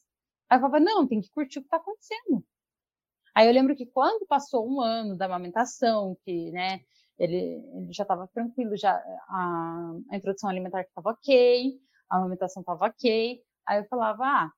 Aí 0.50 0.58
eu 0.58 0.62
falava, 0.62 0.80
não, 0.80 1.08
tem 1.08 1.22
que 1.22 1.30
curtir 1.32 1.60
o 1.60 1.64
que 1.64 1.70
tá 1.70 1.78
acontecendo. 1.78 2.44
Aí 3.40 3.48
eu 3.48 3.54
lembro 3.54 3.74
que 3.74 3.86
quando 3.86 4.28
passou 4.28 4.70
um 4.70 4.82
ano 4.82 5.16
da 5.16 5.26
amamentação, 5.26 6.18
que, 6.26 6.52
né, 6.52 6.82
ele, 7.18 7.64
ele 7.74 7.94
já 7.94 8.04
estava 8.04 8.28
tranquilo, 8.28 8.76
já 8.76 8.92
a, 9.30 9.94
a 10.12 10.18
introdução 10.18 10.50
alimentar 10.50 10.82
estava 10.82 11.12
ok, 11.12 11.80
a 12.10 12.18
amamentação 12.18 12.60
estava 12.60 12.88
ok, 12.88 13.42
aí 13.66 13.80
eu 13.80 13.86
falava, 13.86 14.26
ah, 14.26 14.52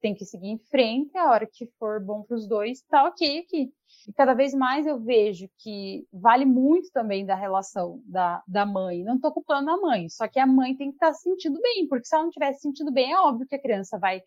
tem 0.00 0.14
que 0.14 0.24
seguir 0.24 0.46
em 0.46 0.58
frente, 0.58 1.18
a 1.18 1.28
hora 1.28 1.44
que 1.44 1.66
for 1.76 2.00
bom 2.00 2.22
para 2.22 2.36
os 2.36 2.46
dois, 2.46 2.82
tá 2.82 3.02
ok 3.02 3.40
aqui. 3.40 3.72
E 4.06 4.12
cada 4.12 4.32
vez 4.32 4.54
mais 4.54 4.86
eu 4.86 5.00
vejo 5.00 5.48
que 5.58 6.06
vale 6.12 6.44
muito 6.44 6.92
também 6.92 7.26
da 7.26 7.34
relação 7.34 8.00
da, 8.06 8.44
da 8.46 8.64
mãe. 8.64 9.02
Não 9.02 9.16
estou 9.16 9.32
culpando 9.32 9.72
a 9.72 9.76
mãe, 9.76 10.08
só 10.08 10.28
que 10.28 10.38
a 10.38 10.46
mãe 10.46 10.76
tem 10.76 10.90
que 10.90 10.96
estar 10.98 11.08
tá 11.08 11.14
sentindo 11.14 11.60
bem, 11.60 11.88
porque 11.88 12.06
se 12.06 12.14
ela 12.14 12.22
não 12.22 12.30
tivesse 12.30 12.60
sentindo 12.60 12.92
bem, 12.92 13.10
é 13.10 13.18
óbvio 13.18 13.48
que 13.48 13.56
a 13.56 13.60
criança 13.60 13.98
vai 13.98 14.22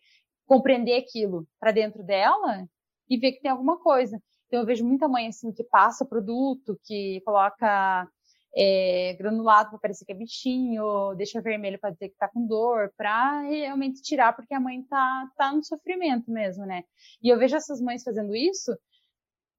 compreender 0.46 0.98
aquilo 0.98 1.48
para 1.58 1.72
dentro 1.72 2.04
dela 2.04 2.68
e 3.08 3.18
ver 3.18 3.32
que 3.32 3.40
tem 3.40 3.50
alguma 3.50 3.78
coisa. 3.78 4.20
Então 4.46 4.60
eu 4.60 4.66
vejo 4.66 4.84
muita 4.84 5.08
mãe 5.08 5.28
assim 5.28 5.52
que 5.52 5.64
passa 5.64 6.04
produto, 6.04 6.78
que 6.84 7.20
coloca 7.24 8.08
é, 8.56 9.14
granulado 9.18 9.70
para 9.70 9.78
parecer 9.78 10.04
que 10.04 10.12
é 10.12 10.14
bichinho, 10.14 11.14
deixa 11.16 11.40
vermelho 11.40 11.78
para 11.78 11.90
dizer 11.90 12.08
que 12.08 12.16
tá 12.16 12.28
com 12.28 12.46
dor, 12.46 12.92
para 12.96 13.42
realmente 13.42 14.02
tirar 14.02 14.34
porque 14.34 14.54
a 14.54 14.60
mãe 14.60 14.82
tá, 14.84 15.28
tá 15.36 15.52
no 15.52 15.62
sofrimento 15.62 16.30
mesmo, 16.30 16.64
né? 16.64 16.82
E 17.22 17.28
eu 17.28 17.38
vejo 17.38 17.56
essas 17.56 17.80
mães 17.80 18.02
fazendo 18.02 18.34
isso, 18.34 18.72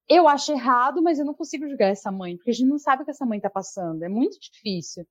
eu 0.09 0.27
acho 0.27 0.51
errado, 0.51 1.03
mas 1.03 1.19
eu 1.19 1.25
não 1.25 1.35
consigo 1.35 1.67
julgar 1.67 1.89
essa 1.89 2.11
mãe, 2.11 2.35
porque 2.35 2.49
a 2.49 2.53
gente 2.53 2.67
não 2.67 2.79
sabe 2.79 3.03
o 3.03 3.05
que 3.05 3.11
essa 3.11 3.25
mãe 3.25 3.39
tá 3.39 3.49
passando, 3.49 4.03
é 4.03 4.09
muito 4.09 4.39
difícil. 4.39 5.05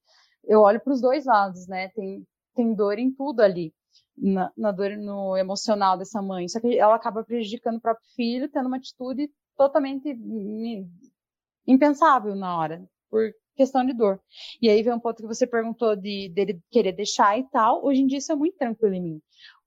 Eu 0.45 0.61
olho 0.61 0.81
para 0.81 0.93
os 0.93 1.01
dois 1.01 1.25
lados, 1.25 1.69
né? 1.69 1.89
Tem, 1.91 2.27
tem 2.55 2.75
dor 2.75 2.99
em 2.99 3.13
tudo 3.15 3.41
ali. 3.41 3.73
Na, 4.21 4.53
na, 4.57 4.73
dor 4.73 4.97
no 4.97 5.37
emocional 5.37 5.97
dessa 5.97 6.21
mãe, 6.21 6.49
só 6.49 6.61
que 6.61 6.77
ela 6.77 6.97
acaba 6.97 7.23
prejudicando 7.23 7.77
o 7.77 7.81
próprio 7.81 8.05
filho, 8.17 8.49
tendo 8.49 8.67
uma 8.67 8.77
atitude 8.77 9.31
totalmente 9.57 10.19
impensável 11.67 12.35
na 12.35 12.57
hora, 12.57 12.89
por 13.11 13.33
questão 13.59 13.85
de 13.85 13.93
dor. 13.93 14.21
E 14.63 14.71
aí 14.71 14.83
vem 14.83 14.95
um 14.95 15.01
ponto 15.01 15.21
que 15.21 15.27
você 15.27 15.47
perguntou 15.47 15.97
de 15.97 16.31
dele 16.31 16.61
querer 16.71 16.93
deixar 16.93 17.39
e 17.39 17.45
tal. 17.51 17.85
Hoje 17.85 18.01
em 18.01 18.07
dia 18.07 18.19
isso 18.19 18.33
é 18.33 18.37
muito 18.37 18.57
tranquilo 18.57 18.95
em 18.95 19.03
mim. 19.03 19.23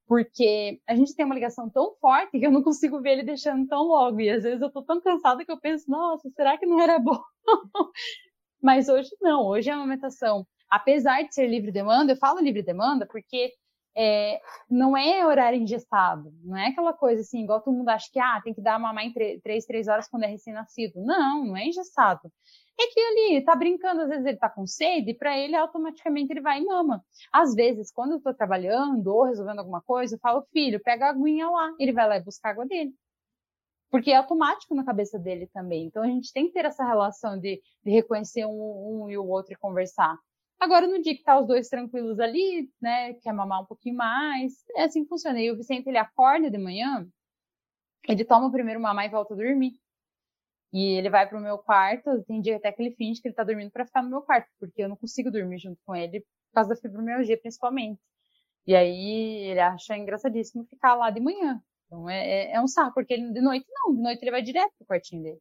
Porque 0.07 0.79
a 0.87 0.95
gente 0.95 1.15
tem 1.15 1.25
uma 1.25 1.35
ligação 1.35 1.69
tão 1.69 1.95
forte 1.99 2.39
que 2.39 2.45
eu 2.45 2.51
não 2.51 2.63
consigo 2.63 3.01
ver 3.01 3.11
ele 3.11 3.23
deixando 3.23 3.67
tão 3.67 3.83
logo. 3.83 4.19
E 4.21 4.29
às 4.29 4.43
vezes 4.43 4.61
eu 4.61 4.71
tô 4.71 4.81
tão 4.81 4.99
cansada 5.01 5.45
que 5.45 5.51
eu 5.51 5.59
penso, 5.59 5.89
nossa, 5.89 6.29
será 6.31 6.57
que 6.57 6.65
não 6.65 6.81
era 6.81 6.97
bom? 6.99 7.21
Mas 8.61 8.89
hoje 8.89 9.09
não, 9.21 9.45
hoje 9.45 9.69
é 9.69 9.73
a 9.73 9.75
amamentação. 9.75 10.45
Apesar 10.69 11.21
de 11.23 11.33
ser 11.33 11.47
livre 11.47 11.71
demanda, 11.71 12.13
eu 12.13 12.17
falo 12.17 12.39
livre 12.39 12.63
demanda 12.63 13.05
porque 13.05 13.51
é, 13.95 14.39
não 14.69 14.95
é 14.95 15.25
horário 15.25 15.59
engessado, 15.59 16.33
não 16.43 16.57
é 16.57 16.67
aquela 16.67 16.93
coisa 16.93 17.21
assim, 17.21 17.43
igual 17.43 17.61
todo 17.61 17.75
mundo 17.75 17.89
acha 17.89 18.09
que 18.11 18.19
ah, 18.19 18.41
tem 18.43 18.53
que 18.53 18.61
dar 18.61 18.79
mamar 18.79 19.05
em 19.05 19.13
três, 19.41 19.65
três 19.65 19.87
horas 19.87 20.07
quando 20.07 20.23
é 20.23 20.27
recém-nascido. 20.27 21.01
Não, 21.01 21.45
não 21.45 21.57
é 21.57 21.65
engessado 21.65 22.31
é 22.81 22.87
que 22.87 22.99
ele 22.99 23.41
tá 23.41 23.55
brincando, 23.55 24.01
às 24.01 24.09
vezes 24.09 24.25
ele 24.25 24.37
tá 24.37 24.49
com 24.49 24.65
sede, 24.65 25.13
para 25.13 25.37
ele 25.37 25.55
automaticamente 25.55 26.31
ele 26.31 26.41
vai 26.41 26.59
e 26.59 26.65
mama. 26.65 27.03
Às 27.31 27.53
vezes, 27.53 27.91
quando 27.91 28.13
eu 28.13 28.21
tô 28.21 28.33
trabalhando 28.33 29.07
ou 29.07 29.23
resolvendo 29.23 29.59
alguma 29.59 29.81
coisa, 29.81 30.15
eu 30.15 30.19
falo, 30.19 30.45
filho, 30.51 30.81
pega 30.81 31.07
a 31.07 31.09
aguinha 31.09 31.49
lá, 31.49 31.73
ele 31.79 31.93
vai 31.93 32.07
lá 32.07 32.17
e 32.17 32.23
buscar 32.23 32.49
a 32.49 32.51
água 32.53 32.65
dele. 32.65 32.93
Porque 33.89 34.11
é 34.11 34.15
automático 34.15 34.73
na 34.73 34.85
cabeça 34.85 35.19
dele 35.19 35.47
também. 35.53 35.85
Então 35.85 36.01
a 36.03 36.07
gente 36.07 36.31
tem 36.31 36.47
que 36.47 36.53
ter 36.53 36.65
essa 36.65 36.83
relação 36.83 37.37
de, 37.37 37.61
de 37.83 37.91
reconhecer 37.91 38.45
um, 38.45 39.03
um 39.03 39.09
e 39.09 39.17
o 39.17 39.27
outro 39.27 39.53
e 39.53 39.57
conversar. 39.57 40.17
Agora, 40.61 40.85
no 40.85 41.01
dia 41.01 41.17
que 41.17 41.23
tá 41.23 41.39
os 41.39 41.47
dois 41.47 41.67
tranquilos 41.69 42.19
ali, 42.19 42.71
né, 42.79 43.15
quer 43.15 43.33
mamar 43.33 43.63
um 43.63 43.65
pouquinho 43.65 43.95
mais, 43.95 44.53
é 44.75 44.83
assim 44.83 45.01
que 45.01 45.09
funciona. 45.09 45.41
E 45.41 45.49
o 45.49 45.57
Vicente, 45.57 45.89
ele 45.89 45.97
acorda 45.97 46.51
de 46.51 46.57
manhã, 46.59 47.07
ele 48.07 48.23
toma 48.23 48.45
o 48.45 48.51
primeiro 48.51 48.79
mamar 48.79 49.05
e 49.05 49.09
volta 49.09 49.33
a 49.33 49.37
dormir. 49.37 49.73
E 50.71 50.99
ele 50.99 51.09
vai 51.09 51.27
pro 51.27 51.39
meu 51.39 51.57
quarto, 51.57 52.23
tem 52.25 52.39
dia 52.39 52.57
até 52.57 52.71
que 52.71 52.79
ele 52.79 52.95
finge 52.95 53.19
que 53.19 53.27
ele 53.27 53.33
tá 53.33 53.43
dormindo 53.43 53.71
para 53.71 53.87
ficar 53.87 54.03
no 54.03 54.09
meu 54.11 54.21
quarto, 54.21 54.47
porque 54.59 54.83
eu 54.83 54.87
não 54.87 54.95
consigo 54.95 55.31
dormir 55.31 55.57
junto 55.57 55.79
com 55.83 55.95
ele 55.95 56.19
por 56.19 56.53
causa 56.53 56.69
da 56.69 56.75
fibromialgia, 56.75 57.39
principalmente. 57.41 57.99
E 58.67 58.75
aí 58.75 59.49
ele 59.49 59.59
acha 59.59 59.97
engraçadíssimo 59.97 60.63
ficar 60.65 60.93
lá 60.93 61.09
de 61.09 61.19
manhã. 61.19 61.59
Então 61.87 62.07
é, 62.07 62.19
é, 62.19 62.51
é 62.53 62.61
um 62.61 62.67
sarro, 62.67 62.93
porque 62.93 63.15
ele, 63.15 63.33
de 63.33 63.41
noite 63.41 63.65
não, 63.67 63.95
de 63.95 64.01
noite 64.01 64.21
ele 64.23 64.31
vai 64.31 64.43
direto 64.43 64.71
pro 64.77 64.85
quartinho 64.85 65.23
dele. 65.23 65.39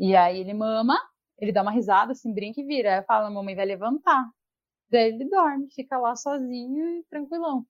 E 0.00 0.16
aí 0.16 0.40
ele 0.40 0.52
mama, 0.52 0.98
ele 1.40 1.52
dá 1.52 1.62
uma 1.62 1.72
risada, 1.72 2.12
assim, 2.12 2.32
brinca 2.32 2.60
e 2.60 2.64
vira. 2.64 2.92
Aí 2.92 2.98
eu 3.00 3.04
falo, 3.04 3.32
mamãe 3.32 3.56
vai 3.56 3.64
levantar. 3.64 4.30
Daí 4.90 5.08
ele 5.08 5.24
dorme, 5.28 5.70
fica 5.70 5.96
lá 5.98 6.14
sozinho 6.14 6.98
e 6.98 7.04
tranquilão. 7.04 7.64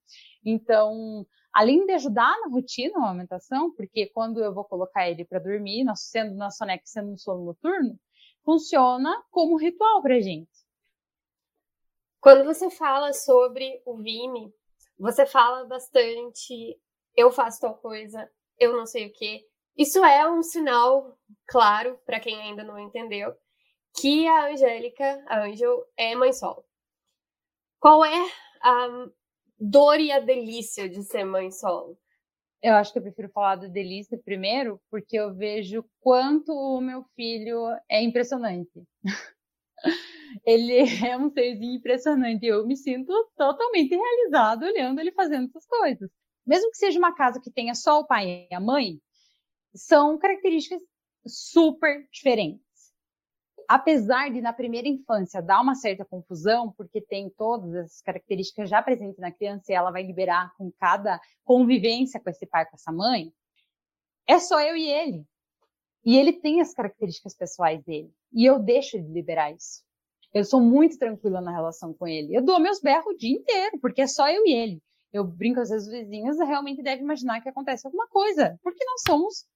Então, 0.45 1.27
além 1.53 1.87
de 1.87 1.93
ajudar 1.93 2.35
na 2.41 2.49
rotina, 2.49 2.99
na 2.99 3.11
amamentação, 3.11 3.73
porque 3.75 4.07
quando 4.09 4.43
eu 4.43 4.53
vou 4.53 4.65
colocar 4.65 5.09
ele 5.09 5.25
para 5.25 5.39
dormir, 5.39 5.85
sendo 5.95 6.35
na 6.35 6.51
soneca, 6.51 6.83
sendo 6.87 7.11
no 7.13 7.19
sono 7.19 7.45
noturno, 7.45 7.99
funciona 8.45 9.23
como 9.31 9.57
ritual 9.57 10.03
para 10.03 10.21
gente. 10.21 10.51
Quando 12.21 12.45
você 12.45 12.71
fala 12.71 13.13
sobre 13.13 13.81
o 13.87 13.97
Vime, 13.99 14.53
você 14.99 15.25
fala 15.27 15.65
bastante, 15.67 16.79
eu 17.17 17.31
faço 17.31 17.61
tal 17.61 17.75
coisa, 17.77 18.31
eu 18.59 18.77
não 18.77 18.87
sei 18.87 19.07
o 19.07 19.13
que. 19.13 19.47
Isso 19.77 20.05
é 20.05 20.31
um 20.31 20.43
sinal 20.43 21.17
claro 21.47 21.99
para 22.05 22.21
quem 22.21 22.41
ainda 22.41 22.65
não 22.65 22.79
entendeu 22.79 23.35
que 23.95 24.27
a 24.27 24.47
Angélica, 24.47 25.25
a 25.27 25.43
Angel, 25.45 25.85
é 25.97 26.15
mãe 26.15 26.33
solo. 26.33 26.65
Qual 27.79 28.05
é 28.05 28.31
a 28.63 29.09
dor 29.59 30.01
e 30.01 30.13
a 30.13 30.21
delícia 30.21 30.89
de 30.89 31.03
ser 31.03 31.25
mãe 31.25 31.51
solo? 31.51 31.99
Eu 32.63 32.75
acho 32.75 32.93
que 32.93 32.99
eu 32.99 33.03
prefiro 33.03 33.31
falar 33.31 33.57
da 33.57 33.69
delícia 33.69 34.19
primeiro, 34.23 34.81
porque 34.91 35.17
eu 35.17 35.35
vejo 35.35 35.85
quanto 36.01 36.53
o 36.53 36.81
meu 36.81 37.03
filho 37.17 37.67
é 37.89 38.03
impressionante. 38.03 38.71
ele 40.45 40.81
é 41.07 41.17
um 41.17 41.31
serzinho 41.31 41.77
impressionante. 41.77 42.45
Eu 42.45 42.67
me 42.67 42.77
sinto 42.77 43.13
totalmente 43.37 43.95
realizado 43.95 44.65
olhando 44.65 45.01
ele 45.01 45.13
fazendo 45.13 45.49
essas 45.49 45.67
coisas. 45.67 46.11
Mesmo 46.47 46.71
que 46.71 46.79
seja 46.79 46.99
uma 46.99 47.15
casa 47.15 47.41
que 47.41 47.51
tenha 47.51 47.75
só 47.75 48.01
o 48.01 48.07
pai 48.07 48.47
e 48.51 48.55
a 48.55 48.61
mãe, 48.61 49.01
são 49.75 50.19
características 50.19 50.81
super 51.27 52.09
diferentes 52.11 52.70
apesar 53.71 54.33
de 54.33 54.41
na 54.41 54.53
primeira 54.53 54.89
infância 54.89 55.41
dar 55.41 55.61
uma 55.61 55.77
certa 55.77 56.05
confusão, 56.05 56.73
porque 56.77 57.01
tem 57.01 57.31
todas 57.31 57.73
essas 57.73 58.03
características 58.03 58.69
já 58.69 58.83
presentes 58.83 59.17
na 59.17 59.31
criança 59.31 59.71
e 59.71 59.75
ela 59.77 59.93
vai 59.93 60.03
liberar 60.03 60.53
com 60.59 60.73
cada 60.73 61.21
convivência 61.45 62.19
com 62.19 62.29
esse 62.29 62.45
pai, 62.47 62.67
com 62.67 62.75
essa 62.75 62.91
mãe, 62.91 63.33
é 64.27 64.41
só 64.41 64.61
eu 64.61 64.77
e 64.77 64.89
ele. 64.89 65.25
E 66.05 66.19
ele 66.19 66.33
tem 66.33 66.61
as 66.61 66.75
características 66.75 67.37
pessoais 67.37 67.81
dele. 67.85 68.13
E 68.33 68.45
eu 68.45 68.59
deixo 68.59 69.01
de 69.01 69.07
liberar 69.07 69.53
isso. 69.53 69.85
Eu 70.35 70.43
sou 70.43 70.61
muito 70.61 70.99
tranquila 70.99 71.41
na 71.41 71.53
relação 71.53 71.95
com 71.95 72.09
ele. 72.09 72.35
Eu 72.35 72.43
dou 72.43 72.59
meus 72.59 72.81
berros 72.81 73.15
o 73.15 73.17
dia 73.17 73.37
inteiro, 73.37 73.79
porque 73.81 74.03
é 74.03 74.09
só 74.09 74.29
eu 74.29 74.45
e 74.47 74.53
ele. 74.53 74.83
Eu 75.13 75.23
brinco, 75.23 75.61
às 75.61 75.69
vezes, 75.69 75.87
os 75.87 75.93
vizinhos 75.93 76.37
realmente 76.39 76.83
devem 76.83 77.05
imaginar 77.05 77.41
que 77.41 77.49
acontece 77.49 77.87
alguma 77.87 78.09
coisa, 78.09 78.59
porque 78.65 78.85
nós 78.85 79.03
somos 79.07 79.47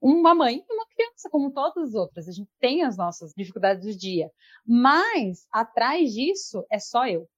uma 0.00 0.34
mãe 0.34 0.64
e 0.68 0.72
uma 0.72 0.86
criança, 0.86 1.28
como 1.30 1.52
todas 1.52 1.90
as 1.90 1.94
outras. 1.94 2.28
A 2.28 2.32
gente 2.32 2.50
tem 2.60 2.82
as 2.82 2.96
nossas 2.96 3.32
dificuldades 3.36 3.84
do 3.84 3.98
dia. 3.98 4.30
Mas, 4.66 5.46
atrás 5.52 6.12
disso, 6.12 6.64
é 6.70 6.78
só 6.78 7.06
eu. 7.06 7.28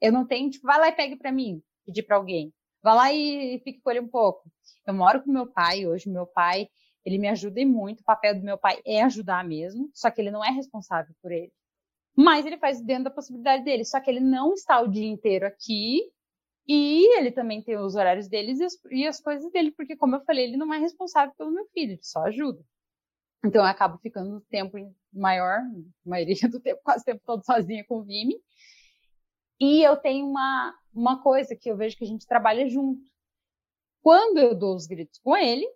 Eu 0.00 0.12
não 0.12 0.26
tenho, 0.26 0.50
tipo, 0.50 0.66
vai 0.66 0.78
lá 0.78 0.88
e 0.88 0.92
pegue 0.92 1.16
para 1.16 1.32
mim, 1.32 1.62
pedir 1.84 2.02
para 2.02 2.16
alguém. 2.16 2.52
Vai 2.82 2.94
lá 2.94 3.12
e 3.12 3.60
fique 3.64 3.80
com 3.80 3.90
ele 3.90 4.00
um 4.00 4.08
pouco. 4.08 4.50
Eu 4.86 4.94
moro 4.94 5.22
com 5.22 5.32
meu 5.32 5.46
pai 5.46 5.86
hoje. 5.86 6.10
Meu 6.10 6.26
pai, 6.26 6.68
ele 7.04 7.18
me 7.18 7.28
ajuda 7.28 7.64
muito. 7.64 8.00
O 8.00 8.04
papel 8.04 8.34
do 8.34 8.42
meu 8.42 8.58
pai 8.58 8.80
é 8.84 9.02
ajudar 9.02 9.44
mesmo, 9.44 9.90
só 9.94 10.10
que 10.10 10.20
ele 10.20 10.30
não 10.30 10.44
é 10.44 10.50
responsável 10.50 11.14
por 11.22 11.32
ele. 11.32 11.52
Mas 12.16 12.46
ele 12.46 12.58
faz 12.58 12.80
dentro 12.80 13.04
da 13.04 13.10
possibilidade 13.10 13.64
dele. 13.64 13.84
Só 13.84 14.00
que 14.00 14.10
ele 14.10 14.20
não 14.20 14.54
está 14.54 14.80
o 14.80 14.88
dia 14.88 15.08
inteiro 15.08 15.46
aqui 15.46 16.02
e 16.66 17.18
ele 17.18 17.30
também 17.30 17.62
tem 17.62 17.76
os 17.76 17.94
horários 17.94 18.28
deles 18.28 18.58
e 18.58 18.64
as, 18.64 18.74
e 18.90 19.06
as, 19.06 19.20
coisas 19.20 19.50
dele, 19.52 19.70
porque, 19.72 19.96
como 19.96 20.16
eu 20.16 20.24
falei, 20.24 20.44
ele 20.44 20.56
não 20.56 20.72
é 20.72 20.78
responsável 20.78 21.34
pelo 21.36 21.52
meu 21.52 21.66
filho, 21.66 21.92
ele 21.92 22.02
só 22.02 22.24
ajuda. 22.24 22.64
Então, 23.44 23.62
eu 23.62 23.66
acabo 23.66 23.98
ficando 23.98 24.40
tempo 24.48 24.76
maior, 25.12 25.60
maioria 26.04 26.48
do 26.50 26.60
tempo, 26.60 26.80
quase 26.82 27.02
o 27.02 27.04
tempo 27.04 27.22
todo 27.26 27.44
sozinha 27.44 27.84
com 27.86 27.98
o 27.98 28.04
Vime. 28.04 28.40
E 29.60 29.82
eu 29.82 29.96
tenho 29.96 30.26
uma, 30.26 30.74
uma 30.94 31.22
coisa 31.22 31.54
que 31.54 31.70
eu 31.70 31.76
vejo 31.76 31.96
que 31.96 32.04
a 32.04 32.08
gente 32.08 32.26
trabalha 32.26 32.66
junto. 32.68 33.02
Quando 34.02 34.38
eu 34.38 34.54
dou 34.54 34.74
os 34.74 34.86
gritos 34.86 35.18
com 35.18 35.36
ele, 35.36 35.66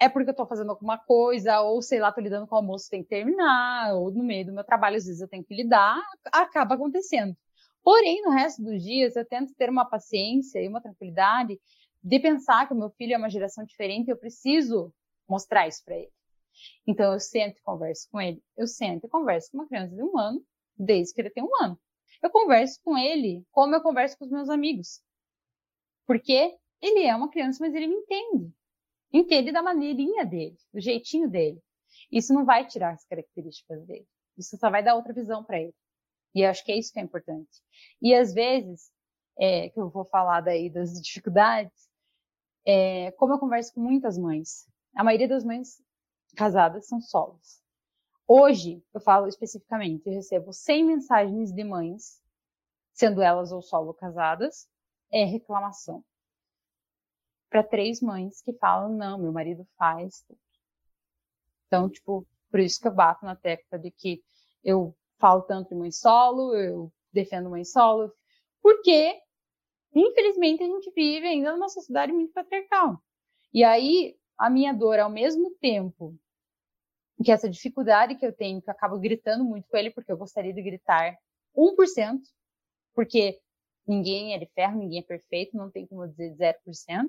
é 0.00 0.08
porque 0.08 0.30
eu 0.30 0.34
tô 0.34 0.46
fazendo 0.46 0.70
alguma 0.70 0.98
coisa, 0.98 1.60
ou 1.60 1.80
sei 1.82 2.00
lá, 2.00 2.12
tô 2.12 2.20
lidando 2.20 2.46
com 2.46 2.54
o 2.54 2.58
almoço, 2.58 2.90
tem 2.90 3.02
que 3.02 3.08
terminar, 3.08 3.94
ou 3.94 4.10
no 4.10 4.24
meio 4.24 4.46
do 4.46 4.52
meu 4.52 4.64
trabalho, 4.64 4.96
às 4.96 5.06
vezes 5.06 5.20
eu 5.20 5.28
tenho 5.28 5.44
que 5.44 5.54
lidar, 5.54 6.02
acaba 6.32 6.74
acontecendo. 6.74 7.36
Porém, 7.86 8.20
no 8.20 8.30
resto 8.30 8.60
dos 8.64 8.82
dias, 8.82 9.14
eu 9.14 9.24
tento 9.24 9.54
ter 9.54 9.70
uma 9.70 9.84
paciência 9.84 10.60
e 10.60 10.66
uma 10.66 10.80
tranquilidade 10.80 11.56
de 12.02 12.18
pensar 12.18 12.66
que 12.66 12.74
o 12.74 12.76
meu 12.76 12.90
filho 12.90 13.14
é 13.14 13.16
uma 13.16 13.30
geração 13.30 13.64
diferente 13.64 14.08
e 14.08 14.10
eu 14.10 14.16
preciso 14.16 14.92
mostrar 15.28 15.68
isso 15.68 15.84
para 15.84 15.96
ele. 15.96 16.10
Então, 16.84 17.12
eu 17.12 17.20
sento 17.20 17.58
e 17.58 17.62
converso 17.62 18.08
com 18.10 18.20
ele. 18.20 18.42
Eu 18.56 18.66
sento 18.66 19.06
e 19.06 19.08
converso 19.08 19.52
com 19.52 19.58
uma 19.58 19.68
criança 19.68 19.94
de 19.94 20.02
um 20.02 20.18
ano, 20.18 20.44
desde 20.76 21.14
que 21.14 21.20
ele 21.20 21.30
tem 21.30 21.44
um 21.44 21.62
ano. 21.62 21.78
Eu 22.20 22.28
converso 22.28 22.80
com 22.82 22.98
ele 22.98 23.44
como 23.52 23.76
eu 23.76 23.80
converso 23.80 24.18
com 24.18 24.24
os 24.24 24.32
meus 24.32 24.48
amigos. 24.48 25.00
Porque 26.08 26.56
ele 26.82 27.04
é 27.04 27.14
uma 27.14 27.30
criança, 27.30 27.64
mas 27.64 27.72
ele 27.72 27.86
me 27.86 27.94
entende. 27.94 28.52
Entende 29.12 29.52
da 29.52 29.62
maneirinha 29.62 30.26
dele, 30.26 30.56
do 30.74 30.80
jeitinho 30.80 31.30
dele. 31.30 31.62
Isso 32.10 32.34
não 32.34 32.44
vai 32.44 32.66
tirar 32.66 32.94
as 32.94 33.04
características 33.04 33.86
dele. 33.86 34.08
Isso 34.36 34.56
só 34.56 34.70
vai 34.70 34.82
dar 34.82 34.96
outra 34.96 35.12
visão 35.12 35.44
para 35.44 35.60
ele. 35.60 35.74
E 36.36 36.44
acho 36.44 36.62
que 36.62 36.70
é 36.70 36.76
isso 36.76 36.92
que 36.92 37.00
é 37.00 37.02
importante. 37.02 37.62
E 38.00 38.14
às 38.14 38.34
vezes, 38.34 38.92
é, 39.38 39.70
que 39.70 39.80
eu 39.80 39.88
vou 39.88 40.04
falar 40.04 40.42
daí 40.42 40.68
das 40.68 40.92
dificuldades, 41.00 41.88
é, 42.62 43.10
como 43.12 43.32
eu 43.32 43.38
converso 43.38 43.72
com 43.72 43.80
muitas 43.80 44.18
mães, 44.18 44.68
a 44.94 45.02
maioria 45.02 45.26
das 45.26 45.42
mães 45.42 45.82
casadas 46.36 46.86
são 46.88 47.00
solos. 47.00 47.62
Hoje, 48.28 48.84
eu 48.92 49.00
falo 49.00 49.26
especificamente, 49.26 50.06
eu 50.06 50.12
recebo 50.12 50.52
100 50.52 50.84
mensagens 50.84 51.52
de 51.54 51.64
mães, 51.64 52.20
sendo 52.92 53.22
elas 53.22 53.50
ou 53.50 53.62
solo 53.62 53.94
casadas, 53.94 54.68
é 55.10 55.24
reclamação. 55.24 56.04
Para 57.48 57.62
três 57.62 58.02
mães 58.02 58.42
que 58.42 58.52
falam, 58.52 58.94
não, 58.94 59.16
meu 59.16 59.32
marido 59.32 59.66
faz. 59.78 60.22
Então, 61.66 61.88
tipo, 61.88 62.26
por 62.50 62.60
isso 62.60 62.78
que 62.78 62.88
eu 62.88 62.94
bato 62.94 63.24
na 63.24 63.34
tecla 63.34 63.78
de 63.78 63.90
que 63.90 64.22
eu 64.62 64.94
falo 65.18 65.42
tanto 65.42 65.70
de 65.70 65.74
mãe 65.74 65.90
solo, 65.90 66.54
eu 66.54 66.92
defendo 67.12 67.50
mãe 67.50 67.64
solo, 67.64 68.12
porque, 68.62 69.18
infelizmente, 69.94 70.62
a 70.62 70.66
gente 70.66 70.90
vive 70.94 71.26
ainda 71.26 71.52
numa 71.52 71.68
sociedade 71.68 72.12
muito 72.12 72.32
patriarcal. 72.32 73.00
E 73.52 73.64
aí, 73.64 74.16
a 74.38 74.50
minha 74.50 74.72
dor, 74.72 74.98
ao 74.98 75.10
mesmo 75.10 75.50
tempo 75.60 76.14
que 77.24 77.32
essa 77.32 77.48
dificuldade 77.48 78.16
que 78.16 78.26
eu 78.26 78.32
tenho, 78.32 78.60
que 78.60 78.68
eu 78.68 78.72
acabo 78.72 78.98
gritando 78.98 79.44
muito 79.44 79.66
com 79.68 79.76
ele, 79.76 79.90
porque 79.90 80.12
eu 80.12 80.18
gostaria 80.18 80.52
de 80.52 80.62
gritar 80.62 81.16
1%, 81.56 82.20
porque 82.94 83.40
ninguém 83.86 84.34
é 84.34 84.38
de 84.38 84.46
ferro, 84.54 84.78
ninguém 84.78 85.00
é 85.00 85.02
perfeito, 85.02 85.56
não 85.56 85.70
tem 85.70 85.86
como 85.86 86.06
dizer 86.06 86.34
0%. 86.36 87.08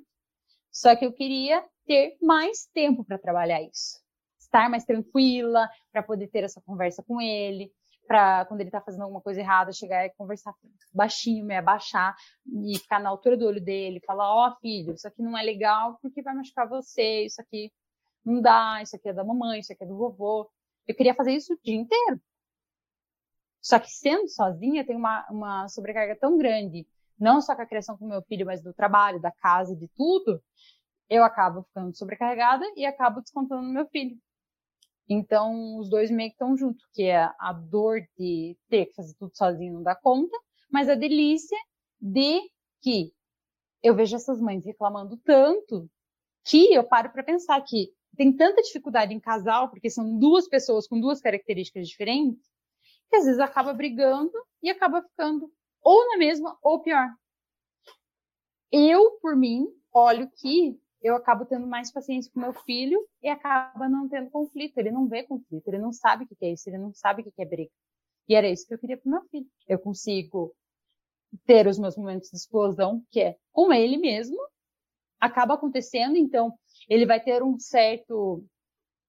Só 0.72 0.96
que 0.96 1.06
eu 1.06 1.12
queria 1.12 1.64
ter 1.86 2.18
mais 2.22 2.66
tempo 2.74 3.04
para 3.04 3.18
trabalhar 3.18 3.62
isso. 3.62 4.00
Estar 4.40 4.70
mais 4.70 4.86
tranquila, 4.86 5.70
para 5.92 6.04
poder 6.04 6.28
ter 6.28 6.44
essa 6.44 6.62
conversa 6.62 7.04
com 7.04 7.20
ele, 7.20 7.72
para 8.08 8.46
quando 8.46 8.62
ele 8.62 8.70
está 8.70 8.82
fazendo 8.82 9.02
alguma 9.04 9.22
coisa 9.22 9.40
errada, 9.42 9.72
chegar 9.72 10.06
e 10.06 10.14
conversar 10.16 10.54
baixinho, 10.94 11.46
me 11.46 11.56
abaixar 11.56 12.16
e 12.46 12.78
ficar 12.80 13.00
na 13.00 13.10
altura 13.10 13.38
do 13.38 13.46
olho 13.46 13.62
dele, 13.62 14.02
falar: 14.06 14.34
Ó, 14.34 14.48
oh, 14.50 14.56
filho, 14.60 14.94
isso 14.94 15.08
aqui 15.08 15.22
não 15.22 15.38
é 15.38 15.44
legal 15.44 15.98
porque 16.02 16.22
vai 16.22 16.34
machucar 16.34 16.68
você, 16.68 17.26
isso 17.26 17.42
aqui 17.42 17.72
não 18.26 18.42
dá, 18.42 18.82
isso 18.82 18.96
aqui 18.96 19.10
é 19.10 19.14
da 19.14 19.24
mamãe, 19.24 19.60
isso 19.60 19.72
aqui 19.74 19.84
é 19.84 19.88
do 19.88 19.98
vovô. 19.98 20.50
Eu 20.88 20.96
queria 20.96 21.14
fazer 21.14 21.34
isso 21.34 21.54
o 21.54 21.60
dia 21.64 21.76
inteiro. 21.76 22.20
Só 23.62 23.80
que 23.80 23.90
sendo 23.92 24.28
sozinha, 24.30 24.86
tem 24.86 24.96
uma, 24.96 25.28
uma 25.30 25.68
sobrecarga 25.68 26.16
tão 26.16 26.38
grande, 26.38 26.88
não 27.20 27.42
só 27.42 27.56
com 27.56 27.62
a 27.62 27.66
criação 27.66 27.98
com 27.98 28.08
meu 28.08 28.22
filho, 28.22 28.46
mas 28.46 28.62
do 28.62 28.74
trabalho, 28.74 29.20
da 29.20 29.32
casa, 29.32 29.76
de 29.76 29.88
tudo, 29.90 30.42
eu 31.10 31.24
acabo 31.24 31.64
ficando 31.64 31.96
sobrecarregada 31.96 32.66
e 32.76 32.86
acabo 32.86 33.22
descontando 33.22 33.64
no 33.64 33.74
meu 33.74 33.88
filho. 33.88 34.18
Então, 35.10 35.78
os 35.78 35.90
dois 35.90 36.12
meio 36.12 36.30
que 36.30 36.36
estão 36.36 36.58
juntos, 36.58 36.84
que 36.94 37.04
é 37.04 37.30
a 37.40 37.54
dor 37.54 38.02
de 38.18 38.58
ter 38.70 38.88
que 38.88 38.94
fazer 38.94 39.14
tudo 39.18 39.32
sozinho, 39.36 39.76
não 39.76 39.84
dá 39.84 39.96
conta, 39.96 40.38
mas 40.70 40.90
a 40.90 40.96
delícia 40.96 41.58
de 42.00 42.42
que 42.82 43.14
eu 43.82 43.96
vejo 43.96 44.16
essas 44.16 44.40
mães 44.40 44.66
reclamando 44.66 45.18
tanto 45.24 45.90
que 46.44 46.74
eu 46.74 46.84
paro 46.84 47.12
para 47.12 47.24
pensar 47.24 47.62
que 47.62 47.92
tem 48.18 48.36
tanta 48.36 48.62
dificuldade 48.62 49.14
em 49.14 49.20
casal, 49.20 49.70
porque 49.70 49.90
são 49.90 50.18
duas 50.18 50.48
pessoas 50.48 50.88
com 50.88 51.00
duas 51.00 51.22
características 51.22 51.88
diferentes, 51.88 52.46
que 53.10 53.16
às 53.16 53.26
vezes 53.26 53.40
acaba 53.40 53.74
brigando 53.74 54.34
e 54.62 54.70
acaba 54.70 55.02
ficando 55.02 55.52
ou 55.82 56.08
na 56.10 56.18
mesma 56.18 56.58
ou 56.62 56.82
pior. 56.82 57.08
Eu, 58.72 59.12
por 59.22 59.36
mim, 59.36 59.68
olho 59.94 60.30
que 60.36 60.78
eu 61.02 61.16
acabo 61.16 61.46
tendo 61.46 61.68
mais 61.68 61.92
paciência 61.92 62.32
com 62.34 62.40
meu 62.40 62.54
filho 62.54 63.00
e 63.22 63.30
acaba 63.30 63.88
não 63.88 64.10
tendo 64.10 64.30
conflito. 64.30 64.78
Ele 64.78 64.92
não 64.92 65.08
vê 65.08 65.24
conflito, 65.24 65.68
ele 65.68 65.80
não 65.80 65.92
sabe 65.92 66.24
o 66.24 66.28
que 66.28 66.36
é 66.42 66.54
isso, 66.54 66.70
ele 66.70 66.78
não 66.78 66.94
sabe 66.94 67.22
o 67.22 67.26
que 67.26 67.42
é 67.42 67.46
briga. 67.46 67.72
E 68.28 68.36
era 68.36 68.50
isso 68.50 68.68
que 68.68 68.74
eu 68.74 68.80
queria 68.80 68.98
para 68.98 69.12
meu 69.12 69.22
filho. 69.30 69.48
Eu 69.68 69.80
consigo 69.80 70.54
ter 71.46 71.68
os 71.68 71.78
meus 71.78 71.96
momentos 71.96 72.30
de 72.30 72.38
explosão, 72.38 73.04
que 73.12 73.22
é 73.22 73.38
com 73.52 73.72
ele 73.72 73.98
mesmo, 73.98 74.38
acaba 75.20 75.56
acontecendo, 75.56 76.16
então 76.16 76.54
ele 76.90 77.06
vai 77.06 77.22
ter 77.22 77.44
um 77.44 77.60
certo 77.60 78.44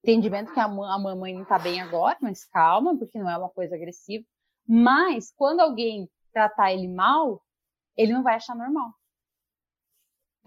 entendimento 0.02 0.52
que 0.52 0.60
a, 0.60 0.64
a 0.64 0.98
mamãe 0.98 1.34
não 1.34 1.42
está 1.42 1.58
bem 1.58 1.80
agora, 1.80 2.16
mas 2.20 2.44
calma, 2.44 2.96
porque 2.96 3.18
não 3.18 3.28
é 3.28 3.36
uma 3.36 3.50
coisa 3.50 3.74
agressiva. 3.74 4.24
Mas 4.66 5.32
quando 5.36 5.60
alguém 5.60 6.08
tratar 6.32 6.72
ele 6.72 6.88
mal, 6.88 7.42
ele 7.96 8.12
não 8.12 8.22
vai 8.22 8.36
achar 8.36 8.54
normal. 8.54 8.92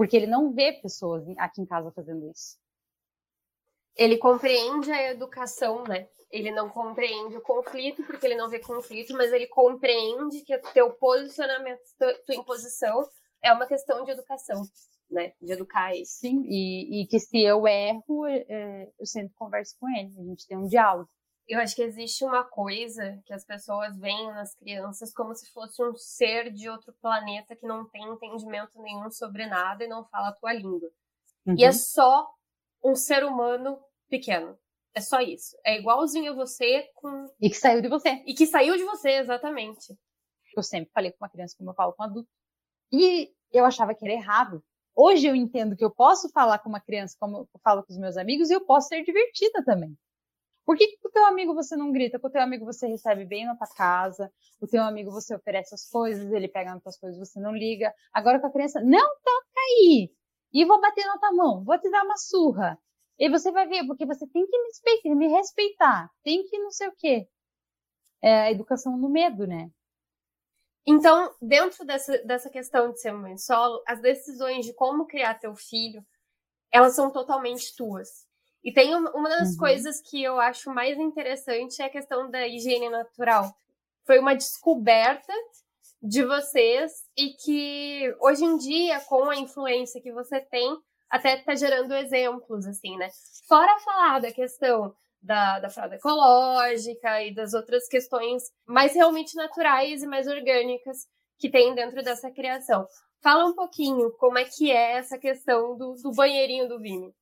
Porque 0.02 0.18
ele 0.18 0.26
não 0.26 0.52
vê 0.52 0.74
pessoas 0.74 1.24
aqui 1.38 1.62
em 1.62 1.66
casa 1.68 1.92
fazendo 1.92 2.28
isso. 2.32 2.58
Ele 3.96 4.18
compreende 4.18 4.92
a 4.92 5.12
educação, 5.12 5.84
né? 5.84 6.10
Ele 6.32 6.50
não 6.50 6.68
compreende 6.70 7.38
o 7.38 7.42
conflito, 7.42 8.04
porque 8.06 8.26
ele 8.26 8.34
não 8.34 8.50
vê 8.50 8.58
conflito, 8.58 9.14
mas 9.14 9.32
ele 9.32 9.46
compreende 9.46 10.42
que 10.42 10.56
o 10.56 10.62
teu 10.74 10.92
posicionamento, 10.94 11.82
tua 12.26 12.34
imposição 12.34 13.08
é 13.44 13.54
uma 13.54 13.68
questão 13.68 14.04
de 14.04 14.10
educação 14.10 14.64
né? 15.08 15.34
De 15.40 15.52
educar 15.52 15.94
ele. 15.94 16.04
Sim, 16.08 16.42
e, 16.48 17.04
e 17.04 17.06
que 17.06 17.20
se 17.20 17.40
eu 17.40 17.68
erro, 17.68 18.26
é, 18.26 18.90
eu 19.00 19.06
sempre 19.06 19.36
converso 19.36 19.76
com 19.80 19.88
ele, 19.88 20.18
a 20.18 20.24
gente 20.24 20.48
tem 20.48 20.58
um 20.58 20.66
diálogo. 20.66 21.12
Eu 21.52 21.60
acho 21.60 21.76
que 21.76 21.84
existe 21.84 22.24
uma 22.24 22.46
coisa 22.46 23.22
que 23.26 23.34
as 23.34 23.44
pessoas 23.44 23.98
veem 23.98 24.28
nas 24.28 24.56
crianças 24.56 25.14
como 25.14 25.36
se 25.36 25.52
fosse 25.52 25.84
um 25.84 25.94
ser 25.98 26.50
de 26.50 26.70
outro 26.70 26.94
planeta 27.02 27.58
que 27.58 27.68
não 27.68 27.86
tem 27.90 28.02
entendimento 28.08 28.82
nenhum 28.82 29.12
sobre 29.12 29.46
nada 29.46 29.84
e 29.84 29.88
não 29.90 30.06
fala 30.06 30.30
a 30.30 30.34
tua 30.34 30.54
língua. 30.54 30.90
Uhum. 31.46 31.56
E 31.58 31.66
é 31.66 31.74
só 31.74 32.26
um 32.82 32.96
ser 32.96 33.26
humano 33.26 33.78
pequeno. 34.10 34.58
É 34.96 35.02
só 35.02 35.20
isso. 35.20 35.58
É 35.66 35.78
igualzinho 35.78 36.32
a 36.32 36.36
você 36.36 36.90
com. 36.96 37.26
E 37.42 37.50
que 37.50 37.58
saiu 37.58 37.82
de 37.82 37.90
você. 37.90 38.24
E 38.26 38.34
que 38.34 38.48
saiu 38.48 38.78
de 38.78 38.86
você, 38.86 39.10
exatamente. 39.18 39.94
Eu 40.56 40.64
sempre 40.64 40.90
falei 40.94 41.12
com 41.12 41.18
uma 41.22 41.30
criança 41.30 41.54
como 41.58 41.72
eu 41.72 41.76
falo 41.76 41.92
com 41.92 42.04
um 42.04 42.06
adulto. 42.06 42.30
E 42.94 43.30
eu 43.52 43.66
achava 43.66 43.94
que 43.94 44.06
era 44.06 44.14
errado. 44.14 44.64
Hoje 44.96 45.28
eu 45.28 45.36
entendo 45.36 45.76
que 45.76 45.84
eu 45.84 45.92
posso 45.92 46.30
falar 46.30 46.60
com 46.60 46.70
uma 46.70 46.80
criança 46.80 47.18
como 47.20 47.40
eu 47.40 47.60
falo 47.62 47.84
com 47.84 47.92
os 47.92 48.00
meus 48.00 48.16
amigos 48.16 48.50
e 48.50 48.54
eu 48.54 48.66
posso 48.66 48.88
ser 48.88 49.04
divertida 49.04 49.62
também. 49.66 49.98
Por 50.66 50.78
que, 50.78 50.98
com 50.98 51.10
o 51.10 51.12
teu 51.12 51.26
amigo 51.26 51.54
você 51.54 51.76
não 51.76 51.92
grita? 51.92 52.20
Com 52.20 52.28
o 52.28 52.32
teu 52.32 52.42
amigo 52.42 52.66
você 52.66 52.88
recebe 52.88 53.26
bem 53.26 53.46
na 53.46 53.56
tua 53.56 53.68
casa, 53.68 54.32
o 54.60 54.68
teu 54.68 54.84
amigo 54.84 55.12
você 55.12 55.36
oferece 55.36 55.74
as 55.74 55.90
coisas, 55.90 56.32
ele 56.32 56.48
pega 56.48 56.74
nas 56.74 56.84
tuas 56.84 56.98
coisas, 56.98 57.20
você 57.20 57.40
não 57.40 57.56
liga. 57.56 57.94
Agora 58.14 58.40
com 58.40 58.48
a 58.48 58.52
criança, 58.52 58.80
não 58.82 59.08
toca 59.24 59.60
aí! 59.80 60.12
E 60.54 60.66
vou 60.66 60.80
bater 60.80 61.06
na 61.06 61.18
tua 61.18 61.32
mão, 61.34 61.64
vou 61.64 61.80
te 61.80 61.90
dar 61.90 62.04
uma 62.04 62.18
surra. 62.18 62.78
E 63.18 63.30
você 63.30 63.52
vai 63.52 63.68
ver, 63.68 63.86
porque 63.86 64.06
você 64.06 64.28
tem 64.28 64.46
que 64.46 64.58
me 64.58 64.68
respeitar, 64.68 65.16
me 65.16 65.28
respeitar 65.28 66.12
tem 66.24 66.44
que 66.46 66.58
não 66.60 66.72
sei 66.72 66.88
o 66.88 66.96
quê. 66.98 67.28
É 68.22 68.42
a 68.42 68.52
educação 68.52 68.98
no 68.98 69.10
medo, 69.10 69.48
né? 69.48 69.72
Então, 70.86 71.34
dentro 71.42 71.86
dessa, 71.86 72.18
dessa 72.20 72.50
questão 72.50 72.92
de 72.92 73.00
ser 73.00 73.12
mãe 73.12 73.38
solo, 73.38 73.82
as 73.88 74.02
decisões 74.02 74.66
de 74.66 74.74
como 74.74 75.06
criar 75.06 75.40
teu 75.40 75.56
filho, 75.56 76.04
elas 76.72 76.96
são 76.96 77.12
totalmente 77.12 77.76
tuas. 77.76 78.26
E 78.64 78.72
tem 78.72 78.94
uma, 78.96 79.12
uma 79.12 79.30
das 79.30 79.52
uhum. 79.52 79.58
coisas 79.58 80.02
que 80.02 80.24
eu 80.24 80.40
acho 80.40 80.70
mais 80.72 80.98
interessante 80.98 81.82
é 81.82 81.86
a 81.86 81.90
questão 81.90 82.30
da 82.30 82.48
higiene 82.48 82.90
natural. 82.90 83.52
Foi 84.06 84.20
uma 84.20 84.36
descoberta 84.36 85.34
de 86.02 86.24
vocês 86.24 86.92
e 87.18 87.30
que 87.34 88.16
hoje 88.20 88.44
em 88.44 88.58
dia, 88.58 89.00
com 89.02 89.30
a 89.30 89.36
influência 89.36 90.02
que 90.02 90.12
você 90.12 90.40
tem, 90.40 90.76
até 91.10 91.38
tá 91.38 91.56
gerando 91.56 91.94
exemplos, 91.94 92.66
assim, 92.66 92.98
né? 92.98 93.10
Fora 93.48 93.80
falar 93.80 94.20
da 94.20 94.32
questão 94.32 94.96
da, 95.22 95.60
da 95.60 95.96
ecológica 95.96 97.22
e 97.24 97.34
das 97.34 97.54
outras 97.54 97.88
questões 97.88 98.44
mais 98.66 98.96
realmente 98.96 99.36
naturais 99.36 100.02
e 100.02 100.08
mais 100.08 100.28
orgânicas 100.28 101.06
que 101.38 101.50
tem 101.50 101.76
dentro 101.76 102.02
dessa 102.02 102.32
criação. 102.32 102.88
Fala 103.22 103.46
um 103.46 103.54
pouquinho 103.54 104.12
como 104.14 104.40
é 104.40 104.46
que 104.46 104.72
é 104.72 104.94
essa 104.94 105.18
questão 105.18 105.78
do, 105.78 105.94
do 106.02 106.12
banheirinho 106.12 106.68
do 106.68 106.80
Vini. 106.80 107.14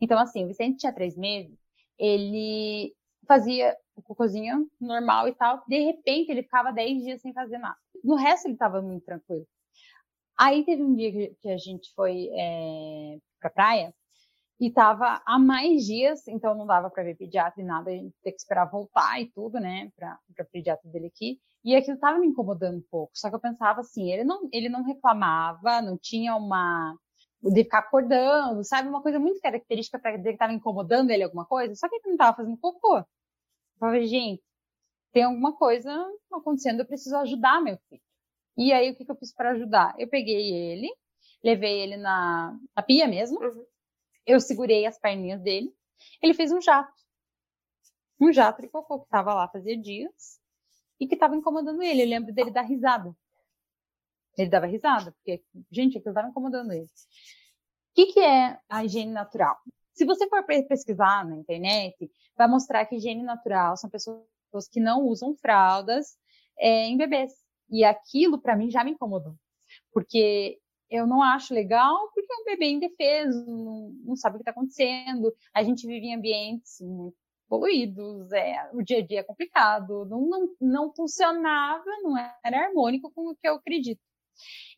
Então, 0.00 0.18
assim, 0.18 0.44
o 0.44 0.48
Vicente 0.48 0.78
tinha 0.78 0.92
três 0.92 1.16
meses, 1.16 1.58
ele 1.98 2.94
fazia 3.26 3.76
o 3.96 4.02
cocôzinho 4.02 4.70
normal 4.80 5.28
e 5.28 5.34
tal, 5.34 5.62
de 5.66 5.80
repente 5.80 6.30
ele 6.30 6.42
ficava 6.42 6.72
dez 6.72 7.02
dias 7.02 7.20
sem 7.20 7.32
fazer 7.32 7.58
nada. 7.58 7.76
No 8.02 8.14
resto 8.14 8.46
ele 8.46 8.54
estava 8.54 8.80
muito 8.80 9.04
tranquilo. 9.04 9.46
Aí 10.38 10.64
teve 10.64 10.82
um 10.82 10.94
dia 10.94 11.34
que, 11.34 11.48
a 11.48 11.58
gente 11.58 11.92
foi 11.94 12.28
é, 12.32 13.18
pra 13.40 13.50
praia, 13.50 13.92
e 14.60 14.70
tava 14.70 15.22
há 15.24 15.38
mais 15.38 15.84
dias, 15.84 16.26
então 16.26 16.54
não 16.54 16.66
dava 16.66 16.90
para 16.90 17.04
ver 17.04 17.16
pediatra 17.16 17.62
e 17.62 17.64
nada, 17.64 17.90
a 17.90 17.94
gente 17.94 18.14
ter 18.22 18.32
que 18.32 18.38
esperar 18.40 18.68
voltar 18.70 19.20
e 19.20 19.30
tudo, 19.30 19.60
né, 19.60 19.90
para 19.96 20.18
o 20.28 20.44
pediatra 20.50 20.90
dele 20.90 21.06
aqui. 21.06 21.40
E 21.64 21.76
aquilo 21.76 21.98
tava 21.98 22.18
me 22.18 22.26
incomodando 22.26 22.78
um 22.78 22.84
pouco. 22.90 23.12
Só 23.14 23.28
que 23.28 23.36
eu 23.36 23.40
pensava 23.40 23.80
assim, 23.80 24.10
ele 24.10 24.24
não, 24.24 24.48
ele 24.52 24.68
não 24.68 24.82
reclamava, 24.82 25.82
não 25.82 25.96
tinha 25.98 26.34
uma 26.34 26.96
de 27.42 27.64
ficar 27.64 27.80
acordando, 27.80 28.64
sabe, 28.64 28.88
uma 28.88 29.02
coisa 29.02 29.18
muito 29.18 29.40
característica 29.40 29.98
para 29.98 30.16
dizer 30.16 30.32
que 30.32 30.38
tava 30.38 30.52
incomodando 30.52 31.10
ele 31.10 31.22
alguma 31.22 31.46
coisa, 31.46 31.74
só 31.74 31.88
que 31.88 31.96
ele 31.96 32.10
não 32.10 32.16
tava 32.16 32.36
fazendo 32.36 32.58
cocô. 32.58 32.98
Eu 32.98 33.06
falava, 33.78 34.00
gente, 34.06 34.42
tem 35.12 35.24
alguma 35.24 35.56
coisa 35.56 35.90
acontecendo, 36.32 36.80
eu 36.80 36.86
preciso 36.86 37.16
ajudar 37.18 37.62
meu 37.62 37.78
filho. 37.88 38.02
E 38.56 38.72
aí 38.72 38.90
o 38.90 38.96
que, 38.96 39.04
que 39.04 39.10
eu 39.10 39.16
fiz 39.16 39.32
para 39.34 39.50
ajudar? 39.52 39.94
Eu 39.98 40.08
peguei 40.08 40.52
ele, 40.52 40.92
levei 41.44 41.80
ele 41.80 41.96
na, 41.96 42.58
na 42.76 42.82
pia 42.82 43.06
mesmo. 43.08 43.40
Uhum 43.40 43.66
eu 44.28 44.38
segurei 44.40 44.84
as 44.84 44.98
perninhas 44.98 45.40
dele, 45.40 45.74
ele 46.22 46.34
fez 46.34 46.52
um 46.52 46.60
jato. 46.60 46.92
Um 48.20 48.30
jato 48.30 48.60
de 48.60 48.68
cocô 48.68 48.98
que 49.00 49.06
estava 49.06 49.32
lá 49.32 49.48
fazia 49.48 49.80
dias 49.80 50.38
e 51.00 51.06
que 51.06 51.14
estava 51.14 51.34
incomodando 51.34 51.82
ele. 51.82 52.02
Eu 52.02 52.08
lembro 52.08 52.34
dele 52.34 52.50
dar 52.50 52.62
risada. 52.62 53.16
Ele 54.38 54.48
dava 54.48 54.66
risada, 54.66 55.12
porque, 55.12 55.42
gente, 55.70 55.98
aquilo 55.98 56.12
estava 56.12 56.28
incomodando 56.28 56.72
ele. 56.72 56.86
que, 57.94 58.06
que 58.06 58.20
é 58.20 58.58
a 58.68 58.84
higiene 58.84 59.12
natural? 59.12 59.58
Se 59.92 60.04
você 60.04 60.28
for 60.28 60.44
pesquisar 60.44 61.26
na 61.26 61.36
internet, 61.36 62.10
vai 62.36 62.46
mostrar 62.46 62.86
que 62.86 62.96
higiene 62.96 63.24
natural 63.24 63.76
são 63.76 63.90
pessoas 63.90 64.22
que 64.70 64.78
não 64.78 65.02
usam 65.02 65.34
fraldas 65.34 66.16
é, 66.56 66.86
em 66.86 66.96
bebês. 66.96 67.32
E 67.68 67.84
aquilo, 67.84 68.40
para 68.40 68.56
mim, 68.56 68.70
já 68.70 68.84
me 68.84 68.92
incomodou. 68.92 69.34
Porque 69.92 70.58
eu 70.88 71.06
não 71.06 71.22
acho 71.22 71.52
legal, 71.52 72.10
porque 72.14 72.32
é 72.32 72.36
um 72.36 72.44
bebê 72.44 72.70
indefeso, 72.70 73.44
não, 73.44 73.90
não 74.04 74.16
sabe 74.16 74.36
o 74.36 74.38
que 74.38 74.42
está 74.42 74.52
acontecendo. 74.52 75.34
A 75.52 75.62
gente 75.64 75.86
vive 75.86 76.06
em 76.06 76.14
ambientes 76.14 76.80
muito 76.80 77.16
poluídos, 77.48 78.30
é, 78.32 78.70
o 78.72 78.82
dia 78.82 78.98
a 78.98 79.06
dia 79.06 79.20
é 79.20 79.22
complicado, 79.22 80.04
não, 80.04 80.20
não, 80.28 80.54
não 80.60 80.94
funcionava, 80.94 81.84
não 82.02 82.16
era 82.44 82.66
harmônico 82.66 83.10
com 83.10 83.30
o 83.30 83.34
que 83.34 83.48
eu 83.48 83.54
acredito. 83.54 84.00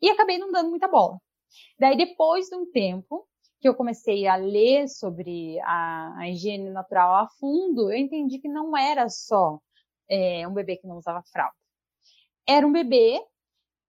E 0.01 0.11
acabei 0.11 0.39
não 0.39 0.51
dando 0.51 0.71
muita 0.71 0.89
bola. 0.89 1.19
Daí, 1.79 1.97
depois 1.97 2.49
de 2.49 2.57
um 2.57 2.71
tempo 2.71 3.27
que 3.61 3.69
eu 3.69 3.75
comecei 3.75 4.27
a 4.27 4.37
ler 4.37 4.89
sobre 4.89 5.61
a, 5.61 6.19
a 6.19 6.29
higiene 6.29 6.71
natural 6.71 7.17
a 7.17 7.29
fundo, 7.39 7.93
eu 7.93 7.99
entendi 7.99 8.39
que 8.39 8.49
não 8.49 8.77
era 8.77 9.09
só 9.09 9.61
é, 10.09 10.47
um 10.49 10.55
bebê 10.55 10.77
que 10.77 10.87
não 10.87 10.97
usava 10.97 11.23
fralda. 11.31 11.55
Era 12.49 12.67
um 12.67 12.73
bebê 12.73 13.21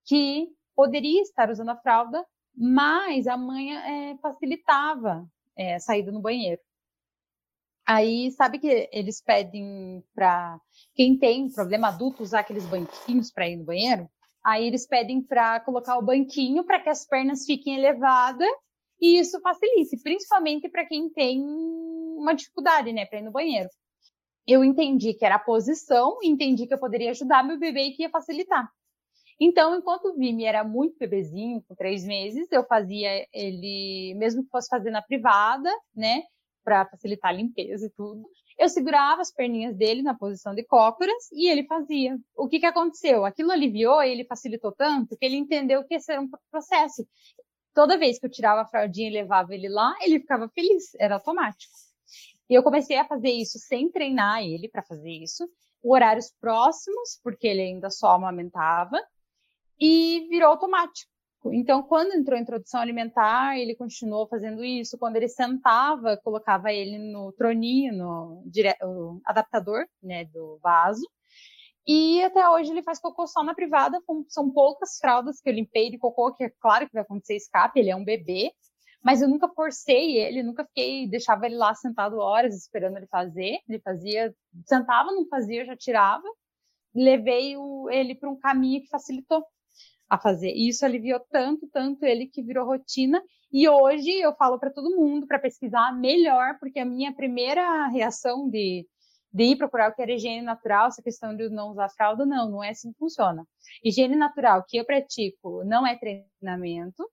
que 0.05 0.49
poderia 0.75 1.21
estar 1.21 1.49
usando 1.49 1.69
a 1.69 1.77
fralda, 1.77 2.25
mas 2.55 3.27
a 3.27 3.37
mãe 3.37 3.75
é, 3.75 4.17
facilitava 4.17 5.25
é, 5.57 5.75
a 5.75 5.79
saída 5.79 6.11
no 6.11 6.21
banheiro. 6.21 6.61
Aí, 7.85 8.31
sabe 8.31 8.59
que 8.59 8.89
eles 8.91 9.21
pedem 9.21 10.03
para 10.13 10.59
quem 10.93 11.17
tem 11.17 11.51
problema 11.51 11.87
adulto 11.87 12.23
usar 12.23 12.41
aqueles 12.41 12.65
banquinhos 12.65 13.31
para 13.31 13.49
ir 13.49 13.57
no 13.57 13.65
banheiro? 13.65 14.09
Aí 14.43 14.65
eles 14.65 14.87
pedem 14.87 15.21
para 15.21 15.59
colocar 15.59 15.97
o 15.97 16.01
banquinho 16.01 16.63
para 16.63 16.79
que 16.79 16.89
as 16.89 17.05
pernas 17.05 17.45
fiquem 17.45 17.75
elevadas 17.75 18.49
e 18.99 19.19
isso 19.19 19.39
facilite, 19.41 20.01
principalmente 20.01 20.69
para 20.69 20.85
quem 20.85 21.09
tem 21.09 21.41
uma 21.41 22.33
dificuldade, 22.33 22.93
né, 22.93 23.05
para 23.05 23.19
ir 23.19 23.23
no 23.23 23.31
banheiro. 23.31 23.69
Eu 24.47 24.63
entendi 24.63 25.13
que 25.13 25.25
era 25.25 25.35
a 25.35 25.39
posição, 25.39 26.17
entendi 26.23 26.67
que 26.67 26.73
eu 26.73 26.79
poderia 26.79 27.11
ajudar 27.11 27.43
meu 27.43 27.57
bebê 27.57 27.83
e 27.83 27.91
que 27.93 28.03
ia 28.03 28.09
facilitar. 28.09 28.69
Então, 29.39 29.75
enquanto 29.75 30.05
o 30.05 30.15
Vime 30.15 30.43
era 30.43 30.63
muito 30.63 30.99
bebezinho, 30.99 31.63
com 31.67 31.73
três 31.73 32.05
meses, 32.05 32.47
eu 32.51 32.63
fazia 32.63 33.27
ele, 33.33 34.13
mesmo 34.15 34.43
que 34.43 34.49
fosse 34.49 34.67
fazer 34.69 34.91
na 34.91 35.01
privada, 35.01 35.71
né, 35.95 36.21
para 36.63 36.85
facilitar 36.85 37.31
a 37.31 37.33
limpeza 37.33 37.87
e 37.87 37.89
tudo, 37.89 38.23
eu 38.61 38.69
segurava 38.69 39.23
as 39.23 39.31
perninhas 39.31 39.75
dele 39.75 40.03
na 40.03 40.13
posição 40.13 40.53
de 40.53 40.63
cócoras 40.63 41.31
e 41.31 41.49
ele 41.49 41.63
fazia. 41.63 42.15
O 42.35 42.47
que 42.47 42.59
que 42.59 42.65
aconteceu? 42.67 43.25
Aquilo 43.25 43.51
aliviou 43.51 44.03
ele 44.03 44.23
facilitou 44.23 44.71
tanto 44.71 45.17
que 45.17 45.25
ele 45.25 45.35
entendeu 45.35 45.83
que 45.83 45.95
esse 45.95 46.11
era 46.11 46.21
um 46.21 46.29
processo. 46.51 47.03
Toda 47.73 47.97
vez 47.97 48.19
que 48.19 48.27
eu 48.27 48.29
tirava 48.29 48.61
a 48.61 48.67
fraldinha 48.67 49.09
e 49.09 49.13
levava 49.13 49.55
ele 49.55 49.67
lá, 49.67 49.95
ele 50.01 50.19
ficava 50.19 50.47
feliz, 50.49 50.93
era 50.99 51.15
automático. 51.15 51.73
E 52.47 52.53
eu 52.53 52.61
comecei 52.61 52.97
a 52.97 53.07
fazer 53.07 53.31
isso 53.31 53.57
sem 53.57 53.89
treinar 53.89 54.43
ele 54.43 54.69
para 54.69 54.83
fazer 54.83 55.09
isso, 55.09 55.49
horários 55.81 56.31
próximos, 56.39 57.19
porque 57.23 57.47
ele 57.47 57.61
ainda 57.61 57.89
só 57.89 58.11
amamentava, 58.11 59.01
e 59.79 60.27
virou 60.29 60.49
automático. 60.49 61.09
Então, 61.45 61.81
quando 61.81 62.13
entrou 62.13 62.37
a 62.37 62.41
introdução 62.41 62.79
alimentar, 62.79 63.57
ele 63.57 63.75
continuou 63.75 64.27
fazendo 64.27 64.63
isso. 64.63 64.97
Quando 64.97 65.15
ele 65.15 65.27
sentava, 65.27 66.17
colocava 66.17 66.71
ele 66.71 66.97
no 67.11 67.31
troninho, 67.31 67.93
no 67.93 69.21
adaptador 69.25 69.85
né, 70.03 70.25
do 70.25 70.59
vaso. 70.61 71.07
E 71.87 72.21
até 72.23 72.47
hoje 72.47 72.71
ele 72.71 72.83
faz 72.83 72.99
cocô 72.99 73.25
só 73.25 73.43
na 73.43 73.55
privada. 73.55 73.99
São 74.27 74.51
poucas 74.51 74.97
fraldas 74.99 75.41
que 75.41 75.49
eu 75.49 75.53
limpei 75.53 75.89
de 75.89 75.97
cocô, 75.97 76.33
que 76.33 76.43
é 76.43 76.49
claro 76.59 76.85
que 76.85 76.93
vai 76.93 77.01
acontecer 77.01 77.35
escape, 77.35 77.79
ele 77.79 77.89
é 77.89 77.95
um 77.95 78.05
bebê. 78.05 78.51
Mas 79.03 79.21
eu 79.21 79.27
nunca 79.27 79.49
forcei 79.49 80.17
ele, 80.17 80.43
nunca 80.43 80.63
fiquei, 80.63 81.07
deixava 81.07 81.47
ele 81.47 81.55
lá 81.55 81.73
sentado 81.73 82.19
horas 82.19 82.55
esperando 82.55 82.97
ele 82.97 83.07
fazer. 83.07 83.59
Ele 83.67 83.79
fazia, 83.79 84.33
sentava, 84.65 85.11
não 85.11 85.27
fazia, 85.27 85.65
já 85.65 85.75
tirava. 85.75 86.23
Levei 86.93 87.57
o, 87.57 87.89
ele 87.89 88.13
para 88.13 88.29
um 88.29 88.37
caminho 88.37 88.81
que 88.81 88.89
facilitou 88.89 89.43
a 90.11 90.17
fazer. 90.17 90.51
E 90.53 90.67
isso 90.67 90.85
aliviou 90.85 91.21
tanto, 91.31 91.69
tanto 91.71 92.03
ele 92.03 92.27
que 92.27 92.43
virou 92.43 92.65
rotina. 92.65 93.23
E 93.49 93.67
hoje 93.69 94.11
eu 94.19 94.35
falo 94.35 94.59
para 94.59 94.69
todo 94.69 94.93
mundo 94.97 95.25
para 95.25 95.39
pesquisar 95.39 95.97
melhor, 95.97 96.57
porque 96.59 96.79
a 96.79 96.85
minha 96.85 97.13
primeira 97.15 97.87
reação 97.87 98.49
de, 98.49 98.85
de 99.33 99.43
ir 99.45 99.55
procurar 99.55 99.89
o 99.89 99.95
que 99.95 100.01
era 100.01 100.11
higiene 100.11 100.41
natural, 100.41 100.87
essa 100.87 101.01
questão 101.01 101.33
de 101.33 101.47
não 101.49 101.69
usar 101.69 101.87
fralda, 101.91 102.25
não, 102.25 102.51
não 102.51 102.61
é 102.61 102.71
assim 102.71 102.91
que 102.91 102.99
funciona. 102.99 103.47
Higiene 103.85 104.17
natural 104.17 104.65
que 104.67 104.75
eu 104.75 104.85
pratico 104.85 105.63
não 105.63 105.87
é 105.87 105.95
treinamento, 105.97 107.09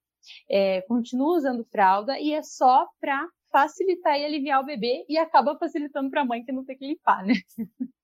é, 0.50 0.82
continuo 0.82 1.36
usando 1.36 1.64
fralda 1.70 2.18
e 2.18 2.32
é 2.32 2.42
só 2.42 2.84
para 3.00 3.28
facilitar 3.52 4.18
e 4.18 4.24
aliviar 4.24 4.60
o 4.60 4.66
bebê 4.66 5.04
e 5.08 5.16
acaba 5.16 5.56
facilitando 5.56 6.10
para 6.10 6.22
a 6.22 6.24
mãe 6.24 6.44
que 6.44 6.50
não 6.50 6.64
tem 6.64 6.76
que 6.76 6.86
limpar, 6.86 7.24
né? 7.24 7.34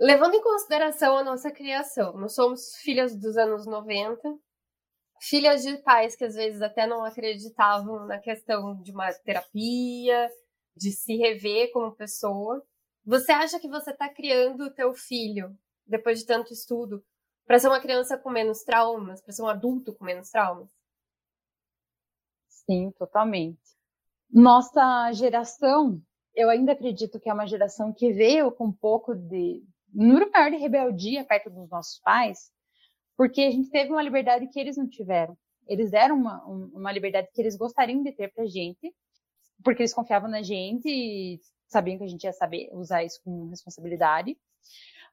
Levando 0.00 0.34
em 0.34 0.42
consideração 0.42 1.16
a 1.16 1.24
nossa 1.24 1.50
criação, 1.50 2.14
nós 2.14 2.34
somos 2.34 2.74
filhas 2.76 3.16
dos 3.16 3.36
anos 3.36 3.66
90, 3.66 4.20
filhas 5.20 5.62
de 5.62 5.78
pais 5.78 6.16
que 6.16 6.24
às 6.24 6.34
vezes 6.34 6.60
até 6.62 6.86
não 6.86 7.04
acreditavam 7.04 8.06
na 8.06 8.18
questão 8.18 8.80
de 8.82 8.90
uma 8.92 9.12
terapia, 9.12 10.28
de 10.76 10.90
se 10.90 11.16
rever 11.16 11.70
como 11.72 11.94
pessoa. 11.94 12.62
Você 13.04 13.32
acha 13.32 13.60
que 13.60 13.68
você 13.68 13.90
está 13.90 14.08
criando 14.08 14.64
o 14.64 14.74
teu 14.74 14.94
filho, 14.94 15.56
depois 15.86 16.20
de 16.20 16.26
tanto 16.26 16.52
estudo, 16.52 17.04
para 17.46 17.58
ser 17.58 17.68
uma 17.68 17.80
criança 17.80 18.18
com 18.18 18.30
menos 18.30 18.62
traumas, 18.62 19.20
para 19.22 19.32
ser 19.32 19.42
um 19.42 19.48
adulto 19.48 19.94
com 19.94 20.04
menos 20.04 20.30
traumas? 20.30 20.70
Sim, 22.48 22.90
totalmente. 22.92 23.60
Nossa 24.30 25.12
geração, 25.12 26.00
eu 26.34 26.48
ainda 26.48 26.72
acredito 26.72 27.20
que 27.20 27.28
é 27.28 27.34
uma 27.34 27.46
geração 27.46 27.92
que 27.92 28.12
veio 28.12 28.50
com 28.52 28.66
um 28.66 28.72
pouco 28.72 29.14
de, 29.14 29.62
número 29.92 30.30
maior 30.30 30.50
de 30.50 30.56
rebeldia 30.56 31.24
perto 31.24 31.50
dos 31.50 31.68
nossos 31.68 32.00
pais, 32.00 32.50
porque 33.16 33.42
a 33.42 33.50
gente 33.50 33.70
teve 33.70 33.90
uma 33.90 34.02
liberdade 34.02 34.48
que 34.48 34.58
eles 34.58 34.76
não 34.76 34.88
tiveram. 34.88 35.36
Eles 35.66 35.90
deram 35.90 36.16
uma, 36.16 36.44
uma 36.44 36.92
liberdade 36.92 37.28
que 37.32 37.40
eles 37.40 37.56
gostariam 37.56 38.02
de 38.02 38.12
ter 38.12 38.32
pra 38.32 38.46
gente, 38.46 38.92
porque 39.62 39.82
eles 39.82 39.94
confiavam 39.94 40.28
na 40.28 40.42
gente 40.42 40.88
e 40.88 41.40
sabiam 41.68 41.98
que 41.98 42.04
a 42.04 42.08
gente 42.08 42.24
ia 42.24 42.32
saber 42.32 42.68
usar 42.72 43.04
isso 43.04 43.20
com 43.24 43.48
responsabilidade. 43.48 44.36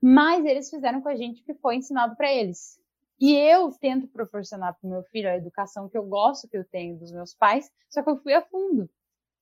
Mas 0.02 0.46
eles 0.46 0.70
fizeram 0.70 1.02
com 1.02 1.10
a 1.10 1.16
gente 1.16 1.42
o 1.42 1.46
que 1.46 1.54
foi 1.56 1.76
ensinado 1.76 2.16
para 2.16 2.32
eles. 2.32 2.80
E 3.20 3.36
eu 3.36 3.70
tento 3.72 4.08
proporcionar 4.08 4.78
para 4.80 4.88
o 4.88 4.90
meu 4.90 5.04
filho 5.04 5.30
a 5.30 5.36
educação 5.36 5.90
que 5.90 5.98
eu 5.98 6.06
gosto 6.06 6.48
que 6.48 6.58
eu 6.58 6.64
tenho 6.64 6.98
dos 6.98 7.12
meus 7.12 7.34
pais, 7.34 7.70
só 7.90 8.02
que 8.02 8.10
eu 8.10 8.18
fui 8.18 8.34
a 8.34 8.42
fundo. 8.42 8.90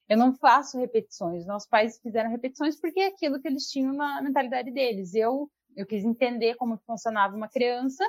Eu 0.10 0.18
não 0.18 0.34
faço 0.34 0.80
repetições. 0.80 1.46
Nossos 1.46 1.68
pais 1.68 2.00
fizeram 2.00 2.30
repetições 2.30 2.80
porque 2.80 3.00
é 3.00 3.08
aquilo 3.08 3.40
que 3.42 3.48
eles 3.48 3.70
tinham 3.70 3.94
na 3.94 4.22
mentalidade 4.22 4.72
deles. 4.72 5.14
Eu, 5.14 5.50
eu 5.76 5.86
quis 5.86 6.04
entender 6.04 6.56
como 6.56 6.78
funcionava 6.86 7.36
uma 7.36 7.50
criança. 7.50 8.04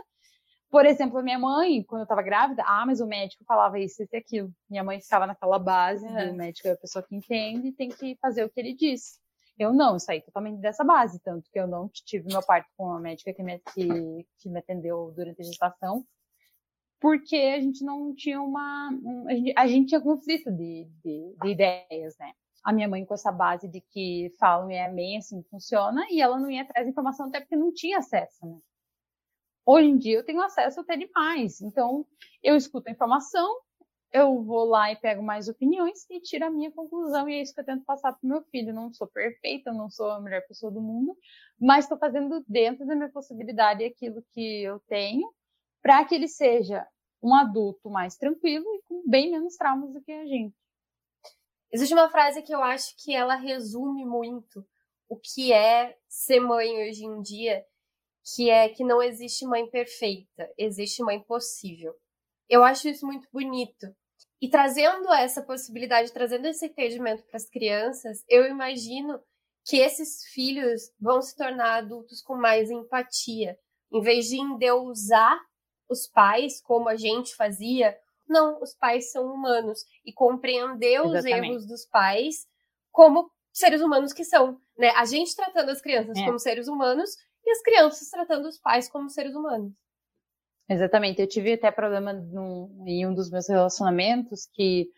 Por 0.70 0.84
exemplo, 0.84 1.18
a 1.18 1.22
minha 1.22 1.38
mãe, 1.38 1.82
quando 1.82 2.00
eu 2.00 2.04
estava 2.04 2.22
grávida, 2.22 2.62
ah, 2.66 2.84
mas 2.86 3.00
o 3.00 3.06
médico 3.06 3.44
falava 3.44 3.78
isso, 3.78 4.02
isso 4.02 4.14
e 4.14 4.18
aquilo. 4.18 4.52
Minha 4.68 4.84
mãe 4.84 5.00
ficava 5.00 5.26
naquela 5.26 5.58
base, 5.58 6.06
é. 6.06 6.30
o 6.30 6.34
médico 6.34 6.68
é 6.68 6.72
a 6.72 6.76
pessoa 6.76 7.02
que 7.02 7.16
entende 7.16 7.68
e 7.68 7.72
tem 7.72 7.88
que 7.88 8.16
fazer 8.20 8.44
o 8.44 8.50
que 8.50 8.60
ele 8.60 8.74
diz. 8.74 9.18
Eu 9.58 9.72
não, 9.72 9.94
eu 9.94 9.98
saí 9.98 10.20
totalmente 10.20 10.60
dessa 10.60 10.84
base, 10.84 11.18
tanto 11.20 11.50
que 11.50 11.58
eu 11.58 11.66
não 11.66 11.88
tive 11.88 12.28
meu 12.28 12.42
parto 12.42 12.68
com 12.76 12.92
a 12.92 13.00
médica 13.00 13.32
que 13.32 13.42
me, 13.42 13.58
que, 13.74 14.26
que 14.38 14.48
me 14.48 14.58
atendeu 14.58 15.12
durante 15.16 15.40
a 15.40 15.44
gestação 15.44 16.04
porque 17.00 17.36
a 17.36 17.60
gente 17.60 17.84
não 17.84 18.14
tinha 18.14 18.40
uma. 18.40 18.90
Um, 19.02 19.28
a, 19.28 19.34
gente, 19.34 19.54
a, 19.56 19.66
gente, 19.66 19.88
tinha 19.88 20.00
conflito 20.00 20.50
de, 20.50 20.88
de, 21.04 21.36
de, 21.40 21.48
ideias, 21.48 22.16
né? 22.18 22.32
A 22.64 22.72
minha 22.72 22.88
mãe 22.88 23.04
com 23.04 23.14
essa 23.14 23.30
base 23.30 23.68
de 23.68 23.80
que 23.80 24.32
falam 24.38 24.70
e 24.70 24.74
é 24.74 24.90
bem 24.90 25.16
assim 25.16 25.42
funciona, 25.50 26.04
e 26.10 26.20
ela 26.20 26.38
não 26.38 26.50
ia 26.50 26.62
atrás 26.62 26.84
de 26.84 26.90
informação 26.90 27.26
até 27.26 27.40
porque 27.40 27.56
não 27.56 27.72
tinha 27.72 27.98
acesso, 27.98 28.46
né? 28.46 28.58
Hoje 29.64 29.88
em 29.88 29.98
dia 29.98 30.16
eu 30.18 30.24
tenho 30.24 30.40
acesso 30.42 30.80
até 30.80 30.96
demais, 30.96 31.60
então 31.60 32.06
eu 32.42 32.56
escuto 32.56 32.88
a 32.88 32.92
informação, 32.92 33.60
eu 34.10 34.42
vou 34.42 34.64
lá 34.64 34.90
e 34.90 34.96
pego 34.96 35.22
mais 35.22 35.48
opiniões 35.48 36.08
e 36.10 36.20
tiro 36.20 36.46
a 36.46 36.50
minha 36.50 36.72
conclusão, 36.72 37.28
e 37.28 37.34
é 37.34 37.42
isso 37.42 37.54
que 37.54 37.60
eu 37.60 37.64
tento 37.64 37.84
passar 37.84 38.12
para 38.12 38.26
o 38.26 38.28
meu 38.28 38.42
filho. 38.44 38.72
Não 38.72 38.90
sou 38.92 39.06
perfeita, 39.06 39.72
não 39.72 39.90
sou 39.90 40.10
a 40.10 40.20
melhor 40.20 40.42
pessoa 40.48 40.72
do 40.72 40.80
mundo, 40.80 41.16
mas 41.60 41.84
estou 41.84 41.98
fazendo 41.98 42.42
dentro 42.48 42.86
da 42.86 42.96
minha 42.96 43.10
possibilidade 43.10 43.84
aquilo 43.84 44.24
que 44.32 44.62
eu 44.62 44.80
tenho 44.88 45.30
para 45.82 46.04
que 46.04 46.14
ele 46.14 46.28
seja 46.28 46.86
um 47.22 47.34
adulto 47.34 47.90
mais 47.90 48.16
tranquilo 48.16 48.64
e 48.74 48.82
com 48.82 49.02
bem 49.08 49.30
menos 49.30 49.56
traumas 49.56 49.92
do 49.92 50.00
que 50.00 50.12
a 50.12 50.26
gente. 50.26 50.54
Existe 51.72 51.92
uma 51.92 52.08
frase 52.08 52.42
que 52.42 52.54
eu 52.54 52.62
acho 52.62 52.94
que 52.96 53.14
ela 53.14 53.34
resume 53.34 54.04
muito 54.04 54.66
o 55.08 55.16
que 55.16 55.52
é 55.52 55.96
ser 56.08 56.40
mãe 56.40 56.88
hoje 56.88 57.04
em 57.04 57.20
dia, 57.20 57.64
que 58.34 58.50
é 58.50 58.68
que 58.68 58.84
não 58.84 59.02
existe 59.02 59.46
mãe 59.46 59.68
perfeita, 59.68 60.50
existe 60.56 61.02
mãe 61.02 61.20
possível. 61.20 61.94
Eu 62.48 62.62
acho 62.64 62.88
isso 62.88 63.06
muito 63.06 63.28
bonito. 63.32 63.86
E 64.40 64.48
trazendo 64.48 65.12
essa 65.12 65.42
possibilidade, 65.42 66.12
trazendo 66.12 66.46
esse 66.46 66.66
entendimento 66.66 67.24
para 67.24 67.36
as 67.36 67.48
crianças, 67.48 68.24
eu 68.28 68.46
imagino 68.46 69.20
que 69.64 69.76
esses 69.78 70.24
filhos 70.32 70.90
vão 70.98 71.20
se 71.20 71.36
tornar 71.36 71.78
adultos 71.78 72.22
com 72.22 72.36
mais 72.36 72.70
empatia, 72.70 73.58
em 73.92 74.00
vez 74.00 74.26
de 74.26 74.40
endeusar 74.40 75.38
os 75.88 76.06
pais, 76.06 76.60
como 76.60 76.88
a 76.88 76.96
gente 76.96 77.34
fazia, 77.34 77.96
Não, 78.28 78.60
os 78.62 78.74
pais 78.74 79.10
são 79.10 79.32
humanos. 79.32 79.80
E 80.04 80.12
compreender 80.12 81.00
os 81.00 81.24
erros 81.24 81.66
dos 81.66 81.86
pais 81.86 82.46
como 82.92 83.30
seres 83.52 83.80
humanos 83.80 84.12
que 84.12 84.24
são. 84.24 84.60
Né? 84.76 84.90
A 84.90 85.04
gente 85.04 85.34
tratando 85.34 85.70
as 85.70 85.80
crianças 85.80 86.16
é. 86.16 86.24
como 86.24 86.38
seres 86.38 86.68
humanos 86.68 87.10
e 87.44 87.50
as 87.50 87.62
crianças 87.62 88.08
tratando 88.10 88.46
os 88.46 88.58
pais 88.58 88.90
como 88.90 89.08
seres 89.08 89.34
humanos. 89.34 89.72
Exatamente. 90.68 91.22
Eu 91.22 91.28
tive 91.28 91.54
até 91.54 91.70
problema 91.70 92.12
num, 92.12 92.84
em 92.86 93.06
um 93.06 93.14
dos 93.14 93.30
meus 93.30 93.48
relacionamentos 93.48 94.46
que 94.52 94.90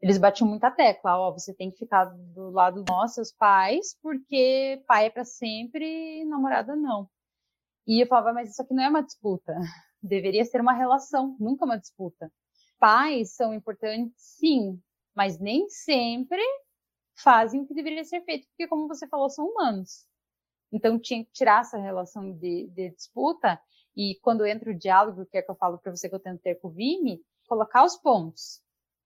eles 0.00 0.16
batiam 0.16 0.48
muita 0.48 0.70
tecla, 0.70 1.18
ó, 1.18 1.32
você 1.32 1.52
tem 1.52 1.70
que 1.70 1.78
ficar 1.78 2.04
do 2.04 2.50
lado 2.50 2.84
dos 2.84 2.94
nossos 2.94 3.32
pais, 3.32 3.98
porque 4.00 4.82
pai 4.86 5.06
é 5.06 5.10
para 5.10 5.24
sempre, 5.24 6.24
namorada 6.24 6.76
não. 6.76 7.08
E 7.86 8.02
eu 8.02 8.06
falava, 8.06 8.32
mas 8.32 8.50
isso 8.50 8.62
aqui 8.62 8.72
não 8.74 8.84
é 8.84 8.88
uma 8.88 9.02
disputa. 9.02 9.52
Deveria 10.02 10.44
ser 10.44 10.60
uma 10.60 10.72
relação, 10.72 11.36
nunca 11.40 11.64
uma 11.64 11.78
disputa. 11.78 12.32
Pais 12.78 13.34
são 13.34 13.52
importantes, 13.52 14.14
sim, 14.16 14.80
mas 15.14 15.38
nem 15.38 15.68
sempre 15.68 16.40
fazem 17.16 17.60
o 17.60 17.66
que 17.66 17.74
deveria 17.74 18.04
ser 18.04 18.22
feito, 18.22 18.46
porque 18.48 18.68
como 18.68 18.86
você 18.86 19.08
falou, 19.08 19.28
são 19.28 19.46
humanos. 19.46 20.06
Então 20.72 20.98
tinha 20.98 21.24
que 21.24 21.32
tirar 21.32 21.62
essa 21.62 21.78
relação 21.78 22.32
de, 22.32 22.68
de 22.68 22.90
disputa 22.90 23.60
e 23.96 24.16
quando 24.22 24.46
entra 24.46 24.70
o 24.70 24.78
diálogo, 24.78 25.26
que 25.26 25.38
é 25.38 25.42
que 25.42 25.50
eu 25.50 25.56
falo 25.56 25.78
para 25.78 25.90
você 25.90 26.08
que 26.08 26.14
eu 26.14 26.20
tento 26.20 26.40
ter 26.40 26.54
com 26.56 26.68
o 26.68 26.70
Vini, 26.70 27.20
colocar 27.48 27.84
os 27.84 27.96
pontos 27.96 28.62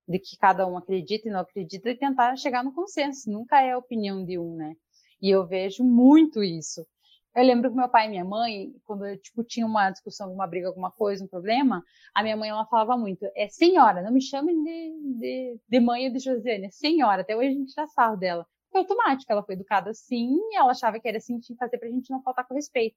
de 0.07 0.19
que 0.19 0.37
cada 0.37 0.67
um 0.67 0.77
acredita 0.77 1.27
e 1.27 1.31
não 1.31 1.39
acredita 1.39 1.89
e 1.89 1.97
tentar 1.97 2.35
chegar 2.35 2.63
no 2.63 2.73
consenso. 2.73 3.31
Nunca 3.31 3.61
é 3.61 3.71
a 3.71 3.77
opinião 3.77 4.23
de 4.23 4.37
um, 4.37 4.55
né? 4.55 4.75
E 5.21 5.29
eu 5.29 5.47
vejo 5.47 5.83
muito 5.83 6.43
isso. 6.43 6.85
Eu 7.35 7.43
lembro 7.43 7.69
que 7.71 7.75
meu 7.75 7.89
pai 7.89 8.05
e 8.05 8.09
minha 8.09 8.23
mãe, 8.23 8.71
quando 8.85 9.05
eu, 9.07 9.17
tipo, 9.19 9.43
tinha 9.43 9.65
uma 9.65 9.89
discussão, 9.89 10.31
uma 10.31 10.45
briga, 10.45 10.67
alguma 10.67 10.91
coisa, 10.91 11.23
um 11.23 11.27
problema, 11.27 11.83
a 12.13 12.21
minha 12.21 12.37
mãe, 12.37 12.49
ela 12.49 12.65
falava 12.67 12.95
muito, 12.95 13.25
é 13.35 13.47
senhora, 13.47 14.03
não 14.03 14.11
me 14.11 14.21
chame 14.21 14.53
de, 14.53 15.19
de, 15.19 15.59
de 15.67 15.79
mãe 15.79 16.07
ou 16.07 16.13
de 16.13 16.19
Josiane, 16.19 16.67
é 16.67 16.71
senhora. 16.71 17.21
Até 17.21 17.35
hoje 17.35 17.47
a 17.49 17.51
gente 17.51 17.73
já 17.73 17.87
sabe 17.87 18.19
dela. 18.19 18.45
Foi 18.71 18.81
automático, 18.81 19.31
ela 19.31 19.43
foi 19.43 19.55
educada 19.55 19.89
assim, 19.89 20.35
e 20.51 20.57
ela 20.57 20.71
achava 20.71 20.99
que 20.99 21.07
era 21.07 21.17
assim 21.17 21.39
tinha 21.39 21.55
que 21.55 21.59
fazer 21.59 21.77
pra 21.77 21.89
gente 21.89 22.11
não 22.11 22.21
faltar 22.21 22.47
com 22.47 22.53
respeito. 22.55 22.95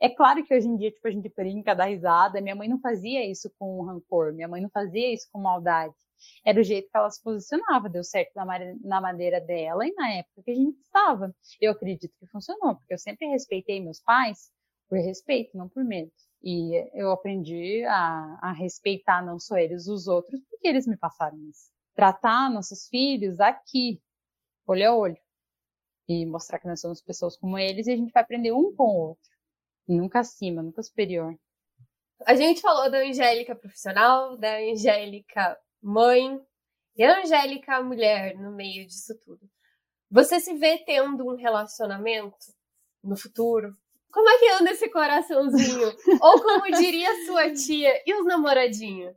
É 0.00 0.08
claro 0.08 0.42
que 0.44 0.54
hoje 0.54 0.68
em 0.68 0.76
dia, 0.76 0.90
tipo, 0.90 1.06
a 1.06 1.10
gente 1.10 1.30
brinca, 1.34 1.74
dá 1.74 1.84
risada, 1.84 2.40
minha 2.40 2.54
mãe 2.54 2.68
não 2.68 2.80
fazia 2.80 3.24
isso 3.30 3.50
com 3.58 3.82
rancor, 3.82 4.32
minha 4.34 4.48
mãe 4.48 4.62
não 4.62 4.70
fazia 4.70 5.12
isso 5.12 5.28
com 5.32 5.40
maldade 5.40 5.94
era 6.44 6.60
o 6.60 6.62
jeito 6.62 6.90
que 6.90 6.96
ela 6.96 7.10
se 7.10 7.22
posicionava, 7.22 7.88
deu 7.88 8.04
certo 8.04 8.32
na, 8.34 8.44
na 8.82 9.00
maneira 9.00 9.40
dela 9.40 9.86
e 9.86 9.92
na 9.94 10.10
época 10.14 10.42
que 10.42 10.50
a 10.50 10.54
gente 10.54 10.78
estava. 10.80 11.34
Eu 11.60 11.72
acredito 11.72 12.12
que 12.18 12.26
funcionou, 12.26 12.76
porque 12.76 12.94
eu 12.94 12.98
sempre 12.98 13.26
respeitei 13.28 13.80
meus 13.80 14.00
pais 14.00 14.50
por 14.88 14.98
respeito, 14.98 15.56
não 15.56 15.68
por 15.68 15.84
medo. 15.84 16.10
E 16.42 16.74
eu 16.92 17.10
aprendi 17.10 17.84
a, 17.84 18.38
a 18.42 18.52
respeitar 18.52 19.24
não 19.24 19.38
só 19.38 19.56
eles, 19.56 19.88
os 19.88 20.06
outros, 20.06 20.40
porque 20.50 20.68
eles 20.68 20.86
me 20.86 20.96
passaram 20.96 21.38
isso. 21.48 21.70
Tratar 21.94 22.50
nossos 22.50 22.86
filhos 22.88 23.40
aqui, 23.40 24.00
olho 24.66 24.90
a 24.90 24.94
olho, 24.94 25.18
e 26.06 26.26
mostrar 26.26 26.58
que 26.58 26.66
nós 26.66 26.80
somos 26.80 27.00
pessoas 27.00 27.36
como 27.36 27.58
eles, 27.58 27.86
e 27.86 27.92
a 27.92 27.96
gente 27.96 28.12
vai 28.12 28.22
aprender 28.22 28.52
um 28.52 28.74
com 28.74 28.84
o 28.84 29.08
outro. 29.08 29.30
Nunca 29.88 30.20
acima, 30.20 30.62
nunca 30.62 30.82
superior. 30.82 31.34
A 32.26 32.34
gente 32.34 32.60
falou 32.60 32.90
da 32.90 32.98
Angélica 32.98 33.54
profissional, 33.54 34.36
da 34.36 34.58
Angélica 34.58 35.58
mãe 35.84 36.40
e 36.96 37.04
Angélica, 37.04 37.82
mulher, 37.82 38.34
no 38.38 38.50
meio 38.50 38.86
disso 38.86 39.14
tudo. 39.22 39.40
Você 40.10 40.40
se 40.40 40.54
vê 40.54 40.78
tendo 40.78 41.28
um 41.28 41.36
relacionamento 41.36 42.36
no 43.02 43.16
futuro? 43.16 43.76
Como 44.10 44.28
é 44.30 44.38
que 44.38 44.50
anda 44.50 44.70
esse 44.70 44.88
coraçãozinho? 44.88 45.88
Ou 46.22 46.42
como 46.42 46.70
diria 46.70 47.26
sua 47.26 47.52
tia, 47.52 47.92
e 48.06 48.14
os 48.14 48.24
namoradinhos? 48.24 49.14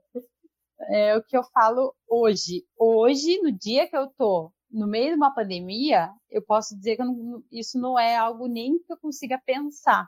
É 0.89 1.15
o 1.15 1.23
que 1.23 1.37
eu 1.37 1.43
falo 1.53 1.95
hoje. 2.07 2.65
Hoje, 2.77 3.39
no 3.41 3.51
dia 3.51 3.87
que 3.87 3.95
eu 3.95 4.07
tô 4.07 4.51
no 4.69 4.87
meio 4.87 5.11
de 5.11 5.15
uma 5.15 5.33
pandemia, 5.33 6.11
eu 6.29 6.41
posso 6.41 6.75
dizer 6.75 6.97
que 6.97 7.03
não, 7.03 7.43
isso 7.51 7.79
não 7.79 7.97
é 7.97 8.17
algo 8.17 8.47
nem 8.47 8.77
que 8.79 8.91
eu 8.91 8.97
consiga 8.97 9.41
pensar. 9.45 10.07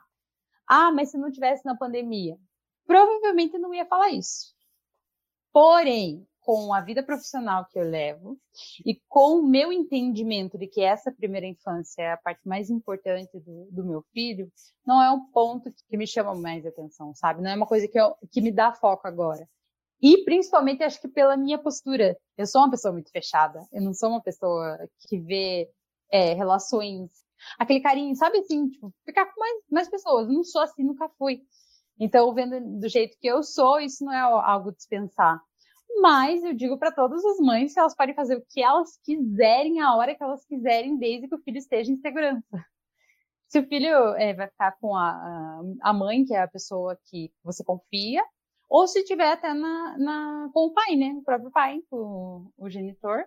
Ah, 0.68 0.92
mas 0.92 1.10
se 1.10 1.18
não 1.18 1.30
tivesse 1.30 1.64
na 1.64 1.76
pandemia, 1.76 2.36
provavelmente 2.84 3.54
eu 3.54 3.60
não 3.60 3.72
ia 3.72 3.86
falar 3.86 4.10
isso. 4.10 4.54
Porém, 5.52 6.26
com 6.40 6.72
a 6.72 6.80
vida 6.80 7.02
profissional 7.02 7.66
que 7.70 7.78
eu 7.78 7.84
levo 7.84 8.38
e 8.84 9.00
com 9.08 9.40
o 9.40 9.46
meu 9.46 9.72
entendimento 9.72 10.58
de 10.58 10.66
que 10.66 10.80
essa 10.80 11.12
primeira 11.12 11.46
infância 11.46 12.02
é 12.02 12.12
a 12.12 12.16
parte 12.16 12.46
mais 12.48 12.70
importante 12.70 13.38
do, 13.38 13.68
do 13.70 13.84
meu 13.84 14.02
filho, 14.12 14.50
não 14.86 15.02
é 15.02 15.10
um 15.10 15.30
ponto 15.30 15.70
que 15.88 15.96
me 15.96 16.06
chama 16.06 16.34
mais 16.34 16.64
atenção, 16.64 17.14
sabe? 17.14 17.42
Não 17.42 17.50
é 17.50 17.56
uma 17.56 17.66
coisa 17.66 17.86
que, 17.86 17.98
eu, 18.00 18.14
que 18.32 18.40
me 18.40 18.50
dá 18.50 18.72
foco 18.72 19.06
agora. 19.06 19.46
E 20.02 20.24
principalmente 20.24 20.82
acho 20.82 21.00
que 21.00 21.08
pela 21.08 21.36
minha 21.36 21.58
postura. 21.58 22.16
Eu 22.36 22.46
sou 22.46 22.62
uma 22.62 22.70
pessoa 22.70 22.92
muito 22.92 23.10
fechada. 23.10 23.62
Eu 23.70 23.82
não 23.82 23.92
sou 23.92 24.08
uma 24.08 24.22
pessoa 24.22 24.78
que 25.00 25.18
vê 25.18 25.70
é, 26.10 26.32
relações. 26.32 27.10
Aquele 27.58 27.80
carinho, 27.80 28.14
sabe 28.16 28.38
assim, 28.38 28.68
tipo, 28.68 28.92
ficar 29.04 29.26
com 29.26 29.40
mais, 29.40 29.62
mais 29.70 29.88
pessoas. 29.90 30.26
Eu 30.26 30.34
não 30.34 30.44
sou 30.44 30.62
assim, 30.62 30.82
nunca 30.82 31.08
fui. 31.18 31.42
Então, 31.98 32.32
vendo 32.32 32.80
do 32.80 32.88
jeito 32.88 33.18
que 33.20 33.26
eu 33.26 33.42
sou, 33.42 33.78
isso 33.78 34.02
não 34.04 34.12
é 34.12 34.20
algo 34.20 34.72
dispensar. 34.72 35.38
Mas 35.98 36.42
eu 36.42 36.54
digo 36.54 36.78
para 36.78 36.92
todas 36.92 37.24
as 37.24 37.38
mães 37.38 37.74
que 37.74 37.80
elas 37.80 37.94
podem 37.94 38.14
fazer 38.14 38.36
o 38.36 38.44
que 38.48 38.62
elas 38.62 38.98
quiserem, 39.04 39.80
a 39.80 39.94
hora 39.94 40.14
que 40.14 40.22
elas 40.22 40.44
quiserem, 40.44 40.98
desde 40.98 41.28
que 41.28 41.34
o 41.34 41.42
filho 41.42 41.58
esteja 41.58 41.92
em 41.92 41.96
segurança. 41.96 42.64
Se 43.48 43.58
o 43.58 43.66
filho 43.66 44.14
é, 44.16 44.32
vai 44.32 44.48
ficar 44.48 44.76
com 44.80 44.94
a, 44.94 45.60
a 45.82 45.92
mãe, 45.92 46.24
que 46.24 46.34
é 46.34 46.40
a 46.40 46.48
pessoa 46.48 46.96
que 47.06 47.32
você 47.42 47.64
confia, 47.64 48.22
ou 48.68 48.86
se 48.86 49.04
tiver 49.04 49.32
até 49.32 49.52
na, 49.52 49.98
na, 49.98 50.50
com 50.54 50.66
o 50.66 50.72
pai, 50.72 50.94
né? 50.94 51.12
O 51.18 51.22
próprio 51.24 51.50
pai, 51.50 51.80
o, 51.90 52.48
o 52.56 52.70
genitor. 52.70 53.24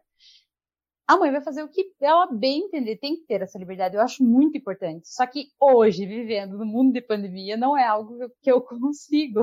A 1.06 1.18
mãe 1.18 1.30
vai 1.30 1.42
fazer 1.42 1.62
o 1.64 1.70
que 1.70 1.92
ela 2.00 2.26
bem 2.28 2.62
entender, 2.62 2.96
tem 2.98 3.18
que 3.18 3.26
ter 3.26 3.42
essa 3.42 3.60
liberdade. 3.60 3.96
Eu 3.98 4.02
acho 4.02 4.24
muito 4.24 4.58
importante. 4.58 5.10
Só 5.10 5.28
que 5.28 5.48
hoje, 5.60 6.06
vivendo 6.06 6.58
no 6.58 6.66
mundo 6.66 6.94
de 6.94 7.02
pandemia, 7.02 7.58
não 7.58 7.78
é 7.78 7.86
algo 7.86 8.18
que 8.42 8.50
eu 8.50 8.62
consigo 8.64 9.42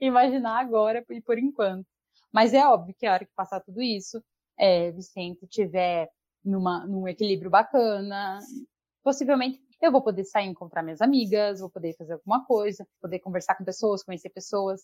imaginar 0.00 0.58
agora 0.58 1.04
e 1.10 1.20
por 1.20 1.38
enquanto. 1.38 1.86
Mas 2.36 2.52
é 2.52 2.68
óbvio 2.68 2.94
que 2.98 3.06
a 3.06 3.14
hora 3.14 3.24
que 3.24 3.32
passar 3.34 3.60
tudo 3.60 3.80
isso, 3.80 4.22
é, 4.58 4.92
Vicente 4.92 5.46
tiver 5.46 6.06
numa, 6.44 6.86
num 6.86 7.08
equilíbrio 7.08 7.50
bacana, 7.50 8.38
possivelmente 9.02 9.58
eu 9.80 9.90
vou 9.90 10.02
poder 10.02 10.22
sair 10.24 10.44
encontrar 10.44 10.82
minhas 10.82 11.00
amigas, 11.00 11.60
vou 11.60 11.70
poder 11.70 11.96
fazer 11.96 12.12
alguma 12.12 12.44
coisa, 12.44 12.86
poder 13.00 13.20
conversar 13.20 13.54
com 13.54 13.64
pessoas, 13.64 14.02
conhecer 14.02 14.28
pessoas. 14.28 14.82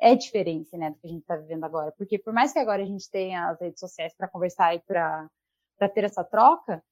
É 0.00 0.14
diferente, 0.14 0.74
né, 0.74 0.88
do 0.88 0.96
que 0.96 1.06
a 1.06 1.10
gente 1.10 1.20
está 1.20 1.36
vivendo 1.36 1.64
agora. 1.64 1.92
Porque 1.98 2.18
por 2.18 2.32
mais 2.32 2.54
que 2.54 2.60
agora 2.60 2.82
a 2.82 2.86
gente 2.86 3.10
tenha 3.10 3.50
as 3.50 3.60
redes 3.60 3.78
sociais 3.78 4.14
para 4.16 4.28
conversar 4.28 4.74
e 4.74 4.80
para 4.80 5.28
ter 5.92 6.04
essa 6.04 6.24
troca, 6.24 6.82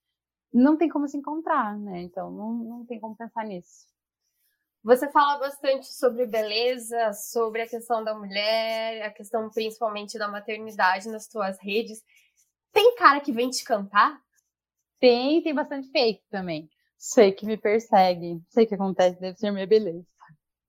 não 0.52 0.76
tem 0.76 0.90
como 0.90 1.08
se 1.08 1.16
encontrar, 1.16 1.78
né? 1.78 2.02
Então 2.02 2.30
não, 2.30 2.52
não 2.52 2.84
tem 2.84 3.00
como 3.00 3.16
pensar 3.16 3.46
nisso. 3.46 3.86
Você 4.84 5.10
fala 5.10 5.38
bastante 5.38 5.86
sobre 5.86 6.26
beleza, 6.26 7.14
sobre 7.14 7.62
a 7.62 7.66
questão 7.66 8.04
da 8.04 8.14
mulher, 8.14 9.00
a 9.02 9.10
questão 9.10 9.48
principalmente 9.48 10.18
da 10.18 10.28
maternidade 10.28 11.08
nas 11.08 11.26
tuas 11.26 11.58
redes. 11.58 12.04
Tem 12.70 12.94
cara 12.94 13.18
que 13.20 13.32
vem 13.32 13.48
te 13.48 13.64
cantar? 13.64 14.20
Tem, 15.00 15.42
tem 15.42 15.54
bastante 15.54 15.90
fake 15.90 16.22
também. 16.30 16.68
Sei 16.98 17.32
que 17.32 17.46
me 17.46 17.56
persegue, 17.56 18.42
sei 18.50 18.66
que 18.66 18.74
acontece, 18.74 19.18
deve 19.18 19.38
ser 19.38 19.50
minha 19.50 19.66
beleza. 19.66 20.06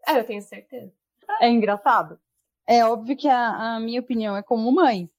É, 0.07 0.17
eu 0.17 0.25
tenho 0.25 0.41
certeza. 0.41 0.93
É 1.41 1.49
engraçado. 1.49 2.17
É 2.65 2.85
óbvio 2.85 3.17
que 3.17 3.27
a, 3.27 3.75
a 3.75 3.79
minha 3.81 3.99
opinião 3.99 4.37
é 4.37 4.41
como 4.41 4.71
mãe. 4.71 5.09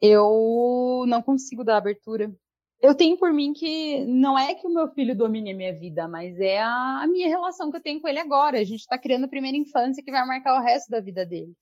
Eu 0.00 1.04
não 1.06 1.20
consigo 1.20 1.62
dar 1.62 1.76
abertura 1.76 2.34
eu 2.80 2.94
tenho 2.94 3.18
por 3.18 3.32
mim 3.32 3.52
que 3.52 4.04
não 4.06 4.38
é 4.38 4.54
que 4.54 4.66
o 4.66 4.72
meu 4.72 4.88
filho 4.88 5.16
domine 5.16 5.52
a 5.52 5.56
minha 5.56 5.78
vida, 5.78 6.08
mas 6.08 6.38
é 6.40 6.60
a, 6.62 7.06
minha 7.06 7.28
relação 7.28 7.70
que 7.70 7.76
eu 7.76 7.82
tenho 7.82 8.00
com 8.00 8.08
ele 8.08 8.18
agora. 8.18 8.58
A 8.58 8.64
gente 8.64 8.80
está 8.80 8.98
criando 8.98 9.24
a 9.24 9.28
primeira 9.28 9.56
infância 9.56 10.02
que 10.02 10.10
vai 10.10 10.26
marcar 10.26 10.58
o 10.58 10.64
resto 10.64 10.90
da 10.90 11.00
vida 11.00 11.26
dele. 11.26 11.52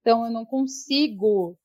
Então 0.00 0.24
eu 0.24 0.30
não 0.30 0.44
consigo 0.44 1.56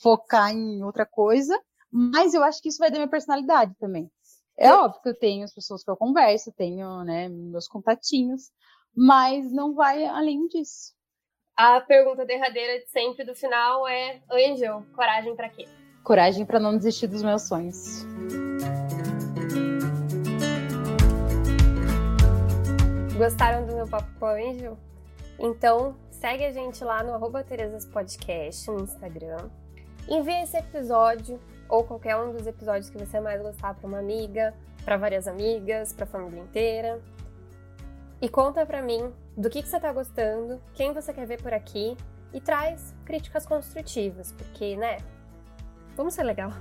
focar 0.00 0.50
em 0.52 0.82
outra 0.82 1.04
coisa, 1.04 1.58
mas 1.90 2.32
eu 2.32 2.42
acho 2.42 2.62
que 2.62 2.70
isso 2.70 2.78
vai 2.78 2.90
dar 2.90 2.98
minha 2.98 3.08
personalidade 3.10 3.74
também. 3.78 4.10
É 4.56 4.72
óbvio 4.72 5.02
que 5.02 5.08
eu 5.10 5.18
tenho 5.18 5.44
as 5.44 5.54
pessoas 5.54 5.84
que 5.84 5.90
eu 5.90 5.96
converso, 5.96 6.52
tenho 6.56 7.04
né, 7.04 7.28
meus 7.28 7.68
contatinhos, 7.68 8.50
mas 8.94 9.52
não 9.52 9.74
vai 9.74 10.04
além 10.06 10.48
disso. 10.48 10.94
A 11.56 11.80
pergunta 11.80 12.24
derradeira 12.24 12.78
de 12.78 12.88
sempre 12.88 13.24
do 13.24 13.34
final 13.34 13.86
é: 13.86 14.22
Angel, 14.30 14.84
coragem 14.94 15.36
para 15.36 15.48
quê? 15.48 15.66
Coragem 16.08 16.46
para 16.46 16.58
não 16.58 16.74
desistir 16.74 17.06
dos 17.06 17.22
meus 17.22 17.42
sonhos. 17.42 18.06
Gostaram 23.14 23.66
do 23.66 23.74
meu 23.74 23.86
papo 23.86 24.08
com 24.18 24.24
a 24.24 24.32
Angel? 24.32 24.78
Então, 25.38 25.94
segue 26.10 26.46
a 26.46 26.50
gente 26.50 26.82
lá 26.82 27.02
no 27.02 27.12
arroba 27.12 27.44
Terezas 27.44 27.84
Podcast 27.84 28.70
no 28.70 28.80
Instagram. 28.84 29.50
Envie 30.08 30.42
esse 30.42 30.56
episódio 30.56 31.38
ou 31.68 31.84
qualquer 31.84 32.16
um 32.16 32.32
dos 32.32 32.46
episódios 32.46 32.88
que 32.88 32.96
você 32.96 33.20
mais 33.20 33.42
gostar 33.42 33.74
para 33.74 33.86
uma 33.86 33.98
amiga, 33.98 34.54
para 34.86 34.96
várias 34.96 35.28
amigas, 35.28 35.92
para 35.92 36.04
a 36.04 36.08
família 36.08 36.40
inteira. 36.40 37.02
E 38.22 38.30
conta 38.30 38.64
para 38.64 38.80
mim 38.80 39.12
do 39.36 39.50
que, 39.50 39.60
que 39.60 39.68
você 39.68 39.76
está 39.76 39.92
gostando, 39.92 40.58
quem 40.72 40.94
você 40.94 41.12
quer 41.12 41.26
ver 41.26 41.42
por 41.42 41.52
aqui 41.52 41.98
e 42.32 42.40
traz 42.40 42.94
críticas 43.04 43.44
construtivas, 43.44 44.32
porque, 44.32 44.74
né? 44.74 44.96
Vamos 45.98 46.14
ser 46.14 46.24
legal. 46.24 46.52